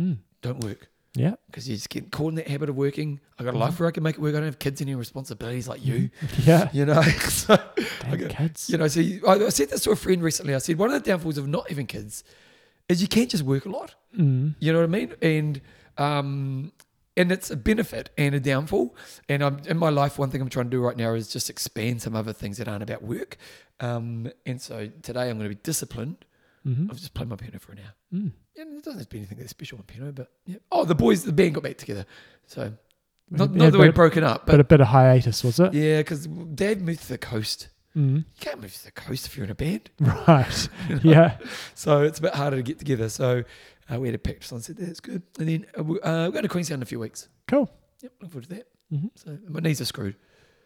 Mm. 0.00 0.18
don't 0.42 0.60
work 0.64 0.88
Yeah. 1.14 1.34
because 1.46 1.68
you 1.68 1.76
just 1.76 1.88
get 1.88 2.10
caught 2.10 2.30
in 2.30 2.34
that 2.36 2.48
habit 2.48 2.68
of 2.68 2.76
working. 2.76 3.20
I 3.38 3.44
got 3.44 3.50
a 3.50 3.52
Mm-hmm. 3.52 3.60
life 3.60 3.78
where 3.80 3.88
I 3.88 3.92
can 3.92 4.02
make 4.02 4.16
it 4.16 4.20
work. 4.20 4.30
I 4.34 4.38
don't 4.38 4.44
have 4.46 4.58
kids 4.58 4.80
any 4.80 4.94
responsibilities 4.94 5.68
like 5.68 5.84
you. 5.84 6.10
Yeah. 6.44 6.68
You 6.72 6.84
know, 6.86 7.02
so 7.28 7.56
Damn 8.00 8.14
Okay. 8.14 8.28
kids. 8.28 8.68
you 8.70 8.78
know, 8.78 8.88
so 8.88 9.00
you, 9.00 9.24
I, 9.26 9.34
I 9.34 9.48
said 9.50 9.70
this 9.70 9.82
to 9.84 9.90
a 9.92 9.96
friend 9.96 10.22
recently. 10.22 10.54
I 10.54 10.58
said 10.58 10.78
one 10.78 10.90
of 10.92 11.02
the 11.02 11.08
downfalls 11.10 11.38
of 11.38 11.46
not 11.46 11.68
having 11.68 11.86
kids 11.86 12.24
is 12.88 13.00
you 13.00 13.08
can't 13.08 13.30
just 13.30 13.44
work 13.44 13.64
a 13.66 13.70
lot. 13.70 13.94
Mm. 14.18 14.54
You 14.58 14.72
know 14.72 14.78
what 14.80 14.84
I 14.84 14.88
mean? 14.88 15.14
And 15.22 15.60
um, 15.96 16.72
and 17.16 17.30
it's 17.30 17.48
a 17.52 17.56
benefit 17.56 18.10
and 18.18 18.34
a 18.34 18.40
downfall. 18.40 18.96
And 19.28 19.44
I'm 19.44 19.60
in 19.68 19.78
my 19.78 19.88
life. 19.90 20.18
One 20.18 20.30
thing 20.30 20.40
I'm 20.42 20.48
trying 20.48 20.66
to 20.66 20.70
do 20.70 20.80
right 20.80 20.96
now 20.96 21.14
is 21.14 21.28
just 21.28 21.48
expand 21.48 22.02
some 22.02 22.16
other 22.16 22.32
things 22.32 22.58
that 22.58 22.66
aren't 22.66 22.82
about 22.82 23.04
work. 23.04 23.36
Um, 23.80 24.30
and 24.46 24.60
so 24.60 24.88
today 25.02 25.30
I'm 25.30 25.38
going 25.38 25.50
to 25.50 25.54
be 25.56 25.60
disciplined. 25.62 26.24
hmm 26.62 26.86
I've 26.90 26.96
just 26.98 27.14
played 27.14 27.28
my 27.28 27.36
piano 27.36 27.58
for 27.58 27.72
an 27.72 27.78
hour. 27.80 27.94
Mm. 28.20 28.32
And 28.56 28.78
it 28.78 28.84
doesn't 28.84 29.00
have 29.00 29.08
to 29.08 29.14
be 29.14 29.18
anything 29.18 29.38
that 29.38 29.50
special 29.50 29.78
on 29.78 29.84
piano, 29.84 30.12
but 30.12 30.30
yeah. 30.46 30.56
Oh, 30.70 30.84
the 30.84 30.94
boys, 30.94 31.24
the 31.24 31.32
band 31.32 31.54
got 31.54 31.64
back 31.64 31.76
together. 31.78 32.06
So 32.46 32.72
not, 33.30 33.50
Yeah, 33.50 33.56
not 33.64 33.72
that 33.72 33.78
we're 33.78 33.92
broken 33.92 34.22
up, 34.22 34.46
But 34.46 34.52
but 34.52 34.60
a 34.60 34.64
bit 34.64 34.80
of 34.80 34.86
hiatus, 34.88 35.42
was 35.42 35.58
it? 35.58 35.74
yeah, 35.74 35.98
because 36.00 36.26
Dad 36.26 36.80
moved 36.82 37.02
to 37.02 37.08
the 37.08 37.18
coast. 37.18 37.68
Mm. 37.96 38.18
You 38.18 38.24
can't 38.40 38.60
move 38.60 38.72
to 38.74 38.84
the 38.84 38.90
coast 38.92 39.26
if 39.26 39.36
you're 39.36 39.44
in 39.44 39.50
a 39.50 39.54
band. 39.54 39.90
Right. 40.00 40.68
Yeah. 41.02 41.38
So 41.74 42.02
it's 42.02 42.18
a 42.18 42.22
bit 42.22 42.34
harder 42.34 42.56
to 42.58 42.62
get 42.62 42.78
together. 42.78 43.08
So 43.08 43.42
uh, 43.92 43.98
we 44.00 44.08
had 44.08 44.14
a 44.14 44.18
practice 44.18 44.52
on 44.52 44.60
Saturday. 44.60 44.86
That's 44.86 45.00
good. 45.00 45.22
And 45.38 45.48
then 45.48 45.66
uh, 45.78 45.82
we- 45.84 46.00
uh, 46.00 46.26
we're 46.26 46.30
going 46.30 46.42
to 46.44 46.48
Queenstown 46.48 46.78
in 46.78 46.82
a 46.82 46.86
few 46.86 47.00
weeks. 47.00 47.28
Cool. 47.48 47.68
Yep, 48.02 48.12
look 48.22 48.30
forward 48.30 48.48
to 48.50 48.54
that. 48.56 48.68
hmm 48.90 49.06
So 49.16 49.36
my 49.48 49.60
knees 49.60 49.80
are 49.80 49.84
screwed. 49.84 50.16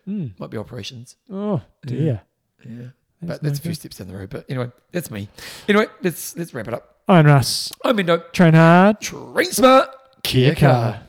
Mm. 0.06 0.38
Might 0.40 0.50
be 0.50 0.56
operations. 0.58 1.16
Oh 1.30 1.60
dear. 1.86 2.00
Yeah, 2.02 2.18
That's 2.64 2.92
but 3.22 3.42
that's 3.42 3.58
a 3.58 3.62
few 3.62 3.74
steps 3.74 3.98
down 3.98 4.08
the 4.08 4.16
road. 4.16 4.30
But 4.30 4.44
anyway, 4.48 4.70
that's 4.92 5.10
me. 5.10 5.28
Anyway, 5.68 5.86
let's 6.02 6.36
let's 6.36 6.54
wrap 6.54 6.68
it 6.68 6.74
up. 6.74 6.96
I'm 7.08 7.26
Russ. 7.26 7.72
I'm 7.84 7.98
Indo. 7.98 8.18
Train 8.32 8.54
hard. 8.54 9.00
Train 9.00 9.50
smart. 9.50 9.88
Kia 10.22 10.54
kaha. 10.54 11.00